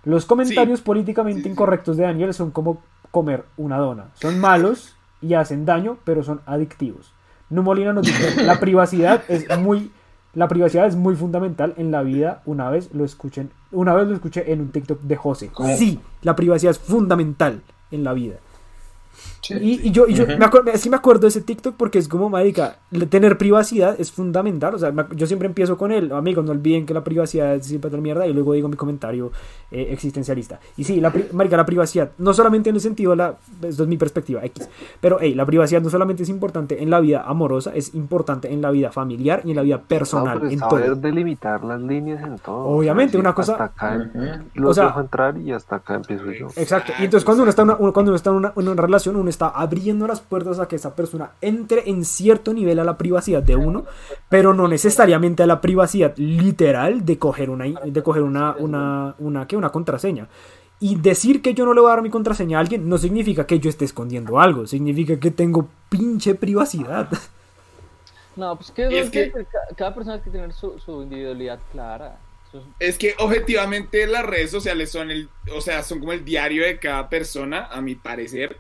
Los 0.04 0.26
comentarios 0.26 0.82
políticamente 0.82 1.48
incorrectos 1.48 1.98
de 1.98 2.04
Daniel 2.04 2.34
son 2.34 2.50
como 2.52 2.82
comer 3.12 3.46
una 3.58 3.78
dona, 3.78 4.06
son 4.14 4.40
malos 4.40 4.96
y 5.22 5.36
hacen 5.36 5.66
daño, 5.66 5.98
pero 6.06 6.24
son 6.24 6.42
adictivos. 6.46 7.14
Numolina 7.52 7.94
nos 7.94 8.08
dice, 8.08 8.44
la 8.44 8.60
privacidad 8.60 9.24
es 9.28 9.46
muy 9.60 9.92
la 10.36 10.48
privacidad 10.48 10.86
es 10.86 10.96
muy 10.96 11.16
fundamental 11.16 11.74
en 11.78 11.92
la 11.92 12.04
vida. 12.04 12.42
Una 12.46 12.70
vez 12.70 12.94
lo 12.94 13.04
escuchen, 13.04 13.50
una 13.72 13.94
vez 13.94 14.08
lo 14.08 14.16
escuché 14.16 14.52
en 14.52 14.62
un 14.62 14.70
TikTok 14.70 15.02
de 15.02 15.16
José. 15.16 15.52
Sí, 15.78 16.00
la 16.22 16.36
privacidad 16.36 16.72
es 16.72 16.80
fundamental 16.80 17.62
en 17.92 18.04
la 18.04 18.14
vida. 18.14 18.38
Sí. 19.42 19.54
Y, 19.56 19.88
y 19.88 19.92
yo, 19.92 20.06
y 20.08 20.14
yo 20.14 20.24
Ujú. 20.26 20.38
me 20.38 20.46
acuerdo, 20.46 20.72
sí 20.76 20.90
me 20.90 20.98
acuerdo 20.98 21.22
de 21.22 21.28
ese 21.30 21.42
TikTok 21.42 21.76
porque 21.76 21.98
es 21.98 22.08
como, 22.08 22.30
marica, 22.30 22.78
tener 23.10 23.38
privacidad 23.38 23.96
es 24.00 24.12
fundamental. 24.12 24.76
O 24.76 24.80
sea, 24.80 24.92
me 24.92 25.06
yo 25.16 25.26
siempre 25.28 25.48
empiezo 25.48 25.78
con 25.78 25.92
él, 25.92 26.12
amigos, 26.12 26.44
no 26.46 26.52
olviden 26.52 26.86
que 26.86 26.94
la 26.94 27.04
privacidad 27.04 27.56
es 27.56 27.66
siempre 27.66 27.90
tal 27.90 28.02
mierda 28.02 28.28
y 28.28 28.34
luego 28.34 28.54
digo 28.54 28.68
mi 28.68 28.76
comentario 28.76 29.32
eh, 29.72 29.88
existencialista. 29.92 30.60
Y 30.78 30.84
sí, 30.84 31.00
la, 31.00 31.12
marica, 31.34 31.56
la 31.58 31.66
privacidad, 31.66 32.12
no 32.18 32.34
solamente 32.34 32.70
en 32.70 32.76
el 32.76 32.82
sentido, 32.82 33.12
de 33.12 33.18
la, 33.18 33.36
esto 33.64 33.84
es 33.84 33.90
mi 33.90 33.98
perspectiva, 33.98 34.44
X, 34.46 34.68
pero 35.00 35.18
hey, 35.22 35.34
la 35.34 35.46
privacidad 35.46 35.82
no 35.82 35.90
solamente 35.90 36.24
es 36.24 36.30
importante 36.30 36.82
en 36.84 36.90
la 36.90 37.00
vida 37.00 37.24
amorosa, 37.26 37.72
es 37.74 37.94
importante 37.96 38.52
en 38.52 38.62
la 38.62 38.72
vida 38.72 38.92
familiar 38.92 39.42
y 39.46 39.52
en 39.52 39.56
la 39.56 39.62
vida 39.64 39.80
personal, 39.82 40.40
No, 40.44 40.50
en 40.50 40.60
saber 40.60 40.86
todo. 40.86 40.96
delimitar 40.96 41.64
las 41.64 41.82
líneas 41.82 42.24
en 42.24 42.38
todo. 42.40 42.66
Obviamente, 42.66 43.12
O 43.18 43.22
sea, 43.22 43.22
una 43.22 43.34
cosa- 43.36 43.54
Hasta 43.54 43.64
acá 43.66 44.10
Ujú. 44.14 44.26
los 44.56 44.72
O 44.72 44.74
sea- 44.74 44.86
dejo 44.88 45.00
entrar 45.02 45.38
y 45.38 45.52
hasta 45.52 45.78
acá 45.78 45.96
empiezo 45.96 46.26
yo. 46.32 46.48
Exacto. 46.56 46.92
Y 47.00 47.06
entonces 47.06 47.24
cuando 47.26 47.44
uno 47.44 47.50
está 47.50 47.62
en 47.64 47.70
una, 47.70 47.78
uno- 47.80 47.94
cuando 47.94 48.12
uno 48.12 48.16
está 48.16 48.30
en 48.32 48.36
una, 48.38 48.54
en 48.56 48.68
una 48.68 48.82
relación, 48.82 49.09
uno 49.16 49.30
está 49.30 49.48
abriendo 49.50 50.08
las 50.08 50.20
puertas 50.22 50.60
a 50.60 50.68
que 50.68 50.76
esa 50.76 50.96
persona 50.96 51.32
entre 51.42 51.90
en 51.90 52.06
cierto 52.06 52.54
nivel 52.54 52.80
a 52.80 52.84
la 52.84 52.98
privacidad 52.98 53.42
de 53.44 53.56
uno, 53.56 53.86
pero 54.30 54.54
no 54.54 54.68
necesariamente 54.68 55.44
a 55.44 55.48
la 55.48 55.62
privacidad 55.62 56.14
literal 56.18 57.06
de 57.06 57.18
coger 57.18 57.50
una, 57.50 57.66
de 57.66 58.04
coger 58.04 58.24
una, 58.24 58.56
una, 58.58 59.16
una, 59.20 59.48
¿qué? 59.48 59.56
una 59.58 59.72
contraseña. 59.72 60.28
Y 60.82 60.96
decir 60.96 61.42
que 61.42 61.54
yo 61.54 61.66
no 61.66 61.74
le 61.74 61.82
voy 61.82 61.90
a 61.92 61.96
dar 61.96 62.04
mi 62.04 62.10
contraseña 62.10 62.58
a 62.58 62.62
alguien 62.62 62.88
no 62.88 62.98
significa 62.98 63.46
que 63.46 63.60
yo 63.60 63.70
esté 63.70 63.84
escondiendo 63.86 64.40
algo, 64.40 64.66
significa 64.66 65.20
que 65.20 65.30
tengo 65.32 65.68
pinche 65.90 66.36
privacidad. 66.36 67.10
No, 68.36 68.56
pues 68.56 68.72
que, 68.72 69.00
es 69.00 69.10
que- 69.10 69.32
ca- 69.32 69.76
cada 69.76 69.94
persona 69.94 70.18
tiene 70.22 70.32
que 70.32 70.38
tener 70.38 70.54
su, 70.54 70.80
su 70.80 71.02
individualidad 71.04 71.60
clara. 71.72 72.18
Es 72.80 72.98
que 72.98 73.14
objetivamente 73.20 74.08
las 74.08 74.26
redes 74.26 74.50
sociales 74.50 74.90
son 74.92 75.12
el, 75.12 75.30
o 75.56 75.62
sea, 75.62 75.84
son 75.84 76.00
como 76.00 76.14
el 76.14 76.26
diario 76.26 76.64
de 76.64 76.80
cada 76.80 77.08
persona, 77.10 77.68
a 77.68 77.82
mi 77.82 77.96
parecer. 77.96 78.58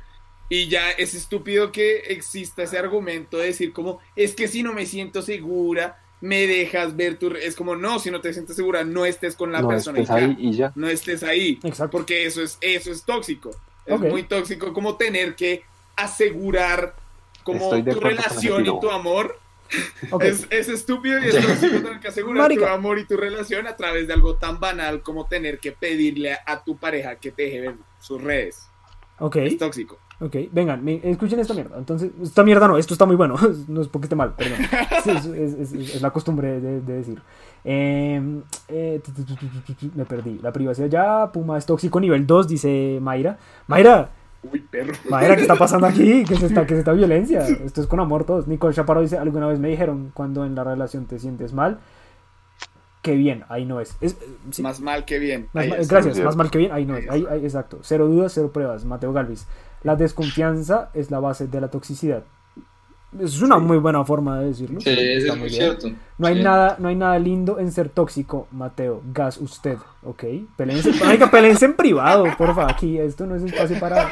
Y 0.50 0.68
ya 0.68 0.90
es 0.92 1.14
estúpido 1.14 1.72
que 1.72 1.98
exista 2.08 2.64
ese 2.64 2.78
argumento 2.78 3.38
de 3.38 3.46
decir 3.48 3.72
como, 3.72 4.00
es 4.16 4.34
que 4.36 4.48
si 4.48 4.64
no 4.64 4.74
me 4.74 4.86
siento 4.86 5.22
segura 5.22 6.02
me 6.22 6.48
dejas 6.48 6.96
ver 6.98 7.18
tu... 7.18 7.30
re-". 7.30 7.46
Es 7.46 7.56
como, 7.56 7.76
no, 7.76 8.00
si 8.00 8.12
no 8.12 8.20
te 8.20 8.34
sientes 8.34 8.56
segura, 8.56 8.84
no 8.84 9.06
estés 9.06 9.36
con 9.36 9.52
la 9.54 9.62
no 9.62 9.70
persona. 9.70 10.00
y 10.00 10.02
estés 10.02 10.18
ya. 10.18 10.26
ahí 10.26 10.36
y 10.40 10.52
ya. 10.54 10.72
No 10.76 10.90
estés 10.90 11.24
ahí. 11.24 11.60
Exacto. 11.64 11.92
Porque 11.92 12.26
eso 12.26 12.42
es, 12.42 12.58
eso 12.62 12.92
es 12.92 13.04
tóxico. 13.04 13.52
Es 13.86 13.94
Ok. 13.94 14.02
muy 14.10 14.24
tóxico 14.24 14.74
como 14.74 14.98
tener 14.98 15.36
que 15.36 15.64
asegurar 15.96 16.96
como 17.44 17.70
tu 17.84 18.00
relación 18.00 18.66
y 18.66 18.80
tu 18.80 18.90
amor. 18.90 19.40
Ok. 20.10 20.24
Es, 20.24 20.48
es 20.50 20.68
estúpido 20.68 21.20
y 21.20 21.28
es 21.28 21.36
tóxico 21.36 21.78
tener 21.84 22.00
que 22.00 22.08
asegurar 22.08 22.42
Marica. 22.42 22.66
tu 22.66 22.72
amor 22.74 22.98
y 22.98 23.06
tu 23.06 23.16
relación 23.16 23.68
a 23.68 23.76
través 23.76 24.08
de 24.08 24.14
algo 24.14 24.36
tan 24.36 24.60
banal 24.60 25.04
como 25.04 25.28
tener 25.28 25.60
que 25.60 25.72
pedirle 25.72 26.34
a, 26.34 26.40
a 26.48 26.64
tu 26.64 26.78
pareja 26.78 27.18
que 27.18 27.30
te 27.32 27.44
deje 27.44 27.62
ver 27.62 27.76
sus 28.02 28.20
redes. 28.20 28.64
Ok. 29.20 29.36
Es 29.36 29.60
tóxico. 29.60 30.00
Ok, 30.22 30.36
vengan, 30.52 30.86
escuchen 30.88 31.40
esta 31.40 31.54
mierda. 31.54 31.78
Entonces, 31.78 32.12
esta 32.22 32.44
mierda 32.44 32.68
no, 32.68 32.78
esto 32.78 32.94
está 32.94 33.06
muy 33.06 33.16
bueno. 33.16 33.36
No 33.70 33.82
es 33.82 33.88
porque 33.88 34.06
esté 34.06 34.16
mal, 34.16 34.34
perdón. 34.36 34.58
Sí, 35.04 35.12
es, 35.12 35.26
es- 35.26 35.74
es- 35.74 35.96
es 35.96 36.02
la 36.02 36.12
costumbre 36.12 36.60
de, 36.60 36.82
de 36.82 36.94
decir. 36.94 37.22
Eh, 37.64 38.42
eh, 38.68 39.02
tu, 39.04 39.12
tu, 39.14 39.24
tu, 39.24 39.36
tu, 39.36 39.48
tu, 39.62 39.74
tu, 39.74 39.92
me 39.98 40.06
perdí. 40.06 40.40
La 40.42 40.52
privacidad 40.52 40.88
ya, 40.88 41.32
Puma 41.32 41.58
es 41.58 41.66
tóxico 41.66 42.00
nivel 42.02 42.28
2, 42.28 42.48
dice 42.48 43.00
Mayra. 43.02 43.38
Mayra, 43.68 44.10
Uy, 44.52 44.60
perro. 44.62 44.94
Mayra, 45.10 45.36
¿qué 45.36 45.42
está 45.42 45.56
pasando 45.56 45.86
aquí? 45.88 46.24
¿Qué 46.28 46.34
es 46.34 46.44
esta, 46.44 46.66
qué 46.66 46.74
es 46.74 46.80
esta 46.80 46.94
violencia? 46.94 47.46
Esto 47.48 47.82
es 47.82 47.88
con 47.88 48.00
amor 48.00 48.24
todos. 48.26 48.48
Nicole 48.48 48.74
Chaparro 48.74 49.02
dice, 49.02 49.18
alguna 49.18 49.48
vez 49.48 49.60
me 49.60 49.68
dijeron 49.70 50.12
cuando 50.14 50.46
en 50.46 50.56
la 50.56 50.64
relación 50.64 51.06
te 51.06 51.20
sientes 51.20 51.54
mal. 51.54 51.80
Que 53.02 53.16
bien, 53.16 53.44
ahí 53.48 53.64
no 53.66 53.80
es. 53.80 53.96
Es- 54.02 54.14
eh, 54.22 54.38
sí. 54.52 54.62
Más 54.62 54.82
mal 54.82 55.06
que 55.06 55.20
bien. 55.20 55.48
Más 55.54 55.64
Ahí 55.64 55.70
mal- 55.70 55.86
gracias, 55.88 56.20
más 56.20 56.36
mal 56.36 56.52
que 56.52 56.58
bien, 56.58 56.72
ahí 56.74 56.86
no 56.86 56.98
es. 56.98 57.10
Ahí, 57.10 57.26
ahí- 57.30 57.44
exacto. 57.46 57.80
Cero 57.82 58.08
dudas, 58.08 58.34
cero 58.34 58.52
pruebas. 58.54 58.84
Mateo 58.84 59.14
Galvis. 59.14 59.48
La 59.84 59.96
desconfianza 59.96 60.90
es 60.94 61.10
la 61.12 61.20
base 61.20 61.48
de 61.48 61.62
la 61.62 61.70
toxicidad. 61.70 62.24
Es 63.20 63.42
una 63.42 63.58
muy 63.58 63.78
buena 63.80 64.04
forma 64.06 64.40
de 64.40 64.48
decirlo. 64.48 64.80
Sí, 64.82 64.90
eso 64.92 65.34
es 65.34 65.40
muy 65.40 65.50
bien. 65.50 65.62
cierto. 65.78 65.88
No 66.20 66.28
hay, 66.28 66.36
Sí. 66.38 66.44
nada, 66.44 66.76
no 66.78 66.90
hay 66.90 66.96
nada 66.96 67.18
lindo 67.18 67.58
en 67.58 67.72
ser 67.72 67.90
tóxico, 67.90 68.48
Mateo. 68.52 69.02
Gas 69.12 69.38
usted, 69.40 69.78
¿ok? 70.04 70.24
Pelense, 70.56 70.92
marica, 71.04 71.32
pelense 71.32 71.66
en 71.66 71.74
privado, 71.76 72.26
porfa. 72.38 72.70
Aquí, 72.70 73.00
esto 73.00 73.26
no 73.26 73.34
es 73.36 73.42
espacio 73.44 73.80
para. 73.80 74.12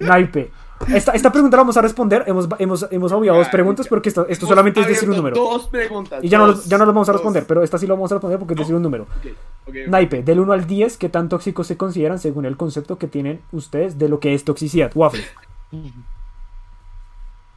Naipe. 0.00 0.50
Esta, 0.92 1.12
esta 1.12 1.32
pregunta 1.32 1.56
la 1.56 1.62
vamos 1.62 1.76
a 1.78 1.80
responder. 1.80 2.24
Hemos, 2.26 2.46
hemos, 2.58 2.86
hemos 2.90 3.10
obviado 3.12 3.38
dos 3.38 3.46
Ah, 3.48 3.50
preguntas 3.50 3.88
porque 3.88 4.10
esto, 4.10 4.26
esto 4.28 4.46
solamente 4.46 4.80
es 4.80 4.86
decir 4.88 5.08
un 5.08 5.16
número. 5.16 5.34
Dos 5.36 5.68
preguntas. 5.68 6.22
Y 6.22 6.28
ya 6.28 6.36
no, 6.36 6.48
dos, 6.48 6.56
los- 6.56 6.66
ya 6.66 6.76
no 6.76 6.84
los 6.84 6.94
vamos 6.94 7.08
a 7.08 7.12
dos. 7.12 7.20
responder, 7.22 7.46
pero 7.46 7.62
esta 7.62 7.78
sí 7.78 7.86
lo 7.86 7.94
vamos 7.94 8.12
a 8.12 8.16
responder 8.16 8.38
porque 8.38 8.52
es 8.52 8.58
decir 8.58 8.74
un 8.74 8.82
número. 8.82 9.04
Ok, 9.04 9.32
ok, 9.66 9.74
ok. 9.84 9.88
Naipe, 9.88 10.22
del 10.22 10.40
1 10.40 10.52
al 10.52 10.66
10, 10.66 10.96
¿qué 10.98 11.08
tan 11.08 11.28
tóxicos 11.28 11.66
se 11.66 11.76
consideran 11.76 12.18
según 12.18 12.46
el 12.46 12.56
concepto 12.56 12.98
que 12.98 13.06
tienen 13.08 13.40
ustedes 13.52 13.98
de 13.98 14.08
lo 14.08 14.20
que 14.20 14.34
es 14.34 14.44
toxicidad? 14.44 14.92
Waffle. 14.94 15.24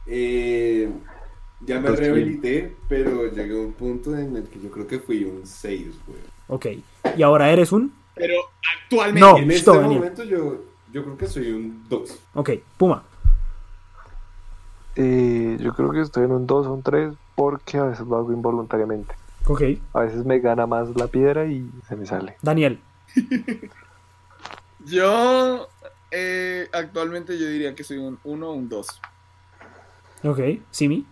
Eh, 0.06 0.90
ya 1.60 1.78
me 1.80 1.88
Pues, 1.88 2.00
rehabilité, 2.00 2.74
pero 2.88 3.30
llegué 3.30 3.54
a 3.56 3.60
un 3.66 3.72
punto 3.72 4.16
en 4.16 4.36
el 4.36 4.44
que 4.48 4.60
yo 4.60 4.70
creo 4.70 4.86
que 4.86 4.98
fui 4.98 5.24
un 5.24 5.46
6, 5.46 5.86
güey. 6.06 6.18
Ok. 6.48 6.66
Y 7.16 7.22
ahora 7.22 7.50
eres 7.50 7.70
un. 7.72 7.92
Pero 8.14 8.34
actualmente. 8.82 9.20
No. 9.20 9.36
En 9.38 9.50
este 9.50 9.70
Daniel. 9.70 9.98
momento 10.00 10.24
yo, 10.24 10.56
yo 10.92 11.04
creo 11.04 11.16
que 11.16 11.26
soy 11.26 11.52
un 11.52 11.84
2. 11.88 12.18
Ok, 12.34 12.50
Puma. 12.76 13.04
Eh, 14.96 15.56
yo 15.60 15.72
creo 15.74 15.92
que 15.92 16.00
estoy 16.00 16.24
en 16.24 16.32
un 16.32 16.46
2 16.46 16.66
o 16.66 16.72
un 16.74 16.82
3 16.82 17.14
porque 17.36 17.78
a 17.78 17.84
veces 17.84 18.06
lo 18.06 18.16
hago 18.16 18.32
involuntariamente. 18.32 19.14
Ok. 19.46 19.62
A 19.94 20.00
veces 20.00 20.24
me 20.24 20.38
gana 20.40 20.66
más 20.66 20.88
la 20.96 21.06
piedra 21.08 21.46
y 21.46 21.68
se 21.88 21.96
me 21.96 22.06
sale. 22.06 22.36
Daniel. 22.42 22.80
Yo. 24.86 25.68
eh, 26.10 26.68
actualmente 26.72 27.38
yo 27.38 27.46
diría 27.46 27.74
que 27.74 27.84
soy 27.84 27.98
un 27.98 28.18
1 28.24 28.48
o 28.48 28.52
un 28.52 28.68
2. 28.68 28.86
Ok. 30.24 30.40
Simi. 30.70 31.06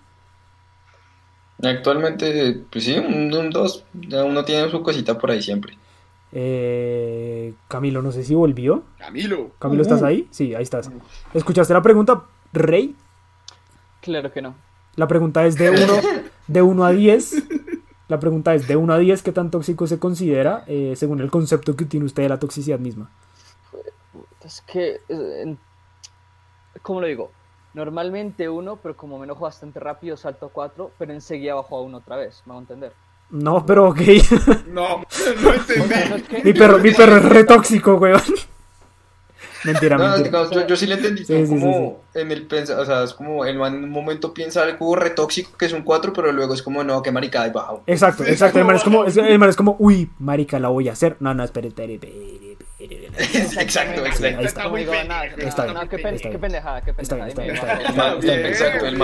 Actualmente, 1.63 2.63
pues 2.71 2.85
sí, 2.85 2.97
un 2.97 3.51
2. 3.51 3.85
Ya 4.09 4.25
uno 4.25 4.45
tiene 4.45 4.71
su 4.71 4.83
cosita 4.83 5.19
por 5.19 5.31
ahí 5.31 5.43
siempre. 5.43 5.77
Eh, 6.33 7.55
Camilo, 7.69 8.03
no 8.03 8.13
sé 8.13 8.23
si 8.23 8.35
volvió. 8.35 8.85
Camilo. 8.99 9.51
Camilo, 9.59 9.83
¿estás 9.83 10.03
ahí? 10.03 10.29
Sí, 10.31 10.55
ahí 10.55 10.63
estás. 10.63 10.91
¿Escuchaste 11.35 11.73
la 11.75 11.83
pregunta, 11.83 12.25
Rey? 12.53 12.95
Claro 14.03 14.31
que 14.33 14.43
no. 14.43 14.55
La 14.97 15.09
pregunta 15.09 15.47
es 15.47 15.57
de 15.57 15.71
1 15.71 15.79
de 16.47 16.63
uno 16.63 16.85
a 16.85 16.93
10. 16.93 17.43
La 18.09 18.19
pregunta 18.19 18.55
es 18.55 18.67
de 18.67 18.77
1 18.77 18.93
a 18.93 18.99
10, 18.99 19.23
¿qué 19.23 19.33
tan 19.33 19.51
tóxico 19.51 19.87
se 19.87 19.99
considera 19.99 20.65
eh, 20.67 20.95
según 20.97 21.21
el 21.21 21.31
concepto 21.31 21.77
que 21.77 21.85
tiene 21.85 22.07
usted 22.07 22.23
de 22.23 22.29
la 22.31 22.39
toxicidad 22.39 22.79
misma? 22.79 23.11
Es 24.43 24.63
que, 24.63 25.01
eh, 25.09 25.57
¿cómo 26.81 27.01
lo 27.03 27.07
digo? 27.07 27.31
Normalmente 27.75 28.49
uno, 28.49 28.77
pero 28.77 28.97
como 28.97 29.19
me 29.19 29.25
enojo 29.25 29.43
bastante 29.45 29.79
rápido, 29.79 30.17
salto 30.17 30.47
a 30.47 30.49
cuatro, 30.49 30.91
pero 30.99 31.13
enseguida 31.13 31.55
bajo 31.55 31.77
a 31.77 31.83
uno 31.83 31.99
otra 31.99 32.17
vez, 32.17 32.43
¿me 32.47 32.53
hago 32.53 32.61
entender? 32.61 32.93
No, 33.31 33.65
pero 33.67 33.91
ok. 33.91 34.01
No, 34.69 34.89
no 34.89 35.03
O 35.03 35.07
sea, 35.11 35.35
no 35.43 35.55
entendí. 35.55 35.95
es 36.17 36.23
que- 36.29 36.43
mi, 36.45 36.53
perro, 36.55 36.79
mi 36.79 36.93
perro 36.93 37.17
es 37.19 37.25
re 37.27 37.45
tóxico, 37.45 37.97
weón. 37.97 38.23
Mentira, 39.65 39.97
No, 39.97 40.05
mentira. 40.05 40.25
digamos, 40.25 40.51
yo, 40.51 40.67
yo 40.67 40.77
sí 40.77 40.87
le 40.87 40.95
entendí 40.95 41.25
Sí, 41.25 41.35
sí, 41.35 41.47
sí, 41.47 41.49
como 41.49 42.03
en 42.15 42.31
el 42.33 42.47
pensa, 42.47 42.81
o 42.81 42.85
sea, 42.85 43.03
es 43.05 43.13
como 43.15 43.45
el 43.45 43.59
man 43.59 43.75
en 43.77 43.85
un 43.85 43.91
momento 43.91 44.33
piensa 44.35 44.63
algo 44.63 44.95
retóxico 44.97 45.57
que 45.57 45.67
es 45.67 45.73
un 45.73 45.83
4, 45.83 46.13
pero 46.13 46.33
luego 46.33 46.55
es 46.55 46.63
como, 46.63 46.85
no, 46.85 47.03
qué 47.03 47.11
maricada 47.11 47.47
y 47.49 47.51
baja. 47.51 47.75
Exacto, 47.87 48.25
exacto. 48.25 48.59
El 48.59 48.65
man 48.65 48.77
es 48.77 48.83
como, 48.85 49.05
es- 49.05 49.17
el 49.17 49.39
man 49.39 49.49
es 49.49 49.57
como, 49.57 49.77
uy, 49.79 50.11
marica, 50.19 50.59
la 50.59 50.69
voy 50.69 50.89
a 50.89 50.93
hacer. 50.93 51.17
No, 51.21 51.35
no, 51.35 51.43
espere, 51.45 51.69
espere, 51.69 51.95
espere, 51.95 52.39
exacto, 53.19 54.07
exacto. 54.07 54.41
está. 54.45 54.69
Muy 54.69 54.85
no, 54.85 55.89
qué, 55.89 55.99
pendejada, 56.39 56.81
qué 56.83 56.93
Está 56.97 57.17
pendejada. 57.35 58.13
El 58.21 59.03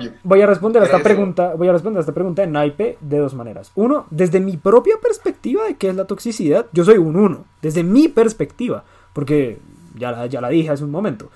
el. 0.00 0.14
Voy 0.22 0.40
a 0.40 0.46
responder 0.46 0.82
a 0.82 0.86
esta 0.86 1.02
pregunta, 1.02 1.54
voy 1.54 1.68
a 1.68 1.72
responder 1.72 1.98
a 1.98 2.00
esta 2.00 2.14
pregunta 2.14 2.42
de 2.42 2.48
naipe 2.48 2.96
de 3.00 3.18
dos 3.18 3.34
maneras. 3.34 3.72
Uno, 3.74 4.06
desde 4.10 4.40
mi 4.40 4.56
propia 4.56 4.94
perspectiva 5.02 5.64
de 5.66 5.76
qué 5.76 5.88
es 5.90 5.94
la 5.96 6.06
toxicidad, 6.06 6.66
yo 6.72 6.84
soy 6.84 6.96
un 6.98 7.16
uno, 7.16 7.44
desde 7.60 7.82
mi 7.82 8.08
perspectiva, 8.08 8.84
porque 9.12 9.58
ya 9.94 10.10
la, 10.12 10.26
ya 10.26 10.40
la 10.40 10.48
dije 10.48 10.70
hace 10.70 10.84
un 10.84 10.90
momento. 10.90 11.30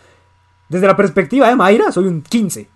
Desde 0.69 0.87
la 0.87 0.97
perspectiva 0.97 1.49
de 1.49 1.57
Mayra, 1.57 1.93
soy 1.93 2.07
un 2.07 2.23
15. 2.23 2.69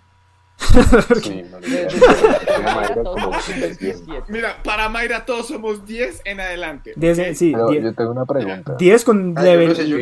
Sí, 0.69 0.75
De- 0.75 1.45
marica. 1.45 1.61
de- 1.61 1.89
Yo 1.89 2.59
me 2.59 2.65
Mayra 2.75 2.95
todos 2.95 3.15
como 3.23 3.33
somos 3.33 3.49
un 3.49 3.55
10. 3.61 3.79
17. 3.79 4.23
Mira, 4.29 4.63
para 4.63 4.89
Mayra 4.89 5.25
todos 5.25 5.47
somos 5.49 5.87
10 5.87 6.23
en 6.25 6.41
adelante. 6.41 6.93
Desde, 6.97 7.35
sí, 7.35 7.53
Pero 7.53 7.69
10, 7.71 7.85
yo 7.85 7.95
tengo 7.95 8.11
una 8.11 8.25
pregunta. 8.27 8.75
10 8.79 9.05
con 9.05 9.35
Ah, 9.37 9.41
yo 9.41 9.51
level, 9.51 9.69
no 9.69 9.75
sé, 9.75 9.89
yo 9.89 9.97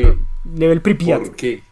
level 0.55 0.81
Pripyat, 0.83 1.19
¿Por 1.21 1.37
qué? 1.37 1.63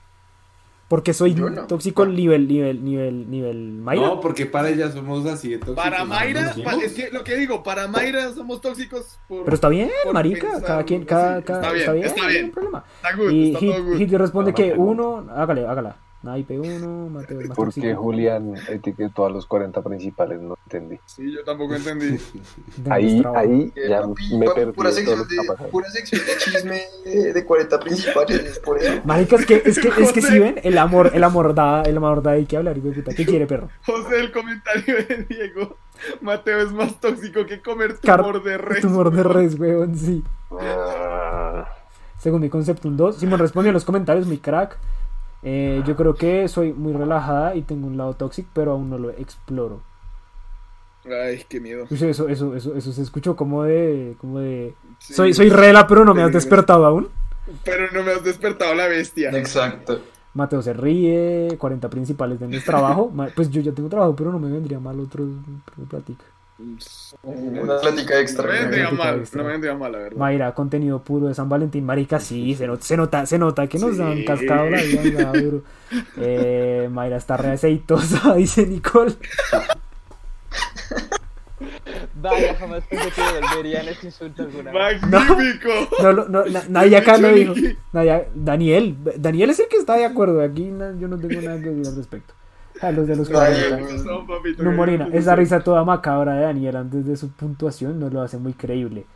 Porque 0.89 1.13
soy 1.15 1.35
no. 1.35 1.67
tóxico 1.67 2.05
nivel, 2.07 2.47
nivel, 2.47 2.85
nivel, 2.85 3.31
nivel 3.31 3.73
Mayra. 3.73 4.07
No, 4.07 4.21
porque 4.21 4.47
para 4.47 4.69
ella 4.69 4.91
somos 4.93 5.25
así 5.27 5.49
de 5.51 5.59
tóxicos. 5.59 5.83
Para 5.83 6.05
Mayra, 6.05 6.55
¿no? 6.57 6.63
pa- 6.65 6.75
es 6.77 6.93
que 6.93 7.11
lo 7.11 7.25
que 7.25 7.37
digo, 7.37 7.63
para 7.63 7.89
Mayra 7.89 8.33
somos 8.33 8.61
tóxicos 8.61 9.19
por... 9.29 9.45
Pero 9.45 9.55
está 9.55 9.69
bien, 9.69 9.91
por 10.05 10.15
marica, 10.15 10.61
cada 10.61 10.85
quien, 10.85 11.05
cada, 11.05 11.43
cada, 11.43 11.75
Está 11.77 11.93
bien, 11.93 12.05
está 12.07 12.21
no 12.23 12.29
hay 12.29 12.35
bien. 12.35 12.51
problema. 12.51 12.85
Está 12.97 13.17
good, 13.17 13.31
Y 13.31 13.47
está 13.49 13.59
Hit, 13.61 13.73
todo 13.75 13.85
good. 13.85 13.97
Hit 13.99 14.13
responde 14.13 14.53
No, 14.53 14.59
no 14.59 14.65
que 14.65 14.73
uno, 14.79 15.27
hágale, 15.35 15.67
hágala. 15.67 15.97
Naipe 16.25 16.59
uno, 16.59 17.11
Mateo 17.11 17.41
es 17.41 17.49
más 17.49 17.57
¿Por 17.57 17.73
qué. 17.73 17.95
Julián 17.95 18.55
etiquetó 18.69 19.27
a 19.27 19.31
los 19.31 19.45
40 19.47 19.83
principales? 19.83 20.41
No 20.41 20.57
entendí. 20.65 20.99
Sí, 21.05 21.31
yo 21.31 21.45
tampoco 21.45 21.75
entendí. 21.75 22.19
Ahí, 22.91 23.23
ahí 23.37 23.73
ya 23.89 24.01
papi, 24.03 24.37
me 24.39 24.47
papi, 24.47 24.61
perdí 24.61 24.73
pura 24.73 24.91
sección 24.91 25.29
de, 25.29 25.69
pura 25.71 25.89
sección 25.91 26.23
de 26.27 26.37
chisme 26.39 26.81
de, 27.05 27.33
de 27.35 27.45
40 27.45 27.79
principales, 27.81 28.41
es 28.43 28.59
por 28.59 28.79
eso. 28.83 29.01
Marica, 29.05 29.37
es 29.37 29.47
que, 29.47 29.63
es 29.65 29.79
que, 29.79 29.89
es 29.89 30.13
que 30.13 30.23
si 30.23 30.39
ven, 30.39 30.57
el 30.63 30.79
amor, 30.79 31.11
el 31.15 31.23
amor 31.25 31.55
da, 31.55 31.83
el 31.83 31.97
amor 31.97 32.23
da 32.23 32.33
hay 32.33 32.47
que 32.47 32.57
hablar, 32.57 32.77
hijo 32.79 32.89
de 32.89 32.95
puta. 32.95 33.15
¿Qué 33.15 33.27
quiere, 33.27 33.47
perro? 33.47 33.69
José, 33.85 34.21
el 34.21 34.33
comentario 34.33 34.97
de 35.07 35.27
Diego. 35.29 35.77
Mateo 36.23 36.59
es 36.59 36.73
más 36.73 36.99
tóxico 37.01 37.45
que 37.47 37.61
comer 37.61 37.99
Car- 38.03 38.21
tumor 38.21 38.43
de 38.43 38.59
res. 38.59 38.81
Tumor 38.81 39.11
de 39.13 39.23
res, 39.23 39.59
weón, 39.59 39.97
sí. 39.97 40.25
Ah, 40.51 41.67
Según 42.19 42.41
mi 42.41 42.49
concepto, 42.49 42.89
un 42.89 42.97
2. 42.97 43.17
Simón 43.19 43.39
respondió 43.39 43.69
en 43.71 43.75
los 43.75 43.85
comentarios, 43.85 44.27
mi 44.27 44.39
crack. 44.39 44.79
Eh, 45.45 45.83
yo 45.87 45.95
creo 45.95 46.15
que 46.15 46.49
soy 46.49 46.73
muy 46.73 46.95
relajada 46.95 47.55
y 47.55 47.63
tengo 47.63 47.87
un 47.87 47.99
lado 47.99 48.15
tóxico, 48.15 48.49
pero 48.55 48.73
aún 48.73 48.89
no 48.89 48.99
lo 48.99 49.11
exploro. 49.11 49.83
Ay, 51.05 51.45
qué 51.49 51.61
miedo. 51.61 51.87
Uy, 51.91 51.99
eso, 52.01 52.29
eso, 52.29 52.57
eso, 52.57 52.75
eso 52.75 52.93
se 52.93 53.03
escuchó 53.03 53.37
como 53.37 53.63
de, 53.65 54.17
como 54.19 54.41
de... 54.41 54.75
Sí. 54.99 55.13
Soy, 55.13 55.35
soy 55.35 55.51
rela, 55.51 55.87
pero 55.87 56.05
no 56.05 56.15
me 56.15 56.23
has 56.23 56.33
despertado 56.33 56.87
aún. 56.87 57.11
Pero 57.63 57.91
no 57.93 58.03
me 58.03 58.13
has 58.13 58.25
despertado 58.25 58.75
la 58.75 58.87
bestia. 58.87 59.31
Exacto. 59.31 60.01
Mateo 60.33 60.63
se 60.63 60.73
ríe, 60.73 61.57
40 61.59 61.91
principales 61.91 62.41
de 62.41 62.49
mi 62.49 62.59
trabajo. 62.61 63.13
Pues 63.37 63.51
yo 63.51 63.61
ya 63.61 63.73
tengo 63.73 63.89
trabajo, 63.89 64.17
pero 64.17 64.33
no 64.33 64.39
me 64.39 64.51
vendría 64.51 64.81
mal 64.81 64.99
otro, 64.99 65.25
otro 65.25 65.85
platica. 65.85 66.25
Una 67.23 67.79
plática 67.81 68.21
extra. 68.21 68.45
No 68.63 68.71
me 68.71 68.91
mal, 68.93 69.19
extra. 69.19 69.39
no 69.39 69.47
me 69.47 69.53
vendría 69.53 69.75
mal, 69.75 69.91
la 69.93 69.99
verdad. 69.99 70.17
Mayra, 70.19 70.55
contenido 70.55 71.03
puro 71.03 71.27
de 71.27 71.35
San 71.35 71.49
Valentín, 71.49 71.85
marica, 71.85 72.21
sí, 72.21 72.55
se, 72.55 72.69
se 72.81 72.97
nota, 72.97 73.27
se 73.27 73.39
nota 73.39 73.67
que 73.67 73.79
nos 73.79 73.97
Sí. 73.97 74.03
han 74.03 74.25
cascado 74.25 74.71
la 74.71 74.81
vida, 74.83 75.33
duro. 75.33 75.63
Eh, 76.19 76.89
Mayra 76.93 77.17
está 77.17 77.37
re 77.37 77.51
aceitosa, 77.51 78.35
dice 78.37 78.67
Nicole. 78.67 79.15
Vaya, 82.17 82.55
jamás 82.55 82.85
pensé 82.89 83.11
que 83.11 83.21
volverían 83.41 83.89
ese 83.89 84.07
insulto 84.07 84.43
alguna 84.43 84.71
vez. 84.73 85.03
¡Magnífico! 85.03 85.69
No, 86.03 86.13
lo- 86.13 86.29
no, 86.29 86.45
na- 86.47 86.65
nadie 86.69 86.97
acá 86.97 87.19
lo 87.19 87.29
dijo. 87.33 87.55
Nadie- 87.93 88.29
Daniel, 88.35 88.97
Daniel 89.17 89.51
es 89.51 89.61
el 89.61 89.69
que 89.69 89.77
está 89.77 89.95
de 89.95 90.05
acuerdo, 90.05 90.43
aquí 90.43 90.65
yo 90.99 91.09
no 91.09 91.19
tengo 91.19 91.41
nada 91.43 91.59
que 91.61 91.71
decir 91.71 91.87
al 91.89 91.97
respecto. 91.97 92.35
A 92.81 92.91
los 92.93 93.07
de 93.07 93.17
los 93.17 93.29
Ay, 93.31 93.35
40. 93.71 93.77
güey. 93.81 93.99
No, 94.05 94.27
papito, 94.27 94.63
No, 94.63 94.73
Morina, 94.73 95.09
esa 95.13 95.37
risa 95.37 95.61
toda 95.61 95.85
macabra 95.85 96.35
de 96.35 96.43
Daniel 96.43 96.77
antes 96.77 97.07
de 97.07 97.17
su 97.17 97.31
puntuación 97.31 97.99
nos 98.01 98.13
lo 98.13 98.21
hace 98.23 98.37
muy 98.39 98.53
creíble. 98.53 99.07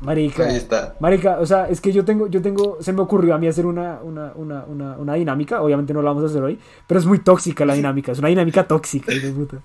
Marica, 0.00 0.44
Ahí 0.44 0.56
está. 0.56 0.94
Marica, 1.00 1.38
o 1.40 1.46
sea, 1.46 1.68
es 1.68 1.80
que 1.80 1.90
yo 1.90 2.04
tengo, 2.04 2.26
yo 2.26 2.42
tengo, 2.42 2.76
se 2.80 2.92
me 2.92 3.00
ocurrió 3.00 3.34
a 3.34 3.38
mí 3.38 3.48
hacer 3.48 3.64
una, 3.64 4.00
una, 4.02 4.32
una, 4.34 4.64
una, 4.64 4.96
una 4.98 5.14
dinámica, 5.14 5.62
obviamente 5.62 5.94
no 5.94 6.02
la 6.02 6.10
vamos 6.10 6.24
a 6.24 6.26
hacer 6.26 6.42
hoy, 6.42 6.60
pero 6.86 7.00
es 7.00 7.06
muy 7.06 7.20
tóxica 7.20 7.64
la 7.64 7.72
dinámica, 7.74 8.12
es 8.12 8.18
una 8.18 8.28
dinámica 8.28 8.66
tóxica, 8.68 9.12
hijo 9.12 9.26
de 9.28 9.32
puta. 9.32 9.56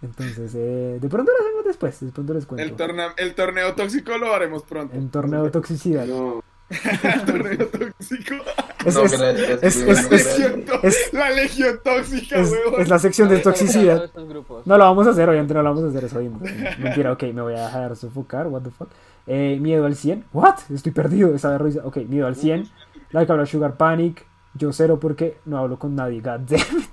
Entonces, 0.00 0.52
eh, 0.56 0.98
de 1.00 1.08
pronto 1.10 1.30
lo 1.30 1.44
hacemos 1.44 1.64
después, 1.64 2.00
de 2.00 2.10
pronto 2.10 2.32
les 2.34 2.46
cuento. 2.46 2.64
El, 2.64 2.74
torna- 2.74 3.12
el 3.18 3.34
torneo 3.34 3.74
tóxico 3.74 4.16
lo 4.16 4.32
haremos 4.34 4.62
pronto. 4.62 4.96
En 4.96 5.10
torneo 5.10 5.44
de 5.44 5.50
toxicidad. 5.50 6.06
No, 6.06 6.36
El 6.38 6.42
torneo 7.26 7.66
tóxico. 7.68 8.34
Es, 9.62 9.76
No, 9.76 11.18
la 11.18 11.30
legión 11.30 11.80
tóxica, 11.84 12.36
es- 12.40 12.88
la 12.88 12.98
sección 12.98 13.28
de 13.28 13.38
toxicidad. 13.38 14.10
No 14.64 14.76
lo 14.78 14.84
vamos 14.84 15.06
a 15.06 15.10
hacer, 15.10 15.28
obviamente 15.28 15.54
no 15.54 15.62
lo 15.62 15.68
vamos 15.68 15.84
a 15.84 15.88
hacer, 15.88 16.04
eso 16.04 16.18
hoy. 16.18 16.30
Mentira, 16.78 17.12
ok, 17.12 17.22
me 17.32 17.42
voy 17.42 17.54
a 17.54 17.66
dejar 17.66 17.94
sofocar, 17.96 18.48
what 18.48 18.62
the 18.62 18.70
fuck. 18.70 18.88
Eh, 19.26 19.58
miedo 19.60 19.86
al 19.86 19.94
100, 19.94 20.24
what? 20.32 20.56
Estoy 20.74 20.90
perdido, 20.92 21.32
esa 21.34 21.56
risa. 21.58 21.82
Ok, 21.84 21.98
miedo 22.08 22.26
al 22.26 22.34
100. 22.34 22.68
Like 23.12 23.30
habla 23.30 23.46
Sugar 23.46 23.76
Panic. 23.76 24.26
Yo 24.54 24.72
cero 24.72 24.98
porque 25.00 25.38
no 25.46 25.58
hablo 25.58 25.78
con 25.78 25.94
nadie, 25.94 26.20
god 26.20 26.40
damn 26.40 26.78
it. 26.78 26.90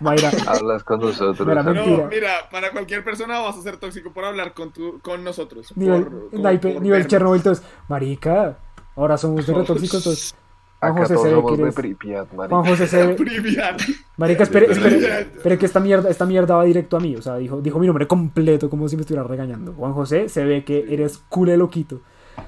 Mayra, 0.00 0.30
Hablas 0.46 0.84
con 0.84 1.00
nosotros. 1.00 1.46
Mira, 1.46 1.62
No, 1.62 1.72
mentira. 1.74 2.06
mira, 2.10 2.30
para 2.50 2.70
cualquier 2.70 3.04
persona 3.04 3.38
vas 3.40 3.56
a 3.56 3.62
ser 3.62 3.76
tóxico 3.76 4.12
por 4.12 4.24
hablar 4.24 4.54
con, 4.54 4.72
tu, 4.72 4.98
con 5.00 5.22
nosotros. 5.24 5.72
nivel, 5.76 6.04
por, 6.06 6.32
naipe- 6.32 6.72
por 6.74 6.82
nivel. 6.82 7.06
Chernobyl, 7.06 7.42
todos. 7.42 7.62
Marica, 7.88 8.58
ahora 8.96 9.16
somos 9.18 9.46
de 9.46 9.52
tóxicos 9.64 10.02
todos. 10.04 10.34
Juan 10.80 10.92
Acá 10.92 11.00
José 11.02 11.14
todos 11.14 11.22
se 11.26 11.28
ve 11.28 11.34
somos 11.36 11.50
que 11.50 11.56
de 11.58 11.62
eres- 11.64 11.74
Pripyat, 11.74 12.32
marica. 12.32 12.56
Juan 12.56 12.66
José 12.70 12.86
se. 12.86 13.16
Marica, 14.16 14.42
espere, 14.44 14.66
espere, 14.72 15.20
espere 15.20 15.58
que 15.58 15.66
esta 15.66 15.80
mierda, 15.80 16.08
esta 16.08 16.24
mierda 16.24 16.56
va 16.56 16.64
directo 16.64 16.96
a 16.96 17.00
mí. 17.00 17.16
O 17.16 17.22
sea, 17.22 17.36
dijo, 17.36 17.60
dijo 17.60 17.78
mi 17.78 17.86
nombre 17.86 18.06
completo, 18.06 18.70
como 18.70 18.88
si 18.88 18.96
me 18.96 19.02
estuviera 19.02 19.26
regañando. 19.26 19.74
Juan 19.74 19.92
José, 19.92 20.28
se 20.30 20.44
ve 20.44 20.64
que 20.64 20.86
eres 20.88 21.18
culé 21.28 21.56
loquito. 21.58 22.00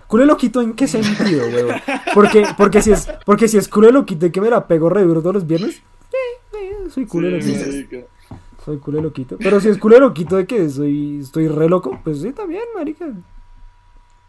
¿Culé 0.07 0.25
loquito 0.25 0.63
en 0.63 0.73
qué 0.73 0.87
sentido, 0.89 1.45
weón? 1.49 1.77
Porque, 2.15 2.47
porque 2.57 2.81
si 2.81 2.93
es, 2.93 3.07
porque 3.27 3.49
si 3.49 3.59
es 3.59 3.69
culé 3.69 3.93
loquito 3.93 4.25
y 4.25 4.31
que 4.31 4.41
me 4.41 4.49
la 4.49 4.67
pego 4.67 4.89
re 4.89 5.03
duro 5.03 5.21
todos 5.21 5.35
los 5.35 5.47
viernes, 5.47 5.83
eh, 6.55 6.91
soy 6.91 7.07
culé 7.07 7.41
Sí, 7.43 7.53
loquito. 7.53 7.71
marica. 7.71 8.07
Soy 8.65 8.79
culé 8.79 9.03
loquito. 9.03 9.37
Pero 9.39 9.61
si 9.61 9.69
es 9.69 9.79
culé 9.79 9.99
loquito 9.99 10.37
de 10.37 10.47
que 10.47 10.69
soy, 10.69 11.21
estoy 11.21 11.49
re 11.49 11.69
loco, 11.69 11.99
pues 12.05 12.21
sí, 12.23 12.33
también, 12.33 12.63
marica. 12.77 13.07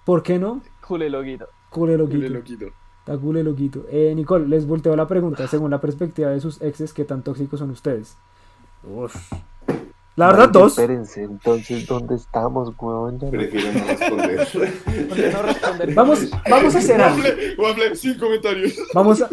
¿Por 0.06 0.24
qué 0.24 0.40
no? 0.40 0.62
Culé 0.88 1.10
loquito. 1.10 1.48
Culé 1.70 1.98
loquito. 1.98 2.18
Culé 2.18 2.30
loquito. 2.30 2.66
Está 3.06 3.16
loquito. 3.16 3.86
Eh, 3.92 4.14
Nicole, 4.16 4.48
les 4.48 4.66
volteo 4.66 4.96
la 4.96 5.08
pregunta. 5.08 5.48
Según 5.48 5.72
la 5.72 5.82
perspectiva 5.82 6.30
de 6.30 6.40
sus 6.40 6.62
exes, 6.62 6.94
¿qué 6.94 7.04
tan 7.04 7.22
tóxicos 7.22 7.60
son 7.60 7.70
ustedes? 7.72 8.18
Uf. 8.84 9.16
La 10.16 10.28
verdad, 10.28 10.50
dos. 10.50 10.78
Espérense, 10.78 11.24
entonces, 11.24 11.88
¿dónde 11.88 12.16
estamos, 12.16 12.74
no- 12.80 13.32
prefiero 13.32 13.72
no 13.74 13.88
responder. 13.88 14.48
Vamos, 15.96 16.30
vamos 16.50 16.76
a 16.76 16.78
hacer 16.78 17.02
algo. 17.02 17.18
Waffle, 17.18 17.56
waffle, 17.58 17.96
sin 17.96 18.18
comentarios. 18.18 18.78
Vamos 18.94 19.22
a. 19.22 19.30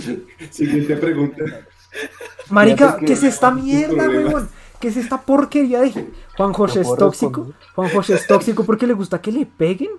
Siguiente 0.50 0.96
pregunta. 0.96 1.44
Marica, 2.50 2.96
¿qué 2.96 3.12
es 3.12 3.22
esta 3.22 3.50
mierda, 3.50 4.08
weón? 4.08 4.48
¿Qué 4.80 4.88
es 4.88 4.96
esta 4.96 5.20
porquería 5.20 5.80
de. 5.80 6.10
Juan 6.36 6.52
José 6.52 6.80
es 6.80 6.88
tóxico. 6.96 7.52
Juan 7.74 7.90
José 7.90 8.14
es 8.14 8.26
tóxico 8.26 8.64
porque 8.64 8.86
le 8.86 8.94
gusta 8.94 9.20
que 9.20 9.30
le 9.30 9.44
peguen. 9.46 9.90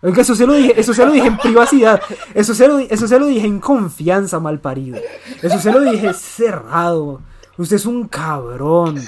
Oiga, 0.00 0.22
eso 0.22 0.34
se 0.34 0.46
lo 0.46 0.54
dije, 0.54 0.80
eso 0.80 0.92
se 0.94 1.06
lo 1.06 1.12
dije 1.12 1.28
en 1.28 1.36
privacidad. 1.38 2.00
Eso 2.34 2.54
se 2.54 2.66
lo, 2.66 2.78
eso 2.78 3.06
se 3.06 3.18
lo 3.20 3.26
dije 3.26 3.46
en 3.46 3.60
confianza, 3.60 4.40
mal 4.40 4.58
parido. 4.58 4.98
Eso 5.40 5.60
se 5.60 5.70
lo 5.70 5.80
dije 5.80 6.12
cerrado. 6.14 7.20
Usted 7.56 7.76
es 7.76 7.86
un 7.86 8.08
cabrón. 8.08 9.00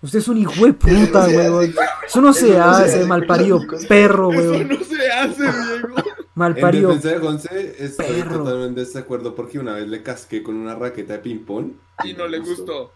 Usted 0.00 0.18
es 0.20 0.28
un 0.28 0.38
hijo 0.38 0.64
de 0.64 0.72
puta, 0.72 1.26
Eso 1.26 1.36
weón. 1.36 1.74
Eso 2.06 2.20
no 2.20 2.32
se 2.32 2.50
Eso 2.52 2.62
hace, 2.62 2.84
hace, 2.84 3.04
mal 3.06 3.26
parido 3.26 3.60
chicos. 3.60 3.86
perro, 3.86 4.32
Eso 4.32 4.50
weón. 4.52 4.68
no 4.68 4.84
se 4.84 5.10
hace, 5.10 5.42
Diego. 5.42 5.94
Mal 6.36 6.56
En 6.58 6.70
defensa 6.72 7.08
de 7.10 7.18
Gonce, 7.18 7.76
estoy 7.84 8.06
perro. 8.22 8.38
totalmente 8.44 8.80
de 8.80 8.86
desacuerdo 8.86 9.34
porque 9.36 9.58
una 9.60 9.74
vez 9.74 9.86
le 9.88 10.02
casqué 10.02 10.42
con 10.42 10.56
una 10.56 10.74
raqueta 10.74 11.12
de 11.12 11.18
ping-pong. 11.20 11.72
Y 12.02 12.12
no 12.14 12.26
le 12.26 12.40
gustó. 12.40 12.92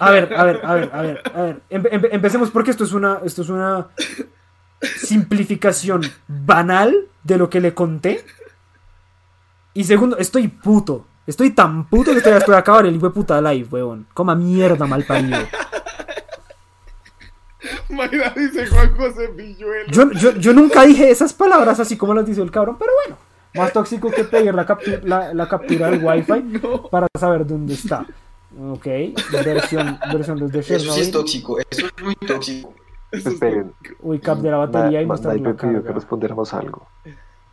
A 0.00 0.10
ver, 0.10 0.34
a 0.36 0.44
ver, 0.44 0.60
a 0.64 0.74
ver, 0.74 0.90
a 0.92 1.02
ver, 1.02 1.22
a 1.34 1.42
ver. 1.42 1.60
Empe- 1.70 1.90
empe- 1.90 2.08
empecemos 2.12 2.50
porque 2.50 2.72
esto 2.72 2.84
es 2.84 2.92
una, 2.92 3.20
esto 3.24 3.42
es 3.42 3.48
una 3.48 3.88
simplificación 4.80 6.02
banal 6.28 7.06
de 7.22 7.38
lo 7.38 7.48
que 7.48 7.60
le 7.60 7.72
conté. 7.74 8.24
Y 9.74 9.84
segundo, 9.84 10.18
estoy 10.18 10.48
puto. 10.48 11.06
Estoy 11.26 11.50
tan 11.50 11.88
puto 11.88 12.10
que 12.10 12.18
estoy, 12.18 12.32
estoy 12.32 12.54
a 12.56 12.58
acabar 12.58 12.84
el 12.84 12.96
hijo 12.96 13.06
de 13.08 13.14
puta 13.14 13.40
live, 13.40 13.68
weón. 13.70 14.06
Coma 14.12 14.34
mierda, 14.34 14.86
mal 14.86 15.04
parido. 15.04 15.38
Mayra 17.90 18.32
dice 18.36 18.66
Juan 18.66 18.94
José 18.96 19.28
Pilluelo. 19.28 19.90
Yo, 19.90 20.10
yo, 20.12 20.32
yo 20.32 20.52
nunca 20.52 20.82
dije 20.84 21.10
esas 21.10 21.32
palabras 21.32 21.78
así 21.80 21.96
como 21.96 22.14
las 22.14 22.26
dice 22.26 22.42
el 22.42 22.50
cabrón, 22.50 22.76
pero 22.78 22.92
bueno. 23.04 23.18
Más 23.54 23.72
tóxico 23.72 24.10
que 24.10 24.24
pedir 24.24 24.54
la, 24.54 24.66
captu- 24.66 25.02
la, 25.02 25.34
la 25.34 25.46
captura 25.48 25.90
del 25.90 26.02
wifi 26.02 26.58
para 26.90 27.06
saber 27.18 27.46
dónde 27.46 27.74
está. 27.74 28.06
Ok, 28.70 28.86
versión, 29.44 29.98
versión 30.12 30.40
los 30.40 30.50
de 30.52 30.60
Eso 30.60 30.68
sí 30.68 30.74
es 30.74 30.82
Chernobyl. 30.84 31.10
tóxico, 31.12 31.58
eso 31.58 31.86
es 31.86 32.02
muy 32.02 32.14
tóxico. 32.16 32.72
Esperen, 33.10 33.72
Uy, 34.00 34.18
cap 34.20 34.38
de 34.38 34.50
la 34.50 34.56
batería 34.56 35.02
y 35.02 35.06
mostrar 35.06 35.34
la 35.36 35.40
pidió 35.42 35.56
que 35.56 35.60
carga. 35.82 35.92
respondiéramos 35.92 36.54
algo. 36.54 36.86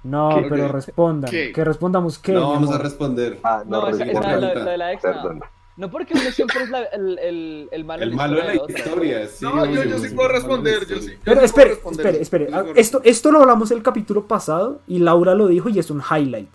No, 0.03 0.29
¿Qué? 0.41 0.47
pero 0.49 0.67
respondan. 0.69 1.29
¿Qué? 1.29 1.51
Que 1.51 1.63
respondamos 1.65 2.17
qué. 2.19 2.31
No 2.31 2.51
vamos 2.51 2.71
a 2.73 2.77
responder. 2.77 3.37
Ah, 3.43 3.63
no, 3.65 3.81
No, 3.81 3.87
esa, 3.89 4.05
esa 4.05 4.21
respondan. 4.21 4.33
es 4.35 4.41
la, 4.55 4.63
la 4.63 4.71
de 4.71 4.77
la 4.77 4.93
ex. 4.93 5.03
no. 5.03 5.11
Perdón. 5.11 5.41
No 5.79 5.89
porque 5.89 6.13
uno 6.13 6.29
siempre 6.31 6.61
es 6.63 6.69
la- 6.69 6.83
el, 6.83 7.17
el, 7.19 7.69
el 7.71 7.85
malo 7.85 8.03
El 8.03 8.13
malo 8.13 8.35
de 8.35 8.43
la 8.43 8.55
historia, 8.55 9.27
sí. 9.27 9.45
No, 9.45 9.65
yo, 9.65 9.83
yo 9.85 9.97
sí 9.97 10.09
puedo 10.13 10.27
responder, 10.29 10.85
yo 10.85 10.97
sí. 10.99 11.11
yo 11.11 11.17
Pero 11.23 11.39
sí 11.39 11.45
espere, 11.45 11.75
puedo 11.77 11.91
responder. 11.95 12.15
espere, 12.17 12.47
espere. 12.47 12.51
Yo 12.51 12.71
Ah, 12.71 12.73
Esto, 12.75 13.01
esto 13.05 13.31
lo 13.31 13.39
hablamos 13.39 13.71
el 13.71 13.81
capítulo 13.81 14.27
pasado 14.27 14.81
y 14.87 14.99
Laura 14.99 15.35
lo 15.35 15.47
dijo 15.47 15.69
y 15.69 15.79
es 15.79 15.89
un 15.89 16.01
highlight. 16.01 16.49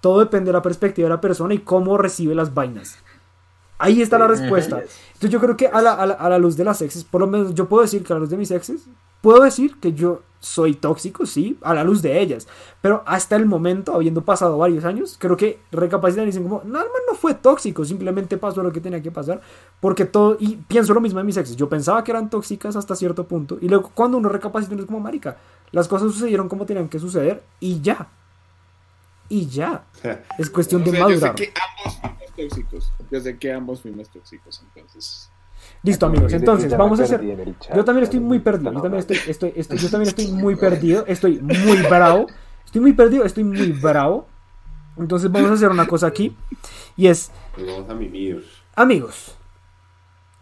Todo 0.00 0.20
depende 0.20 0.48
de 0.48 0.54
la 0.54 0.62
perspectiva 0.62 1.06
de 1.06 1.14
la 1.14 1.20
persona 1.20 1.52
y 1.52 1.58
cómo 1.58 1.98
recibe 1.98 2.34
las 2.34 2.54
vainas. 2.54 2.98
Ahí 3.78 4.00
está 4.00 4.18
la 4.18 4.26
respuesta. 4.28 4.78
Entonces 4.78 5.30
yo 5.30 5.38
creo 5.40 5.56
que 5.56 5.66
a 5.66 5.82
la, 5.82 5.92
a 5.92 6.06
la- 6.06 6.14
a 6.14 6.28
la 6.30 6.38
luz 6.38 6.56
de 6.56 6.64
las 6.64 6.80
exes, 6.82 7.04
por 7.04 7.20
lo 7.20 7.26
menos 7.26 7.54
yo 7.54 7.68
puedo 7.68 7.82
decir 7.82 8.02
que 8.02 8.12
a 8.12 8.16
la 8.16 8.20
luz 8.20 8.30
de 8.30 8.36
mis 8.38 8.50
exes, 8.52 8.86
puedo 9.20 9.42
decir 9.42 9.78
que 9.80 9.92
yo 9.92 10.22
soy 10.42 10.74
tóxico, 10.74 11.24
sí, 11.24 11.56
a 11.62 11.72
la 11.72 11.84
luz 11.84 12.02
de 12.02 12.20
ellas. 12.20 12.46
Pero 12.80 13.02
hasta 13.06 13.36
el 13.36 13.46
momento, 13.46 13.94
habiendo 13.94 14.22
pasado 14.22 14.58
varios 14.58 14.84
años, 14.84 15.16
creo 15.18 15.36
que 15.36 15.60
recapacitan 15.70 16.24
y 16.24 16.26
dicen 16.26 16.42
como, 16.42 16.62
no, 16.64 16.80
no 16.80 17.14
fue 17.14 17.34
tóxico, 17.34 17.84
simplemente 17.84 18.36
pasó 18.36 18.62
lo 18.62 18.72
que 18.72 18.80
tenía 18.80 19.00
que 19.00 19.10
pasar. 19.10 19.40
Porque 19.80 20.04
todo, 20.04 20.36
y 20.38 20.56
pienso 20.56 20.92
lo 20.92 21.00
mismo 21.00 21.18
de 21.20 21.24
mis 21.24 21.36
exes, 21.36 21.56
yo 21.56 21.68
pensaba 21.68 22.04
que 22.04 22.10
eran 22.10 22.28
tóxicas 22.28 22.76
hasta 22.76 22.94
cierto 22.96 23.26
punto. 23.26 23.56
Y 23.60 23.68
luego 23.68 23.90
cuando 23.94 24.18
uno 24.18 24.28
recapacita, 24.28 24.72
uno 24.74 24.82
es 24.82 24.86
como, 24.86 25.00
marica, 25.00 25.38
las 25.70 25.88
cosas 25.88 26.12
sucedieron 26.12 26.48
como 26.48 26.66
tenían 26.66 26.88
que 26.88 26.98
suceder 26.98 27.42
y 27.60 27.80
ya. 27.80 28.08
Y 29.28 29.46
ya. 29.46 29.84
Es 30.38 30.50
cuestión 30.50 30.82
O 30.82 30.84
de 30.84 30.90
sea, 30.90 31.00
yo 31.00 31.06
sé 31.08 31.14
madurar. 31.14 31.34
que 31.34 31.52
ambos 31.54 31.98
fuimos 32.00 32.36
tóxicos. 32.36 32.92
Yo 33.10 33.20
sé 33.20 33.38
que 33.38 33.52
ambos 33.52 33.80
fuimos 33.82 34.10
tóxicos, 34.10 34.62
entonces. 34.66 35.30
Listo, 35.84 36.06
amigos. 36.06 36.32
Entonces, 36.32 36.76
vamos 36.76 37.00
a 37.00 37.04
hacer. 37.04 37.20
Yo 37.74 37.84
también 37.84 38.04
estoy 38.04 38.20
muy 38.20 38.38
perdido. 38.38 38.72
Yo 38.72 38.80
también 38.82 39.00
estoy, 39.00 39.16
estoy, 39.26 39.52
estoy- 39.56 39.78
yo 39.78 39.90
también 39.90 40.08
estoy 40.08 40.28
muy 40.32 40.54
perdido. 40.56 41.04
Estoy 41.06 41.40
muy 41.40 41.78
bravo. 41.88 42.26
Estoy 42.64 42.80
muy 42.80 42.92
perdido. 42.92 43.24
Estoy 43.24 43.44
muy 43.44 43.72
bravo. 43.72 44.26
Entonces 44.96 45.30
vamos 45.32 45.50
a 45.50 45.54
hacer 45.54 45.70
una 45.70 45.86
cosa 45.86 46.06
aquí. 46.06 46.36
Y 46.96 47.06
es, 47.08 47.30
vamos 47.56 47.88
a 47.90 47.94
mimir. 47.94 48.44
amigos. 48.76 49.36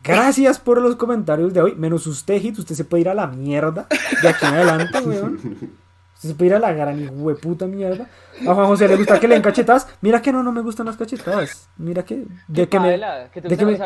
Gracias 0.02 0.58
por 0.58 0.80
los 0.80 0.96
comentarios 0.96 1.52
de 1.52 1.60
hoy. 1.60 1.74
Menos 1.74 2.06
usted, 2.06 2.40
Hit. 2.40 2.58
Usted 2.58 2.74
se 2.74 2.84
puede 2.84 3.02
ir 3.02 3.08
a 3.10 3.14
la 3.14 3.26
mierda. 3.26 3.86
De 4.22 4.28
aquí 4.28 4.46
en 4.46 4.54
adelante, 4.54 4.98
weón. 5.00 5.38
Se 6.20 6.34
puede 6.34 6.50
ir 6.50 6.54
a 6.56 6.58
la 6.58 6.72
gran 6.72 7.08
hueputa 7.18 7.66
mierda. 7.66 8.06
A 8.46 8.54
Juan 8.54 8.66
José 8.66 8.86
le 8.88 8.96
gusta 8.96 9.18
que 9.18 9.26
le 9.26 9.34
den 9.34 9.42
cachetadas. 9.42 9.88
Mira 10.02 10.20
que 10.20 10.32
no, 10.32 10.42
no 10.42 10.52
me 10.52 10.60
gustan 10.60 10.84
las 10.84 10.98
cachetadas. 10.98 11.66
Mira 11.78 12.04
que. 12.04 12.24
De 12.46 12.68
que 12.68 12.78
me. 12.78 12.90
De 12.98 13.56
que 13.56 13.64
me- 13.64 13.72
o 13.74 13.76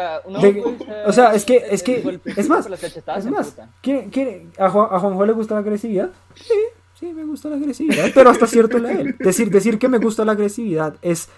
sea, 1.13 1.31
de- 1.31 1.31
o 1.31 1.33
es 1.37 1.45
que, 1.45 1.65
es 1.71 1.83
que, 1.85 2.21
es 2.25 2.49
más, 2.49 2.67
es 2.67 3.27
más, 3.27 3.47
emputan. 3.47 3.71
¿quiere, 3.81 4.09
quiere, 4.11 4.47
a, 4.59 4.69
Juan, 4.69 4.89
a 4.91 4.99
Juanjo 4.99 5.25
le 5.27 5.33
gusta 5.33 5.55
la 5.55 5.61
agresividad? 5.61 6.11
Sí, 6.35 6.55
sí, 6.99 7.13
me 7.13 7.23
gusta 7.25 7.51
la 7.51 7.57
agresividad, 7.57 8.07
pero 8.13 8.31
hasta 8.31 8.49
cierto 8.49 8.81
nivel. 8.81 9.17
Decir, 9.19 9.49
decir 9.51 9.79
que 9.79 9.89
me 9.89 9.99
gusta 9.99 10.25
la 10.25 10.33
agresividad 10.33 10.97
es 11.03 11.29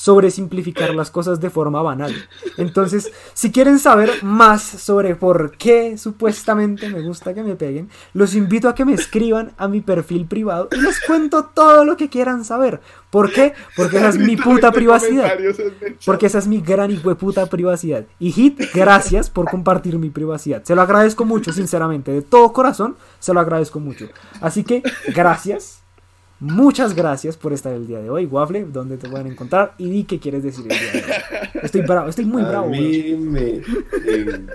sobresimplificar 0.00 0.94
las 0.94 1.10
cosas 1.10 1.40
de 1.40 1.50
forma 1.50 1.82
banal. 1.82 2.14
Entonces, 2.56 3.12
si 3.34 3.52
quieren 3.52 3.78
saber 3.78 4.10
más 4.22 4.62
sobre 4.62 5.14
por 5.14 5.58
qué 5.58 5.98
supuestamente 5.98 6.88
me 6.88 7.02
gusta 7.02 7.34
que 7.34 7.42
me 7.42 7.54
peguen, 7.54 7.90
los 8.14 8.34
invito 8.34 8.70
a 8.70 8.74
que 8.74 8.86
me 8.86 8.94
escriban 8.94 9.52
a 9.58 9.68
mi 9.68 9.82
perfil 9.82 10.24
privado 10.24 10.70
y 10.72 10.80
les 10.80 11.00
cuento 11.00 11.50
todo 11.52 11.84
lo 11.84 11.98
que 11.98 12.08
quieran 12.08 12.46
saber. 12.46 12.80
¿Por 13.10 13.30
qué? 13.30 13.52
Porque 13.76 13.98
esa 13.98 14.08
es 14.08 14.16
mi 14.16 14.38
puta 14.38 14.72
privacidad. 14.72 15.34
Porque 16.06 16.26
esa 16.26 16.38
es 16.38 16.46
mi 16.46 16.62
gran 16.62 16.96
puta 17.18 17.44
privacidad. 17.44 18.06
Y 18.18 18.32
Hit, 18.32 18.58
gracias 18.72 19.28
por 19.28 19.50
compartir 19.50 19.98
mi 19.98 20.08
privacidad. 20.08 20.64
Se 20.64 20.74
lo 20.74 20.80
agradezco 20.80 21.26
mucho, 21.26 21.52
sinceramente. 21.52 22.10
De 22.10 22.22
todo 22.22 22.54
corazón, 22.54 22.96
se 23.18 23.34
lo 23.34 23.40
agradezco 23.40 23.80
mucho. 23.80 24.08
Así 24.40 24.64
que, 24.64 24.82
gracias. 25.14 25.79
Muchas 26.40 26.94
gracias 26.94 27.36
por 27.36 27.52
estar 27.52 27.72
el 27.74 27.86
día 27.86 28.00
de 28.00 28.08
hoy. 28.08 28.24
Waffle, 28.24 28.64
¿dónde 28.64 28.96
te 28.96 29.08
pueden 29.10 29.26
encontrar? 29.26 29.74
Y 29.76 29.90
di 29.90 30.04
qué 30.04 30.18
quieres 30.18 30.42
decir 30.42 30.64
el 30.70 30.78
día 30.78 30.92
de 30.92 30.98
hoy. 30.98 31.60
Estoy 31.62 31.82
bravo, 31.82 32.08
estoy 32.08 32.24
muy 32.24 32.42
a 32.42 32.48
bravo. 32.48 32.68
weón. 32.68 32.80
mí 32.80 33.14
me 33.14 33.62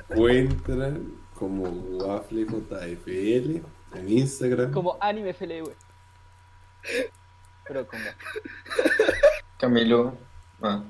encuentran 0.10 1.14
como 1.36 1.70
Waffle 1.70 2.46
JFL 2.46 3.62
en 4.00 4.10
Instagram. 4.10 4.72
Como 4.72 4.98
anime 5.00 5.34
FLV. 5.34 5.70
Pero 7.68 7.88
como. 7.88 8.04
Camilo. 9.60 10.18
ah, 10.64 10.84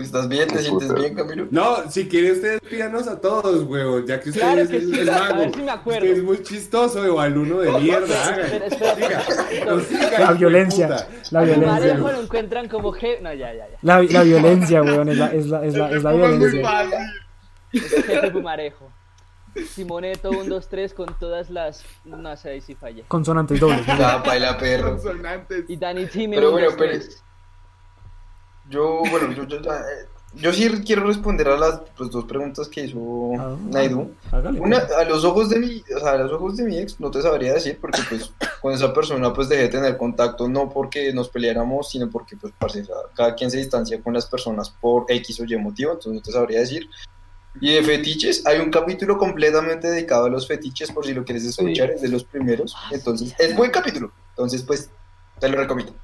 ¿Estás 0.00 0.28
bien? 0.28 0.48
¿Te 0.48 0.58
sientes 0.58 0.92
bien, 0.92 1.14
Camilo? 1.14 1.46
No, 1.52 1.88
si 1.88 2.08
quiere 2.08 2.32
ustedes 2.32 2.60
pídanos 2.62 3.06
a 3.06 3.20
todos, 3.20 3.62
huevón, 3.62 4.04
ya 4.06 4.18
que 4.18 4.30
usted 4.30 4.40
Claro 4.40 4.60
es 4.62 4.68
que 4.70 4.76
el, 4.78 4.92
sí, 4.92 5.00
el 5.00 5.08
a 5.08 5.18
mago. 5.20 5.36
ver 5.38 5.54
si 5.54 5.62
me 5.62 5.70
acuerdo. 5.70 6.00
Usted 6.04 6.16
es 6.18 6.24
muy 6.24 6.42
chistoso, 6.42 7.14
o 7.14 7.20
al 7.20 7.38
uno 7.38 7.58
de 7.60 7.70
mierda. 7.78 8.30
Espera, 8.40 8.66
espera, 8.66 8.94
Siga, 8.96 9.20
espera. 9.20 9.64
no 9.66 9.80
siga, 9.80 10.18
La 10.18 10.32
violencia, 10.32 10.88
puta. 10.88 11.08
la 11.30 11.38
A 11.38 11.44
violencia. 11.44 11.78
parejo 11.78 12.10
lo 12.12 12.20
encuentran 12.22 12.68
como 12.68 12.92
G. 12.92 13.20
No, 13.20 13.32
ya, 13.32 13.54
ya, 13.54 13.68
ya. 13.70 13.78
La, 13.82 14.02
la 14.02 14.22
violencia, 14.24 14.82
weón, 14.82 15.08
es 15.10 15.16
la, 15.16 15.26
es 15.28 15.46
la, 15.46 15.64
es 15.64 15.74
la, 15.74 15.90
es 15.92 16.02
la 16.02 16.12
violencia. 16.12 16.90
Es 17.72 17.82
jefe 18.04 18.30
Pumarejo. 18.32 18.90
Simoneto 19.74 20.30
1, 20.30 20.44
2, 20.44 20.68
3 20.68 20.94
con 20.94 21.18
todas 21.18 21.50
las. 21.50 21.84
No 22.04 22.36
sé 22.36 22.50
ahí 22.50 22.60
si 22.60 22.74
fallé. 22.74 23.04
Consonantes 23.06 23.60
dobles. 23.60 23.84
bien. 23.86 23.98
Ya, 23.98 24.16
baila 24.18 24.58
perro. 24.58 24.90
Consonantes. 24.92 25.64
Y 25.68 25.76
Dani 25.76 26.06
Time 26.06 26.36
Pero 26.36 26.48
1, 26.48 26.52
bueno, 26.52 26.66
2, 26.70 26.76
pero- 26.78 26.90
3. 26.92 27.24
Yo, 28.68 29.02
bueno, 29.10 29.32
yo, 29.32 29.44
yo, 29.44 29.60
ya, 29.60 29.76
eh, 29.76 30.08
yo 30.34 30.52
sí 30.52 30.68
quiero 30.84 31.04
responder 31.04 31.48
a 31.48 31.56
las 31.56 31.80
pues, 31.96 32.10
dos 32.10 32.24
preguntas 32.26 32.68
que 32.68 32.84
hizo 32.84 33.32
Ah, 33.38 33.56
Naidu. 33.70 34.10
Hágale. 34.30 34.60
Una, 34.60 34.76
a 34.76 35.04
los 35.04 35.24
ojos 35.24 35.48
de 35.48 35.58
mi, 35.58 35.82
o 35.96 36.00
sea, 36.00 36.12
a 36.12 36.18
los 36.18 36.32
ojos 36.32 36.56
de 36.56 36.64
mi 36.64 36.78
ex 36.78 37.00
no 37.00 37.10
te 37.10 37.22
sabría 37.22 37.54
decir 37.54 37.78
porque 37.80 38.00
pues 38.08 38.30
con 38.60 38.74
esa 38.74 38.92
persona 38.92 39.32
pues 39.32 39.48
dejé 39.48 39.62
de 39.62 39.68
tener 39.68 39.96
contacto 39.96 40.48
no 40.48 40.68
porque 40.68 41.12
nos 41.14 41.30
peleáramos, 41.30 41.90
sino 41.90 42.10
porque 42.10 42.36
pues 42.36 42.52
parce, 42.58 42.82
o 42.82 42.84
sea, 42.84 42.96
cada 43.14 43.34
quien 43.34 43.50
se 43.50 43.56
distancia 43.56 44.02
con 44.02 44.12
las 44.12 44.26
personas 44.26 44.68
por 44.68 45.06
X 45.08 45.40
o 45.40 45.44
Y 45.44 45.56
motivo, 45.56 45.92
entonces 45.92 46.12
no 46.12 46.20
te 46.20 46.32
sabría 46.32 46.60
decir. 46.60 46.88
Y 47.60 47.74
de 47.74 47.82
fetiches, 47.82 48.46
hay 48.46 48.60
un 48.60 48.70
capítulo 48.70 49.16
completamente 49.18 49.88
dedicado 49.88 50.26
a 50.26 50.30
los 50.30 50.46
fetiches 50.46 50.92
por 50.92 51.06
si 51.06 51.14
lo 51.14 51.24
quieres 51.24 51.44
escuchar, 51.44 51.90
es 51.90 52.02
de 52.02 52.08
los 52.08 52.22
primeros, 52.22 52.76
entonces 52.92 53.34
es 53.38 53.56
buen 53.56 53.70
capítulo, 53.70 54.12
entonces 54.30 54.62
pues 54.62 54.90
te 55.40 55.48
lo 55.48 55.56
recomiendo. 55.56 55.94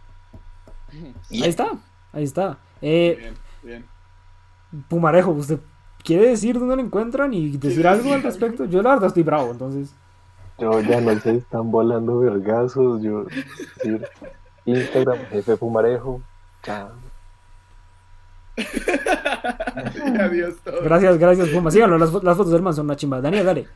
Y 1.31 1.43
Ahí 1.43 1.51
está, 1.51 1.71
ahí 2.15 2.25
está. 2.25 2.59
Eh, 2.81 3.17
Bien, 3.19 3.35
bien. 3.63 3.85
Pumarejo, 4.89 5.31
¿usted 5.33 5.59
quiere 6.03 6.29
decir 6.29 6.59
dónde 6.59 6.77
lo 6.77 6.83
encuentran 6.83 7.33
y 7.35 7.57
decir 7.57 7.87
algo 7.87 8.13
al 8.13 8.23
respecto? 8.23 8.65
Yo 8.65 8.83
la 8.83 8.91
verdad 8.91 9.09
estoy 9.09 9.23
bravo, 9.23 9.51
entonces. 9.51 9.95
Yo 10.59 10.81
ya 10.81 11.01
no 11.01 11.19
sé, 11.21 11.37
están 11.37 11.71
volando 11.71 12.19
vergazos. 12.21 13.03
Yo, 13.03 13.27
sí, 13.83 13.99
Instagram, 14.67 15.19
jefe 15.31 15.57
Pumarejo. 15.57 16.23
Chao. 16.63 16.91
Adiós 20.21 20.55
todo. 20.65 20.83
Gracias, 20.83 21.19
gracias, 21.19 21.49
Puma. 21.49 21.71
Síganlo, 21.71 21.99
las, 21.99 22.11
fo- 22.13 22.23
las 22.23 22.37
fotos 22.37 22.53
del 22.53 22.63
man 22.63 22.75
son 22.75 22.87
una 22.87 22.97
chimba. 22.97 23.21
Daniel, 23.21 23.45
dale. 23.47 23.69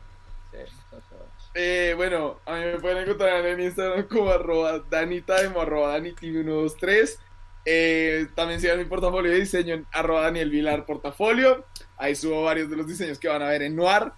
Eh, 1.55 1.95
bueno, 1.97 2.37
a 2.47 2.53
mí 2.55 2.61
me 2.61 2.79
pueden 2.79 2.99
encontrar 2.99 3.45
en 3.45 3.59
Instagram 3.61 4.05
como 4.07 4.31
arroba 4.31 4.79
danitime 4.91 5.49
o 5.57 5.61
arroba 5.63 5.99
danitime123. 5.99 7.19
Eh, 7.71 8.29
también 8.35 8.63
sigan 8.63 8.79
mi 8.79 8.87
portafolio 8.87 9.31
de 9.31 9.41
diseño 9.41 9.75
en 9.75 9.87
arroba 9.93 10.23
Daniel 10.23 10.49
Vilar 10.49 10.87
Portafolio. 10.87 11.67
Ahí 11.99 12.15
subo 12.15 12.43
varios 12.45 12.71
de 12.71 12.77
los 12.77 12.87
diseños 12.87 13.19
que 13.19 13.29
van 13.29 13.43
a 13.43 13.49
ver 13.49 13.61
en 13.61 13.77
Noir. 13.77 14.11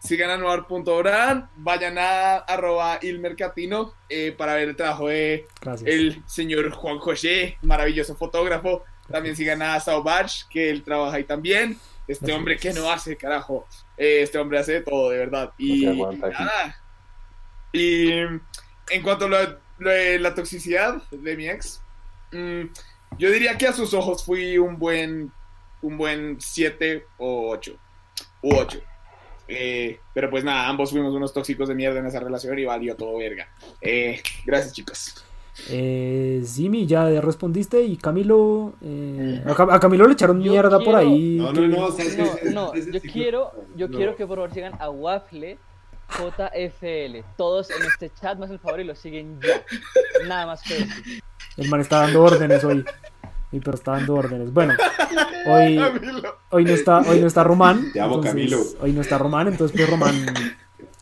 Sigan 0.00 0.28
a 0.30 0.36
noir.oran. 0.36 1.48
Vayan 1.54 1.98
a 1.98 2.38
arroba 2.38 2.98
ilmercatino 3.00 3.94
eh, 4.08 4.34
para 4.36 4.54
ver 4.54 4.70
el 4.70 4.76
trabajo 4.76 5.06
de 5.06 5.46
Gracias. 5.60 5.88
el 5.88 6.22
señor 6.26 6.72
Juan 6.72 6.98
José, 6.98 7.58
maravilloso 7.62 8.16
fotógrafo. 8.16 8.82
También 9.08 9.36
sigan 9.36 9.62
a 9.62 9.78
Saubach, 9.78 10.48
que 10.50 10.68
él 10.68 10.82
trabaja 10.82 11.18
ahí 11.18 11.24
también. 11.24 11.78
Este 12.08 12.26
Gracias. 12.26 12.36
hombre 12.36 12.56
que 12.56 12.72
no 12.72 12.90
hace, 12.90 13.16
carajo. 13.16 13.68
Eh, 13.96 14.22
este 14.22 14.38
hombre 14.38 14.58
hace 14.58 14.72
de 14.72 14.80
todo, 14.80 15.10
de 15.10 15.18
verdad. 15.18 15.52
Y, 15.58 15.86
nada. 15.86 16.82
Y 17.72 18.10
en 18.10 19.02
cuanto 19.04 19.26
a 19.26 19.28
lo, 19.28 19.58
lo 19.78 19.90
de 19.90 20.18
la 20.18 20.34
toxicidad 20.34 21.00
de 21.12 21.36
mi 21.36 21.48
ex, 21.48 21.80
mm, 22.32 22.64
yo 23.18 23.30
diría 23.30 23.56
que 23.58 23.66
a 23.66 23.72
sus 23.72 23.94
ojos 23.94 24.24
fui 24.24 24.58
un 24.58 24.78
buen 24.78 25.32
un 25.82 25.98
buen 25.98 26.40
7 26.40 27.04
o 27.18 27.50
8. 27.50 27.76
U 28.42 28.54
8. 28.56 28.80
Eh, 29.48 30.00
pero 30.12 30.28
pues 30.30 30.42
nada, 30.42 30.66
ambos 30.68 30.90
fuimos 30.90 31.14
unos 31.14 31.32
tóxicos 31.32 31.68
de 31.68 31.74
mierda 31.76 32.00
en 32.00 32.06
esa 32.06 32.18
relación 32.18 32.58
y 32.58 32.64
valió 32.64 32.96
todo 32.96 33.18
verga. 33.18 33.48
Eh, 33.80 34.20
gracias, 34.44 34.72
chicos. 34.72 35.24
Eh, 35.70 36.42
Simi, 36.44 36.86
ya 36.86 37.08
respondiste. 37.20 37.82
Y 37.82 37.96
Camilo. 37.96 38.74
eh, 38.82 39.42
a, 39.46 39.54
Cam- 39.54 39.72
a 39.72 39.78
Camilo 39.78 40.06
le 40.06 40.14
echaron 40.14 40.42
Yo 40.42 40.50
mierda 40.52 40.80
por 40.80 40.96
ahí. 40.96 41.36
No, 41.36 41.52
que- 41.52 41.60
no, 41.60 41.68
no, 41.68 41.84
o 41.86 41.92
sea, 41.92 42.04
sí, 42.04 42.48
No, 42.52 42.74
yo 42.74 43.00
quiero, 43.00 43.52
yo 43.76 43.88
no. 43.88 43.96
quiero 43.96 44.16
que 44.16 44.26
por 44.26 44.38
favor 44.38 44.52
sigan 44.52 44.74
a 44.80 44.90
Waffle 44.90 45.58
JFL. 46.08 47.24
Todos 47.36 47.70
en 47.70 47.82
este 47.86 48.10
chat, 48.20 48.38
más 48.38 48.50
el 48.50 48.58
favor 48.58 48.80
y 48.80 48.84
lo 48.84 48.94
siguen 48.96 49.38
ya. 49.40 49.62
Nada 50.26 50.46
más 50.46 50.62
que 50.62 50.74
decir. 50.74 51.22
El 51.56 51.68
man 51.70 51.80
está 51.80 52.00
dando 52.00 52.22
órdenes 52.22 52.64
hoy. 52.64 52.84
Mi 53.52 53.60
perro 53.60 53.76
está 53.76 53.92
dando 53.92 54.14
órdenes. 54.14 54.52
Bueno, 54.52 54.74
hoy, 55.46 55.80
hoy 56.50 56.64
no 56.64 56.72
está, 56.72 56.98
hoy 57.00 57.20
no 57.20 57.26
está 57.26 57.44
Román. 57.44 57.92
Te 57.92 58.00
amo, 58.00 58.16
entonces, 58.16 58.32
Camilo. 58.32 58.62
Hoy 58.80 58.92
no 58.92 59.00
está 59.00 59.18
Román, 59.18 59.48
entonces 59.48 59.76
pues 59.76 59.88
Román. 59.88 60.26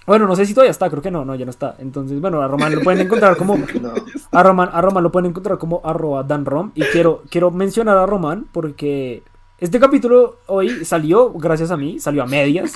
Bueno, 0.06 0.26
no 0.26 0.36
sé 0.36 0.44
si 0.44 0.52
todavía 0.52 0.70
está, 0.70 0.90
creo 0.90 1.02
que 1.02 1.10
no, 1.10 1.24
no, 1.24 1.34
ya 1.34 1.46
no 1.46 1.50
está. 1.50 1.76
Entonces, 1.78 2.20
bueno, 2.20 2.42
a 2.42 2.48
Román 2.48 2.74
lo 2.74 2.82
pueden 2.82 3.00
encontrar 3.00 3.36
como. 3.36 3.56
no, 3.80 3.94
A 4.30 4.42
Román, 4.42 4.68
a 4.72 4.80
Román 4.80 5.02
lo 5.02 5.10
pueden 5.10 5.30
encontrar 5.30 5.58
como 5.58 5.80
arroba 5.84 6.22
danrom. 6.22 6.72
Y 6.74 6.82
quiero, 6.84 7.22
quiero 7.30 7.50
mencionar 7.50 7.96
a 7.96 8.06
Román 8.06 8.46
porque 8.52 9.22
este 9.58 9.80
capítulo 9.80 10.40
hoy 10.46 10.84
salió, 10.84 11.32
gracias 11.32 11.70
a 11.70 11.76
mí, 11.76 11.98
salió 11.98 12.22
a 12.22 12.26
medias. 12.26 12.74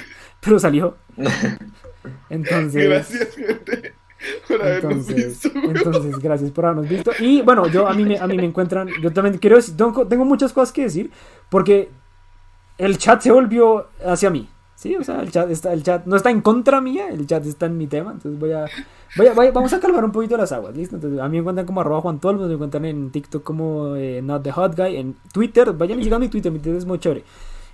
Pero 0.40 0.58
salió. 0.58 0.96
Entonces. 2.30 2.88
Gracias, 2.88 3.34
gente, 3.34 3.94
por 4.48 4.60
habernos 4.62 5.08
Entonces, 5.08 5.42
visto. 5.42 5.58
entonces, 5.64 6.18
gracias 6.18 6.50
por 6.50 6.64
habernos 6.66 6.88
visto. 6.88 7.10
Y 7.20 7.42
bueno, 7.42 7.66
yo 7.68 7.86
a 7.88 7.94
mí 7.94 8.04
me, 8.04 8.18
a 8.18 8.26
mí 8.26 8.36
me 8.36 8.44
encuentran, 8.44 8.88
yo 9.02 9.12
también 9.12 9.38
quiero 9.38 9.56
decir, 9.56 9.76
tengo, 9.76 10.06
tengo 10.06 10.24
muchas 10.24 10.52
cosas 10.52 10.72
que 10.72 10.82
decir, 10.82 11.10
porque 11.48 11.90
el 12.78 12.98
chat 12.98 13.20
se 13.22 13.30
volvió 13.32 13.86
hacia 14.04 14.30
mí. 14.30 14.48
Sí, 14.74 14.96
o 14.96 15.04
sea, 15.04 15.20
el 15.20 15.30
chat 15.30 15.50
está, 15.50 15.74
el 15.74 15.82
chat 15.82 16.06
no 16.06 16.16
está 16.16 16.30
en 16.30 16.40
contra 16.40 16.80
mía, 16.80 17.10
el 17.10 17.26
chat 17.26 17.44
está 17.44 17.66
en 17.66 17.76
mi 17.76 17.86
tema, 17.86 18.12
entonces 18.12 18.40
voy 18.40 18.52
a, 18.52 18.64
voy 19.14 19.26
a- 19.26 19.34
voy 19.34 19.46
a- 19.48 19.50
vamos 19.52 19.70
a 19.74 19.78
calmar 19.78 20.02
un 20.02 20.10
poquito 20.10 20.38
las 20.38 20.52
aguas, 20.52 20.74
¿listo? 20.74 20.94
Entonces, 20.96 21.20
a 21.20 21.24
mí 21.28 21.32
me 21.32 21.38
encuentran 21.40 21.66
como 21.66 21.82
arroba 21.82 22.00
Juan 22.00 22.18
Tolmos, 22.18 22.48
me 22.48 22.54
encuentran 22.54 22.86
en 22.86 23.10
TikTok 23.10 23.42
como 23.42 23.94
eh, 23.96 24.22
Not 24.22 24.42
the 24.42 24.52
Hot 24.52 24.74
Guy, 24.74 24.96
en 24.96 25.16
Twitter, 25.34 25.70
vayan 25.74 25.98
llegando 25.98 26.20
mi 26.24 26.30
Twitter, 26.30 26.50
mi 26.50 26.58
Twitter 26.60 26.78
es 26.78 26.86
muy 26.86 26.98
chévere. 26.98 27.24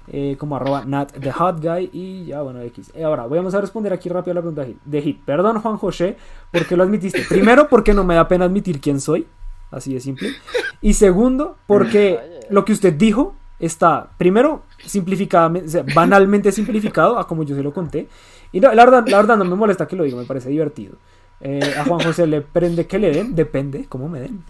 Eh, 0.09 0.37
como 0.39 0.57
arroba 0.57 0.85
not 0.85 1.13
the 1.13 1.33
hot 1.33 1.61
guy 1.61 1.91
y 1.93 2.27
ya 2.27 2.43
bueno 2.43 2.61
X. 2.61 2.93
Eh, 2.95 3.05
ahora 3.05 3.27
vamos 3.27 3.55
a 3.55 3.61
responder 3.61 3.93
aquí 3.93 4.09
rápido 4.09 4.33
a 4.33 4.35
la 4.37 4.41
pregunta 4.41 4.63
de 4.63 4.69
Hit. 4.69 4.79
de 4.85 5.03
Hit. 5.03 5.25
Perdón 5.25 5.61
Juan 5.61 5.77
José, 5.77 6.17
¿por 6.53 6.67
qué 6.67 6.77
lo 6.77 6.83
admitiste? 6.83 7.23
Primero 7.29 7.69
porque 7.69 7.95
no 7.95 8.05
me 8.05 8.15
da 8.15 8.29
pena 8.29 8.45
admitir 8.45 8.81
quién 8.81 9.01
soy, 9.01 9.27
así 9.71 9.95
de 9.95 10.01
simple. 10.01 10.31
Y 10.81 10.95
segundo 10.95 11.57
porque 11.67 12.21
lo 12.51 12.65
que 12.65 12.73
usted 12.73 12.95
dijo 12.95 13.35
está 13.59 14.11
primero 14.19 14.63
simplificadamente, 14.85 15.69
o 15.69 15.71
sea, 15.71 15.85
banalmente 15.95 16.53
simplificado 16.53 17.19
a 17.19 17.27
como 17.27 17.43
yo 17.43 17.57
se 17.57 17.63
lo 17.63 17.73
conté. 17.73 18.09
Y 18.53 18.61
no, 18.61 18.73
la 18.73 18.85
verdad, 18.85 19.07
la 19.09 19.17
verdad 19.17 19.37
no 19.37 19.45
me 19.45 19.57
molesta 19.57 19.87
que 19.87 19.97
lo 19.97 20.05
diga, 20.05 20.17
me 20.17 20.25
parece 20.25 20.49
divertido. 20.51 20.97
Eh, 21.41 21.75
a 21.79 21.85
Juan 21.85 22.01
José 22.01 22.27
le 22.27 22.41
prende 22.41 22.87
que 22.87 22.99
le 22.99 23.11
den, 23.13 23.35
depende 23.35 23.87
cómo 23.89 24.09
me 24.09 24.21
den. 24.21 24.43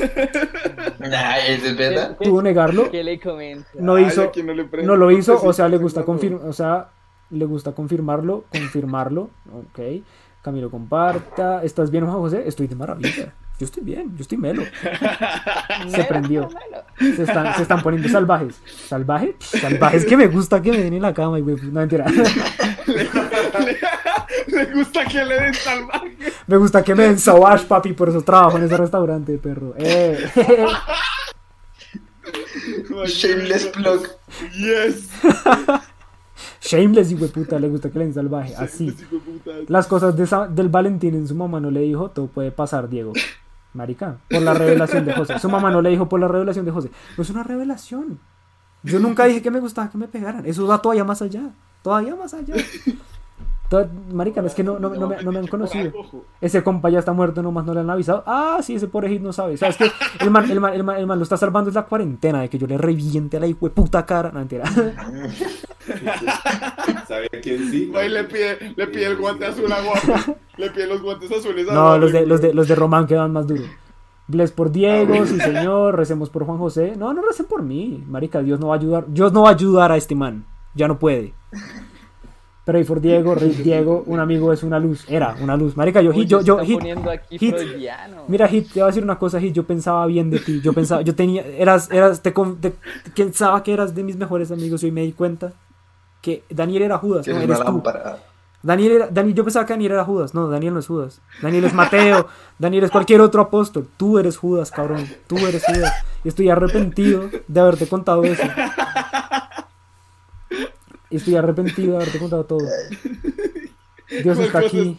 Nah, 1.00 1.36
¿eso 1.38 1.66
es 1.66 1.76
verdad? 1.76 2.16
Pudo 2.16 2.42
negarlo, 2.42 2.90
¿Qué 2.90 3.02
le 3.02 3.18
comento? 3.18 3.66
no 3.78 3.98
hizo, 3.98 4.30
no 4.44 4.52
le 4.54 4.64
prendo. 4.64 4.92
no 4.92 4.96
lo 4.96 5.10
hizo, 5.10 5.40
o 5.42 5.52
sea, 5.52 5.68
le 5.68 5.78
gusta 5.78 6.04
confirmar, 6.04 6.46
o 6.46 6.52
sea, 6.52 6.88
le 7.30 7.44
gusta 7.46 7.72
confirmarlo, 7.72 8.44
confirmarlo, 8.52 9.30
ok. 9.52 10.02
Camilo 10.42 10.70
comparta, 10.70 11.62
¿estás 11.64 11.90
bien 11.90 12.04
Juan 12.06 12.18
José? 12.18 12.44
Estoy 12.46 12.66
de 12.66 12.74
maravilla, 12.74 13.32
yo 13.58 13.64
estoy 13.66 13.82
bien, 13.82 14.14
yo 14.16 14.22
estoy 14.22 14.38
melo. 14.38 14.62
Se 15.88 16.04
prendió. 16.04 16.48
Se 16.98 17.22
están, 17.22 17.54
se 17.56 17.62
están 17.62 17.82
poniendo 17.82 18.08
salvajes. 18.08 18.60
¿Salvaje? 18.86 19.36
Salvajes 19.38 20.04
que 20.04 20.16
me 20.16 20.28
gusta 20.28 20.62
que 20.62 20.70
me 20.70 20.78
den 20.78 20.94
en 20.94 21.02
la 21.02 21.12
cama 21.14 21.38
y 21.38 21.42
güey, 21.42 21.56
no 21.56 21.80
mentira. 21.80 22.06
Le 24.60 24.74
gusta 24.74 25.04
que 25.06 25.24
le 25.24 25.34
den 25.40 25.54
salvaje. 25.54 26.16
Me 26.46 26.56
gusta 26.56 26.82
que 26.82 26.94
me 26.94 27.04
den 27.04 27.18
sauvage, 27.18 27.66
papi, 27.66 27.92
por 27.92 28.08
eso 28.08 28.20
trabajo 28.22 28.58
en 28.58 28.64
ese 28.64 28.76
restaurante, 28.76 29.38
perro. 29.38 29.74
Eh. 29.78 30.18
Shameless 33.06 33.66
plug. 33.66 34.06
Yes. 34.52 35.08
Shameless, 36.60 37.10
hijo 37.10 37.24
de 37.24 37.28
puta, 37.28 37.58
le 37.58 37.68
gusta 37.68 37.90
que 37.90 37.98
le 37.98 38.04
den 38.04 38.14
salvaje. 38.14 38.54
Así. 38.56 38.94
Las 39.68 39.86
cosas 39.86 40.14
de 40.16 40.26
del 40.54 40.68
Valentín 40.68 41.14
en 41.14 41.26
su 41.26 41.34
mamá 41.34 41.60
no 41.60 41.70
le 41.70 41.80
dijo, 41.80 42.10
todo 42.10 42.26
puede 42.26 42.50
pasar, 42.50 42.88
Diego. 42.88 43.12
Marica, 43.72 44.18
por 44.28 44.42
la 44.42 44.52
revelación 44.52 45.04
de 45.04 45.12
José. 45.12 45.38
Su 45.38 45.48
mamá 45.48 45.70
no 45.70 45.80
le 45.80 45.90
dijo 45.90 46.08
por 46.08 46.20
la 46.20 46.28
revelación 46.28 46.64
de 46.64 46.72
José. 46.72 46.90
No 47.16 47.22
es 47.22 47.30
una 47.30 47.44
revelación. 47.44 48.18
Yo 48.82 48.98
nunca 48.98 49.24
dije 49.24 49.42
que 49.42 49.50
me 49.50 49.60
gustaba 49.60 49.90
que 49.90 49.98
me 49.98 50.08
pegaran. 50.08 50.44
Eso 50.44 50.66
va 50.66 50.82
todavía 50.82 51.04
más 51.04 51.22
allá. 51.22 51.50
Todavía 51.82 52.16
más 52.16 52.34
allá. 52.34 52.54
To- 53.70 53.88
Marica, 54.12 54.40
es 54.44 54.54
que 54.54 54.64
no, 54.64 54.80
no, 54.80 54.88
no 54.90 55.06
me, 55.06 55.22
no 55.22 55.30
me 55.30 55.38
han 55.38 55.46
conocido. 55.46 55.92
Ese 56.40 56.62
compa 56.64 56.90
ya 56.90 56.98
está 56.98 57.12
muerto, 57.12 57.40
nomás 57.40 57.64
no 57.64 57.72
le 57.72 57.78
han 57.80 57.88
avisado. 57.90 58.24
Ah, 58.26 58.58
sí, 58.62 58.74
ese 58.74 58.88
pobre 58.88 59.08
hit 59.10 59.22
no 59.22 59.32
sabe. 59.32 59.56
¿Sabes 59.56 59.76
qué? 59.76 59.92
El 60.18 60.30
man, 60.30 60.50
el, 60.50 60.58
man, 60.58 60.74
el, 60.74 60.82
man, 60.82 60.96
el 60.98 61.06
man 61.06 61.18
lo 61.18 61.22
está 61.22 61.36
salvando 61.36 61.70
es 61.70 61.76
la 61.76 61.84
cuarentena, 61.86 62.40
de 62.42 62.48
que 62.50 62.58
yo 62.58 62.66
le 62.66 62.76
reviente 62.76 63.36
a 63.36 63.40
la 63.40 63.46
hijo 63.46 63.66
de 63.68 63.70
puta 63.74 64.04
cara. 64.04 64.32
No, 64.32 64.40
mentira. 64.40 64.64
¿Sabe 67.08 67.28
quién 67.42 67.70
sí? 67.70 67.92
Y 68.04 68.08
le 68.08 68.24
pide, 68.24 68.74
le 68.76 68.86
pide 68.88 69.06
el 69.06 69.16
guante 69.16 69.46
azul 69.46 69.70
a 69.72 69.76
Juan. 69.82 70.36
Le 70.56 70.70
pide 70.70 70.86
los 70.86 71.00
guantes 71.02 71.30
azules 71.30 71.68
a 71.68 71.72
No, 71.74 71.80
Juan. 71.88 72.00
los 72.00 72.12
de, 72.12 72.26
los 72.26 72.40
de, 72.40 72.54
los 72.54 72.68
de 72.68 72.74
Román 72.74 73.06
quedan 73.06 73.32
más 73.32 73.46
duros. 73.46 73.66
Bless 74.26 74.52
por 74.52 74.70
Diego, 74.70 75.26
sí 75.26 75.38
señor, 75.40 75.96
recemos 75.96 76.30
por 76.30 76.44
Juan 76.44 76.58
José. 76.58 76.94
No, 76.96 77.12
no 77.12 77.22
recen 77.22 77.46
por 77.46 77.62
mí. 77.62 78.04
Marica, 78.06 78.40
Dios 78.42 78.60
no 78.60 78.68
va 78.68 78.74
a 78.74 78.78
ayudar. 78.78 79.04
Dios 79.08 79.32
no 79.32 79.42
va 79.42 79.50
a 79.50 79.52
ayudar 79.52 79.90
a 79.92 79.96
este 79.96 80.14
man. 80.14 80.44
Ya 80.74 80.86
no 80.86 80.98
puede. 81.00 81.34
Pray 82.70 82.84
for 82.84 83.00
Diego, 83.00 83.34
Rick 83.34 83.56
Diego, 83.64 84.04
un 84.06 84.20
amigo 84.20 84.52
es 84.52 84.62
una 84.62 84.78
luz. 84.78 85.04
Era 85.08 85.34
una 85.40 85.56
luz. 85.56 85.76
Marica, 85.76 86.00
yo, 86.00 86.10
Uy, 86.10 86.18
Hit, 86.20 86.28
yo, 86.28 86.40
yo, 86.40 86.58
Hit, 86.60 86.78
poniendo 86.78 87.10
aquí 87.10 87.36
Hit. 87.36 87.56
Mira, 88.28 88.46
Hit, 88.46 88.68
te 88.68 88.74
voy 88.74 88.82
a 88.84 88.86
decir 88.86 89.02
una 89.02 89.18
cosa, 89.18 89.40
Hit. 89.40 89.52
Yo 89.54 89.64
pensaba 89.64 90.06
bien 90.06 90.30
de 90.30 90.38
ti. 90.38 90.60
Yo 90.62 90.72
pensaba, 90.72 91.02
yo 91.02 91.12
tenía, 91.16 91.44
eras, 91.44 91.90
eras, 91.90 92.22
te, 92.22 92.30
te- 92.60 92.74
pensaba 93.16 93.60
que 93.64 93.72
eras 93.72 93.92
de 93.92 94.04
mis 94.04 94.16
mejores 94.16 94.52
amigos 94.52 94.84
y 94.84 94.86
hoy 94.86 94.92
me 94.92 95.02
di 95.02 95.10
cuenta 95.12 95.52
que 96.22 96.44
Daniel 96.48 96.82
era 96.82 96.98
Judas, 96.98 97.26
no 97.26 97.36
es 97.38 97.42
eres 97.42 97.64
tú. 97.64 97.82
Daniel 98.62 98.92
era, 98.92 99.08
Dani- 99.10 99.32
yo 99.34 99.42
pensaba 99.42 99.66
que 99.66 99.72
Daniel 99.72 99.92
era 99.92 100.04
Judas. 100.04 100.32
No, 100.32 100.46
Daniel 100.48 100.74
no 100.74 100.78
es 100.80 100.86
Judas. 100.86 101.20
Daniel 101.42 101.64
es 101.64 101.74
Mateo. 101.74 102.28
Daniel 102.58 102.84
es 102.84 102.90
cualquier 102.92 103.20
otro 103.22 103.40
apóstol. 103.40 103.88
Tú 103.96 104.18
eres 104.18 104.36
Judas, 104.36 104.70
cabrón. 104.70 105.08
Tú 105.26 105.38
eres 105.38 105.64
Judas. 105.64 105.92
Y 106.22 106.28
estoy 106.28 106.50
arrepentido 106.50 107.30
de 107.48 107.60
haberte 107.60 107.88
contado 107.88 108.22
eso. 108.22 108.42
Y 111.10 111.16
estoy 111.16 111.36
arrepentido 111.36 111.92
de 111.92 111.96
haberte 111.96 112.18
contado 112.18 112.44
todo. 112.44 112.60
Dios 114.22 114.38
está 114.38 114.58
aquí. 114.60 114.96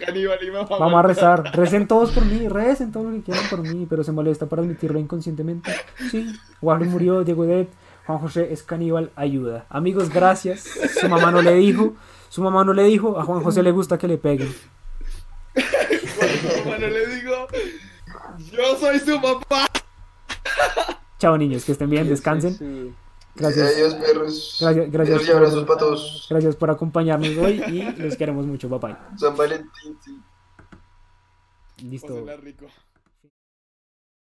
Vamos 0.69 0.99
a 0.99 1.01
rezar. 1.01 1.43
Recen 1.53 1.87
todos 1.87 2.11
por 2.11 2.25
mí. 2.25 2.47
Recen 2.47 2.91
todo 2.91 3.09
lo 3.09 3.11
que 3.11 3.23
quieran 3.23 3.43
por 3.49 3.61
mí. 3.61 3.85
Pero 3.89 4.03
se 4.03 4.11
molesta 4.11 4.47
para 4.47 4.61
admitirlo 4.61 4.99
inconscientemente. 4.99 5.71
Sí. 6.09 6.33
Juan 6.61 6.89
murió. 6.89 7.23
Diego 7.23 7.45
Dead. 7.45 7.67
Juan 8.05 8.19
José 8.19 8.53
es 8.53 8.63
caníbal. 8.63 9.11
Ayuda. 9.15 9.65
Amigos, 9.69 10.09
gracias. 10.09 10.61
Su 10.99 11.09
mamá 11.09 11.31
no 11.31 11.41
le 11.41 11.55
dijo. 11.55 11.93
Su 12.29 12.41
mamá 12.41 12.63
no 12.63 12.73
le 12.73 12.83
dijo. 12.83 13.19
A 13.19 13.23
Juan 13.23 13.41
José 13.41 13.63
le 13.63 13.71
gusta 13.71 13.97
que 13.97 14.07
le 14.07 14.17
peguen. 14.17 14.53
Bueno, 16.65 16.87
le 16.87 17.07
digo, 17.07 17.47
yo 18.51 18.77
soy 18.77 18.99
su 18.99 19.21
papá. 19.21 19.67
Chao 21.19 21.37
niños, 21.37 21.65
que 21.65 21.73
estén 21.73 21.89
bien, 21.89 22.07
descansen. 22.07 22.95
Gracias. 23.35 23.75
Adiós, 23.75 23.95
perros. 23.95 24.57
Gracias, 24.61 24.91
gracias 24.91 25.21
por- 25.23 25.35
abrazos 25.35 25.63
para 25.65 25.79
todos. 25.79 26.27
Gracias 26.29 26.55
por 26.55 26.69
acompañarnos 26.69 27.29
hoy 27.37 27.61
y 27.67 27.83
los 28.01 28.15
queremos 28.17 28.45
mucho. 28.45 28.67
Bye. 28.69 28.95
San 29.17 29.35
Valentín, 29.37 29.97
sí. 30.03 30.19
Listo. 31.83 32.07
Pásenla 32.07 32.35
rico. 32.37 32.65